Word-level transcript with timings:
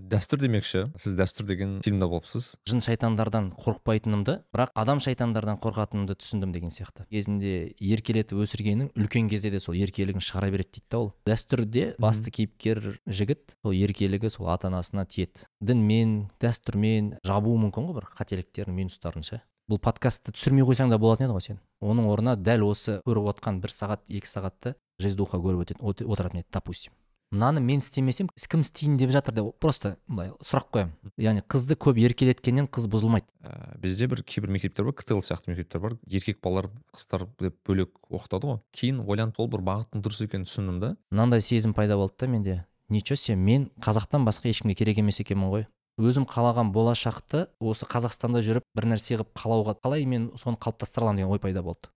дәстүр 0.00 0.40
демекші. 0.42 0.82
Сіз 1.00 1.16
дәстүр 1.16 1.46
деген 1.48 1.78
фильмде 1.84 2.08
болыпсыз. 2.10 2.56
Жын 2.68 2.82
шайтандардан 2.84 3.50
қорықпайтынымды 3.56 4.38
бірақ 4.54 4.72
адам 4.76 5.00
шайтандардан 5.00 5.58
қорқатынымды 5.62 6.18
түсіндім 6.20 6.52
деген 6.52 6.72
сияқты. 6.74 7.06
Кезінде 7.10 7.72
еркелетіп 7.80 8.42
өсіргенің 8.44 8.92
үлкен 8.94 9.30
кезде 9.32 9.50
де 9.54 9.60
сол 9.62 9.78
еркелігін 9.78 10.24
шығара 10.24 10.52
береді 10.52 10.76
дейді 10.76 10.86
да 10.92 11.00
ол. 11.00 11.12
Дәстүрде 11.26 11.88
басты 12.02 12.30
кейіпкер 12.30 13.00
жігіт 13.06 13.56
сол 13.62 13.72
еркелігі 13.72 14.30
сол 14.30 14.52
ата 14.52 14.68
анасына 14.68 15.06
тиеді. 15.08 15.48
Дінмен 15.60 16.28
дәстүрмен 16.42 17.16
жабуы 17.24 17.58
мүмкін 17.66 17.90
ғой 17.90 18.00
бір 18.00 18.10
қателіктерін 18.20 18.76
минустарын 18.76 19.24
ше 19.26 19.42
бұл 19.66 19.80
подкастты 19.82 20.30
түсірмей 20.30 20.62
қойсаң 20.62 20.92
да 20.92 20.98
болатын 21.02 21.26
еді 21.26 21.34
ғой 21.34 21.42
сен. 21.42 21.56
Оның 21.82 22.06
орнына 22.12 22.36
дәл 22.38 22.68
осы 22.68 23.00
көріп 23.06 23.32
отқан 23.32 23.58
бір 23.64 23.74
сағат 23.74 24.04
екі 24.06 24.30
сағатты 24.30 24.76
жиздуха 25.02 25.40
көріп 25.42 25.64
өтетін 25.66 26.06
отыратын 26.06 26.44
еді 26.44 26.52
допустим. 26.54 26.94
Мынаны 27.32 27.60
мен 27.60 27.80
істемесем 27.82 28.28
кім 28.36 28.62
істейін 28.62 28.96
деп 29.00 29.10
жатыр 29.14 29.34
деп 29.34 29.48
просто 29.60 29.96
былай 30.06 30.30
сұрақ 30.40 30.68
қоямын. 30.74 30.92
Яғни 31.18 31.42
қызды 31.42 31.76
көп 31.76 31.98
еркелеткеннен 31.98 32.68
қыз 32.70 32.86
бұзылмайды. 32.92 33.26
Ә, 33.42 33.76
бізде 33.82 34.06
бір 34.06 34.22
кейбір 34.22 34.52
мектептер 34.54 34.86
бар 34.86 34.94
ктл 34.94 35.20
сияқты 35.20 35.50
мектептер 35.50 35.80
бар. 35.82 35.96
Еркек 36.06 36.40
балалар 36.42 36.70
қыздар 36.94 37.26
деп 37.40 37.58
бөлек 37.66 37.92
оқытады 38.10 38.52
ғой. 38.52 38.60
Кейін 38.72 39.02
ойланып 39.06 39.40
ол 39.40 39.50
бір 39.50 39.64
бағыттың 39.66 40.04
дұрыс 40.06 40.22
екенін 40.26 40.46
түсіндім 40.46 40.80
да. 40.80 40.94
Мынандай 41.10 41.42
сезім 41.42 41.74
пайда 41.74 41.96
болды 41.96 42.14
да 42.20 42.26
менде. 42.26 42.64
Ничего 42.88 43.16
себе 43.16 43.36
мен 43.36 43.70
қазақтан 43.82 44.24
басқа 44.24 44.48
ешкімге 44.48 44.76
керек 44.78 44.98
емес 45.02 45.18
екенмін 45.20 45.50
ғой. 45.50 45.66
Өзім 45.98 46.26
қалаған 46.28 46.70
болашақты 46.76 47.48
осы 47.58 47.88
қазақстанда 47.88 48.44
жүріп 48.46 48.66
бір 48.76 48.90
нәрсе 48.92 49.16
қылып 49.16 49.32
қалауға 49.34 49.78
қалай 49.80 50.06
мен 50.06 50.30
соны 50.36 50.60
қалыптастыра 50.60 51.08
аламын 51.08 51.24
деген 51.24 51.32
ой 51.32 51.40
пайда 51.40 51.64
болды. 51.64 51.88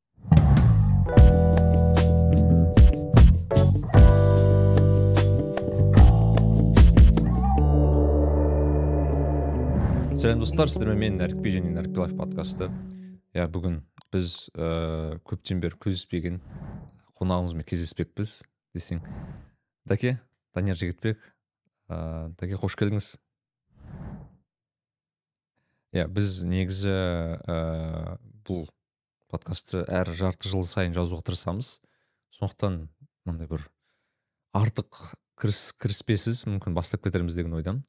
Сәлем 10.20 10.42
достар. 10.42 10.68
Сіздермен 10.68 10.98
мен 11.00 11.14
нәрікбе 11.16 11.48
және 11.54 11.70
нәрікбе 11.72 12.02
лайф 12.02 12.10
подкасты. 12.18 12.66
Иә 13.32 13.46
бүгін 13.48 13.78
біз 14.12 14.50
ә, 14.52 15.16
көптен 15.24 15.62
бері 15.62 15.78
кездеспеген 15.80 16.42
қонағымызбен 17.16 17.64
кездеспекпіз 17.64 18.34
десең. 18.76 19.00
Дәке 19.88 20.18
данияр 20.52 20.76
жігітбек 20.76 21.22
ә, 21.88 22.28
дәке 22.36 22.58
қош 22.60 22.76
келдіңіз. 22.76 23.08
Иә 25.96 26.04
біз 26.12 26.42
негізі 26.44 26.92
ә, 26.92 28.18
бұл 28.44 28.66
подкастты 29.32 29.86
әр 29.88 30.12
жарты 30.12 30.52
жыл 30.52 30.68
сайын 30.68 30.92
жазуға 30.92 31.24
тырысамыз. 31.30 31.78
Сондықтан 32.36 32.82
мынандай 33.24 33.48
бір 33.48 33.70
артық 34.52 35.14
кіріс 35.40 35.70
кіріспесіз 35.80 36.44
мүмкін 36.50 36.76
бастап 36.76 37.08
кетерміз 37.08 37.40
деген 37.40 37.56
ойдамын. 37.56 37.86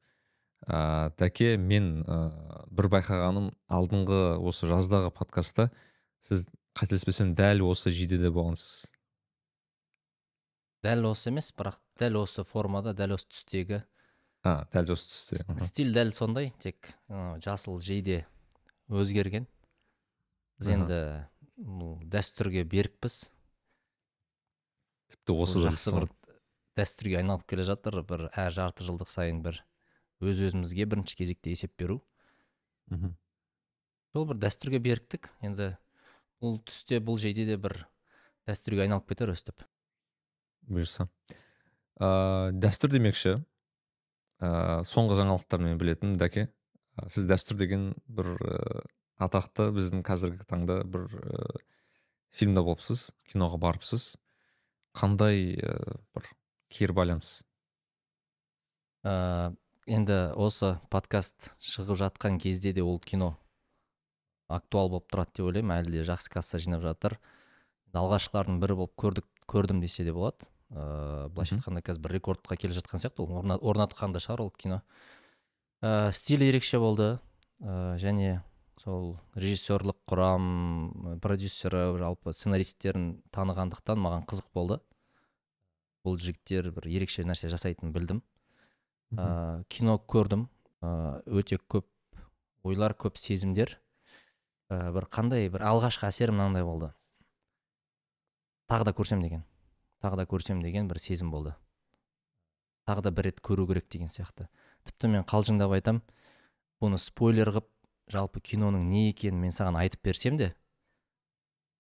Ә, 0.67 1.11
дәке 1.17 1.55
мен 1.57 2.01
ә, 2.05 2.17
бір 2.71 2.89
байқағаным 2.93 3.51
алдыңғы 3.71 4.21
осы 4.39 4.69
жаздағы 4.69 5.11
подкастта 5.15 5.69
сіз 6.25 6.45
қателеспесем 6.77 7.33
дәл 7.35 7.63
осы 7.67 7.91
жидеде 7.93 8.31
болғансыз. 8.33 8.89
Дәл 10.85 11.05
осы 11.11 11.29
емес 11.29 11.51
бірақ 11.53 11.79
дәл 12.01 12.21
осы 12.23 12.45
формада 12.47 12.93
дәл 12.97 13.15
осы 13.17 13.29
түстегі. 13.29 13.81
А 14.45 14.63
дәл 14.73 14.93
осы 14.95 15.09
түсте 15.11 15.59
стиль 15.61 15.93
дәл 15.93 16.13
сондай 16.15 16.49
тек 16.61 16.93
жасыл 17.43 17.77
жейде 17.81 18.23
өзгерген. 18.89 19.45
Біз 20.57 20.71
енді 20.73 21.01
бұл 21.57 21.99
дәстүрге 22.09 22.63
берікпіз. 22.69 23.23
Тіпті 25.13 25.37
осы 25.43 25.61
жақсы 25.67 25.93
бір 25.97 26.07
дәстүрге 26.79 27.19
айналып 27.21 27.45
келе 27.49 27.67
жатыр 27.67 28.01
бір 28.07 28.29
әр 28.31 28.53
жарты 28.55 28.87
жылдық 28.87 29.09
сайын 29.11 29.43
бір 29.45 29.61
өз 30.21 30.41
өзімізге 30.47 30.85
бірінші 30.85 31.17
кезекте 31.17 31.51
есеп 31.53 31.73
беру. 31.79 32.01
Мхм. 32.93 33.15
Сол 34.13 34.27
бір 34.29 34.41
дәстүрге 34.43 34.81
беріктік. 34.83 35.31
Енді 35.41 35.75
бұл 36.41 36.59
түсте 36.65 36.99
бұл 37.03 37.19
жейде 37.21 37.45
де 37.49 37.57
бір 37.61 37.77
дәстүрге 38.49 38.85
айналып 38.85 39.09
кетер 39.11 39.31
өстіп. 39.33 39.65
Бұйырса. 40.69 41.07
Ә, 42.01 42.51
дәстүр 42.53 42.93
демекші. 42.95 43.37
Ә, 44.41 44.81
соңғы 44.87 45.19
жаңалықтармен 45.21 45.77
білетін 45.81 46.17
дәке 46.17 46.47
ә, 46.97 47.07
сіз 47.13 47.27
дәстүр 47.29 47.59
деген 47.61 47.91
бір 48.09 48.33
ә, 48.41 48.81
атақты 49.21 49.69
біздің 49.75 50.01
қазіргі 50.05 50.47
таңда 50.49 50.81
бір 50.85 51.05
ә, 51.21 51.61
фильмде 52.33 52.63
болыпсыз 52.65 53.11
киноға 53.31 53.61
барыпсыз. 53.61 54.15
Қандай 54.97 55.53
ә, 55.61 55.77
бір 56.15 56.31
кері 56.73 56.97
байланыс? 56.97 57.41
Ә, 59.05 59.53
енді 59.89 60.17
осы 60.37 60.75
подкаст 60.93 61.51
шығып 61.57 61.97
жатқан 61.97 62.37
кезде 62.41 62.73
де 62.73 62.83
ол 62.85 62.99
кино 62.99 63.33
актуал 64.51 64.89
болып 64.91 65.07
тұрады 65.09 65.39
деп 65.39 65.47
ойлаймын. 65.47 65.81
Әлі 65.81 65.95
де 65.95 66.03
жақсы 66.05 66.29
касса 66.29 66.59
жинап 66.61 66.83
жатыр. 66.85 67.17
Алғашқылардың 67.95 68.59
бірі 68.61 68.77
болып 68.77 68.93
көрдік 68.99 69.25
көрдім 69.49 69.81
десе 69.81 70.03
де 70.05 70.13
болады. 70.13 70.45
Ыыы 70.69 71.29
былайша 71.33 71.57
айтқанда 71.57 71.81
қазір 71.81 72.03
бір 72.05 72.15
рекордқа 72.19 72.57
келе 72.57 72.75
жатқан 72.77 73.01
сияқты 73.01 73.25
ол. 73.25 73.41
Орнатқан 73.57 74.13
да 74.13 74.21
шығар 74.21 74.45
ол 74.45 74.51
кино. 74.51 74.81
Ә, 75.81 76.11
стилі 76.11 76.51
ерекше 76.51 76.79
болды. 76.79 77.19
Ә, 77.59 77.97
және 77.97 78.41
сол 78.83 79.17
режиссерлік 79.35 79.97
құрам 80.07 81.19
продюсері 81.21 81.97
жалпы 81.97 82.33
сценаристтерін 82.33 83.21
танығандықтан 83.33 83.97
маған 83.97 84.27
қызық 84.29 84.51
болды. 84.53 84.79
Бұл 86.05 86.17
жігіттер 86.21 86.71
бір 86.75 86.87
ерекше 86.87 87.25
нәрсе 87.25 87.49
жасайтынын 87.49 87.93
білдім. 87.93 88.23
Ә, 89.15 89.63
кино 89.69 89.97
көрдім. 89.99 90.47
Ә, 90.81 91.21
өте 91.27 91.59
көп 91.71 91.87
ойлар 92.63 92.95
көп 92.95 93.17
сезімдер. 93.17 93.77
Ә, 94.69 94.91
бір 94.95 95.07
қандай 95.11 95.49
бір 95.51 95.65
алғашқы 95.67 96.07
әсерім 96.09 96.39
мынандай 96.39 96.63
болды. 96.63 96.91
Тағы 98.71 98.87
да 98.87 98.95
көрсем 98.95 99.21
деген. 99.21 99.43
Тағы 100.01 100.21
да 100.21 100.25
көрсем 100.25 100.61
деген 100.63 100.87
бір 100.87 100.99
сезім 100.99 101.31
болды. 101.31 101.55
Тағы 102.87 103.03
да 103.05 103.11
бір 103.11 103.29
рет 103.29 103.41
көру 103.41 103.67
керек 103.67 103.89
деген 103.89 104.09
сияқты. 104.09 104.47
Тіпті 104.87 105.11
мен 105.11 105.25
қалжыңдап 105.27 105.75
айтам 105.75 106.01
бұны 106.81 106.97
спойлер 106.97 107.51
қылып 107.51 107.67
жалпы 108.11 108.41
киноның 108.41 108.87
не 108.89 109.09
екенін 109.11 109.41
мен 109.43 109.53
саған 109.53 109.77
айтып 109.77 110.01
берсем 110.07 110.37
де 110.39 110.53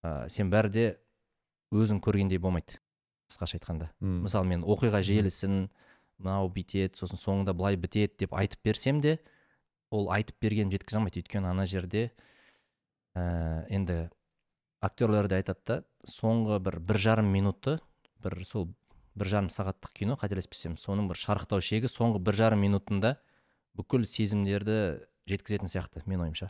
ә, 0.03 0.29
сен 0.29 0.51
бәрі 0.51 0.69
де 0.71 0.85
өзің 1.73 2.01
көргендей 2.03 2.39
болмайды 2.39 2.77
қысқаша 3.31 3.57
айтқанда. 3.57 3.89
Мысалы 3.99 4.47
мен 4.51 4.63
оқиға 4.67 5.01
желісін 5.05 5.69
мынау 6.21 6.49
бүйтеді 6.53 6.97
сосын 6.99 7.19
соңында 7.19 7.55
былай 7.57 7.77
бітеді 7.77 8.23
деп 8.25 8.35
айтып 8.37 8.63
берсем 8.63 9.01
де 9.01 9.17
ол 9.91 10.09
айтып 10.13 10.37
бергенін 10.41 10.71
жеткізе 10.71 10.99
алмайды. 10.99 11.21
Өйткені 11.21 11.51
ана 11.51 11.65
жерде 11.65 12.11
ә, 13.15 13.65
енді 13.69 14.09
актерлер 14.81 15.27
де 15.27 15.41
айтады 15.41 15.65
да 15.67 15.79
соңғы 16.07 16.61
бір 16.63 16.79
бір 16.79 17.01
жарым 17.01 17.31
минутты 17.33 17.79
бір 18.23 18.41
сол 18.47 18.69
бір 19.15 19.27
жарым 19.27 19.49
сағаттық 19.51 19.93
кино 19.97 20.15
қателеспесем 20.19 20.77
соның 20.79 21.09
бір 21.11 21.19
шарықтау 21.19 21.61
шегі 21.61 21.91
соңғы 21.91 22.21
бір 22.23 22.37
жарым 22.39 22.63
минутында 22.63 23.17
бүкіл 23.77 24.05
сезімдерді 24.07 24.77
жеткізетін 25.29 25.71
сияқты 25.71 26.03
мен 26.05 26.23
ойымша. 26.25 26.49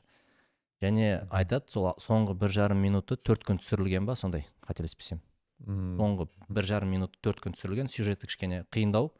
Және 0.82 1.28
айтады 1.30 1.70
сол 1.70 1.92
соңғы 2.02 2.34
бір 2.42 2.54
жарым 2.56 2.82
минуты 2.82 3.18
төрт 3.18 3.44
күн 3.46 3.60
түсірілген 3.62 4.08
ба 4.10 4.16
сондай 4.18 4.48
қателеспесем. 4.66 5.22
Соңғы 5.62 6.28
бір 6.50 6.66
жарым 6.66 6.90
минут 6.96 7.18
төрт 7.22 7.44
күн 7.44 7.54
түсірілген 7.54 7.92
сюжеті 7.92 8.26
кішкене 8.26 8.64
қиындау. 8.74 9.12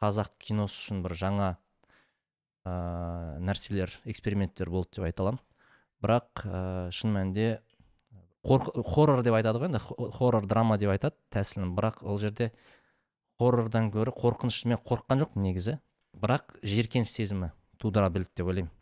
Қазақ 0.00 0.32
киносы 0.40 0.78
үшін 0.80 1.02
бір 1.04 1.14
жаңа 1.18 1.48
ә, 2.64 2.72
нәрселер 3.44 3.92
эксперименттер 4.08 4.70
болды 4.72 4.96
деп 4.98 5.06
айта 5.08 5.24
аламын. 5.24 5.42
Бірақ 6.00 6.44
ә, 6.46 6.62
шын 6.94 7.12
мәнінде 7.14 7.60
хоррор 8.42 9.22
деп 9.22 9.36
айтады 9.36 9.60
ғой 9.60 9.68
енді 9.68 9.80
хоррор 10.16 10.46
драма 10.48 10.78
деп 10.80 10.94
айтады 10.94 11.16
тәсілін. 11.34 11.74
Бірақ 11.76 12.02
ол 12.02 12.18
жерде 12.18 12.50
хоррордан 13.40 13.90
гөрі 13.92 14.14
қорқыныш 14.16 14.64
мен 14.70 14.80
қорыққан 14.80 15.24
жоқпын 15.24 15.44
негізі. 15.44 15.78
Бірақ 16.16 16.56
жиіркеніш 16.64 17.12
сезімі 17.12 17.52
тудыра 17.80 18.08
білді 18.12 18.32
деп 18.36 18.48
ойлаймын. 18.48 18.72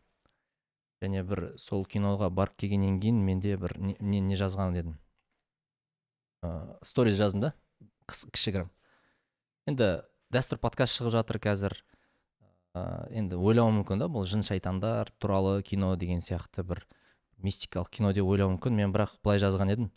Және 1.02 1.22
бір 1.22 1.44
сол 1.62 1.84
киноға 1.86 2.30
барып 2.34 2.56
келгеннен 2.58 2.98
кейін 3.02 3.20
менде 3.22 3.56
бір 3.56 3.76
не, 3.78 3.94
не, 4.00 4.20
не 4.20 4.38
жазған 4.38 4.78
едім. 4.78 4.96
Ә, 6.42 6.78
сториз 6.82 7.18
жаздым 7.18 7.44
да 7.44 7.52
кішігірім. 8.08 8.70
Енді 9.70 9.90
дәстүр 10.34 10.58
подкаст 10.60 10.98
шығып 10.98 11.12
жатыр 11.14 11.38
қазір. 11.40 11.74
Ә, 12.76 13.08
енді 13.16 13.38
ойлауы 13.40 13.72
мүмкін 13.78 14.02
да 14.02 14.08
бұл 14.12 14.26
жын 14.28 14.42
шайтандар 14.44 15.08
туралы 15.16 15.62
кино 15.64 15.94
деген 15.96 16.20
сияқты 16.20 16.64
бір 16.68 16.82
мистикалық 17.40 17.88
кино 17.96 18.12
деп 18.12 18.28
ойлауы 18.28 18.58
мүмкін. 18.58 18.76
Мен 18.76 18.92
бірақ 18.92 19.14
былай 19.24 19.40
жазған 19.40 19.72
едім. 19.72 19.90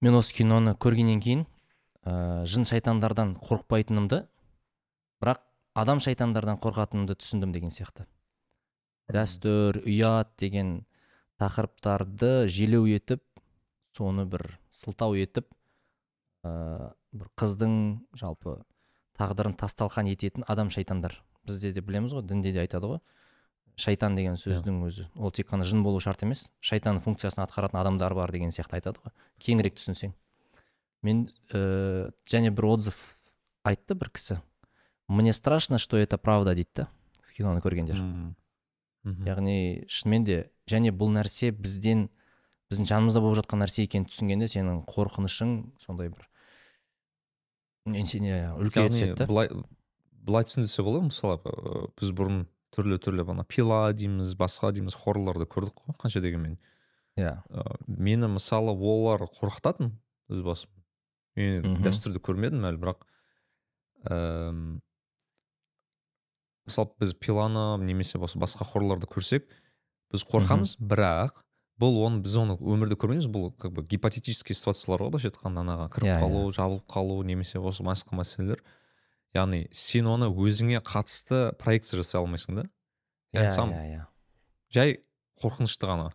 Мен 0.00 0.16
осы 0.16 0.32
киноны 0.32 0.72
көргеннен 0.80 1.20
кейін 1.20 1.44
ә, 2.08 2.46
жын 2.48 2.64
шайтандардан 2.64 3.34
қорықпайтынымды 3.42 4.22
бірақ 5.20 5.44
адам 5.76 6.00
шайтандардан 6.00 6.56
қорқатынымды 6.64 7.18
түсіндім 7.20 7.52
деген 7.52 7.74
сияқты. 7.74 8.08
Дәстүр 9.12 9.82
ұят 9.84 10.32
деген 10.40 10.86
тақырыптарды 11.36 12.48
желеу 12.48 12.88
етіп 12.88 13.20
соны 13.92 14.24
бір 14.24 14.54
сылтау 14.72 15.20
етіп 15.20 15.52
ә, 16.48 16.94
бір 17.12 17.28
қыздың 17.36 17.76
жалпы 18.16 18.56
тағдырын 19.18 19.56
тасталқан 19.58 20.08
ететін 20.12 20.46
адам 20.48 20.70
шайтандар. 20.70 21.18
Бізде 21.46 21.72
де 21.72 21.82
білеміз 21.82 22.14
ғой 22.14 22.24
дінде 22.26 22.52
де 22.52 22.62
айтады 22.62 22.92
ғой. 22.94 23.00
Шайтан 23.78 24.16
деген 24.18 24.38
сөздің 24.38 24.80
өзі. 24.86 25.08
Ол 25.14 25.30
тек 25.34 25.50
қана 25.50 25.66
жын 25.66 25.82
болу 25.86 26.00
шарт 26.02 26.22
емес 26.26 26.48
шайтан 26.60 27.00
функциясын 27.02 27.44
атқаратын 27.44 27.80
адамдар 27.80 28.14
бар 28.14 28.32
деген 28.34 28.50
сияқты 28.54 28.78
айтады 28.80 29.02
ғой. 29.04 29.14
Кеңірек 29.42 29.78
түсінсең. 29.78 30.14
Мен 31.02 31.28
ә, 31.54 32.10
және 32.26 32.50
бір 32.50 32.72
отзыв 32.74 32.98
айтты 33.64 33.94
бір 33.94 34.10
кісі. 34.10 34.40
Мне 35.08 35.32
страшно 35.32 35.78
что 35.78 35.96
это 35.96 36.18
правда 36.18 36.54
дейді 36.54 36.70
да 36.74 36.88
киноны 37.36 37.62
көргендер. 37.62 38.02
Яғни 39.24 39.86
шынымен 39.88 40.24
де 40.26 40.38
және 40.68 40.90
бұл 40.90 41.14
нәрсе 41.14 41.52
бізден 41.54 42.08
біздің 42.68 42.88
жанымызда 42.90 43.22
болып 43.22 43.38
жатқан 43.40 43.62
нәрсе 43.62 43.86
екенін 43.86 44.08
түсінгенде 44.10 44.48
сенің 44.50 44.82
қорқынышың 44.90 45.54
сондай 45.80 46.10
бір 46.12 46.26
сене 48.08 48.52
үлкейе 48.58 48.92
түседі 48.92 49.10
яғни 49.10 49.18
да 49.18 49.26
былай 49.30 49.50
былай 50.28 50.46
түсіндірсе 50.48 50.84
болады 50.86 51.08
мысалы 51.08 51.38
біз 51.98 52.12
бұрын 52.16 52.42
түрлі 52.74 52.98
түрлі 53.02 53.24
ана 53.32 53.44
пила 53.48 53.92
дейміз 53.96 54.34
басқа 54.38 54.70
дейміз 54.76 54.96
хоррорларды 54.98 55.48
көрдік 55.50 55.82
қой 55.82 55.96
қанша 55.98 56.22
дегенмен. 56.22 56.58
Иә. 57.18 57.40
Мені 57.86 58.30
мысалы 58.36 58.74
олар 58.76 59.24
қорқытатын 59.26 59.90
өз 60.30 60.44
басым. 60.46 60.70
Мен 61.38 61.80
дәстүрді 61.82 62.22
көрмедім 62.22 62.66
әлі 62.68 62.82
бірақ 62.82 63.02
мысалы 66.68 66.92
біз 67.00 67.14
пиланы 67.18 67.64
немесе 67.82 68.20
басқа 68.20 68.68
хоррорларды 68.68 69.10
көрсек 69.10 69.48
біз 70.12 70.24
қорқамыз 70.28 70.76
бірақ 70.78 71.42
бұл 71.78 72.00
оны 72.06 72.20
біз 72.24 72.36
оны 72.40 72.56
өмірде 72.58 72.96
көрмейміз. 72.98 73.28
Бұл 73.30 73.52
как 73.58 73.72
бы 73.72 73.84
гипотетический 73.86 74.54
ситуациялар 74.56 75.04
ғой 75.06 75.10
былайша 75.14 75.30
айтқанда. 75.30 75.62
Анаға 75.62 75.88
кіріп 75.94 76.08
Иә, 76.08 76.16
иә. 76.16 76.22
қалу 76.24 76.50
жабылып 76.54 76.86
қалу 76.90 77.18
немесе 77.24 77.58
осы 77.60 77.82
басқа 77.86 78.18
мәселелер. 78.18 78.62
Яғни 79.36 79.68
сен 79.70 80.06
оны 80.10 80.26
өзіңе 80.32 80.80
қатысты 80.82 81.52
проекция 81.60 82.00
жасай 82.02 82.20
алмайсың 82.20 82.62
да. 82.62 82.64
Иә 83.36 83.50
сам 83.50 83.70
иә 83.70 83.84
иә. 83.94 84.06
жай 84.74 84.98
қорқынышты 85.42 85.86
ғана. 85.86 86.12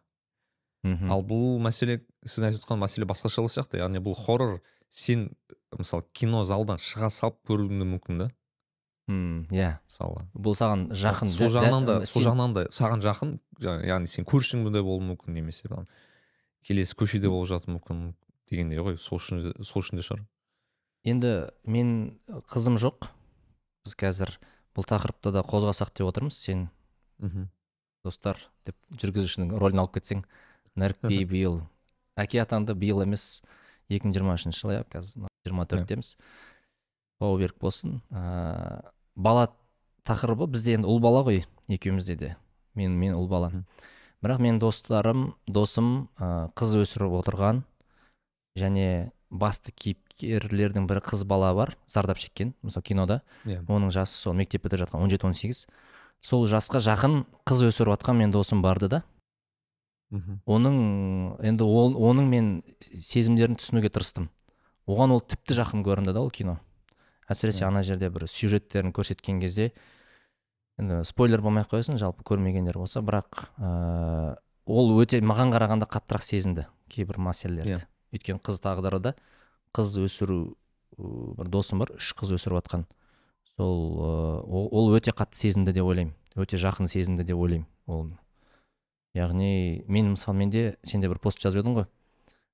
Мхм. 0.84 1.12
ал 1.12 1.22
бұл 1.24 1.60
мәселе 1.64 2.02
сіз 2.26 2.44
айтып 2.44 2.64
отқан 2.66 2.82
мәселе 2.82 3.06
басқашалау 3.08 3.48
сияқты. 3.48 3.80
Яғни 3.80 4.02
бұл 4.04 4.16
хоррор 4.20 4.62
сен 4.90 5.30
мысалы 5.78 6.04
кино 6.12 6.44
залдан 6.44 6.78
шыға 6.78 7.10
салып 7.10 7.38
көруің 7.48 7.80
де 7.80 7.86
мүмкін 7.88 8.18
да. 8.20 8.32
М, 9.12 9.46
иә. 9.52 9.80
Мысалы. 9.90 10.24
Бұл 10.34 10.56
саған 10.56 10.86
жақын 10.96 11.30
сол 11.34 11.50
жағынан 11.52 11.86
да 11.90 11.96
сол 12.08 12.24
жағынан 12.24 12.54
да 12.56 12.62
саған 12.72 13.02
жақын 13.04 13.34
жа- 13.60 13.82
яғни 13.84 14.08
сен 14.08 14.24
көршің 14.26 14.64
де 14.72 14.80
болуы 14.82 15.04
мүмкін 15.10 15.34
немесе 15.36 15.68
там 15.68 15.88
келесі 16.64 16.96
көшеде 16.96 17.28
болып 17.28 17.50
жатуы 17.52 17.76
мүмкін 17.76 18.14
дегендей 18.50 18.80
ғой 18.80 18.96
сол 18.98 19.20
үшін 19.20 19.44
сол 19.64 19.82
үшін 19.84 20.00
де 20.00 20.06
шығар. 20.08 20.24
Енді 21.04 21.34
мен 21.68 22.20
қызым 22.48 22.78
жоқ. 22.80 23.10
Біз 23.84 23.96
қазір 24.00 24.38
бұл 24.74 24.88
тақырыпты 24.88 25.34
да 25.36 25.44
қозғасақ 25.44 25.92
деп 26.00 26.08
отырмыз. 26.08 26.38
Сен 26.40 26.70
мхм. 27.20 27.50
достар 28.06 28.40
деп 28.66 28.76
жүргізушінің 28.96 29.52
рөлін 29.60 29.80
алып 29.84 29.94
кетсең 30.00 30.24
нәрікби 30.80 31.26
биыл 31.34 31.62
әке 32.16 32.40
атанды 32.42 32.74
биыл 32.76 33.02
емес 33.04 33.42
2023 33.92 34.56
жылы 34.56 34.80
иә 34.80 34.84
қазір 34.92 35.28
жиырма 35.46 35.66
төрттеміз 35.68 36.16
бауы 37.20 37.40
берік 37.44 37.60
болсын 37.60 38.02
ыыы 38.12 38.93
бала 39.16 39.50
тақырыбы 40.08 40.48
бізде 40.48 40.78
енді 40.78 40.88
ұл 40.90 41.00
бала 41.04 41.24
ғой 41.24 41.44
екеумізде 41.70 42.16
де 42.16 42.36
мен 42.76 42.98
мен 43.00 43.14
ұл 43.16 43.28
бала 43.28 43.50
Мгм. 43.50 43.66
бірақ 44.24 44.40
менің 44.40 44.60
достарым 44.60 45.34
досым 45.48 46.10
ыыы 46.20 46.50
қыз 46.56 46.76
өсіріп 46.84 47.18
отырған 47.22 47.64
және 48.58 49.12
басты 49.34 49.72
кейіпкерлердің 49.74 50.86
бірі 50.88 51.02
қыз 51.04 51.24
бала 51.26 51.54
бар 51.54 51.76
зардап 51.88 52.18
шеккен 52.22 52.54
мысалы 52.62 52.84
кинода. 52.84 53.22
Иә. 53.46 53.64
Оның 53.66 53.90
жасы 53.92 54.14
сол 54.14 54.34
мектеп 54.38 54.64
бітіріп 54.64 54.86
жатқан 54.88 55.02
он 55.02 55.10
жеті 55.10 55.26
он 55.26 55.34
сегіз. 55.34 55.66
Сол 56.22 56.46
жасқа 56.48 56.80
жақын 56.80 57.26
қыз 57.44 57.64
өсіріп 57.68 57.98
жатқан 57.98 58.22
менің 58.22 58.32
досым 58.32 58.62
барды 58.62 58.88
да. 58.90 59.04
Мхм. 60.14 60.40
Оның 60.46 60.78
енді 61.42 61.66
ол 61.66 61.98
оның 61.98 62.30
мен 62.30 62.52
сезімдерін 62.80 63.58
түсінуге 63.58 63.90
тырыстым. 63.90 64.30
Оған 64.86 65.18
ол 65.18 65.22
тіпті 65.22 65.58
жақын 65.58 65.84
көрінді 65.84 66.14
да 66.14 66.22
ол 66.22 66.30
кино. 66.30 66.60
Әсіресе 67.30 67.66
ана 67.68 67.84
жерде 67.84 68.10
бір 68.10 68.28
сюжеттерін 68.28 68.92
көрсеткен 68.94 69.40
кезде 69.42 69.72
енді 70.80 71.04
спойлер 71.06 71.42
болмай 71.42 71.64
ақ 71.64 71.76
қойсын 71.78 71.98
жалпы 72.02 72.24
көрмегендер 72.28 72.78
болса 72.82 73.02
бірақ 73.02 73.46
ыыы 73.60 74.36
ол 74.66 74.94
өте 75.04 75.20
маған 75.22 75.52
қарағанда 75.54 75.88
қаттырақ 75.92 76.24
сезінді 76.24 76.66
кейбір 76.90 77.18
мәселелерді 77.20 77.78
Иә. 77.78 77.86
өйткені 78.16 78.40
қыз 78.44 78.62
тағдыры 78.64 79.00
да 79.04 79.16
қыз 79.76 79.98
өсіру 80.06 80.56
бір 80.98 81.50
досым 81.50 81.80
бар 81.82 81.92
үш 81.98 82.14
қыз 82.14 82.36
өсіріп 82.38 82.60
жатқан. 82.62 82.84
Сол 83.58 84.00
ол- 84.02 84.94
өте 84.96 85.12
қатты 85.12 85.36
сезінді 85.36 85.74
деп 85.74 85.86
ойлаймын. 85.86 86.14
Өте 86.36 86.58
жақын 86.58 86.88
сезінді 86.88 87.24
деп 87.26 87.38
ойлаймын 87.38 87.66
ол. 87.88 88.12
Яғни 89.16 89.84
мен 89.88 90.14
мысалы 90.14 90.38
менде 90.38 90.76
сен 90.84 91.02
де 91.02 91.10
бір 91.10 91.20
пост 91.20 91.40
жазып 91.42 91.64
едің 91.66 91.76
ғой. 91.82 91.88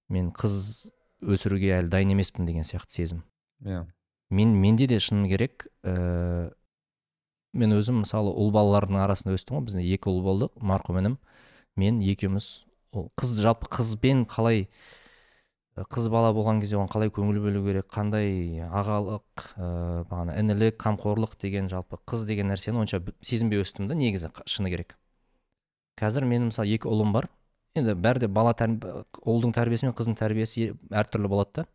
Мен 0.10 0.32
қыз 0.32 0.92
өсіруге 1.22 1.72
әлі 1.82 1.90
дайын 1.92 2.12
емеспін 2.16 2.46
деген 2.48 2.64
сияқты 2.64 2.90
сезім. 2.96 3.24
Иә. 3.64 3.86
Мен 4.30 4.54
менде 4.56 4.88
де 4.88 5.00
шыным 5.00 5.28
керек. 5.30 5.68
Ііі 5.84 6.54
мен 7.54 7.74
өзім 7.74 8.04
мысалы 8.04 8.30
ұл 8.30 8.52
балалардың 8.54 9.00
арасында 9.02 9.36
өстім 9.38 9.58
ғой 9.58 9.68
бізде 9.68 9.84
екі 9.96 10.12
ұл 10.12 10.22
болды 10.24 10.50
марқұм 10.62 11.02
інім. 11.02 11.20
Мен 11.80 12.02
екеуміз 12.02 12.66
ол 12.94 13.10
қыз 13.18 13.40
жалпы 13.42 13.70
қызбен 13.74 14.26
қалай 14.30 14.68
қыз 15.80 16.10
бала 16.12 16.34
болған 16.36 16.60
кезде 16.60 16.78
оған 16.78 16.90
қалай 16.92 17.12
көңіл 17.14 17.40
бөлу 17.42 17.62
керек 17.66 17.88
қандай 17.94 18.60
ағалық 18.68 19.46
ыыы 19.56 20.06
бағана 20.10 20.36
інілік 20.42 20.80
қамқорлық 20.82 21.38
деген 21.40 21.70
жалпы 21.72 22.02
қыз 22.10 22.26
деген 22.28 22.52
нәрсені 22.52 22.82
онша 22.84 23.00
сезінбей 23.22 23.64
өстім 23.64 23.88
да 23.88 23.96
негізі 23.96 24.32
шыны 24.46 24.70
керек. 24.74 24.98
Қазір 26.00 26.28
менің 26.28 26.50
мысалы 26.52 26.76
екі 26.76 26.90
ұлым 26.90 27.14
бар. 27.16 27.30
Енді 27.78 27.96
бәрі 27.96 28.26
де 28.26 28.28
бала 28.28 28.54
ұлдың 28.54 29.54
тәрбиесі 29.56 29.88
мен 29.88 29.96
қыздың 29.96 30.18
тәрбиесі 30.20 30.74
әртүрлі 30.90 31.32
болады 31.32 31.62
да. 31.62 31.66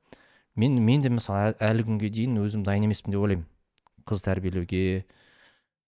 Мен 0.56 0.78
мен 0.84 1.02
де 1.02 1.10
мысалы 1.10 1.52
ә- 1.52 1.58
әлі 1.70 1.86
күнге 1.88 2.10
дейін 2.10 2.38
өзім 2.44 2.64
дайын 2.64 2.86
емеспін 2.88 3.14
деп 3.14 3.24
ойлаймын. 3.26 3.46
Қыз 4.06 4.24
тәрбиелеуге 4.24 5.04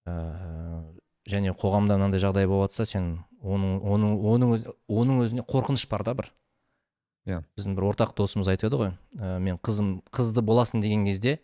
ыыы 0.06 0.96
және 1.26 1.52
қоғамда 1.58 1.98
мынандай 1.98 2.22
жағдай 2.22 2.46
болып 2.46 2.70
жатса 2.70 2.86
сен 2.86 3.06
оның 3.42 3.80
оның 3.82 4.12
оның 4.32 4.52
өз, 4.54 4.66
оның 4.88 5.22
өзіне 5.24 5.44
қорқыныш 5.46 5.88
бар 5.90 6.04
да 6.06 6.14
бір. 6.14 6.30
Иә. 7.26 7.42
біздің 7.58 7.74
бір 7.74 7.88
ортақ 7.90 8.14
досымыз 8.14 8.46
айтып 8.52 8.70
еді 8.70 8.78
ғой 8.78 8.92
ә, 9.18 9.38
мен 9.42 9.58
қызым 9.58 10.00
қызды 10.14 10.44
боласың 10.46 10.80
деген 10.80 11.04
кезде 11.04 11.40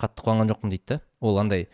қатты 0.00 0.24
қуанған 0.24 0.48
жоқпын 0.48 0.72
дейді 0.72 0.86
да. 0.88 1.00
Ол 1.20 1.36
андай 1.36 1.66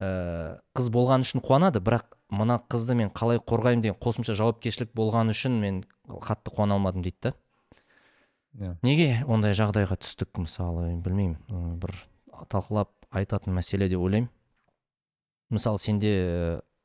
ә, 0.00 0.60
қыз 0.72 0.88
болған 0.88 1.26
үшін 1.26 1.44
қуанады 1.44 1.82
бірақ 1.84 2.16
мына 2.32 2.62
қызды 2.72 2.96
мен 2.96 3.12
қалай 3.12 3.36
қорғаймын 3.36 3.84
деген 3.84 4.00
қосымша 4.00 4.32
жауапкершілік 4.40 4.94
болған 4.96 5.28
үшін 5.34 5.60
мен 5.60 5.82
қатты 6.08 6.54
қуана 6.56 6.78
алмадым 6.78 7.04
дейді 7.04 7.34
да 8.54 8.64
иә. 8.70 8.74
Неге 8.86 9.08
ондай 9.28 9.54
жағдайға 9.56 9.98
түстік 10.00 10.38
мысалы 10.38 10.92
білмеймін 11.02 11.78
бір 11.82 11.94
талқылап 12.50 12.90
айтатын 13.14 13.54
мәселе 13.54 13.88
деп 13.90 14.02
ойлаймын. 14.02 14.30
Мысалы 15.54 15.78
сенде 15.78 16.12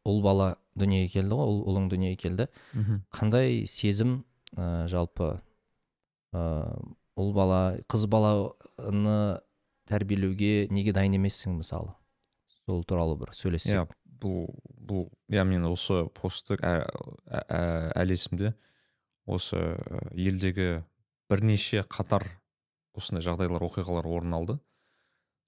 ұл 0.05 0.21
бала 0.23 0.55
дүниеге 0.77 1.11
келді 1.19 1.37
ғой 1.37 1.51
ұл, 1.53 1.61
ұлың 1.69 1.89
дүниеге 1.91 2.17
келді. 2.21 2.47
Мхм. 2.73 3.03
Қандай 3.13 3.63
сезім 3.69 4.23
ә, 4.55 4.87
жалпы 4.91 5.39
ә, 6.33 6.41
ұл 7.19 7.33
бала 7.33 7.77
қыз 7.89 8.05
баланы 8.09 9.39
тәрбиелеуге 9.89 10.67
неге 10.69 10.93
дайын 10.93 11.17
емессің 11.17 11.57
мысалы? 11.61 11.95
Сол 12.65 12.83
туралы 12.85 13.17
бір 13.17 13.33
иә 13.33 13.39
сөйлессек 13.39 13.95
бұл 14.19 14.49
бұл 14.89 15.07
иә 15.31 15.45
мен 15.47 15.65
осы 15.69 16.03
постты 16.13 16.57
ә- 16.59 16.85
ә- 17.25 17.45
ә- 17.47 17.91
әлі 17.97 18.17
есімде 18.17 18.53
осы 19.25 19.57
елдегі 20.13 20.83
бірнеше 21.29 21.83
қатар 21.87 22.25
осындай 22.97 23.23
жағдайлар 23.25 23.63
оқиғалар 23.67 24.07
орын 24.09 24.35
алды. 24.35 24.57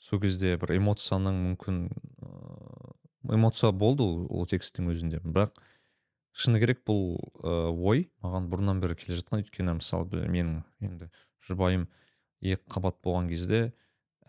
Сол 0.01 0.21
кезде 0.21 0.55
бір 0.61 0.75
эмоцияның 0.77 1.41
мүмкін 1.47 1.81
эмоция 3.35 3.71
болды 3.71 4.05
ол, 4.05 4.47
тексттің 4.49 4.89
өзінде. 4.93 5.21
Бірақ 5.25 5.57
шыны 6.33 6.61
керек 6.61 6.81
бұл 6.87 7.17
ой 7.43 8.07
маған 8.23 8.47
бұрыннан 8.53 8.81
бері 8.81 8.97
келе 8.97 9.19
жатқан. 9.19 9.43
Өйткені 9.43 9.77
мысалы 9.81 10.25
менің 10.25 10.63
енді 10.81 11.11
жұбайым 11.45 11.89
екі 12.41 12.63
қабат 12.71 13.01
болған 13.03 13.29
кезде 13.29 13.71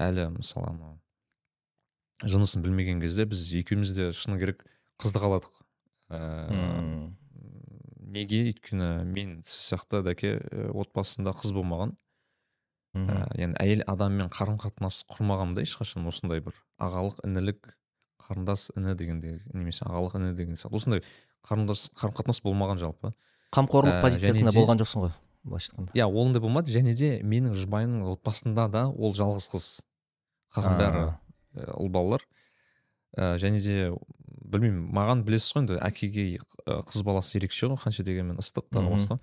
әлі 0.01 0.29
мысалы 0.37 0.73
анау 0.75 0.99
жынысын 2.23 2.63
білмеген 2.63 3.01
кезде 3.03 3.27
біз 3.27 3.43
екеуміз 3.59 3.93
де 3.97 4.11
шыны 4.15 4.39
керек 4.39 4.63
қызды 5.03 5.23
қаладық. 5.23 5.55
Ыыы. 6.13 7.11
Неге 8.13 8.43
өйткені 8.51 8.89
мен 9.09 9.39
сіз 9.47 9.73
сияқты 9.73 10.03
дәке 10.07 10.35
отбасында 10.77 11.33
қыз 11.39 11.53
болмаған. 11.57 11.97
Мгм. 12.93 13.09
ә, 13.09 13.29
яғни 13.41 13.57
әйел 13.57 13.83
адаммен 13.89 14.29
қарым 14.29 14.59
қатынас 14.61 14.99
құрмағанмын 15.09 15.55
да 15.57 15.63
ешқашан 15.65 16.05
осындай 16.11 16.43
бір 16.45 16.53
ағалық 16.77 17.23
інілік 17.25 17.71
қарындас 18.21 18.67
іні 18.77 18.93
дегендей 19.01 19.39
немесе 19.55 19.87
ағалық 19.89 20.19
іні 20.21 20.35
деген 20.37 20.59
сияқты 20.61 20.77
осындай 20.77 21.03
қарындас 21.49 21.87
қарым 21.97 22.13
қатынас 22.19 22.43
болмаған 22.45 22.83
жалпы. 22.83 23.15
Қамқорлық 23.57 23.97
ә, 23.97 24.03
позициясында 24.05 24.53
де- 24.53 24.61
болған 24.61 24.83
жоқсың 24.85 25.07
ғой 25.07 25.15
былайша 25.43 25.73
айтқанда. 25.73 25.97
Иә 25.97 26.05
ол 26.07 26.33
да 26.37 26.41
болмады. 26.45 26.71
Және 26.71 26.93
де 26.95 27.11
менің 27.25 27.57
жұбайымның 27.57 28.13
отбасында 28.13 28.69
да 28.71 28.85
ол 28.93 29.17
жалғыз 29.17 29.49
қыз. 29.57 29.67
Қалған 30.53 30.77
бәрі 30.79 31.03
ұл 31.81 31.89
балалар. 31.89 32.21
Ә, 33.17 33.37
және 33.41 33.59
де 33.65 33.89
білмеймін 34.53 34.85
маған 34.95 35.25
білесіз 35.27 35.55
ғой 35.57 35.65
енді 35.65 35.79
әкеге 35.87 36.27
қыз 36.67 37.05
баласы 37.07 37.39
ерекше 37.39 37.71
ғой 37.73 37.81
қанша 37.83 38.05
дегенмен 38.07 38.41
ыстық 38.43 38.69
тағы 38.73 38.93
басқа 38.95 39.19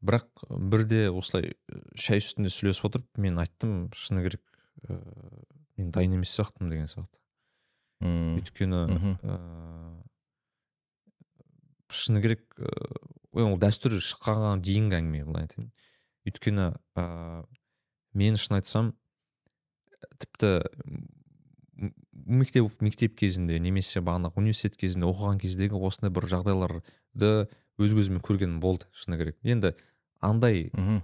бірақ 0.00 0.28
бірде 0.70 1.08
осылай 1.10 1.54
шай 1.98 2.22
үстінде 2.22 2.52
сөйлесіп 2.54 2.88
отырып 2.88 3.18
мен 3.18 3.38
айттым 3.42 3.88
шыны 3.94 4.22
керек 4.26 4.44
ыыы 4.86 5.42
мен 5.78 5.90
дайын 5.94 6.18
емес 6.18 6.34
сияқтымын 6.36 6.70
деген 6.70 6.90
сияқты. 6.90 7.18
М, 8.00 8.38
өйткені 8.38 8.80
ыыы 8.86 10.04
шыны 11.90 12.22
керек 12.22 12.44
ыыы 12.58 13.46
ол 13.48 13.58
дәстүр 13.58 13.98
шыққанға 13.98 14.56
дейінгі 14.62 14.98
әңгіме 15.00 15.24
былай 15.26 15.46
айтайын. 15.48 15.70
Өйткені 16.28 16.70
ыыы 16.98 17.44
мен 18.18 18.38
шын 18.38 18.58
айтсам 18.58 18.94
тіпті 20.18 20.62
мектеп 22.28 22.82
мектеп 22.84 23.16
кезінде 23.18 23.58
немесе 23.62 24.02
бағанағы 24.04 24.40
университет 24.40 24.76
кезінде 24.78 25.08
оқыған 25.08 25.40
кездегі 25.42 25.80
осындай 25.88 26.12
бір 26.14 26.28
жағдайларды 26.30 27.30
өз 27.78 27.94
көзіммен 27.96 28.22
көргенім 28.24 28.58
болды 28.62 28.88
шыны 28.92 29.18
керек. 29.20 29.38
Енді 29.42 29.74
андай 30.20 30.68
мгм. 30.72 31.02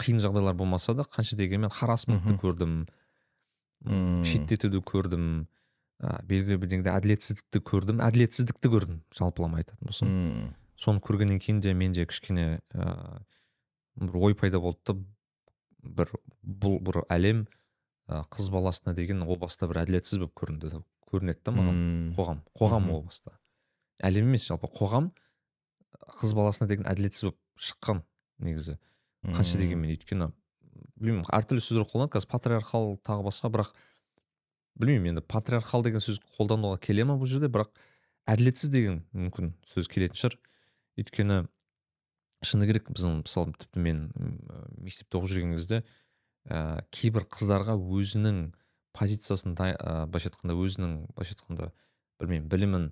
қиын 0.00 0.22
жағдайлар 0.22 0.56
болмаса 0.56 0.94
да 0.94 1.06
қанша 1.06 1.36
дегенмен 1.36 1.70
харасментті 1.70 2.38
көрдім 2.40 2.86
шеттетуді 4.26 4.80
көрдім 4.86 5.26
ә, 6.00 6.20
белгілі 6.26 6.60
бір 6.62 6.70
деңгейде 6.72 6.94
әділетсіздікті 6.94 7.62
көрдім. 7.66 8.00
Әділетсіздікті 8.06 8.72
көрдім 8.72 9.02
жалпылама 9.14 9.60
айтатын 9.60 9.90
болсам. 9.90 10.14
Соны 10.76 11.00
көргеннен 11.04 11.40
кейін 11.40 11.60
де 11.64 11.74
менде 11.74 12.06
кішкене 12.08 12.60
ә, 12.74 13.20
бір 13.96 14.18
ой 14.28 14.34
пайда 14.34 14.60
болды 14.60 14.80
да 14.86 14.96
бір 15.82 16.12
бұл 16.42 16.80
бір 16.84 17.02
әлем 17.12 17.46
қыз 18.06 18.50
баласына 18.54 18.94
деген 18.94 19.22
ол 19.26 19.38
баста 19.40 19.66
бір 19.66 19.82
әділетсіз 19.82 20.20
болып 20.22 20.34
көрінді 20.38 20.82
көрінеді 21.10 21.42
да 21.42 21.54
маған. 21.54 21.80
Қоғам. 22.16 22.42
Қоғам 22.58 22.90
ол 22.94 23.02
баста. 23.06 23.34
Әлем 24.02 24.28
емес 24.30 24.46
жалпы 24.46 24.70
қоғам 24.70 25.10
қыз 26.20 26.34
баласына 26.38 26.68
деген 26.70 26.86
әділетсіз 26.86 27.28
болып 27.28 27.40
шыққан 27.58 28.02
негізі. 28.46 28.76
Қанша 29.26 29.58
дегенмен 29.58 29.94
өйткені 29.96 30.30
білмеймін 30.96 31.26
әртүрлі 31.34 31.64
сөздер 31.64 31.86
қолданады. 31.88 32.14
Қазір 32.14 32.30
патриархал 32.30 32.94
тағы 33.02 33.26
басқа 33.26 33.50
бірақ 33.54 33.74
білмеймін 34.78 35.16
енді 35.16 35.26
патриархал 35.26 35.82
деген 35.86 36.04
сөз 36.04 36.20
қолдануға 36.36 36.78
келе 36.84 37.06
ма 37.08 37.18
бұл 37.18 37.30
жерде? 37.30 37.50
Бірақ 37.50 37.74
әділетсіз 38.30 38.70
деген 38.70 39.02
мүмкін 39.16 39.54
сөз 39.72 39.90
келетін 39.90 40.20
шығар. 40.20 40.38
Өйткені 41.00 41.42
шыны 42.46 42.68
керек 42.68 42.90
біздің 42.92 43.22
мысалы 43.24 43.54
тіпті 43.58 43.82
мен 43.82 44.02
мектепте 44.78 45.18
оқып 45.18 45.32
жүрген 45.32 45.56
кезде 45.56 45.82
ә, 46.50 46.82
кейбір 46.94 47.26
қыздарға 47.30 47.76
өзінің 47.76 48.40
позициясын 48.96 49.56
ә, 49.56 50.06
былайша 50.06 50.30
айтқанда 50.32 50.56
өзінің 50.56 50.96
былайша 51.14 51.36
айтқанда 51.36 51.70
білмеймін 52.20 52.48
білімін 52.52 52.90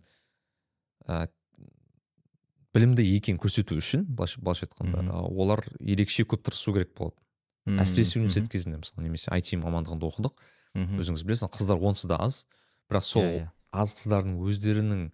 ә, 1.08 1.26
білімді 2.74 3.06
екенін 3.16 3.40
көрсету 3.42 3.78
үшін 3.80 4.06
былайша 4.08 4.66
айтқанда 4.68 5.06
ә, 5.06 5.22
олар 5.28 5.64
ерекше 5.80 6.26
көп 6.28 6.44
тырысу 6.46 6.74
керек 6.76 6.94
болады 6.98 7.18
әсіресе 7.64 8.18
университет 8.20 8.50
кезінде 8.52 8.78
мысалы 8.80 9.06
немесе 9.06 9.30
айти 9.32 9.56
мамандығында 9.56 10.08
оқыдық. 10.10 10.34
Өзіңіз 10.74 11.22
білесіз 11.24 11.48
қыздар 11.54 11.80
онсыз 11.80 12.10
да 12.10 12.18
аз. 12.20 12.44
Бірақ 12.90 13.06
сол 13.06 13.22
Иә, 13.24 13.36
иә. 13.38 13.50
аз 13.72 13.94
қыздардың 13.96 14.36
өздерінің 14.44 15.04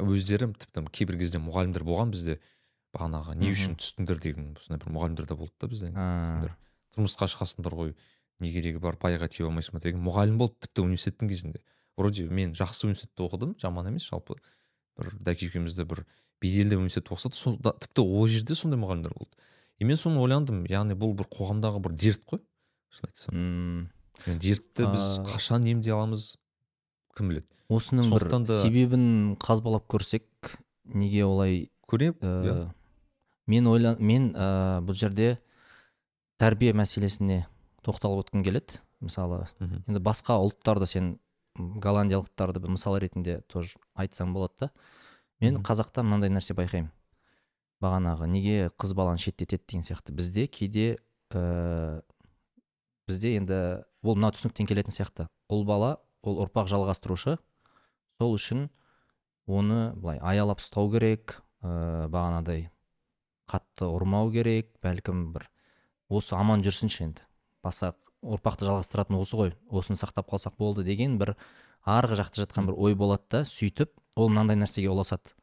өздері 0.00 0.48
тіпті 0.56 0.86
кейбір 0.92 1.18
кезде 1.20 1.40
мұғалімдер 1.42 1.84
болған 1.84 2.14
бізде 2.14 2.38
бағанағы 2.96 3.36
не 3.36 3.50
үшін 3.52 3.76
түстіңдер? 3.76 4.20
деген 4.22 4.54
сондай 4.60 4.80
бір 4.80 4.94
мұғалімдер 4.96 5.28
де 5.28 5.36
болды 5.36 5.52
да 5.60 5.68
бізде 5.68 5.92
тұрмысқа 6.96 7.28
шығасыңдар 7.30 7.76
ғой. 7.76 7.94
Не 8.40 8.50
керегі 8.52 8.80
бар 8.82 8.96
байға 9.00 9.28
тие 9.32 9.46
алмайсыңдар 9.46 9.82
деген 9.86 10.02
мұғалім 10.04 10.36
болды 10.40 10.58
тіпті 10.66 10.84
университеттің 10.84 11.28
кезінде. 11.30 11.60
Вроде 11.96 12.26
мен 12.28 12.52
жақсы 12.52 12.84
университетте 12.88 13.24
оқыдым 13.24 13.54
жаман 13.60 13.88
емес 13.88 14.08
жалпы 14.10 14.36
бір 14.98 15.12
дәке 15.24 15.48
екеуміз 15.48 15.76
де 15.78 15.84
бір 15.88 16.04
беделді 16.42 16.76
университетте 16.76 17.32
сол 17.32 17.56
да- 17.56 17.72
тіпті 17.72 18.04
ол 18.04 18.26
жерде 18.28 18.54
сондай 18.54 18.80
мұғалімдер 18.80 19.14
болды. 19.16 19.32
И 19.78 19.84
мен 19.84 19.96
соны 19.96 20.20
ойландым 20.20 20.64
яғни 20.68 20.96
бұл 20.96 21.14
бір 21.16 21.28
қоғамдағы 21.32 21.80
бір 21.84 21.92
дерт 21.96 22.22
қой 22.28 22.40
шын 22.92 23.08
айтсам. 23.08 23.34
М. 23.34 23.90
Мен 24.26 24.38
дертті 24.38 24.86
біз 24.92 25.06
қашан 25.28 25.66
емдей 25.68 25.92
аламыз 25.92 26.36
кім 27.16 27.28
біледі? 27.28 27.46
Осының 27.68 28.12
бір 28.12 28.28
да- 28.44 28.60
себебін 28.62 29.36
қазбалап 29.40 29.86
көрсек 29.88 30.24
неге 30.84 31.24
олай 31.24 31.70
көрейік 31.88 32.20
ә, 32.20 32.70
мен 33.46 33.66
ойла 33.66 33.96
мен 33.98 34.32
ә, 34.34 34.80
бұл 34.84 34.94
жерде 34.94 35.38
тәрбие 36.40 36.72
мәселесіне 36.76 37.44
тоқталып 37.86 38.26
өткім 38.26 38.44
келеді. 38.46 38.80
Мысалы 39.04 39.44
енді 39.60 40.00
басқа 40.02 40.38
ұлттарды 40.42 40.88
сен 40.88 41.16
голландиялықтарды 41.56 42.60
мысал 42.68 42.98
ретінде 43.00 43.40
тоже 43.48 43.78
айтсаң 43.96 44.32
болады 44.36 44.66
да. 44.66 44.70
Мен 45.40 45.60
қазақта 45.64 46.04
мынандай 46.04 46.32
нәрсе 46.32 46.56
байқаймын. 46.56 46.90
Бағанағы 47.84 48.28
неге 48.32 48.70
қыз 48.80 48.94
баланы 48.96 49.20
шеттетеді 49.20 49.64
деген 49.66 49.84
сияқты. 49.84 50.14
Бізде 50.16 50.46
кейде 50.48 50.98
ә, 51.30 52.02
бізде 53.08 53.36
енді 53.36 53.58
ол 54.02 54.16
мына 54.16 54.32
түсініктен 54.32 54.68
келетін 54.68 54.96
сияқты. 54.96 55.28
Ұл 55.52 55.66
бала 55.68 55.98
ол 56.24 56.40
ұрпақ 56.46 56.70
жалғастырушы. 56.72 57.36
Сол 58.16 58.36
үшін 58.36 58.68
оны 59.46 59.92
былай 59.94 60.20
аялап 60.24 60.64
ұстау 60.64 60.88
керек 60.92 61.36
ә, 61.60 62.08
бағанадай 62.08 62.70
қатты 63.46 63.90
ұрмау 63.92 64.32
керек 64.32 64.72
бәлкім 64.82 65.28
бір 65.36 65.50
осы 66.08 66.36
аман 66.36 66.62
жүрсінші 66.64 67.04
енді. 67.08 67.24
Басқа 67.64 67.94
ұрпақты 68.22 68.66
жалғастыратын 68.68 69.18
осы 69.18 69.38
ғой. 69.38 69.54
Осыны 69.70 69.98
сақтап 69.98 70.28
қалсақ 70.30 70.56
болды 70.58 70.84
деген 70.86 71.18
бір 71.18 71.34
арғы 71.86 72.18
жақта 72.20 72.44
жатқан 72.44 72.70
бір 72.70 72.78
ой 72.78 72.94
болады 72.98 73.24
да 73.30 73.42
сөйтіп 73.46 73.92
ол 74.16 74.30
мынандай 74.30 74.58
нәрсеге 74.58 74.90
ұласады. 74.92 75.34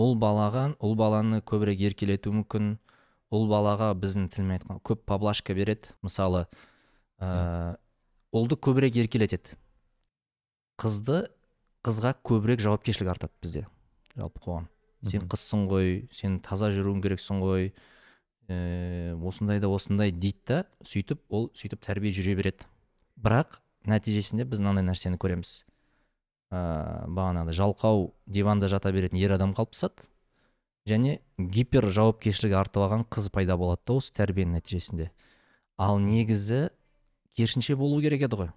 Ұл 0.00 0.16
балаған 0.18 0.74
ұл 0.82 0.96
баланы 0.98 1.40
көбірек 1.46 1.84
еркелету 1.90 2.32
мүмкін. 2.34 2.76
Ұл 3.34 3.46
балаға 3.50 3.92
біздің 3.98 4.28
тілмен 4.34 4.58
айтқан 4.58 4.80
көп 4.86 5.04
поблажка 5.06 5.54
береді. 5.54 5.94
Мысалы 6.02 6.46
ә, 7.18 7.76
ұлды 8.34 8.58
көбірек 8.58 8.98
еркелетеді. 9.04 9.56
Қызды 10.80 11.24
қызға 11.86 12.14
көбірек 12.26 12.62
жауапкершілік 12.64 13.12
артады 13.14 13.32
бізде 13.42 13.66
жалпы 14.16 14.42
қоғам. 14.42 14.68
Сен 15.04 15.26
қызсың 15.30 15.66
ғой 15.70 16.08
сен 16.14 16.38
таза 16.42 16.70
жүруің 16.74 17.02
керексің 17.04 17.42
ғой. 17.44 17.72
Ә, 18.48 19.14
осындай 19.24 19.60
да 19.60 19.68
осындай 19.72 20.12
дейді 20.12 20.40
да 20.46 20.58
сөйтіп 20.84 21.20
ол 21.28 21.50
сөйтіп 21.56 21.84
тәрбие 21.84 22.12
жүре 22.14 22.34
береді. 22.38 22.66
Бірақ 23.16 23.60
нәтижесінде 23.88 24.46
біз 24.48 24.60
мынандай 24.60 24.84
нәрсені 24.88 25.18
көреміз. 25.20 25.64
Ә, 26.52 27.04
бағанағыдай 27.08 27.56
жалқау 27.56 28.10
диванда 28.26 28.68
жата 28.68 28.92
беретін 28.92 29.20
ер 29.20 29.36
адам 29.36 29.54
қалыптасады. 29.56 30.08
Және 30.84 31.20
гипер 31.38 31.88
жауапкершілігі 31.88 32.58
артып 32.60 32.84
алған 32.84 33.06
қыз 33.08 33.30
пайда 33.32 33.56
болады 33.56 33.80
да 33.86 33.96
осы 33.96 34.12
тәрбиенің 34.12 34.58
нәтижесінде. 34.58 35.10
Ал 35.80 35.96
негізі 35.98 36.68
керісінше 37.36 37.76
болу 37.80 38.02
керек 38.04 38.26
еді 38.28 38.42
ғой. 38.42 38.50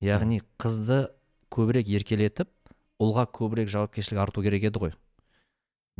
Яғни 0.00 0.40
қызды 0.56 1.10
көбірек 1.52 1.90
еркелетіп 1.92 2.48
ұлға 3.00 3.26
көбірек 3.28 3.68
жауапкершілік 3.68 4.22
арту 4.24 4.42
керек 4.46 4.64
еді 4.70 4.80
ғой. 4.80 4.96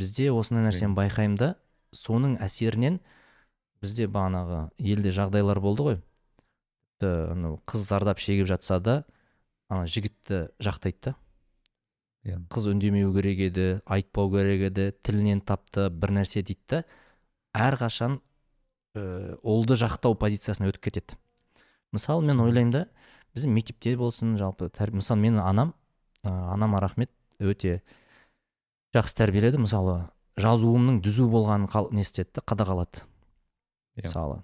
Бізде 0.01 0.31
осындай 0.33 0.65
нәрсені 0.65 0.97
байқаймын 0.97 1.37
да 1.37 1.53
соның 1.95 2.37
әсерінен 2.43 2.99
бізде 3.81 4.07
бағанағы 4.09 4.67
елде 4.81 5.13
жағдайлар 5.15 5.61
болды 5.61 5.85
ғой. 5.87 5.99
Тіпті 6.97 7.13
анау 7.33 7.59
қыз 7.69 7.85
зардап 7.89 8.19
шегіп 8.21 8.47
жатса 8.49 8.79
да 8.81 9.03
ана 9.69 9.87
жігітті 9.87 10.47
жақтайды 10.63 11.11
да. 11.11 11.15
Иә. 12.25 12.39
қыз 12.51 12.67
үндемеу 12.71 13.13
керек 13.15 13.39
еді 13.39 13.67
айтпау 13.85 14.31
керек 14.33 14.65
еді 14.71 14.89
тілінен 15.05 15.41
тапты 15.45 15.89
бір 15.89 16.15
нәрсе 16.17 16.41
дейді 16.41 16.63
да. 16.67 16.83
Әрқашан 17.53 18.19
ә, 18.97 19.37
ұлды 19.43 19.77
жақтау 19.79 20.17
позициясына 20.19 20.71
өтіп 20.71 20.89
кетеді. 20.89 21.17
Мысалы 21.95 22.25
мен 22.25 22.41
ойлаймын 22.43 22.73
да 22.73 22.83
біздің 23.35 23.53
мектепте 23.53 23.95
болсын 23.97 24.35
жалпы 24.39 24.69
тәрбие 24.73 24.99
мысалы 24.99 25.21
менің 25.21 25.43
анам 25.45 25.73
ә, 26.23 26.33
анама 26.53 26.81
рахмет 26.81 27.11
өте 27.39 27.81
жақсы 28.95 29.21
тәрбиеледі. 29.21 29.61
Мысалы 29.61 30.09
жазуымның 30.37 31.01
түзу 31.05 31.29
болғанын 31.31 31.69
қал- 31.71 31.91
не 31.91 32.01
істеді 32.05 32.29
да 32.37 32.41
қадағалады 32.45 33.03
Иә. 33.97 34.05
мысалы 34.05 34.43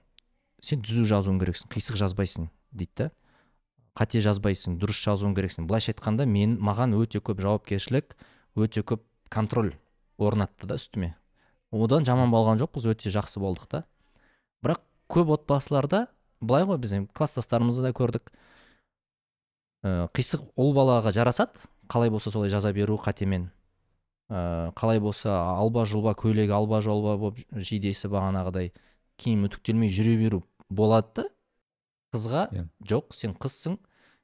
сен 0.62 0.82
түзу 0.82 1.06
жазуың 1.06 1.40
керексің 1.42 1.70
қисық 1.70 2.00
жазбайсың 2.02 2.50
дейді 2.72 2.92
да 2.98 3.12
қате 3.94 4.22
жазбайсың 4.26 4.80
дұрыс 4.82 4.98
жазуың 5.06 5.36
керексің. 5.38 5.68
Былайша 5.70 5.94
айтқанда 5.94 6.26
мен 6.26 6.58
маған 6.58 6.96
өте 6.98 7.22
көп 7.22 7.42
жауапкершілік 7.44 8.16
өте 8.58 8.82
көп 8.82 9.04
контроль 9.30 9.76
орнатты 10.18 10.66
да 10.66 10.80
үстіме. 10.82 11.14
Одан 11.70 12.06
жаман 12.06 12.34
болған 12.34 12.58
жоқпыз 12.62 12.88
өте 12.90 13.14
жақсы 13.14 13.42
болдық 13.44 13.68
та. 13.70 13.84
Бірақ 14.66 14.82
көп 15.14 15.36
отбасыларда 15.38 16.08
былай 16.42 16.66
ғой 16.66 16.80
біз 16.82 16.94
енді 16.98 17.14
класстастарымызды 17.14 17.86
да 17.86 17.94
көрдік. 17.94 18.34
Ә, 19.84 20.10
қисық 20.10 20.50
ұл 20.58 20.74
балаға 20.74 21.14
жарасады 21.14 21.62
қалай 21.88 22.10
болса 22.10 22.32
солай 22.32 22.50
жаза 22.50 22.74
беру 22.74 22.98
қатемен. 22.98 23.52
Ә, 24.34 24.72
қалай 24.74 25.00
болса 25.04 25.36
алба 25.54 25.86
жұлба 25.86 26.16
көйлегі 26.18 26.56
алба 26.58 26.82
жұлба 26.82 27.16
болып 27.22 27.42
жейдесі 27.54 28.10
бағанағыдай 28.10 28.72
киім 29.22 29.46
үтіктелмей 29.48 29.92
жүре 29.94 30.18
беру 30.18 30.42
болады 30.74 31.22
да? 31.22 31.30
Қызға? 32.14 32.48
Иә. 32.54 32.68
жоқ 32.90 33.14
сен 33.18 33.34
қызсың 33.38 33.78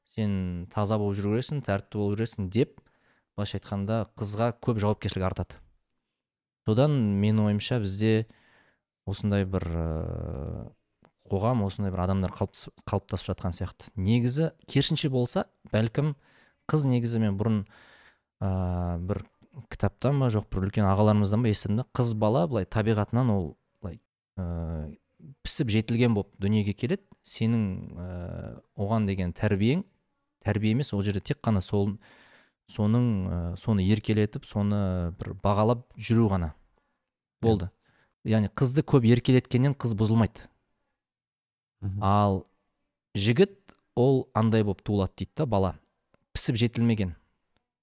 сен 0.10 0.68
таза 0.74 0.98
болып 1.02 1.18
жүру 1.20 1.36
керексің 1.38 1.62
тәртіпті 1.66 2.02
болу 2.02 2.18
керексің 2.18 2.50
деп 2.54 2.82
былайша 3.38 3.60
айтқанда 3.60 4.02
қызға 4.18 4.52
көп 4.62 4.82
жауапкершілік 4.82 5.26
артады. 5.26 5.58
Содан 6.68 6.98
менің 7.22 7.48
ойымша 7.50 7.80
бізде 7.82 8.28
осындай 9.10 9.46
бір 9.50 9.66
ыыы 9.74 10.68
қоғам 11.30 11.64
осындай 11.66 11.94
бір 11.94 12.04
адамдар 12.06 12.34
қалыптас- 12.34 12.74
қалыптасып 12.90 13.32
жатқан 13.32 13.54
сияқты. 13.54 13.90
Негізі 13.96 14.52
керісінше 14.66 15.10
болса 15.14 15.46
бәлкім 15.72 16.16
қыз 16.70 16.86
негізі 16.90 17.22
мен 17.22 17.38
бұрын 17.38 17.64
ыыы 18.42 19.00
бір 19.06 19.24
кітаптан 19.70 20.20
ба 20.22 20.30
жоқ 20.34 20.48
бір 20.54 20.70
үлкен 20.70 20.88
ағаларымыздан 20.88 21.44
ба 21.44 21.52
естідім 21.52 21.82
да 21.82 21.86
қыз 21.96 22.14
бала 22.16 22.48
былай 22.48 22.66
табиғатынан 22.66 23.32
ол 23.34 23.46
былай 23.82 24.00
ыыы 24.40 24.98
пісіп 25.44 25.72
жетілген 25.76 26.16
болып 26.16 26.32
дүниеге 26.40 26.74
келеді. 26.74 27.04
Сенің 27.24 27.64
ыыы 28.00 28.54
оған 28.80 29.08
деген 29.10 29.34
тәрбиең 29.36 29.84
тәрбие 30.46 30.72
емес 30.72 30.94
ол 30.94 31.04
жерде 31.04 31.22
тек 31.22 31.42
қана 31.44 31.62
сол 31.62 31.98
соның 32.70 33.06
ә, 33.28 33.38
соны 33.58 33.84
еркелетіп 33.84 34.46
соны 34.46 35.12
бір 35.20 35.34
бағалап 35.44 35.86
жүру 35.98 36.30
ғана 36.32 36.54
болды. 37.42 37.70
Яғни 38.28 38.52
қызды 38.54 38.84
көп 38.86 39.08
еркелеткеннен 39.10 39.76
қыз 39.80 39.96
бұзылмайды. 39.98 40.48
Мхм. 41.82 42.04
ал 42.04 42.46
жігіт 43.16 43.76
ол 43.96 44.28
андай 44.34 44.64
болып 44.64 44.84
туылады 44.84 45.14
дейді 45.18 45.32
да 45.38 45.46
бала. 45.46 45.76
Пісіп 46.34 46.60
жетілмеген. 46.60 47.16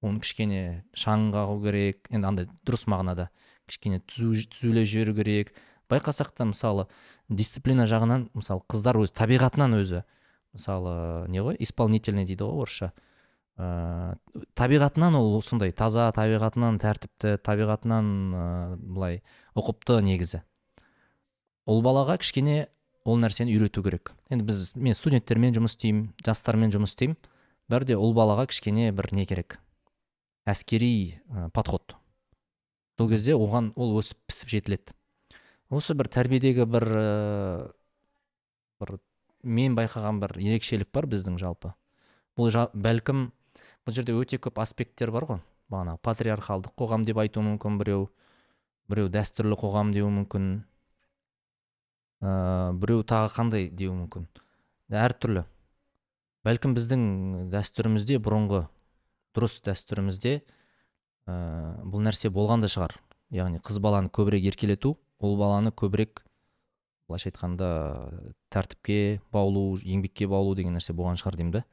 Оны 0.05 0.21
кішкене 0.21 0.85
шаң 0.97 1.31
қағу 1.35 1.61
керек. 1.65 2.09
Енді 2.11 2.29
андай 2.29 2.49
дұрыс 2.67 2.87
мағынада. 2.91 3.31
Кішкене 3.69 4.01
түзу 4.05 4.47
түзулеп 4.53 4.87
жіберу 4.89 5.17
керек. 5.19 5.55
Байқасақ 5.91 6.35
та 6.37 6.47
мысалы 6.49 6.87
дисциплина 7.29 7.87
жағынан 7.87 8.29
мысалы 8.35 8.63
қыздар 8.71 8.99
өзі 9.01 9.15
табиғатынан 9.15 9.77
өзі 9.79 10.03
мысалы 10.57 11.27
не 11.31 11.43
ғой 11.43 11.59
исполнительный 11.63 12.27
дейді 12.27 12.47
ғой 12.47 12.67
орысша. 12.67 12.93
Ыыы 13.57 14.45
табиғатынан 14.59 15.17
ол 15.17 15.41
сондай 15.43 15.73
таза 15.73 16.11
табиғатынан 16.13 16.81
тәртіпті 16.83 17.39
табиғатынан 17.47 18.09
ыыы 18.35 18.79
былай 18.83 19.23
ұқыпты 19.57 20.03
негізі. 20.05 20.43
Ұл 21.67 21.83
балаға 21.83 22.19
кішкене 22.23 22.69
ол 23.07 23.19
нәрсені 23.23 23.55
үйрету 23.55 23.83
керек. 23.87 24.13
Енді 24.31 24.47
біз 24.47 24.75
мен 24.75 24.95
студенттермен 24.95 25.55
жұмыс 25.57 25.75
істеймін 25.75 26.11
жастармен 26.27 26.75
жұмыс 26.75 26.95
істеймін. 26.95 27.17
Бәрде 27.71 27.97
ұл 27.99 28.13
балаға 28.15 28.47
кішкене 28.51 28.93
бір 28.93 29.11
не 29.17 29.25
керек? 29.27 29.59
Әскери 30.47 31.19
ә, 31.29 31.49
подход. 31.51 31.97
Сол 32.97 33.11
кезде 33.11 33.35
оған 33.37 33.73
ол 33.77 33.99
өсіп 34.01 34.23
пісіп 34.31 34.53
жетіледі. 34.55 34.95
Осы 35.69 35.97
бір 35.99 36.09
тәрбиедегі 36.15 36.65
бір 36.71 36.87
ә, 36.87 37.09
бір 38.81 38.99
мен 39.43 39.75
байқаған 39.77 40.21
бір 40.23 40.37
ерекшелік 40.39 40.93
бар 40.95 41.09
біздің 41.11 41.41
жалпы. 41.43 41.75
Бұл 42.39 42.53
жа, 42.55 42.69
бәлкім 42.73 43.31
бұл 43.87 43.97
жерде 43.97 44.15
өте 44.15 44.39
көп 44.43 44.63
аспекттер 44.63 45.11
бар 45.15 45.27
ғой. 45.27 45.43
Бағанағы 45.73 46.01
патриархалдық 46.07 46.77
қоғам 46.79 47.05
деп 47.07 47.19
айтуы 47.19 47.43
мүмкін 47.43 47.79
біреу 47.81 48.07
біреу 48.87 49.11
дәстүрлі 49.11 49.59
қоғам 49.59 49.91
деуі 49.95 50.13
мүмкін. 50.21 50.49
Ә, 52.23 52.73
біреу 52.79 53.03
тағы 53.03 53.35
қандай 53.35 53.69
деуі 53.75 53.97
мүмкін. 54.05 54.29
Әртүрлі. 54.95 55.43
Бәлкім 56.47 56.77
біздің 56.79 57.03
дәстүрімізде 57.51 58.21
бұрынғы 58.23 58.69
дұрыс 59.37 59.61
дәстүрімізде 59.67 60.39
ә, 60.41 61.35
бұл 61.85 62.03
нәрсе 62.07 62.31
болған 62.33 62.65
да 62.65 62.71
шығар. 62.73 62.97
Яғни 63.35 63.61
қыз 63.61 63.79
баланы 63.83 64.09
көбірек 64.09 64.49
еркелету 64.53 64.97
ұл 65.21 65.37
баланы 65.39 65.73
көбірек 65.77 66.23
былайша 67.07 67.31
айтқанда 67.31 67.71
тәртіпке 68.51 69.21
баулу 69.33 69.79
еңбекке 69.79 70.29
баулу 70.31 70.55
деген 70.59 70.75
нәрсе 70.79 70.95
болған 70.97 71.19
шығар 71.21 71.39
деймін 71.39 71.59
да. 71.61 71.65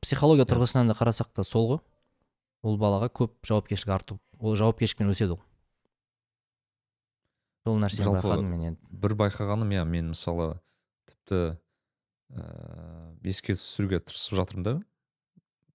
Психология 0.00 0.46
тұрғысынан 0.48 0.90
да 0.90 0.96
қарасақ 0.98 1.30
та 1.34 1.44
сол 1.46 1.68
ғой. 1.70 1.80
Ол 2.64 2.78
балаға 2.80 3.10
көп 3.12 3.36
жауапкершілік 3.46 3.92
арту 3.94 4.18
ол 4.40 4.56
жауапкершілікпен 4.58 5.12
өседі 5.12 5.36
ол. 5.36 5.42
Сол 7.64 7.78
нәрсені 7.80 8.16
байқадым 8.16 8.48
мен 8.50 8.64
енді. 8.70 8.80
бір 8.90 9.14
байқағаным 9.20 9.70
иә 9.76 9.84
мен 9.84 10.10
мысалы 10.14 10.56
тіпті 11.06 11.56
ыыы 12.34 13.30
еске 13.30 13.54
түсіруге 13.54 14.00
тырысып 14.00 14.38
жатырмын 14.40 14.64
да. 14.64 14.74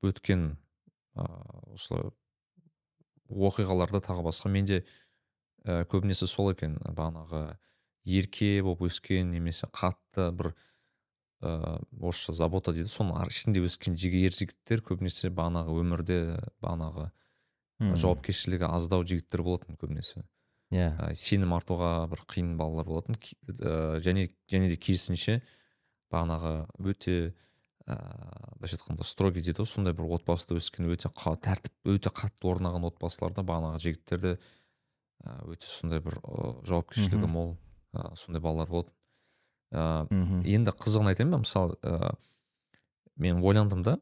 Өткен 0.03 0.57
ыыы 1.19 1.75
осы 1.75 1.99
оқиғаларды 3.29 4.01
тағы 4.03 4.23
басқа. 4.25 4.49
Менде 4.49 4.81
ә, 5.65 5.83
көбінесе 5.89 6.27
сол 6.27 6.51
екен 6.53 6.77
бағанағы 6.81 7.57
ерке 8.09 8.61
болып 8.65 8.87
өскен 8.89 9.31
немесе 9.35 9.67
қатты 9.67 10.31
бір 10.31 10.53
ыыы 11.43 11.77
орысша 11.99 12.33
забота 12.33 12.73
дейді. 12.73 12.89
Соның 12.89 13.19
ар- 13.21 13.29
ішінде 13.31 13.61
өскен 13.63 13.95
ер 13.95 14.33
жігіттер 14.35 14.81
көбінесе 14.81 15.29
бағанағы 15.29 15.77
өмірде 15.83 16.19
бағанағы 16.61 17.11
Мм, 17.79 17.93
жауапкершілігі 17.95 18.67
аздау 18.67 19.05
жігіттер 19.07 19.39
болатын 19.39 19.77
көбінесе. 19.79 20.25
Иә. 20.75 20.89
Ә, 20.99 21.13
сенім 21.15 21.53
артуға 21.55 22.09
бір 22.11 22.25
қиын 22.27 22.57
балалар 22.59 22.85
болатын. 22.85 23.15
Ә, 23.47 24.01
және 24.03 24.25
және 24.51 24.67
де 24.67 24.75
керісінше 24.75 25.37
бағанағы 26.11 26.67
өте 26.83 27.33
ыыы 27.89 28.55
былайша 28.59 28.77
айтқанда 28.77 29.03
строгий 29.07 29.41
дейді 29.41 29.63
ғой 29.63 29.69
сондай 29.69 29.93
бір 29.97 30.09
отбасыда 30.19 30.57
өскен 30.59 30.89
өте 30.93 31.09
қа- 31.09 31.37
тәртіп 31.41 31.93
өте 31.95 32.11
қатты 32.13 32.49
орнаған 32.51 32.85
отбасыларда 32.89 33.43
бағанағы 33.47 33.81
жігіттерде 33.85 34.35
ә, 34.37 35.37
өте 35.49 35.67
сондай 35.67 35.99
бір 36.03 36.19
жауапкершілігі 36.67 37.29
мол 37.29 37.55
ә, 37.93 38.15
сондай 38.15 38.41
балалар 38.41 38.69
болатын 38.69 38.93
мхм 40.09 40.43
енді 40.49 40.73
қызығын 40.73 41.11
айтайын 41.11 41.33
ба? 41.33 41.41
Мысалы 41.43 41.77
ә, 41.83 42.13
мен 43.17 43.43
ойландым 43.43 43.83
да 43.83 43.99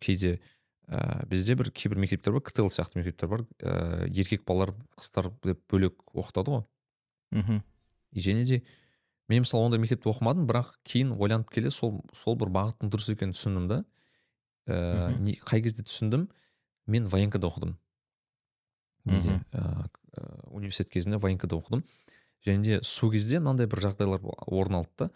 кейде 0.00 0.40
ә, 0.88 1.26
бізде 1.28 1.56
бір 1.56 1.70
кейбір 1.72 1.98
мектептер 2.04 2.32
бар 2.36 2.42
ктл 2.44 2.68
сияқты 2.68 3.00
мектептер 3.00 3.28
бар. 3.28 3.44
Ә, 3.60 4.08
еркек 4.08 4.44
балалар 4.44 4.74
қыздар 4.96 5.30
деп 5.44 5.64
бөлек 5.70 5.96
оқытады 6.12 6.58
ғой. 6.58 6.64
Мхм 7.32 7.62
и 8.12 8.20
және 8.20 8.44
де 8.44 8.62
мен 9.28 9.44
мысалы 9.44 9.68
ондай 9.68 9.80
мектепте 9.80 10.08
оқымадым 10.10 10.46
бірақ 10.48 10.72
кейін 10.88 11.12
ойланып 11.18 11.50
келе 11.52 11.70
сол 11.70 12.00
сол 12.16 12.36
бір 12.40 12.50
бағыттың 12.54 12.92
дұрыс 12.92 13.10
екенін 13.12 13.34
түсіндім 13.36 13.68
да. 13.68 13.82
Ә, 14.68 15.12
не, 15.20 15.36
қай 15.44 15.62
кезде 15.64 15.84
түсіндім? 15.84 16.28
Мен 16.88 17.08
военкода 17.08 17.48
оқыдым. 17.50 17.76
Неде 19.04 19.40
ә, 19.52 19.88
университет 20.50 20.90
кезінде 20.92 21.20
военкода 21.20 21.56
оқыдым. 21.56 21.84
Және 22.46 22.62
де 22.64 22.80
сол 22.82 23.12
кезде 23.12 23.40
мынандай 23.40 23.68
бір 23.68 23.84
жағдайлар 23.88 24.24
орын 24.46 24.80
алды 24.80 25.04
да. 25.04 25.10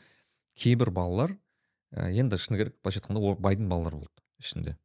Кейбір 0.56 0.92
балалар 0.92 1.36
ә, 1.92 2.10
енді 2.12 2.36
шыны 2.36 2.60
керек 2.60 2.76
былайша 2.82 3.00
айтқанда 3.00 3.36
байдың 3.40 3.68
балалары 3.72 4.02
болды 4.04 4.24
ішінде. 4.40 4.76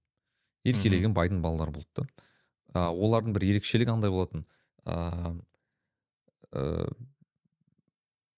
Еркелеген 0.68 1.16
байдың 1.16 1.42
балалары 1.44 1.76
болды 1.76 2.04
да. 2.04 2.08
Ә, 2.74 2.88
олардың 2.92 3.36
бір 3.36 3.48
ерекшелігі 3.52 3.92
андай 3.96 4.12
болатын. 4.12 4.46
Ә, 4.86 5.36
ә, 6.52 6.88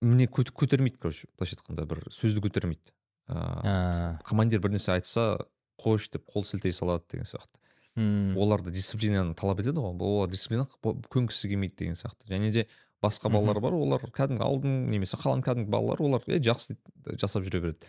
міне 0.01 0.27
көт- 0.27 0.51
көтермейді 0.55 0.97
короче 0.99 1.27
былайша 1.37 1.57
айтқанда 1.57 1.85
бір 1.89 2.03
сөзді 2.13 2.41
көтермейді. 2.45 2.93
А, 3.27 3.61
командир 4.25 4.59
бір 4.63 4.71
нәрсе 4.75 4.93
айтса 4.95 5.37
қойшы 5.79 6.11
деп 6.15 6.25
қол 6.31 6.43
сілтей 6.47 6.71
салады 6.71 7.03
деген 7.11 7.25
сияқты. 7.25 7.59
М, 7.95 8.35
оларды 8.37 8.71
дисциплинаны 8.71 9.35
талап 9.35 9.59
етеді 9.59 9.81
ғой 9.83 9.97
олар 9.99 10.29
дисциплина 10.29 10.67
көнгісі 10.83 11.49
келмейді 11.51 11.75
деген 11.77 11.95
сияқты. 11.99 12.27
Және 12.29 12.51
де 12.51 12.67
басқа 13.03 13.29
балалар 13.31 13.59
бар 13.61 13.73
олар 13.73 13.99
кәдімгі 14.11 14.43
ауылдың 14.43 14.89
немесе 14.89 15.17
қаланың 15.17 15.43
кәдімгі 15.43 15.69
балалары 15.69 16.03
олар 16.07 16.23
е 16.27 16.39
жақсы 16.39 16.75
дейді 16.75 17.19
жасап 17.19 17.43
жүре 17.43 17.61
береді. 17.61 17.85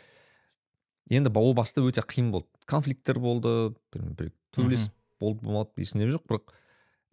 Енді 1.10 1.30
ол 1.34 1.54
баста 1.54 1.80
өте 1.82 2.02
қиын 2.02 2.30
болды. 2.30 2.46
Конфликттер 2.66 3.18
болды 3.18 3.74
бір- 3.92 4.32
төбелес 4.52 4.90
болды 5.20 5.42
болмады 5.46 5.70
есімде 5.82 6.10
жоқ 6.10 6.26
бірақ 6.26 6.52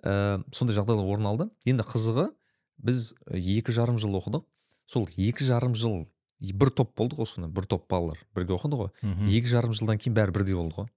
ә, 0.04 0.44
сондай 0.54 0.76
жағдайлар 0.78 1.06
орын 1.10 1.26
алды. 1.32 1.50
Енді 1.66 1.84
қызығы 1.84 2.32
біз 2.78 3.14
э, 3.32 3.38
екі 3.40 3.72
жарым 3.74 3.98
жыл 3.98 4.14
оқыдық. 4.22 4.44
Сол 4.88 5.08
екі 5.18 5.44
жарым 5.48 5.76
жыл 5.76 6.06
бір 6.40 6.70
топ 6.72 6.94
болдық 6.98 7.24
ғой 7.24 7.28
сонда 7.28 7.50
бір 7.50 7.66
топ 7.66 7.88
балалар. 7.90 8.20
Бірге 8.36 8.54
оқыды 8.58 8.78
ғой. 8.80 8.90
Мхм, 9.02 9.28
екі 9.30 9.50
жарым 9.52 9.74
жылдан 9.74 9.98
кейін 10.00 10.16
бәрі 10.18 10.32
бірдей 10.36 10.56
болды 10.56 10.76
ғой. 10.78 10.88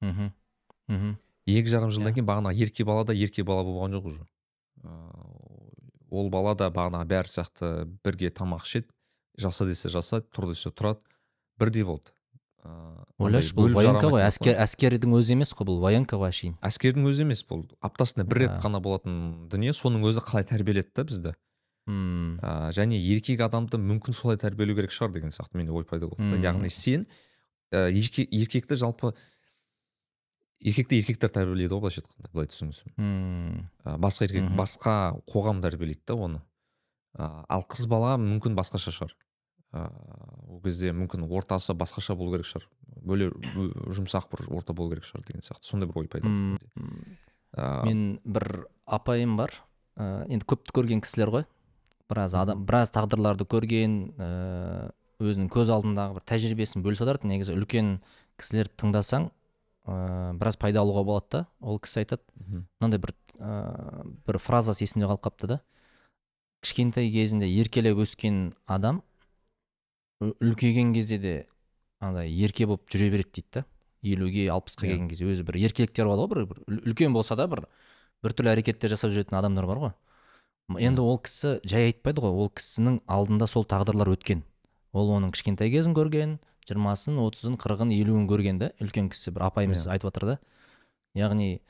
Мхм, 0.00 0.32
мхм. 0.88 1.16
екі 1.46 1.68
жарым 1.70 1.90
жылдан 1.94 2.12
Иә. 2.12 2.18
кейін 2.18 2.26
бағана 2.28 2.52
ерке 2.54 2.84
бала 2.84 3.04
да 3.04 3.12
ерке 3.14 3.44
бала 3.44 3.62
болған 3.64 3.94
жоқ 3.98 4.04
уже. 4.10 4.26
Ол 6.10 6.30
бала 6.32 6.54
да 6.56 6.70
бағана 6.72 7.04
бәрі 7.04 7.28
сияқты 7.28 7.84
бірге 8.04 8.30
тамақ 8.30 8.64
ішеді 8.64 8.88
жаса 9.38 9.66
десе 9.68 9.88
жасайды 9.92 10.26
тұр 10.32 10.48
десе 10.52 10.70
тұрады 10.70 11.00
бірдей 11.60 11.84
болды. 11.84 12.10
Ыыы, 12.64 13.04
ойлашы 13.22 13.54
бұл 13.54 13.70
военка 13.76 14.08
ғой 14.10 14.24
әскер 14.26 14.56
әскердің 14.64 15.14
өзі 15.20 15.36
емес 15.36 15.52
қой 15.54 15.68
бұл 15.68 15.78
военка 15.84 16.16
ғой 16.18 16.32
әшейін. 16.32 16.56
Әскердің 16.64 17.06
өзі 17.06 17.22
емес 17.28 17.44
бұл 17.46 17.68
аптасына 17.80 18.24
бір 18.26 18.42
рет 18.42 18.56
Да. 18.56 18.60
қана 18.64 18.80
болатын 18.82 19.48
дүние 19.48 19.72
соның 19.76 20.02
өзі 20.08 20.24
қалай 20.26 20.44
тәрбиеледі 20.48 20.90
да 20.96 21.04
бізді. 21.04 21.34
М, 21.88 22.38
ә, 22.44 22.68
және 22.76 22.98
еркек 23.00 23.40
адамды 23.40 23.78
мүмкін 23.80 24.12
солай 24.12 24.36
тәрбиелеу 24.36 24.76
керек 24.76 24.92
шығар 24.92 25.12
деген 25.14 25.30
сияқты 25.32 25.56
менде 25.56 25.72
ой 25.72 25.84
пайда 25.88 26.06
болды 26.10 26.22
мм. 26.36 26.42
яғни 26.44 26.68
сен 26.70 27.06
ә, 27.72 27.88
ерке- 27.90 28.28
еркекті 28.28 28.76
жалпы 28.76 29.14
еркекті 30.60 30.98
еркектер 31.00 31.30
тәрбиелейді 31.32 31.72
ғой 31.72 31.80
былайша 31.86 32.02
айтқанда 32.02 32.32
былай 32.34 32.48
түсінсем 32.50 32.92
ә, 33.86 33.96
басқа 33.96 34.26
еркек 34.28 34.44
Мгм. 34.50 34.56
басқа 34.58 34.94
қоғам 35.30 35.62
тәрбиелейді 35.64 36.02
да 36.06 36.14
оны. 36.14 36.40
Ә, 37.16 37.44
ал 37.48 37.62
қыз 37.64 37.86
бала 37.88 38.16
мүмкін 38.20 38.54
басқаша 38.58 38.92
шығар. 38.92 39.14
Ә, 39.72 39.86
ол 40.48 40.60
кезде 40.64 40.92
мүмкін 40.92 41.24
ортасы 41.30 41.74
басқаша 41.78 42.14
болу 42.18 42.32
керек 42.36 42.46
шығар. 42.46 42.66
Бөле 43.00 43.30
бө- 43.32 43.94
жұмсақ 43.96 44.28
бір 44.32 44.44
орта 44.58 44.72
болу 44.74 44.90
керек 44.92 45.04
шығар 45.08 45.24
деген 45.26 45.40
сияқты. 45.46 45.64
Сондай 45.64 45.88
бір 45.88 46.02
ой 46.02 46.08
пайда 46.08 46.28
болды 46.28 46.58
мен 47.86 48.20
бір 48.24 48.66
апайым 48.86 49.36
бар. 49.36 49.54
Ә, 49.96 50.26
енді 50.28 50.44
көпті 50.46 50.74
көрген 50.74 51.00
кісілер 51.02 51.30
ғой. 51.32 51.46
Біраз 52.08 52.34
адам 52.34 52.64
біраз 52.68 52.90
тағдырларды 52.94 53.44
көрген 53.48 53.96
өзінің 55.18 55.48
көз 55.52 55.72
алдындағы 55.74 56.18
бір 56.18 56.24
тәжірибесін 56.30 56.84
бөлісе 56.84 57.04
отырады. 57.04 57.28
Негізі 57.28 57.56
үлкен 57.58 57.96
кісілерді 58.38 58.76
тыңдасаң 58.82 59.28
ә, 59.88 60.32
біраз 60.38 60.56
пайда 60.60 60.84
алуға 60.84 61.02
болады 61.04 61.28
да 61.32 61.40
ол 61.60 61.80
кісі 61.82 62.04
айтады. 62.04 62.22
Мынандай 62.78 63.02
бір 63.02 63.14
ә, 63.38 64.04
бір 64.28 64.38
фразасы 64.38 64.86
есімде 64.86 65.08
қалып 65.10 65.26
қапты 65.26 65.50
да. 65.50 65.60
Кішкентай 66.62 67.10
кезінде 67.10 67.46
еркелеп 67.50 67.98
өскен 68.02 68.52
адам 68.66 69.02
үлкейген 70.22 70.94
кезде 70.94 71.18
де 71.22 71.34
андай 72.02 72.30
ерке 72.30 72.66
болып 72.66 72.88
жүре 72.90 73.10
береді 73.12 73.30
дейді 73.38 73.60
да. 73.60 73.64
елуге 74.02 74.48
алпысқа 74.50 74.86
Иә. 74.86 74.90
келген 74.94 75.08
кезде 75.10 75.26
өзі 75.30 75.44
бір 75.46 75.58
еркеліктер 75.66 76.06
болады 76.06 76.22
ғой 76.22 76.28
бір, 76.32 76.44
бір 76.46 76.62
үл- 76.66 76.82
үлкен 76.90 77.12
болса 77.14 77.36
да 77.36 77.46
бір 77.50 77.66
біртүрлі 78.22 78.50
әрекеттер 78.54 78.90
жасап 78.90 79.10
жүретін 79.14 79.38
адамдар 79.38 79.66
бар 79.66 79.78
ғой. 79.78 79.92
Енді 80.76 81.00
ол 81.00 81.16
кісі 81.24 81.58
жай 81.64 81.88
айтпайды 81.88 82.20
ғой 82.20 82.34
ол 82.44 82.50
кісінің 82.52 83.00
алдында 83.08 83.48
сол 83.48 83.64
тағдырлар 83.64 84.12
өткен. 84.12 84.42
Ол 84.92 85.14
оның 85.16 85.32
кішкентай 85.32 85.70
кезін 85.72 85.94
көрген 85.96 86.36
жиырмасын 86.68 87.16
отызын 87.22 87.56
қырығын 87.60 87.94
елуін 87.96 88.28
көрген 88.28 88.60
да 88.60 88.72
үлкен 88.82 89.08
кісі 89.08 89.32
бір 89.32 89.48
апайымыз 89.48 89.86
Иә. 89.86 89.96
айтып 89.96 90.10
жатыр 90.10 90.26
да 90.28 90.38
яғни 91.16 91.60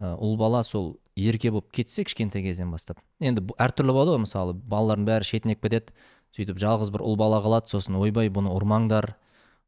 ұл 0.00 0.36
бала 0.36 0.62
сол 0.62 0.98
ерке 1.16 1.50
болып 1.50 1.72
кетсе 1.72 2.04
кішкентай 2.04 2.42
кезден 2.42 2.70
бастап. 2.70 2.98
Енді 3.20 3.44
әртүрлі 3.56 3.92
болады 3.92 4.16
ғой 4.16 4.24
мысалы 4.26 4.52
балалардың 4.52 5.08
бәрі 5.08 5.28
шетінеп 5.28 5.62
кетеді 5.62 5.94
сөйтіп 6.36 6.60
жалғыз 6.60 6.92
бір 6.92 7.04
ұл 7.04 7.16
бала 7.16 7.40
қалады 7.44 7.72
сосын 7.72 7.96
ойбай 7.96 8.28
бұны 8.28 8.52
ұрмаңдар. 8.52 9.14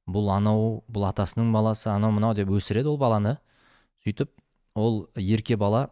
Бұл 0.05 0.29
анау 0.33 0.83
бұл 0.89 1.07
атасының 1.09 1.53
баласы 1.53 1.89
анау 1.89 2.13
мынау 2.13 2.35
деп 2.37 2.49
өсіреді 2.53 2.93
ол 2.93 2.99
баланы. 2.99 3.39
Сөйтіп 4.05 4.33
ол 4.75 5.07
ерке 5.17 5.57
бала 5.57 5.89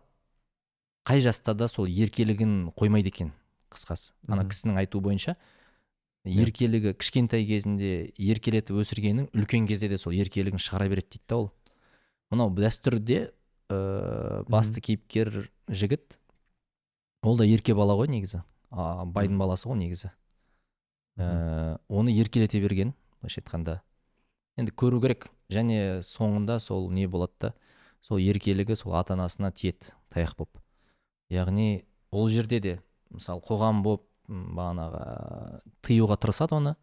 қай 1.06 1.22
жаста 1.22 1.54
да 1.54 1.68
сол 1.68 1.88
еркелігін 1.90 2.70
қоймайды 2.78 3.10
екен 3.10 3.32
қысқасы. 3.72 4.12
Ана 4.28 4.44
кісінің 4.46 4.78
айтуы 4.82 5.02
бойынша 5.02 5.36
Иә. 6.22 6.44
еркелігі 6.44 6.92
кішкентай 6.94 7.42
кезінде 7.42 8.12
еркелетіп 8.14 8.78
өсіргенің 8.78 9.32
үлкен 9.34 9.66
кезде 9.66 9.88
де 9.90 9.98
сол 9.98 10.14
еркелігін 10.14 10.62
шығара 10.62 10.86
береді 10.92 11.16
дейді 11.16 11.26
да 11.28 11.36
ол. 11.40 11.48
Мынау 12.30 12.52
дәстүрде 12.54 13.32
ә, 13.68 14.44
басты 14.46 14.80
кейіпкер 14.80 15.50
жігіт 15.66 16.18
ол 17.26 17.36
да 17.36 17.46
ерке 17.46 17.74
бала 17.74 17.98
ғой 17.98 18.12
негізі. 18.14 18.44
А, 18.70 19.02
байдың 19.02 19.42
баласы 19.42 19.66
ғой 19.66 19.82
негізі. 19.82 20.12
Ә, 21.18 21.80
оны 21.90 22.14
еркелете 22.14 22.62
берген 22.62 22.94
былайша 23.18 23.42
айтқанда. 23.42 23.80
Енді 24.56 24.70
көру 24.78 25.02
керек. 25.02 25.26
Және 25.50 26.06
соңында 26.06 26.60
сол 26.62 26.86
не 26.94 27.08
болады 27.10 27.34
да 27.40 27.54
сол 28.00 28.22
еркелігі 28.22 28.78
сол 28.78 28.94
ата 28.94 29.18
анасына 29.18 29.50
тиеді 29.50 29.90
таяқ 30.14 30.38
болып 30.38 30.61
яғни 31.32 31.84
ол 32.12 32.28
жерде 32.28 32.60
де 32.60 32.74
мысалы 33.12 33.42
қоғам 33.44 33.82
болып 33.84 34.04
бағанағы 34.28 35.60
тыюға 35.84 36.16
тырысады 36.20 36.56
оны. 36.58 36.74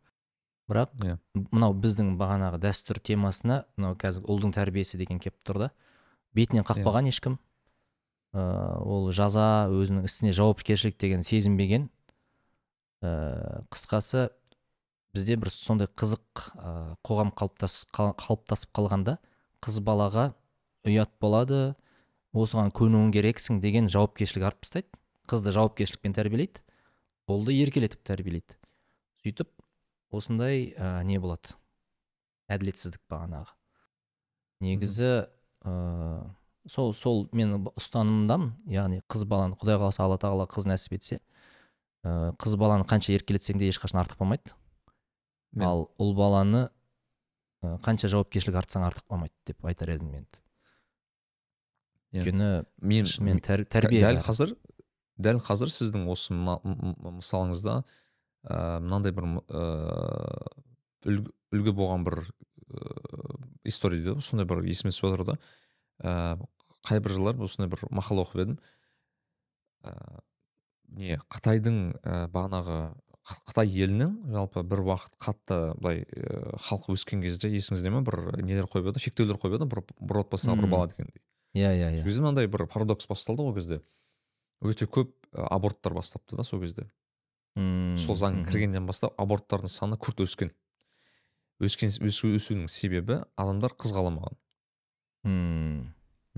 Бірақ 0.69 0.91
Иә. 1.01 1.15
мынау 1.49 1.73
біздің 1.73 2.11
бағанағы 2.19 2.59
дәстүр 2.61 2.99
темасына 3.01 3.63
мынау 3.77 3.95
қазір 3.97 4.27
ұлдың 4.29 4.51
тәрбиесі 4.53 4.99
деген 5.01 5.17
келіп 5.21 5.39
тұр 5.47 5.57
да. 5.63 5.69
Бетінен 6.37 6.63
қақпаған 6.67 7.07
ешкім. 7.09 7.39
Ә, 8.37 8.77
ол 8.85 9.09
жаза 9.11 9.65
өзінің 9.73 10.05
ісіне 10.05 10.33
жауапкершілік 10.37 10.99
деген 11.01 11.23
сезінбеген. 11.25 11.89
Ә, 13.01 13.63
қысқасы 13.73 14.27
бізде 15.15 15.39
бір 15.41 15.49
сондай 15.49 15.87
қызық 15.89 16.21
ә, 16.53 16.95
қоғам 17.01 17.31
қалыптас, 17.33 17.87
қал- 17.89 18.13
қалыптасып 18.19 18.69
қалғанда 18.75 19.17
қыз 19.65 19.79
балаға 19.81 20.33
ұят 20.85 21.09
болады 21.19 21.73
осыған 22.37 22.71
көнуің 22.75 23.11
керексің 23.15 23.59
деген 23.63 23.87
жауапкершілік 23.89 24.45
артып 24.51 24.65
тастайды. 24.67 24.89
Қызды 25.29 25.53
жауапкершілікпен 25.55 26.13
тәрбиелейді. 26.17 26.61
Ұлды 27.29 27.53
еркелетіп 27.61 28.01
тәрбиелейді. 28.05 28.55
Сөйтіп 29.23 29.49
осындай 30.15 30.71
ә, 30.77 31.03
не 31.05 31.19
болады? 31.21 31.53
Әділетсіздік 32.49 33.01
бағанағы 33.11 33.53
негізі 34.65 35.09
ә, 35.63 35.73
сол 36.67 36.93
сол 36.97 37.27
менің 37.31 37.65
б- 37.67 37.73
ұстанымдамын. 37.79 38.53
Яғни 38.73 39.01
қыз 39.09 39.25
баланы 39.29 39.55
құдай 39.59 39.77
қаласа 39.79 40.03
алла 40.05 40.17
тағала 40.21 40.47
қыз 40.49 40.65
нәсіп 40.69 40.97
етсе 40.97 41.19
ә, 42.03 42.33
қыз 42.41 42.57
баланы 42.59 42.87
қанша 42.89 43.13
еркелетсең 43.15 43.59
де 43.61 43.69
ешқашан 43.69 44.01
артық 44.01 44.17
болмайды. 44.23 44.51
Мен- 45.53 45.67
ал 45.67 45.85
ұл 45.99 46.13
баланы 46.17 46.65
ә, 47.63 47.77
қанша 47.85 48.09
жауапкершілік 48.11 48.57
артсаң 48.63 48.85
артық 48.89 49.05
болмайды 49.09 49.33
деп 49.45 49.63
айтар 49.65 49.93
едім 49.95 50.11
мен. 50.11 50.25
Иә. 50.25 50.41
Өйткені 52.13 52.49
мен 52.81 53.09
шынымен 53.09 53.41
тәрбие 53.43 54.01
дәл 54.01 54.21
қазір 54.25 54.55
дәл 55.19 55.41
қазір 55.43 55.71
сіздің 55.73 56.07
осы 56.09 56.33
мысалыңызда 56.33 57.81
ә, 58.47 58.79
мынандай 58.83 59.13
бір 59.15 59.27
м- 59.27 59.43
ә, 59.49 59.65
үлгі, 61.05 61.73
болған 61.75 62.05
бір 62.07 62.21
ә, 62.23 63.35
история 63.67 63.99
дейді 63.99 64.15
ғой. 64.15 64.25
Сондай 64.25 64.47
бір 64.49 64.63
есіме 64.69 64.93
түсіп 64.93 65.09
отыр 65.11 65.25
да. 65.27 65.37
Ә, 65.99 66.13
қай 66.87 67.03
бір 67.03 67.17
жылдар 67.17 67.43
осындай 67.43 67.69
бір 67.71 67.83
мақала 67.91 68.25
оқып 68.25 68.43
едім. 68.45 68.57
Ә, 69.83 69.93
не 70.95 71.19
қытайдың 71.29 71.79
ә, 71.99 72.27
бағанағы 72.31 72.79
қытай 73.29 73.69
елінің 73.69 74.15
жалпы 74.33 74.63
бір 74.65 74.85
уақыт 74.87 75.19
қатты 75.21 75.57
былай 75.77 76.05
халқы 76.65 76.95
өскен 76.95 77.21
кезде 77.21 77.51
есіңізде 77.51 77.91
ме? 77.93 78.01
Бір 78.07 78.39
нелер 78.41 78.69
қойып 78.71 78.89
еді? 78.93 79.03
Шектеулер 79.03 79.37
қойып 79.37 79.59
еді? 79.59 79.67
Бір, 79.69 79.83
бір 79.99 80.23
отбасыға 80.23 80.55
бір 80.57 80.71
бала 80.71 80.87
дегендей. 80.89 81.21
Иә 81.53 81.71
иә 81.73 81.89
сол 81.89 81.97
иә. 81.99 82.03
Кезде 82.03 82.21
мынандай 82.21 82.47
бір 82.47 82.67
парадокс 82.67 83.07
басталды 83.07 83.43
ғой 83.43 83.51
ол 83.51 83.55
кезде 83.55 83.81
өте 84.61 84.85
көп 84.85 85.13
аборттар 85.33 85.93
бастапты 85.93 86.35
да 86.35 86.43
сол 86.43 86.61
кезде. 86.61 86.89
Мм, 87.55 87.97
сол 87.97 88.17
заң 88.19 88.43
кіргеннен 88.47 88.85
бастап 88.87 89.15
аборттардың 89.19 89.71
саны 89.71 89.97
күрт 89.97 90.21
өскен. 90.23 90.51
Өскен 91.59 91.91
өсу, 92.05 92.29
өсуінің 92.35 92.69
себебі 92.71 93.23
адамдар 93.35 93.73
қыз 93.75 93.91
қаламаған 93.95 94.37
Мм, 95.27 95.89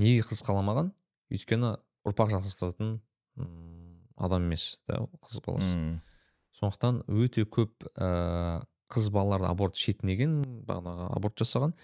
неге 0.02 0.24
қыз 0.26 0.42
қаламаған 0.48 0.90
өйткені 1.30 1.76
ұрпақ 2.08 2.32
жасататын 2.34 2.96
адам 4.18 4.48
емес 4.48 4.80
да 4.90 5.04
қыз 5.22 5.42
баласы. 5.46 5.76
Мм, 5.76 6.00
сондықтан 6.58 7.04
өте 7.06 7.46
көп 7.46 7.86
ә, 7.94 8.64
қыз 8.90 9.12
балаларды 9.14 9.50
аборт 9.52 9.78
шетінеген 9.78 10.42
бағанағы 10.66 11.12
аборт 11.16 11.38
жасаған. 11.44 11.76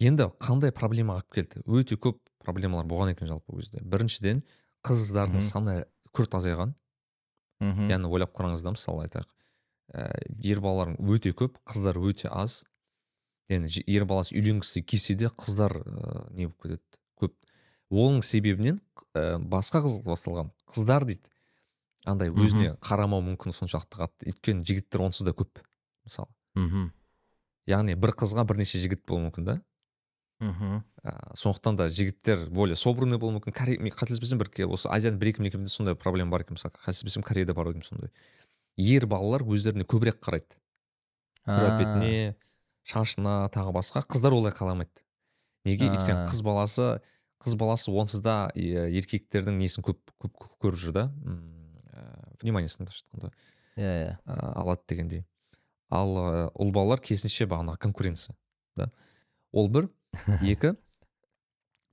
Енді 0.00 0.28
қандай 0.40 0.72
проблема 0.72 1.16
алып 1.18 1.32
келді? 1.38 1.64
Өте 1.64 1.96
көп 1.96 2.20
проблемалар 2.44 2.88
болған 2.88 3.14
екен 3.14 3.28
жалпы 3.30 3.52
ол 3.52 3.60
кезде. 3.60 3.80
Біріншіден 3.82 4.42
қыздардың 4.86 5.44
саны 5.44 5.84
күрт 6.16 6.34
азайған. 6.38 6.74
Мгм. 7.60 7.90
яғни 7.92 8.08
ойлап 8.08 8.32
қараңыз 8.32 8.62
да 8.64 8.72
мысалы 8.72 9.04
айтайық 9.04 9.28
ә, 9.92 10.06
ер 10.48 10.60
балалар 10.64 10.94
өте 10.96 11.34
көп 11.36 11.58
қыздар 11.68 11.98
өте 12.00 12.30
аз. 12.32 12.64
Яғни 13.52 13.82
ер 13.86 14.06
баласы 14.08 14.32
үйленгісі 14.38 14.80
келсе 14.80 15.14
де 15.14 15.28
қыздар 15.28 15.74
ә, 15.82 16.30
не 16.32 16.46
болып 16.46 16.62
кетеді? 16.62 17.00
Көп. 17.20 17.34
Оның 17.90 18.22
себебінен 18.24 18.80
ә, 19.12 19.36
басқа 19.36 19.82
қыз 19.84 20.00
басталған 20.06 20.54
қыздар 20.72 21.04
дейді 21.04 21.28
андай 22.08 22.30
өзіне 22.32 22.76
қарамау 22.80 23.20
мүмкін 23.26 23.52
соншалықты 23.52 24.00
қатты. 24.00 24.30
Өйткені 24.32 24.64
жігіттер 24.64 25.04
онсыз 25.04 25.26
да 25.28 25.34
көп 25.36 25.60
мысалы. 26.06 26.30
Мхм. 26.56 26.90
Яғни 27.68 27.94
бір 27.94 28.14
қызға 28.16 28.46
бірнеше 28.48 28.80
жігіт 28.80 29.04
болуы 29.04 29.28
мүмкін 29.28 29.44
да. 29.50 29.56
Мхм. 30.40 30.80
Ә, 31.04 31.34
сондықтан 31.36 31.76
да 31.76 31.88
жігіттер 31.88 32.48
более 32.50 32.76
собранный 32.76 33.18
болуы 33.18 33.38
мүмкін. 33.38 33.54
Корей 33.56 33.78
мен 33.78 33.92
қателеспесем 33.94 34.40
бір 34.40 34.50
осы 34.68 34.88
азияның 34.92 35.18
бір 35.20 35.32
екі 35.32 35.42
мемлекетінде 35.42 35.72
сондай 35.72 35.96
проблема 35.96 36.34
бар 36.34 36.44
екен 36.44 36.58
мысалы 36.58 36.74
қателеспесем 36.76 37.24
кореяда 37.24 37.54
бар 37.54 37.72
деймін 37.72 37.86
сондай. 37.86 38.10
Ер 38.76 39.06
балалар 39.06 39.42
өздеріне 39.42 39.86
көбірек 39.88 40.20
қарайды. 40.20 40.58
Әлпетіне 41.48 42.36
шашына 42.84 43.48
тағы 43.54 43.72
басқа. 43.76 44.04
Қыздар 44.04 44.36
олай 44.36 44.52
қаламайды 44.52 45.04
неге? 45.64 45.88
Өйткені 45.88 46.28
қыз 46.28 46.42
баласы 46.44 46.90
қыз 47.40 47.56
баласы 47.56 47.92
онсыз 47.92 48.20
да 48.20 48.50
еркектердің 48.54 49.56
несін 49.56 49.84
көп 49.86 50.00
көп, 50.20 50.36
көп 50.36 50.52
көріп 50.66 50.80
жүр 50.84 50.96
да? 50.96 51.06
Ә, 51.96 52.04
вниманиесін 52.42 52.84
былайша 52.84 53.06
айтқанда 53.06 53.32
иә 53.80 53.94
иә. 54.04 54.18
Алады 54.26 54.84
дегендей. 54.88 55.24
Ал 55.88 56.12
ұл 56.52 56.72
балалар 56.74 57.00
керісінше 57.00 57.48
бағанағы 57.48 57.80
конкуренция 57.80 58.36
да? 58.76 58.90
Ол 59.52 59.68
бір. 59.72 59.88
Екі 60.42 60.74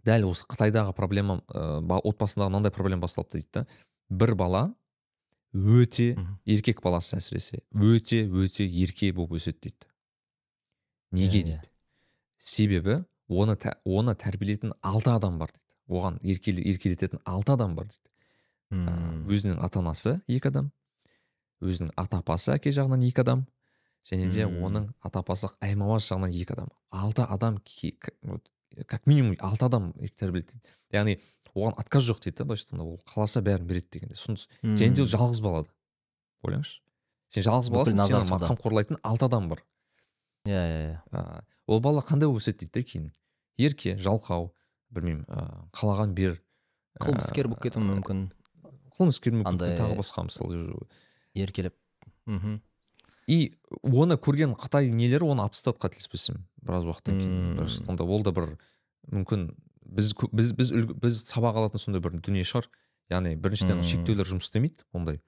дәл 0.07 0.29
осы 0.31 0.45
қытайдағы 0.47 0.93
проблема 0.95 1.41
ә, 1.51 1.81
ба- 1.83 1.99
отбасындағы 2.03 2.49
мынандай 2.53 2.71
проблема 2.71 3.03
басталыпты 3.07 3.41
дейді 3.41 3.51
да. 3.59 3.65
Бір 4.09 4.35
бала 4.39 4.63
өте 5.53 6.13
еркек 6.45 6.81
баласы 6.83 7.17
әсіресе. 7.19 7.61
Өте 7.75 8.23
өте 8.29 8.65
ерке 8.67 9.11
болып 9.13 9.37
өседі 9.39 9.59
дейді. 9.67 9.87
Неге 11.11 11.39
Иә, 11.39 11.43
иә. 11.43 11.45
дейді 11.45 11.69
себебі 12.39 12.97
оны 13.29 13.55
тә- 13.59 13.75
оны 13.85 14.15
тәрбиелейтін 14.15 14.73
алты 14.81 15.11
адам 15.11 15.37
бар 15.39 15.51
дейді. 15.51 15.63
Оған 15.89 16.19
еркеле- 16.21 16.63
еркелететін 16.67 17.19
алты 17.25 17.53
адам 17.53 17.75
бар 17.75 17.87
дейді. 17.87 18.11
Өзінің 19.27 19.61
ата 19.63 19.79
анасы 19.79 20.21
екі 20.27 20.47
адам 20.51 20.71
өзінің 21.63 21.91
ата 21.95 22.19
апасы 22.19 22.51
әке 22.55 22.69
жағынан 22.75 23.05
екі 23.07 23.21
адам 23.23 23.45
және 24.05 24.27
де 24.31 24.43
оның 24.45 24.93
ата 25.01 25.19
апасы 25.23 25.47
жағынан 25.61 26.35
екі 26.35 26.53
адам. 26.53 26.69
Алты 26.91 27.23
адам 27.23 27.57
как 28.85 29.05
минимум 29.07 29.35
алты 29.39 29.65
адам 29.65 29.93
тәрбиелейді 29.93 30.53
дейді. 30.53 30.61
Яғни 30.93 31.15
оған 31.55 31.73
отказ 31.79 32.03
жоқ 32.07 32.21
дейді 32.23 32.37
да 32.37 32.45
былайша 32.45 32.65
айтқанда 32.67 32.83
ол 32.85 32.99
қаласа 33.07 33.41
бәрін 33.41 33.65
береді 33.65 33.87
дегенде. 33.91 34.15
Сонда- 34.15 34.47
және 34.63 34.93
де 34.95 35.01
ол 35.01 35.07
жалғыз 35.07 35.41
бала 35.41 35.63
да 35.63 35.69
ойлаңызшы. 36.45 36.81
Сен 37.29 37.43
жалғыз 37.43 37.71
баласың 37.73 37.97
сені 38.07 38.39
қамқорлайтын 38.53 38.99
алты 39.03 39.25
адам 39.25 39.49
бар. 39.49 39.63
Иә 40.45 40.61
иә 40.61 41.01
иә. 41.11 41.43
Ол 41.67 41.79
бала 41.81 42.01
қандай 42.01 42.29
өседі 42.29 42.59
дейді 42.67 42.71
да 42.73 42.83
кейін? 42.83 43.11
Ерке 43.57 43.95
жалқау 43.97 44.51
білмеймін 44.91 45.25
ә, 45.27 45.67
қалаған 45.73 46.13
бер 46.13 46.37
қылмыскер 47.01 47.47
болып 47.49 47.61
кетуі 47.65 47.83
мүмкін. 47.83 48.31
қылмыскер 48.97 49.33
мүмкін 49.33 49.57
тағы 49.77 49.97
басқа 49.97 50.23
мысалы 50.29 50.87
еркелеп. 51.35 51.73
Мхм. 52.25 52.61
И 53.27 53.53
оны 53.83 54.15
көрген 54.17 54.55
қытай 54.55 54.89
нелері 54.91 55.27
оны 55.33 55.43
алып 55.43 55.53
тастады 55.57 55.77
қателеспесем 55.83 56.45
біраз 56.63 56.85
уақыттан 56.87 57.17
кейін. 57.19 57.55
Былайша 57.57 57.81
айтқанда 57.83 58.07
ол 58.07 58.23
да 58.23 58.31
бір 58.31 58.57
мүмкін 59.11 59.49
біз 59.83 60.13
біз 60.31 60.53
біз 60.53 60.71
үлгі- 60.71 60.95
біз 60.99 61.23
сабақ 61.27 61.59
алатын 61.59 61.79
сондай 61.79 62.01
бір 62.01 62.15
дүние 62.19 62.43
шығар. 62.47 62.69
Яғни 63.11 63.35
біріншіден 63.35 63.83
шектеулер 63.83 64.25
жұмыс 64.27 64.47
істемейді 64.47 64.83
ондай. 64.93 65.19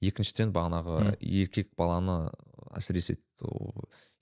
Екіншіден 0.00 0.52
бағанағы 0.52 1.16
еркек 1.20 1.72
баланы 1.76 2.30
әсіресе 2.76 3.16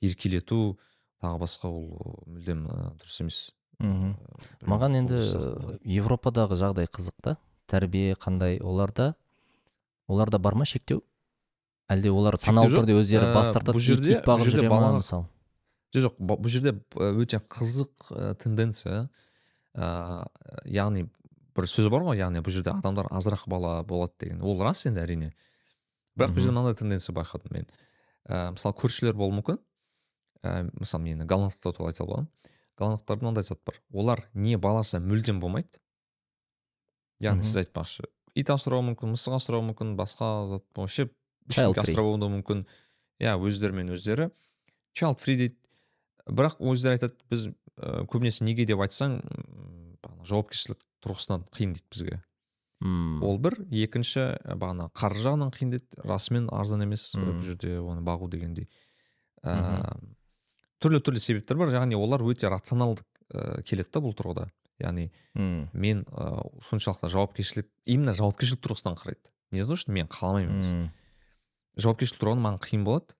еркелету 0.00 0.78
тағы 1.22 1.38
басқа 1.42 1.70
ол 1.70 2.22
мүлдем 2.26 2.64
дұрыс 3.00 3.20
емес. 3.22 3.38
Мхм. 3.78 4.14
Маған 4.66 4.96
енді 5.02 5.18
европадағы 5.84 6.56
жағдай 6.56 6.88
қызық 6.88 7.16
та. 7.22 7.36
Тәрбие 7.68 8.14
қандай? 8.16 8.60
Оларда 8.62 9.14
оларда 10.08 10.38
бар 10.38 10.54
ма 10.54 10.64
шектеу? 10.64 11.02
Әлде 11.92 12.10
олар 12.10 12.36
саналы 12.40 12.70
түрде 12.72 12.96
өздері 12.98 13.32
бас 13.34 13.48
Ә, 13.50 13.52
тартады 13.54 13.76
бұл 13.76 13.84
жерде- 13.84 14.16
ит 14.18 14.24
бағып 14.26 14.40
бұл 14.42 14.50
жерде 14.50 14.60
жүре 14.62 14.68
ма 14.70 14.76
баланы- 14.76 15.00
мысалы? 15.02 15.26
жоқ 15.96 16.16
бұл 16.18 16.48
жерде 16.48 16.72
ә, 16.72 17.12
өте 17.22 17.38
қызық 17.40 18.10
ә, 18.10 18.34
тенденция. 18.36 19.08
Ә, 19.74 20.26
яғни 20.66 21.06
бір 21.56 21.64
сөз 21.64 21.88
бар 21.90 22.02
ғой 22.02 22.18
яғни 22.18 22.42
бұл 22.44 22.50
жерде 22.52 22.70
адамдар 22.74 23.06
азырақ 23.10 23.46
бала 23.48 23.82
болады 23.84 24.12
деген. 24.20 24.42
Ол 24.42 24.60
рас 24.62 24.84
енді 24.86 25.00
әрине. 25.04 25.32
Бірақ 26.18 26.34
бұл 26.34 26.40
жерде 26.42 26.52
мынандай 26.52 26.74
тенденция 26.74 27.14
байқадым 27.14 27.52
мен. 27.52 27.66
Ә, 28.28 28.52
мысалы 28.52 28.74
көршілер 28.76 29.14
болуы 29.14 29.38
мүмкін. 29.40 29.58
Ә, 30.42 30.70
мысалы 30.80 31.02
мен 31.02 31.26
голландтықтар 31.26 31.72
туралы 31.72 31.92
айта 31.94 32.04
аламын. 32.04 32.28
Голландтықтарда 32.76 33.22
мынандай 33.24 33.42
зат 33.44 33.60
бар. 33.64 33.80
Олар 33.92 34.24
не 34.34 34.56
баласы 34.56 34.98
мүлдем 35.00 35.40
болмайды. 35.40 35.78
Яғни 37.22 37.42
сіз 37.46 37.62
айтпақшы 37.64 38.04
ит 38.36 38.50
асырауы 38.52 38.84
мүмкін 38.90 39.14
мысық 39.14 39.38
асырауы 39.38 39.64
мүмкін 39.70 39.94
басқа 39.96 40.26
зат 40.50 40.64
вообще 40.76 41.08
Free. 41.52 41.72
асырауы 41.82 42.18
да 42.20 42.28
мүмкін. 42.32 42.64
Иә 43.22 43.36
өздерімен 43.40 43.92
өздері. 43.94 44.30
Child 44.96 45.20
free 45.22 45.36
дейді 45.36 45.56
бірақ 46.26 46.58
өздері 46.60 46.98
айтады 46.98 47.14
біз 47.30 47.48
ә, 47.78 48.04
көбінесе 48.10 48.44
неге 48.44 48.66
деп 48.66 48.80
айтсаң 48.82 49.20
жауапкершілік 50.26 50.80
тұрғысынан 51.04 51.44
қиын 51.54 51.76
дейді 51.76 51.86
бізге 51.92 52.18
Мм. 52.80 53.22
ол 53.24 53.38
бір. 53.40 53.54
Екінші 53.72 54.36
бағана 54.58 54.90
қаржы 54.92 55.22
жағынан 55.24 55.52
қиын 55.54 55.70
дейді. 55.76 55.86
Расымен 56.04 56.50
арзан 56.52 56.82
емес 56.84 57.08
бұл 57.16 57.38
жерде 57.40 57.78
оны 57.80 58.02
бағу 58.04 58.28
дегендей. 58.28 58.68
Ә, 59.42 59.96
түрлі 60.82 61.00
түрлі 61.00 61.22
себептер 61.22 61.56
бар. 61.56 61.72
Яғни 61.72 61.96
олар 61.96 62.20
өте 62.26 62.50
рационалды 62.52 63.06
ә, 63.32 63.62
келеді 63.62 63.94
да 63.96 64.02
бұл 64.04 64.12
тұрғыда. 64.18 64.48
Яғни 64.82 65.08
Мм. 65.32 65.70
мен 65.72 66.04
ә, 66.12 66.42
соншалықты 66.68 67.08
жауапкершілік 67.08 67.70
именно 67.86 68.12
жауапкершілік 68.12 68.60
тұрғысынан 68.60 68.98
қарайды. 69.00 69.32
Не 69.52 69.64
то 69.64 69.76
что 69.76 69.92
мен 69.92 70.06
қаламаймын 70.06 70.52
емес. 70.52 70.92
Жауапкершілік 71.80 72.20
тұрғыдан 72.20 72.44
маған 72.44 72.60
қиын 72.62 72.84
болады. 72.86 73.16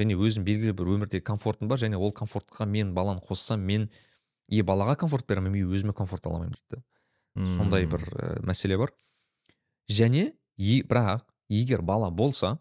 Және 0.00 0.16
өзім 0.16 0.46
белгілі 0.46 0.74
бір 0.76 0.94
өмірде 0.96 1.20
комфортым 1.20 1.68
бар. 1.68 1.78
Және 1.78 1.98
ол 2.00 2.12
комфортқа 2.16 2.66
мен 2.66 2.94
баланы 2.94 3.20
қоссам 3.24 3.62
мен 3.68 3.90
и 4.48 4.62
балаға 4.62 4.96
комфорт 5.04 5.26
бере 5.26 5.42
алмаймын 5.42 5.60
и 5.60 5.76
өзіме 5.76 5.92
комфорт 5.92 6.26
ала 6.26 6.40
алмаймын 6.40 6.56
дейді. 6.56 6.80
Да 6.80 6.82
сондай 7.56 7.86
бір 7.88 8.04
ә, 8.12 8.40
мәселе 8.44 8.76
бар. 8.80 8.92
Және 9.88 10.32
е, 10.58 10.82
бірақ 10.84 11.24
егер 11.48 11.82
бала 11.82 12.10
болса 12.10 12.58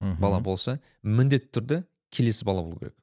бала 0.00 0.40
болса 0.40 0.78
міндетті 1.02 1.50
түрде 1.58 1.82
келесі 2.10 2.46
бала 2.48 2.62
болу 2.62 2.78
керек. 2.78 2.96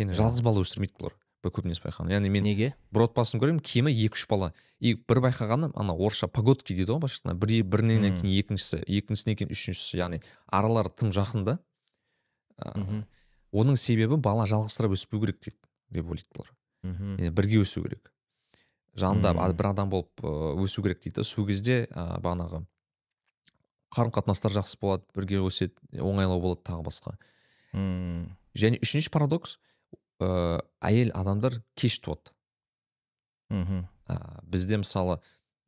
Енді 0.00 0.16
жалғыз 0.18 0.42
бала 0.42 0.64
өсірмейді 0.64 0.96
бұлар. 0.98 1.19
Көбінесе 1.48 1.80
байқағаным 1.86 2.12
яғни 2.12 2.28
мен 2.28 2.44
неге? 2.44 2.74
бір 2.92 3.06
отбасын 3.06 3.40
көремін 3.40 3.62
кемі 3.64 3.92
екі 3.92 4.18
үш 4.18 4.26
бала. 4.28 4.52
И 4.80 4.94
бір 4.94 5.22
байқағаным 5.24 5.72
ана 5.74 5.94
орысша 5.96 6.28
погодки 6.28 6.74
дейді 6.74 6.92
ғой 6.92 7.00
былайша 7.06 7.34
бір 7.34 7.64
бірінен 7.64 8.20
кейін 8.20 8.44
екіншісі 8.44 8.82
екіншісінен 8.84 9.38
кейін 9.40 9.54
үшіншісі 9.56 10.00
яғни 10.00 10.20
аралары 10.46 10.92
тым 10.92 11.12
жақын 11.16 11.46
да. 11.48 11.58
Оның 13.50 13.80
себебі 13.80 14.20
бала 14.20 14.44
жалғызсырап 14.44 14.92
өспеу 14.94 15.22
керек 15.24 15.40
дейді 15.40 15.56
деп 15.90 16.12
ойлайды 16.12 16.28
бұлар. 16.36 16.52
Мхм. 16.82 17.32
Бірге 17.34 17.62
өсу 17.64 17.82
керек. 17.82 18.12
Жанында 18.94 19.32
бір 19.56 19.70
адам 19.72 19.90
болып 19.90 20.20
өсу 20.60 20.84
керек 20.84 21.00
дейді 21.02 21.24
сол 21.24 21.46
кезде 21.48 21.86
ә, 21.88 22.20
бағанағы 22.20 22.64
қарым 23.90 24.12
қатынастар 24.14 24.54
жақсы 24.54 24.78
болады 24.80 25.06
бірге 25.16 25.40
өседі 25.42 25.98
оңайлау 25.98 26.40
болады 26.42 26.62
тағы 26.66 26.84
басқа. 26.86 27.16
Мм. 27.72 28.36
және 28.54 28.80
үшінші 28.82 29.12
парадокс 29.14 29.58
ыыы 30.20 30.60
әйел 30.80 31.10
адамдар 31.14 31.62
кеш 31.74 31.98
туады. 32.00 32.30
Мхм. 33.50 33.86
Ә, 34.08 34.42
бізде 34.44 34.78
мысалы 34.78 35.20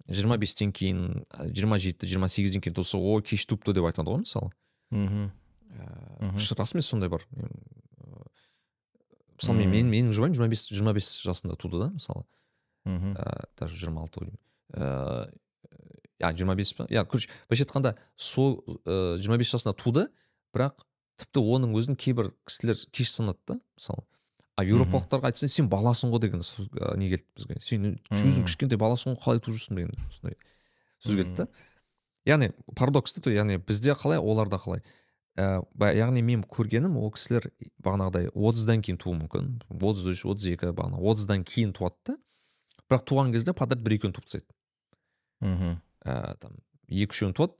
25-тен 0.08 0.72
кейін 0.74 1.24
ә, 1.30 1.48
27 1.50 2.02
28-ден 2.06 2.60
кейін 2.62 2.74
туса 2.74 2.98
ой 2.98 3.22
кеш 3.22 3.46
туыпты 3.46 3.72
деп 3.74 3.84
айтады 3.88 4.10
ғой 4.12 4.22
мысалы. 4.24 4.50
Мхм. 4.90 5.30
Ә, 5.72 6.26
Мгм. 6.26 6.38
ш- 6.38 6.54
рас 6.58 6.74
емес 6.74 6.86
сондай 6.86 7.08
бар. 7.08 7.22
Ә, 7.34 7.48
мысалы 9.38 9.58
мен 9.58 9.68
Мм. 9.68 9.72
мен- 9.72 9.90
менің 9.90 10.12
жұбайым 10.12 10.34
25 10.34 10.70
25 10.70 11.22
жасында 11.26 11.56
туды 11.56 11.78
да 11.78 11.88
мысалы. 11.90 12.24
Мхм. 12.84 13.14
Ә, 13.16 13.44
даже 13.58 13.76
26 13.76 14.18
ойлаймын 14.20 14.38
ә, 14.74 15.32
я 16.20 16.32
25 16.32 16.76
па 16.76 16.84
иә 16.86 17.04
короче 17.06 17.28
былайша 17.48 17.64
айтқанда 17.64 17.96
сол 18.16 18.62
ә, 18.86 19.16
25 19.18 19.50
жасында 19.54 19.74
туды 19.76 20.08
бірақ 20.54 20.74
тіпті 21.18 21.40
оның 21.40 21.74
өзін 21.78 21.96
кейбір 21.96 22.32
кісілер 22.46 22.76
кеш 22.90 23.10
санады 23.12 23.38
да 23.46 23.60
мысалы. 23.78 24.02
А 24.56 24.64
еуропалықтарға 24.66 25.30
айтса 25.30 25.48
сен 25.48 25.68
баласың 25.72 26.12
ғой 26.12 26.20
деген 26.26 26.42
сөз, 26.44 26.68
ә, 26.76 26.94
не 27.00 27.08
келді 27.12 27.24
бізге? 27.36 27.58
Сен 27.64 27.86
өзің 28.12 28.46
кішкентай 28.48 28.78
баласың 28.80 29.14
ғой 29.14 29.22
қалай 29.22 29.40
туып 29.44 29.56
жүрсің 29.56 29.78
деген 29.80 29.94
сондай 30.12 30.36
сөз 31.04 31.16
келді 31.16 31.36
да. 31.38 31.46
Яғни 32.28 32.50
парадокс 32.76 33.16
яғни 33.32 33.58
бізде 33.58 33.96
қалай 33.98 34.20
оларда 34.20 34.60
қалай. 34.60 34.82
Ә, 35.40 35.64
яғни 35.96 36.22
мен 36.22 36.44
көргенім 36.44 36.98
ол 37.00 37.10
кісілер 37.16 37.48
бағанағыдай 37.82 38.28
отыздан 38.34 38.84
кейін 38.84 39.00
тууы 39.00 39.16
мүмкін. 39.22 39.48
Отыз 39.80 40.04
үш 40.12 40.26
отыз 40.28 40.50
екі 40.52 40.74
бағана 40.76 41.00
отыздан 41.00 41.44
кейін 41.48 41.72
туады 41.72 42.12
да. 42.12 42.16
Бірақ 42.90 43.06
туған 43.08 43.32
кезде 43.32 43.54
подряд 43.56 43.80
бір 43.80 43.96
екеуін 43.96 44.12
туып 44.12 44.28
тастайды. 44.28 44.52
Мхм 45.40 45.78
ә, 46.04 46.36
там 46.36 46.60
екі 46.86 47.16
үшеуін 47.16 47.32
туады. 47.34 47.56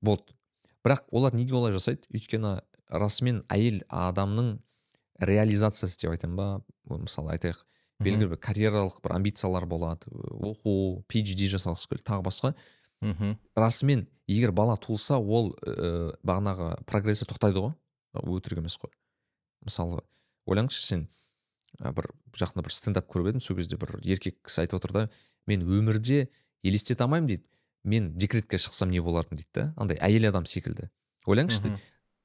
Болды 0.00 0.32
бірақ 0.82 1.04
олар 1.12 1.36
неге 1.36 1.54
олай 1.54 1.76
жасайды? 1.76 2.08
Өйткені 2.10 2.56
расымен 2.88 3.44
әйел 3.52 3.82
адамның 3.92 4.56
реализациясы 5.20 6.00
деп 6.00 6.14
айтайын 6.14 6.36
ба? 6.36 6.48
Мысалы 6.88 7.34
айтайық 7.36 7.64
белгілі 8.02 8.32
бір 8.32 8.40
карьералық 8.42 9.00
бір 9.04 9.16
амбициялар 9.16 9.66
болады 9.68 10.10
оқу 10.10 11.04
PhD 11.10 11.48
жасағысы 11.52 11.88
келеді 11.90 12.06
тағы 12.08 12.26
басқа. 12.26 12.54
Мхм 13.02 13.36
расымен 13.58 14.06
егер 14.26 14.52
бала 14.52 14.76
туылса 14.76 15.18
ол 15.18 15.52
ә, 15.66 16.14
бағанағы 16.22 16.84
прогрессі 16.86 17.26
тоқтайды 17.26 17.62
ғой. 17.62 17.74
Өтірік 18.14 18.62
емес 18.62 18.78
қой. 18.78 18.92
Мысалы 19.64 20.02
ойлаңызшы 20.46 20.86
сен 20.86 21.06
ә, 21.80 21.92
бір 21.92 22.10
жақында 22.38 22.66
бір 22.66 22.74
стендап 22.74 23.08
көріп 23.10 23.32
едім 23.32 23.44
сол 23.44 23.58
кезде 23.58 23.78
бір 23.80 23.98
еркек 24.02 24.38
кісі 24.46 24.64
айтып 24.64 24.80
отыр 24.80 24.92
да 24.92 25.04
мен 25.46 25.64
өмірде 25.66 26.28
елестете 26.62 27.04
алмаймын 27.04 27.28
дейді. 27.28 27.46
Мен 27.84 28.12
декретке 28.14 28.58
шықсам 28.58 28.90
не 28.90 29.00
боларын 29.02 29.34
дейді 29.34 29.50
да 29.54 29.74
андай 29.76 29.98
әйел 29.98 30.28
адам 30.30 30.46
секілді. 30.46 30.90
Ойлаңызшы 31.26 31.74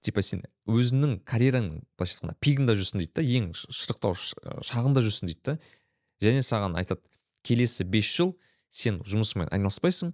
типа 0.06 0.24
сен 0.24 0.44
өзіңнің 0.70 1.20
карьераң 1.28 1.70
былайша 1.98 2.18
айтқанда 2.18 2.38
пигында 2.44 2.76
жүрсің 2.78 3.02
дейді 3.02 3.14
да 3.18 3.26
ең 3.40 3.52
шырықтау 3.58 4.16
шағында 4.68 5.04
жүрсің 5.06 5.32
дейді 5.32 5.44
да. 5.52 5.58
Және 6.24 6.42
саған 6.46 6.78
айтады 6.80 7.04
келесі 7.46 7.86
бес 7.86 8.10
жыл 8.10 8.34
сен 8.70 9.02
жұмысыңмен 9.06 9.52
айналыспайсың 9.54 10.14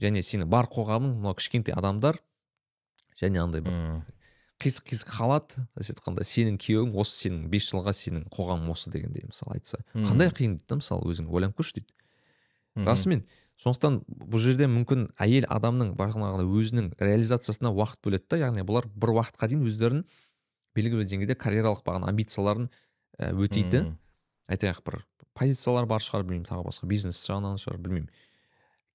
және 0.00 0.22
сені 0.24 0.46
бар 0.50 0.68
қоғамың 0.70 1.18
мынау 1.18 1.36
кішкентай 1.38 1.74
адамдар 1.76 2.18
және 3.20 3.42
андай 3.42 3.64
бір 3.64 3.76
қисық 4.60 4.90
қисық 4.90 5.12
халат 5.16 5.56
былайша 5.74 5.94
айтқанда 5.94 6.24
сенің 6.26 6.58
күйеуің 6.60 6.96
осы 7.00 7.24
сенің 7.24 7.48
бес 7.52 7.68
жылға 7.70 7.94
сенің 7.96 8.26
қоғамың 8.32 8.72
осы 8.72 8.92
дегендей 8.92 9.24
мысалы 9.24 9.56
айтса. 9.56 9.80
Қандай 9.94 10.28
қиын 10.36 10.58
дейді 10.58 10.68
да 10.68 10.80
мысалы 10.80 11.08
өзің 11.08 11.30
ойланып 11.32 11.56
көрші 11.60 11.80
дейді. 11.80 11.94
Расымен 12.84 13.24
сондықтан 13.60 14.00
бұл 14.08 14.40
жерде 14.40 14.68
мүмкін 14.70 15.08
әйел 15.20 15.46
адамның 15.52 15.92
бағанағыдай 15.98 16.48
өзінің 16.48 16.92
реализациясына 16.96 17.72
уақыт 17.74 18.00
бөледі 18.06 18.30
да. 18.32 18.38
Яғни 18.46 18.64
бұлар 18.64 18.88
бір 18.88 19.12
уақытқа 19.18 19.50
дейін 19.50 19.66
өздерін 19.68 20.04
белгілі 20.76 21.02
бір 21.02 21.10
деңгейде 21.10 21.36
карьералық 21.36 21.82
бағана 21.84 22.08
амбицияларын 22.08 22.70
ә, 23.18 23.32
өтейді 23.36 23.82
айтайық 24.48 24.80
бір 24.86 25.02
позициялар 25.36 25.88
бар 25.90 26.00
шығар 26.00 26.24
білмеймін 26.24 26.48
тағы 26.48 26.64
басқа 26.70 26.88
бизнес 26.88 27.20
жағынан 27.26 27.60
шығар 27.60 27.82
білмеймін. 27.84 28.08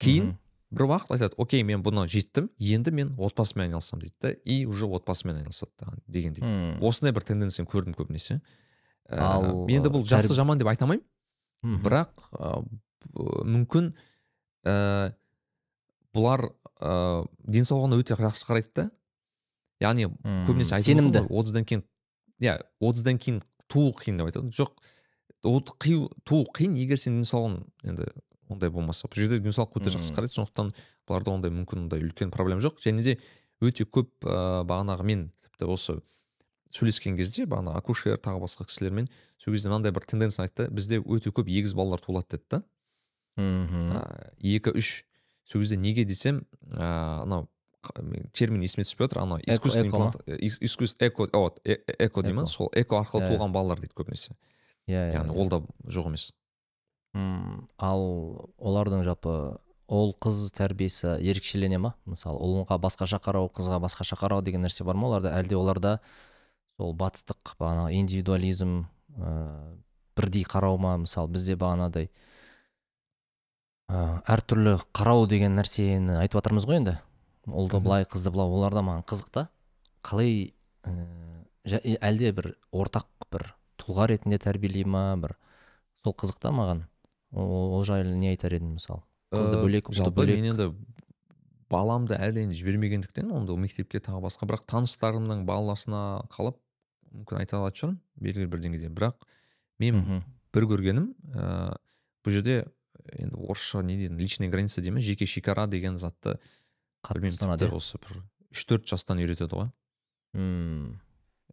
Кейін 0.01 0.33
бір 0.73 0.87
уақыт 0.89 1.13
айтады 1.15 1.37
окей 1.37 1.63
мен 1.67 1.83
бұны 1.85 2.07
жеттім 2.11 2.49
енді 2.57 2.91
мен 2.95 3.13
отбасыммен 3.17 3.69
айналысамын 3.69 4.07
дейді 4.07 4.15
да. 4.21 4.31
И 4.43 4.65
уже 4.65 4.89
отбасымен 4.89 5.43
айналысады 5.43 5.93
дегендей. 6.07 6.43
М, 6.43 6.81
осындай 6.83 7.13
бір 7.13 7.27
тенденцияны 7.27 7.69
көрдім 7.69 7.95
көбінесе. 7.95 8.41
Ә, 9.07 9.21
Ал, 9.21 9.69
енді 9.69 9.93
бұл 9.93 10.03
жақсы 10.09 10.33
жаман 10.35 10.59
деп 10.59 10.71
айта 10.71 10.87
алмаймын. 10.87 11.05
Бірақ 11.85 12.27
ә, 12.33 12.65
мүмкін 13.15 13.93
ә, 14.65 15.13
бұлар 16.15 16.47
ә, 16.79 17.25
денсаулығына 17.45 17.99
өте 18.01 18.17
жақсы 18.19 18.47
қарайды 18.47 18.71
да. 18.75 18.89
Яғни 19.83 20.07
көбінесе 20.47 20.77
айтып 20.77 20.87
сенімді. 20.87 21.25
отыздан 21.29 21.65
кейін 21.67 21.83
иә 22.41 22.59
отыздан 22.79 23.19
кейін 23.19 23.41
туу 23.67 23.91
қиын 23.95 24.19
деп 24.19 24.29
айтады. 24.29 24.51
Жоқ 24.55 24.71
от 25.45 25.73
қию 25.81 26.09
туу 26.23 26.45
қиын 26.55 26.77
егер 26.79 26.99
сен 27.01 27.19
денсаулығың 27.19 27.63
енді 27.91 28.09
ондай 28.49 28.69
болмаса. 28.69 29.09
Бұл 29.09 29.25
жерде 29.25 29.39
денсаулыққа 29.43 29.81
өте 29.81 29.93
жақсы 29.95 30.15
қарайды 30.15 30.37
сондықтан 30.37 30.71
бұларда 31.09 31.33
ондай 31.33 31.51
мүмкін 31.53 31.85
ондай 31.85 32.03
үлкен 32.05 32.31
проблема 32.31 32.63
жоқ. 32.63 32.79
Және 32.83 33.03
де 33.03 33.17
өте 33.61 33.85
көп 33.85 34.11
ә, 34.23 34.63
бағанағы 34.67 35.03
мен 35.05 35.27
тіпті 35.43 35.69
осы 35.75 35.99
сөйлескен 36.75 37.17
кезде 37.17 37.45
бағана 37.49 37.75
акушер 37.79 38.17
тағы 38.19 38.41
басқа 38.43 38.67
кісілермен 38.67 39.09
сол 39.39 39.55
кезде 39.55 39.69
мынандай 39.69 39.93
бір 39.95 40.07
тенденция 40.07 40.45
айтты. 40.47 40.69
Бізде 40.69 40.99
өте 41.01 41.31
көп 41.35 41.49
егіз 41.51 41.75
балалар 41.75 42.03
туылады 42.03 42.37
деді 42.37 42.43
да. 42.51 42.63
Мхм. 43.37 43.97
ә, 43.97 44.31
екі 44.39 44.71
үш 44.75 45.05
сол 45.45 45.61
кезде 45.61 45.77
неге 45.77 46.05
десем 46.05 46.45
ә, 46.71 47.23
анау 47.23 47.47
термин 48.33 48.63
есіме 48.65 48.83
түспей 48.83 49.05
жатыр 49.05 49.21
анау 49.23 49.39
искусственный 49.45 49.89
эко 49.89 49.97
имплант 49.97 50.21
э, 50.25 50.37
эко 51.05 51.27
вот, 51.37 51.59
э- 51.63 51.77
э- 51.85 52.05
эко 52.07 52.23
дей 52.23 52.33
ма 52.33 52.45
сол 52.45 52.71
эко 52.73 52.97
арқылы 52.99 53.21
Иә, 53.21 53.27
иә. 53.27 53.35
туылған 53.37 53.51
балалар 53.51 53.79
дейді 53.79 53.93
көбінесе. 53.93 54.33
Иә 54.87 55.11
иә 55.11 55.13
яғни 55.19 55.35
ол 55.37 55.49
да 55.49 55.61
жоқ 55.85 56.07
емес. 56.07 56.31
Ал 57.77 58.01
олардың 58.57 59.03
жалпы 59.05 59.59
ол 59.87 60.15
қыз 60.19 60.49
тәрбиесі 60.57 61.15
ерекшелене 61.21 61.77
ма? 61.77 61.93
Мысалы 62.05 62.39
ұлға 62.41 62.79
басқаша 62.81 63.19
қарау 63.21 63.51
қызға 63.53 63.79
басқаша 63.83 64.17
қарау 64.17 64.41
деген 64.41 64.65
нәрсе 64.65 64.83
бар 64.83 64.95
ма 64.95 65.07
оларда? 65.07 65.35
Әлде 65.37 65.55
оларда 65.55 65.99
сол 66.77 66.95
батыстық 66.97 67.55
бағанағы 67.59 67.93
индивидуализм 68.01 68.87
ә, 69.15 69.77
бірдей 70.17 70.43
қарау 70.43 70.77
ма? 70.81 70.97
Мысалы 70.97 71.29
бізде 71.29 71.55
бағанадай 71.55 72.09
ә, 73.89 74.21
әртүрлі 74.35 74.77
қарау 74.95 75.27
деген 75.29 75.57
нәрсені 75.59 76.19
айтып 76.21 76.39
жатырмыз 76.39 76.67
ғой 76.69 76.79
енді. 76.81 76.97
Ұлды 77.45 77.81
былай 77.83 78.05
қызды 78.09 78.31
былай 78.33 78.49
оларда 78.49 78.81
маған 78.85 79.05
қызық 79.09 79.29
та. 79.33 79.47
Қалай 80.05 80.53
ә, 80.85 80.95
әлде 82.01 82.31
бір 82.35 82.53
ортақ 82.73 83.07
бір 83.33 83.51
тұлға 83.81 84.09
ретінде 84.13 84.39
тәрбиелей 84.41 84.85
ма? 84.85 85.13
Бір 85.21 85.35
сол 86.03 86.15
қызық 86.17 86.39
та 86.41 86.51
маған. 86.55 86.85
Ол, 87.35 87.83
жайлы 87.85 88.15
не 88.15 88.31
айтар 88.33 88.53
едің 88.55 88.77
мысалы 88.77 89.03
қызды 89.33 89.57
Ә, 89.59 89.63
бөлек 89.63 89.89
ұлды 89.91 90.11
бөлек. 90.15 90.39
мен 90.39 90.53
енді 90.53 90.69
баламды 91.69 92.15
әлі 92.15 92.45
енді 92.45 92.55
жібермегендіктен 92.55 93.31
онда 93.35 93.55
мектепке 93.59 93.99
тағы 93.99 94.21
басқа 94.23 94.47
бірақ 94.47 94.63
таныстарымның 94.69 95.43
баласына 95.49 96.23
қалап 96.31 96.59
мүмкін 97.11 97.41
айта 97.41 97.57
алатын 97.57 97.79
шығармын 97.79 97.99
белгілі 98.21 98.47
бір 98.53 98.61
деңгейде. 98.63 98.91
Бірақ 98.93 99.25
мен 99.81 100.23
бір 100.55 100.67
көргенім 100.71 101.09
ә, 101.33 101.75
бұл 102.23 102.37
жерде 102.37 102.61
енді 103.13 103.35
орысша 103.35 103.83
не 103.83 103.97
дейді 103.97 104.15
личная 104.19 104.49
граница 104.49 104.81
дей 104.81 104.91
ма 104.91 105.01
жеке 105.01 105.25
шекара 105.25 105.67
деген 105.67 105.97
затты 105.97 106.37
білмеймін 107.09 107.37
тіпті 107.37 107.69
иә? 107.69 107.75
осы 107.75 107.99
бір 108.01 108.21
үш 108.51 108.65
төрт 108.65 108.87
жастан 108.87 109.19
үйретеді 109.19 109.55
ғой. 109.55 109.69
М, 110.33 111.01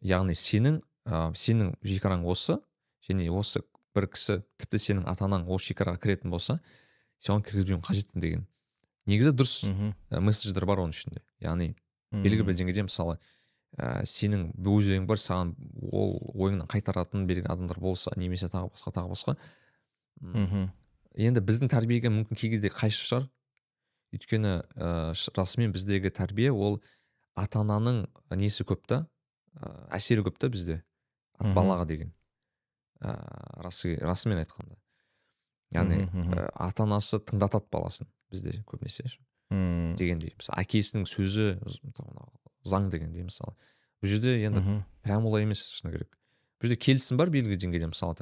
яғни 0.01 0.37
сенің 0.38 0.81
ә, 1.07 1.33
сенің 1.35 1.75
шекараң 1.83 2.25
осы 2.25 2.59
және 3.09 3.29
осы 3.31 3.65
бір 3.95 4.09
кісі 4.12 4.41
тіпті 4.62 4.81
сенің 4.81 5.09
ата 5.11 5.27
анаң 5.27 5.49
ол 5.51 5.61
шекараға 5.61 6.01
кіретін 6.03 6.33
болса 6.33 6.61
сен 7.19 7.37
оны 7.37 7.47
кіргізбеуің 7.47 7.85
қажет 7.85 8.15
деген. 8.15 8.47
Негізі 9.07 9.35
дұрыс 9.35 9.62
ә, 9.67 10.21
месседждер 10.21 10.67
бар 10.67 10.85
оның 10.85 10.97
ішінде. 10.97 11.23
Яғни 11.43 11.75
белгілі 12.12 12.47
бір 12.49 12.59
деңгейде 12.59 12.87
мысалы 12.87 13.19
ә, 13.79 14.05
сенің 14.09 14.51
өз 14.59 14.91
ойың 14.93 15.07
бар 15.09 15.21
саған 15.21 15.55
ол 15.91 16.19
ойыңнан 16.35 16.69
қайтаратын 16.71 17.27
белгілі 17.29 17.51
адамдар 17.53 17.81
болса 17.81 18.12
немесе 18.17 18.51
тағы 18.53 18.71
басқа 18.75 18.93
тағы 18.99 19.12
басқа 19.15 19.37
мхм, 20.21 20.69
енді 21.14 21.40
біздің 21.44 21.70
тәрбиеге 21.72 22.11
мүмкін 22.12 22.38
кей 22.38 22.51
кезде 22.55 22.70
қайшы 22.72 23.05
шығар. 23.09 23.29
Өйткені 24.12 24.53
ә, 24.77 25.12
расымен 25.37 25.72
біздегі 25.72 26.11
тәрбие 26.12 26.53
ол 26.53 26.81
ата 27.35 27.62
ананың 27.62 28.07
несі 28.37 28.64
көп 28.68 28.85
та? 28.87 29.07
Ә, 29.57 29.88
әсері 29.98 30.25
көп 30.27 30.38
та 30.38 30.48
бізде? 30.53 30.83
Ат- 31.38 31.55
балаға 31.57 31.87
деген. 31.88 32.12
Ә, 33.01 33.16
расы, 33.64 33.96
расымен 34.01 34.42
айтқанда. 34.44 34.77
Яғни 35.72 36.05
ә, 36.37 36.48
ата 36.55 36.85
анасы 36.85 37.18
тыңдатады 37.18 37.68
баласын 37.72 38.07
бізде 38.31 38.62
көбінесе 38.68 39.09
дегендей 39.96 40.33
мысалы 40.38 40.62
әкесінің 40.64 41.05
сөзі 41.09 41.59
заң 42.64 42.90
дегендей 42.90 43.25
мысалы. 43.25 43.57
Бұл 44.03 44.09
жерде 44.09 44.37
енді 44.44 44.61
прям 45.03 45.27
олай 45.27 45.42
емес 45.44 45.66
шыны 45.68 45.92
керек. 45.92 46.18
Бұл 46.61 46.68
жерде 46.68 46.77
келісім 46.81 47.16
бар 47.16 47.29
белгілі 47.31 47.57
деңгейде 47.57 47.88
мысалы 47.88 48.14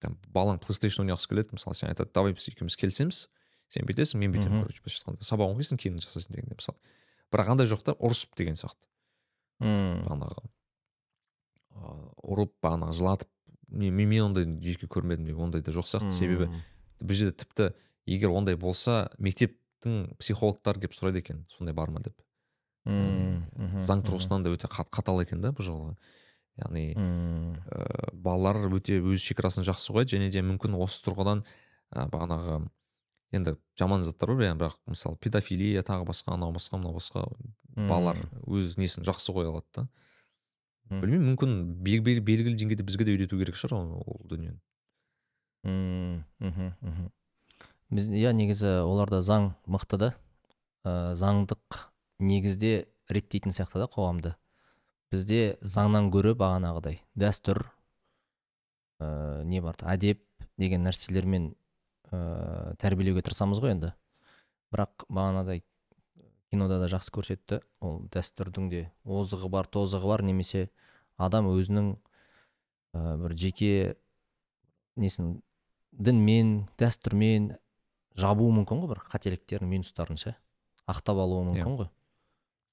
там, 0.00 0.18
балаң 0.34 0.58
плейстейшн 0.62 1.02
ойнағысы 1.04 1.28
келеді 1.30 1.56
мысалы 1.58 1.74
сен 1.78 1.90
айтады 1.90 2.10
давай 2.14 2.32
біз 2.36 2.48
екеуміз 2.52 2.76
келісеміз 2.78 3.24
сен 3.68 3.84
бүйтесің 3.88 4.20
мен 4.22 4.32
бүйтемін 4.32 4.62
короче 4.64 4.80
былайша 4.84 5.02
айтқанда 5.02 5.26
сабағын 5.28 5.56
оқисың 5.58 5.80
кейін 5.82 5.98
жасайсың 6.00 6.36
дегендей 6.36 6.56
мысалы. 6.56 6.78
Бірақ 7.32 7.50
андай 7.52 7.66
жоқ 7.68 7.82
та 7.84 7.92
ұрысып 7.98 8.32
деген 8.40 8.56
сияқты. 8.56 8.86
М, 9.60 10.04
бағанағы 10.06 10.46
ұрып 12.24 12.52
бағанағы 12.64 12.96
жылатып 12.98 13.28
мен, 13.68 13.92
мен 13.94 14.08
мен 14.08 14.22
ондай 14.30 14.46
жеке 14.64 14.88
көрмедім 14.90 15.28
деп 15.28 15.38
ондай 15.44 15.62
да 15.62 15.72
жоқ 15.74 15.86
сияқты. 15.90 16.10
Себебі 16.14 16.48
бұл 17.02 17.14
жерде 17.14 17.36
тіпті 17.44 17.68
егер 18.08 18.32
ондай 18.34 18.56
болса 18.56 19.10
мектептің 19.18 20.14
психологтары 20.18 20.80
келіп 20.82 20.96
сұрайды 20.96 21.20
екен 21.22 21.44
сондай 21.52 21.74
бар 21.76 21.90
ма? 21.92 22.00
деп. 22.00 22.16
Заң 23.84 24.02
тұрғысынан 24.06 24.42
да 24.46 24.50
өте 24.54 24.66
қат- 24.72 24.90
қатал 24.90 25.20
екен 25.22 25.42
да 25.44 25.52
бұл 25.52 25.66
жолы 25.68 25.96
яғни 26.58 26.84
ә, 26.96 28.12
балалар 28.12 28.64
өте 28.72 28.98
өз 29.00 29.22
шекарасын 29.22 29.64
жақсы 29.66 29.92
қояды 29.94 30.16
және 30.16 30.30
де 30.30 30.42
мүмкін 30.42 30.74
осы 30.78 31.02
тұрғыдан 31.06 31.44
ә, 31.94 32.08
бағанағы 32.10 32.58
енді 33.32 33.56
жаман 33.78 34.02
заттар 34.06 34.34
бар 34.34 34.56
бірақ 34.56 34.76
мысалы 34.88 35.16
педофилия 35.20 35.82
тағы 35.82 36.06
басқа 36.08 36.34
анау 36.34 36.52
басқа 36.56 36.78
мынау 36.80 36.96
басқа 36.98 37.26
балалар 37.76 38.16
өз 38.46 38.78
несін 38.80 39.04
жақсы 39.06 39.32
қоя 39.36 39.52
алады 39.52 39.66
да. 39.74 39.88
Білмеймін 40.88 41.34
мүмкін 41.34 41.50
бел- 41.84 42.00
бел- 42.00 42.22
белгілі 42.24 42.56
деңгейде 42.56 42.82
бізге 42.88 43.04
де 43.04 43.12
үйрету 43.12 43.36
керек 43.36 43.58
шығар 43.60 43.76
ол, 43.76 44.20
дүниені. 44.24 44.56
Мхм, 45.68 46.72
мхм. 46.80 47.10
біз 47.92 48.08
иә 48.08 48.32
негізі 48.32 48.70
оларда 48.88 49.20
заң 49.20 49.50
мықты 49.68 49.98
да. 50.00 50.08
Ә, 50.88 51.12
заңдық 51.12 51.82
негізде 52.20 52.88
реттейтін 53.12 53.52
сияқты 53.52 53.82
да 53.82 53.88
қоғамды. 53.92 54.34
Бізде 55.12 55.56
заңнан 55.62 56.10
гөрі 56.12 56.34
бағанағыдай 56.38 57.00
дәстүр 57.18 57.62
ә, 59.00 59.42
не 59.48 59.60
бар 59.64 59.78
әдеп 59.88 60.20
деген 60.58 60.84
нәрселермен 60.86 61.52
ә, 62.12 62.74
тәрбиелеуге 62.82 63.22
тырысамыз 63.26 63.60
ғой 63.62 63.74
енді. 63.76 63.92
Бірақ 64.74 65.06
бағанадай 65.08 65.62
кинода 66.52 66.78
да 66.82 66.88
жақсы 66.90 67.12
көрсетті. 67.14 67.60
Ол 67.80 68.02
дәстүрдің 68.12 68.68
де 68.72 68.82
озығы 69.04 69.48
бар 69.52 69.68
тозығы 69.70 70.10
бар. 70.12 70.24
Немесе 70.26 70.68
адам 71.16 71.48
өзінің 71.52 71.92
ә, 72.94 73.16
бір 73.22 73.36
жеке 73.38 73.96
несін 74.98 75.38
дінмен 75.92 76.66
дәстүрмен 76.78 77.52
жабуы 78.18 78.52
мүмкін 78.60 78.82
ғой 78.82 78.92
бір 78.92 79.04
қателіктерін 79.12 79.70
минустарын 79.70 80.18
ше 80.20 80.34
ақтап 80.90 81.20
алуы 81.22 81.44
Иә. 81.44 81.52
мүмкін 81.52 81.76
ғой. 81.78 81.88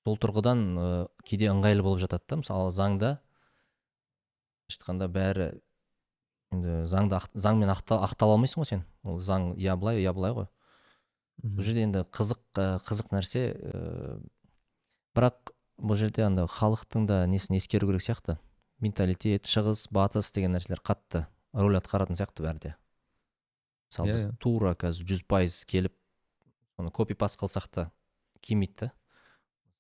Сол 0.06 0.18
тұрғыдан 0.22 0.60
ә, 0.78 0.88
кейде 1.26 1.50
ыңғайлы 1.50 1.82
болып 1.86 2.04
жатады 2.06 2.24
да 2.30 2.38
мысалы 2.42 2.72
заңда 2.76 3.16
былайша 4.66 4.78
айтқанда 4.78 5.08
бәрі 5.12 5.48
енді 6.54 6.76
заңды 6.90 7.18
ақ- 7.18 7.34
заңмен 7.34 7.72
ақта, 7.74 7.98
ақтала 8.06 8.36
алмайсың 8.38 8.62
ғой 8.64 8.70
сен. 8.70 8.84
Ол 9.04 9.20
заң 9.22 9.56
я 9.60 9.76
былай 9.76 10.02
я 10.02 10.14
былай 10.14 10.32
ғой. 10.38 10.48
Бұл 11.44 11.66
жерде 11.68 11.84
енді 11.84 12.06
қызық 12.16 12.40
ә, 12.62 12.68
қызық 12.86 13.10
нәрсе 13.12 13.44
ә, 13.58 14.20
бірақ 15.18 15.52
бұл 15.82 15.98
жерде 16.00 16.24
анда 16.24 16.46
халықтың 16.48 17.06
да 17.10 17.26
несін 17.28 17.58
ескеру 17.58 17.90
керек 17.90 18.06
сияқты. 18.06 18.38
Менталитет 18.80 19.48
шығыс 19.50 19.88
батыс 19.92 20.32
деген 20.36 20.54
нәрселер 20.56 20.82
қатты 20.86 21.26
рөл 21.56 21.76
атқаратын 21.82 22.16
сияқты 22.18 22.46
бәрі 22.46 22.62
де. 22.62 22.74
Мысалы 23.92 24.10
Иә, 24.10 24.14
біз 24.16 24.26
иә. 24.28 24.38
тура 24.40 24.74
қазір 24.76 25.06
жүз 25.12 25.26
пайыз 25.28 25.60
келіп 25.66 25.94
соны 26.76 26.92
копи 26.92 27.14
паст 27.16 27.40
қылсақ 27.40 27.68
та 27.72 27.90
келмейді 28.42 28.88
да. 28.88 28.92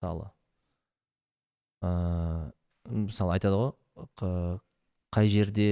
Мысалы 0.01 0.29
ыыы 1.85 2.51
мысалы 3.07 3.35
айтады 3.37 3.57
ғой 3.59 4.59
қай 5.15 5.29
жерде 5.31 5.67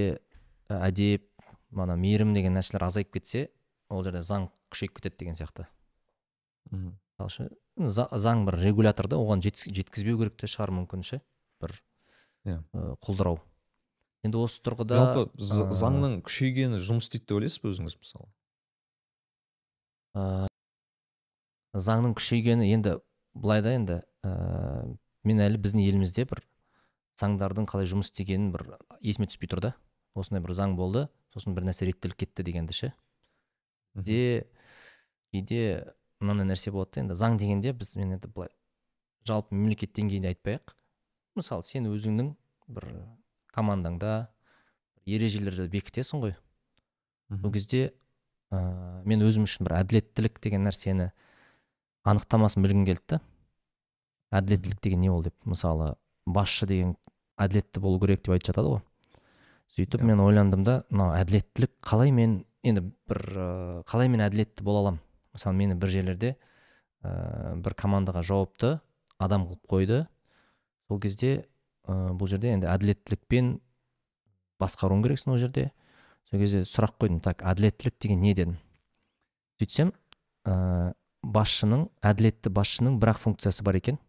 әдеп 0.69 1.27
мана 1.73 1.95
мейірім 1.99 2.33
деген 2.35 2.55
нәрселер 2.57 2.85
азайып 2.87 3.11
кетсе 3.17 3.47
ол 3.89 4.03
жерде 4.05 4.21
заң 4.25 4.47
күшейіп 4.73 4.95
кетеді 4.99 5.17
деген 5.19 5.35
сияқты. 5.37 5.65
Мысалы 7.19 8.19
заң 8.23 8.45
бір 8.47 8.57
регулятор 8.63 9.07
да 9.11 9.17
оған 9.17 9.41
жеткіз- 9.43 9.73
жеткізбеу 9.75 10.17
керек 10.21 10.37
те 10.39 10.47
шығар 10.47 10.71
мүмкін 10.79 11.03
ше 11.03 11.21
бір 11.61 11.75
Иә. 12.45 12.57
құлдырау. 13.05 13.39
Енді 14.23 14.37
осы 14.39 14.61
тұрғыда 14.63 14.97
жалпы 14.99 15.43
заңның 15.79 16.21
күшейгені 16.27 16.79
жұмыс 16.79 17.07
істейді 17.09 17.25
деп 17.27 17.35
ойлайсыз 17.37 17.61
ба 17.63 17.69
өзіңіз 17.73 17.95
мысалы? 17.99 18.27
Ә, 20.15 20.47
заңның 21.75 22.13
күшейгені 22.19 22.67
енді 22.73 22.97
былай 23.33 23.61
да 23.65 23.73
енді 23.75 24.01
ә, 24.23 24.31
мен 25.23 25.43
әлі 25.43 25.59
біздің 25.61 25.83
елімізде 25.83 26.25
бір 26.29 26.43
заңдардың 27.19 27.67
қалай 27.69 27.87
жұмыс 27.89 28.09
істегенін 28.11 28.51
бір 28.53 28.65
есіме 29.01 29.29
түспей 29.29 29.51
тұр 29.51 29.61
да. 29.67 29.73
Осындай 30.15 30.43
бір 30.43 30.55
заң 30.57 30.75
болды 30.77 31.07
сосын 31.33 31.55
бір 31.57 31.67
нәрсе 31.69 31.87
реттеліп 31.87 32.23
кетті 32.23 32.45
дегенді 32.45 32.75
ше. 32.77 32.91
Де 33.93 34.45
кейде 35.31 35.93
мынандай 36.21 36.53
нәрсе 36.53 36.71
болады 36.73 36.95
да 36.95 37.03
енді 37.03 37.17
заң 37.17 37.37
дегенде 37.41 37.73
біз 37.73 37.95
мен 37.97 38.15
енді 38.17 38.29
былай 38.29 38.53
жалпы 39.27 39.55
мемлекет 39.55 39.93
деңгейінде 39.97 40.33
айтпай-ақ 40.33 40.75
мысалы 41.37 41.65
сен 41.65 41.89
өзіңнің 41.89 42.33
бір 42.73 42.87
командаңда 43.53 44.29
ережелерді 45.05 45.67
бекітесің 45.73 46.23
ғой. 46.23 46.35
Сол 47.33 47.53
кезде 47.53 47.83
ә, 48.53 49.01
мен 49.07 49.23
өзім 49.25 49.47
үшін 49.47 49.67
бір 49.67 49.79
әділеттілік 49.81 50.39
деген 50.43 50.67
нәрсені 50.67 51.09
анықтамасын 52.05 52.63
білгім 52.65 52.85
келді 52.87 53.15
да. 53.15 53.21
Әділеттілік 54.33 54.81
деген 54.81 55.03
не 55.03 55.11
ол 55.11 55.23
деп 55.25 55.35
мысалы 55.45 55.93
басшы 56.25 56.67
деген 56.67 56.95
әділетті 57.37 57.81
болу 57.83 57.99
керек 58.01 58.23
деп 58.23 58.35
айтып 58.35 58.53
жатады 58.53 58.75
ғой. 58.75 58.81
Сөйтіп 59.73 60.03
мен 60.05 60.21
ойландым 60.21 60.63
да 60.65 60.81
мынау 60.89 61.15
әділеттілік 61.17 61.71
қалай 61.81 62.11
мен 62.13 62.43
енді 62.63 62.85
бір 63.09 63.21
ә, 63.33 63.47
қалай 63.89 64.09
мен 64.11 64.23
әділетті 64.25 64.63
бола 64.63 64.83
аламын? 64.83 65.01
Мысалы 65.33 65.57
мені 65.57 65.77
бір 65.79 65.89
жерлерде 65.89 66.35
ә, 67.03 67.55
бір 67.57 67.75
командаға 67.79 68.23
жауапты 68.25 68.77
адам 69.17 69.47
қылып 69.49 69.71
қойды. 69.71 69.99
Сол 70.87 71.01
кезде 71.01 71.33
ә, 71.87 72.13
бұл 72.13 72.29
жерде 72.29 72.53
енді 72.53 72.69
әділеттілікпен 72.69 73.55
басқаруың 74.61 75.03
керексің 75.07 75.33
ол 75.33 75.41
жерде. 75.41 75.71
Сол 76.29 76.39
кезде 76.39 76.63
сұрақ 76.69 76.95
қойдым 77.01 77.19
так 77.23 77.41
әділеттілік 77.41 77.97
деген 77.99 78.21
не? 78.21 78.35
дедім. 78.37 78.57
Сөйтсем 79.59 79.93
ә, 80.45 80.93
басшының 81.23 81.87
әділетті 82.03 82.53
басшының 82.53 82.99
бір 83.01 83.15
ақ 83.15 83.23
функциясы 83.25 83.65
бар 83.65 83.81
екен. 83.81 83.99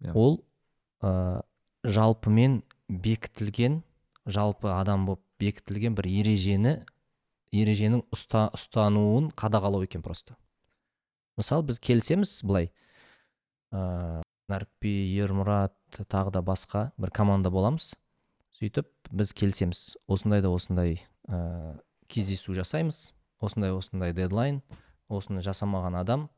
Иә. 0.00 0.14
ол 0.14 0.40
ә, 1.04 1.42
жалпымен 1.84 2.62
бекітілген 2.88 3.82
жалпы 4.26 4.70
адам 4.72 5.06
болып 5.06 5.22
бекітілген 5.40 5.96
бір 5.96 6.08
ережені 6.08 6.80
ереженің 7.52 8.04
ұста, 8.14 8.48
ұстануын 8.54 9.30
қадағалау 9.34 9.84
екен 9.84 10.02
просто. 10.02 10.36
Мысалы 11.40 11.66
біз 11.66 11.80
келісеміз 11.82 12.32
былай 12.46 12.70
ә, 13.72 14.22
нәрікби 14.50 14.92
ермұрат 15.22 15.74
тағы 16.10 16.34
да 16.36 16.42
басқа 16.44 16.90
бір 17.00 17.12
команда 17.14 17.50
боламыз. 17.50 17.94
Сөйтіп 18.58 18.88
біз 19.10 19.32
келісеміз. 19.34 19.96
Осындай 20.06 20.42
да 20.44 20.52
осындай 20.52 21.00
ә, 21.28 21.80
кездесу 22.08 22.54
жасаймыз. 22.54 23.14
Осындай 23.40 23.72
осындай 23.74 24.14
дедлайн. 24.14 24.60
Осыны 25.08 25.42
жасамаған 25.42 25.96
адам 25.98 26.28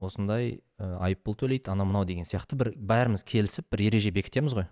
осындай 0.00 0.60
ә, 0.80 0.96
айыппұл 1.06 1.36
төлейді 1.42 1.70
анау 1.72 1.88
мынау 1.90 2.06
деген 2.08 2.26
сияқты 2.28 2.56
бір 2.58 2.72
бәріміз 2.76 3.24
келісіп 3.28 3.68
бір 3.72 3.84
ереже 3.86 4.10
бекітеміз 4.14 4.56
ғой. 4.56 4.66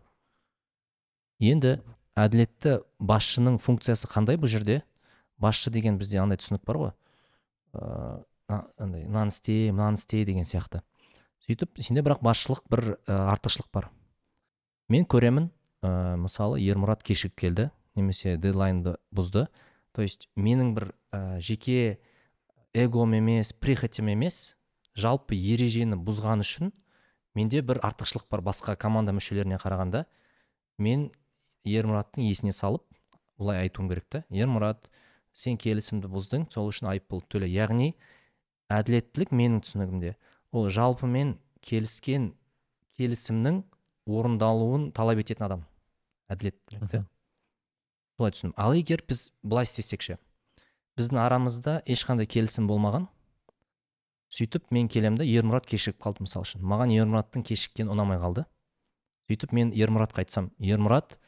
Енді 1.39 1.79
әділетті 2.19 2.81
басшының 2.99 3.61
функциясы 3.63 4.09
қандай 4.11 4.39
бұл 4.41 4.51
жерде? 4.51 4.83
Басшы 5.39 5.71
деген 5.71 5.99
бізде 6.01 6.19
андай 6.19 6.41
түсінік 6.41 6.65
бар 6.67 6.81
ғой. 6.83 6.93
Андай 8.49 9.07
мынаны 9.07 9.31
істе 9.31 9.71
мынаны 9.71 10.01
істе 10.01 10.25
деген 10.27 10.49
сияқты. 10.49 10.83
Сөйтіп 11.47 11.79
сенде 11.81 12.03
бірақ 12.03 12.25
басшылық 12.25 12.65
бір 12.69 12.85
ә, 13.07 13.31
артықшылық 13.37 13.71
бар. 13.73 13.91
Мен 14.89 15.07
көремін 15.07 15.51
ә, 15.85 16.17
мысалы 16.19 16.59
ермұрат 16.61 17.05
кешігіп 17.07 17.37
келді 17.39 17.71
немесе 17.95 18.37
дедлайнды 18.37 18.97
бұзды. 19.15 19.47
То 19.93 20.03
есть 20.03 20.29
менің 20.37 20.75
бір 20.75 20.91
ә, 21.13 21.41
жеке 21.41 22.01
эгом 22.75 23.15
емес 23.15 23.53
прихотьем 23.53 24.11
емес 24.13 24.58
жалпы 24.99 25.37
ережені 25.39 25.99
бұзған 26.03 26.43
үшін 26.45 26.73
менде 27.39 27.63
бір 27.63 27.81
артықшылық 27.87 28.27
бар. 28.31 28.43
Басқа 28.43 28.77
команда 28.77 29.15
мүшелеріне 29.15 29.61
қарағанда 29.63 30.05
мен 30.79 31.09
ермұраттың 31.65 32.27
есіне 32.27 32.53
салып 32.53 32.85
былай 33.39 33.63
айтуым 33.67 33.89
керек 33.91 34.09
та. 34.11 34.25
Ермұрат 34.31 34.89
сен 35.35 35.59
келісімді 35.61 36.11
бұздың 36.11 36.49
сол 36.53 36.71
үшін 36.73 36.91
айыппұл 36.93 37.23
төле. 37.31 37.47
Яғни 37.47 37.93
әділеттілік 38.73 39.31
менің 39.31 39.63
түсінігімде. 39.65 40.17
Ол 40.53 40.69
жалпымен 40.73 41.37
келіскен 41.63 42.33
келісімнің 42.99 43.63
орындалуын 44.09 44.91
талап 44.97 45.21
ететін 45.23 45.47
адам. 45.47 45.67
Әділеттілік 46.33 46.83
Мгм. 46.83 47.07
солай 48.17 48.33
түсіндім. 48.33 48.55
Ал 48.57 48.75
егер 48.75 49.03
біз 49.07 49.31
былай 49.43 49.65
істесек 49.65 50.03
ше 50.03 50.19
біздің 50.99 51.21
арамызда 51.23 51.83
ешқандай 51.87 52.27
келісім 52.27 52.67
болмаған. 52.67 53.07
Сөйтіп 54.39 54.71
мен 54.75 54.89
келемін 54.89 55.19
да 55.19 55.27
ермұрат 55.27 55.67
кешігіп 55.67 55.99
қалды 56.05 56.25
мысалы 56.25 56.47
үшін. 56.47 56.63
Маған 56.63 56.95
ермұраттың 56.95 57.45
кешіккені 57.49 57.91
ұнамай 57.91 58.21
қалды. 58.23 58.45
Сөйтіп 59.29 59.55
мен 59.57 59.73
ермұратқа 59.75 60.23
айтсам 60.23 60.53
ермұрат 60.63 61.19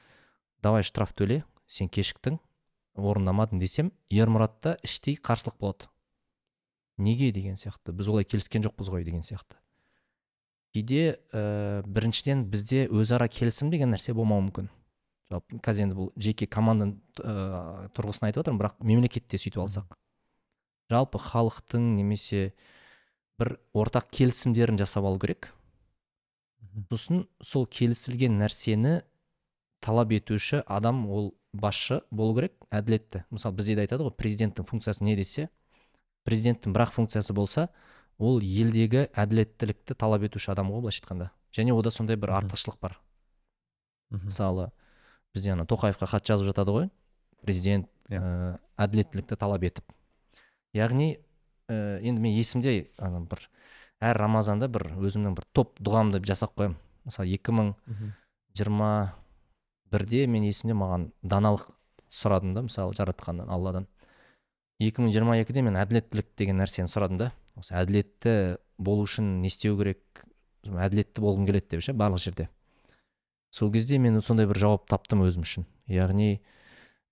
давай 0.63 0.87
штраф 0.87 1.13
төле 1.19 1.43
сен 1.67 1.91
кешіктің 1.91 2.39
орындамадың 3.01 3.61
десем 3.61 3.91
ермұратта 4.11 4.77
іштей 4.87 5.19
қарсылық 5.19 5.59
болады 5.61 5.91
неге? 7.01 7.33
деген 7.33 7.57
сияқты. 7.57 7.93
Біз 7.93 8.09
олай 8.13 8.25
келіскен 8.25 8.63
жоқпыз 8.63 8.91
ғой 8.93 9.05
деген 9.05 9.25
сияқты. 9.25 9.57
Кейде 10.75 11.19
ә, 11.33 11.83
біріншіден 11.87 12.45
бізде 12.51 12.87
өзара 12.89 13.29
келісім 13.29 13.71
деген 13.73 13.91
нәрсе 13.95 14.15
болмауы 14.15 14.47
мүмкін. 14.49 14.69
Жалпы 15.31 15.61
қазір 15.65 15.89
енді 15.89 15.97
бұл 15.99 16.13
жеке 16.21 16.47
команданың 16.47 16.99
ә, 17.23 17.89
тұрғысынан 17.97 18.31
айтып 18.31 18.45
отырмын 18.45 18.61
бірақ 18.61 18.77
мемлекетте 18.85 19.41
сөйтіп 19.41 19.65
алсақ. 19.65 19.97
Жалпы 20.91 21.19
халықтың 21.23 21.95
немесе 21.97 22.53
бір 23.41 23.57
ортақ 23.73 24.11
келісімдерін 24.13 24.79
жасап 24.79 25.09
алу 25.09 25.19
керек. 25.19 25.51
Сосын 26.91 27.25
сол 27.43 27.67
келісілген 27.67 28.37
нәрсені 28.39 29.01
талап 29.81 30.13
етуші 30.15 30.63
адам 30.67 31.07
ол 31.11 31.33
басшы 31.53 32.03
болу 32.11 32.37
керек 32.37 32.55
әділетті. 32.71 33.25
Мысалы 33.31 33.57
бізде 33.59 33.75
де 33.75 33.87
айтады 33.87 34.07
ғой 34.07 34.15
президенттің 34.15 34.69
функциясы 34.69 35.05
не 35.05 35.17
десе 35.19 35.49
президенттің 36.29 36.75
бір 36.77 36.87
ақ 36.87 36.95
функциясы 36.99 37.35
болса 37.35 37.69
ол 38.19 38.41
елдегі 38.45 39.09
әділеттілікті 39.17 39.97
талап 39.97 40.27
етуші 40.29 40.53
адам 40.53 40.71
ғой 40.71 40.85
былайша 40.85 41.03
айтқанда. 41.03 41.31
Және 41.57 41.75
ода 41.75 41.91
сондай 41.91 42.21
бір 42.21 42.37
артықшылық 42.37 42.79
бар. 42.81 42.99
Мысалы 44.11 44.71
бізде 45.35 45.55
ана 45.55 45.65
тоқаевқа 45.65 46.07
хат 46.07 46.29
жазып 46.29 46.51
жатады 46.53 46.75
ғой 46.77 46.91
президент 47.43 47.89
ә, 48.11 48.59
әділеттілікті 48.77 49.39
талап 49.41 49.65
етіп. 49.65 49.85
Яғни 50.77 51.17
ә, 51.71 52.01
енді 52.03 52.21
мен 52.21 52.35
есімде 52.35 52.91
ана 52.99 53.23
бір 53.23 53.47
әр 54.03 54.19
рамазанда 54.19 54.69
бір 54.73 54.89
өзімнің 54.99 55.37
бір 55.39 55.47
топ 55.55 55.79
дұғамды 55.81 56.23
жасап 56.27 56.57
қоямын. 56.59 56.77
Мысалы 57.07 57.33
екі 57.37 57.55
мың 57.55 57.73
жиырма 58.57 59.15
бірде 59.93 60.27
мен 60.27 60.45
есімде 60.49 60.77
маған 60.77 61.11
даналық 61.23 61.69
сұрадым 62.11 62.55
да 62.57 62.65
мысалы 62.67 62.97
жаратқаннан 62.99 63.51
алладан. 63.53 63.87
Екі 64.81 65.05
мың 65.05 65.13
жиырма 65.15 65.37
екіде 65.41 65.63
мен 65.63 65.77
әділеттілік 65.81 66.33
деген 66.41 66.61
нәрсені 66.63 66.91
сұрадым 66.91 67.21
да. 67.21 67.33
Осы 67.61 67.75
әділетті 67.77 68.57
болу 68.79 69.05
үшін 69.05 69.41
не 69.43 69.51
істеу 69.53 69.77
керек? 69.79 70.25
Әділетті 70.65 71.21
болғым 71.21 71.47
келеді 71.49 71.77
деп 71.77 71.85
ше 71.85 71.93
барлық 71.93 72.23
жерде. 72.25 72.49
Сол 73.53 73.73
кезде 73.73 73.99
мен 73.99 74.21
сондай 74.25 74.49
бір 74.49 74.61
жауап 74.63 74.89
таптым 74.89 75.25
өзім 75.27 75.45
үшін. 75.45 75.67
Яғни 75.91 76.41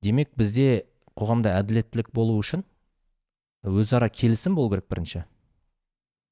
демек 0.03 0.33
бізде 0.39 0.87
қоғамда 1.19 1.59
әділеттілік 1.61 2.13
болу 2.15 2.39
үшін 2.41 2.65
өзара 3.65 4.09
келісім 4.09 4.55
болу 4.55 4.71
керек 4.71 4.89
бірінші. 4.91 5.25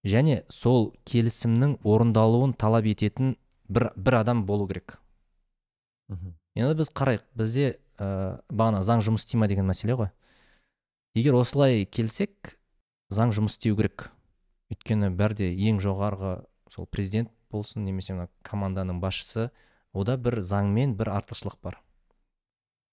Және 0.06 0.44
сол 0.52 0.92
келісімнің 1.04 1.80
орындалуын 1.82 2.54
талап 2.54 2.86
ететін 2.86 3.36
бір, 3.68 3.90
бір 3.96 4.20
адам 4.20 4.44
болу 4.46 4.68
керек. 4.68 4.98
Енді 6.54 6.76
біз 6.78 6.90
қарайық 6.94 7.24
бізде 7.34 7.72
ә, 7.98 8.38
бағана 8.48 8.84
заң 8.86 9.02
жұмыс 9.02 9.26
істей 9.26 9.40
ма 9.40 9.48
деген 9.50 9.66
мәселе 9.66 9.96
ғой. 9.98 10.12
Егер 11.16 11.34
осылай 11.34 11.84
келсек 11.84 12.56
заң 13.10 13.34
жұмыс 13.34 13.58
істеу 13.58 13.76
керек. 13.76 14.10
Өйткені 14.70 15.10
бәрде 15.10 15.50
ең 15.50 15.80
жоғарғы 15.82 16.44
сол 16.70 16.86
президент 16.86 17.30
болсын 17.50 17.84
немесе 17.84 18.14
мына 18.14 18.28
команданың 18.46 19.00
басшысы 19.02 19.50
ода 19.92 20.16
бір 20.16 20.40
заңмен 20.40 20.94
бір 20.98 21.10
артықшылық 21.16 21.58
бар. 21.62 21.80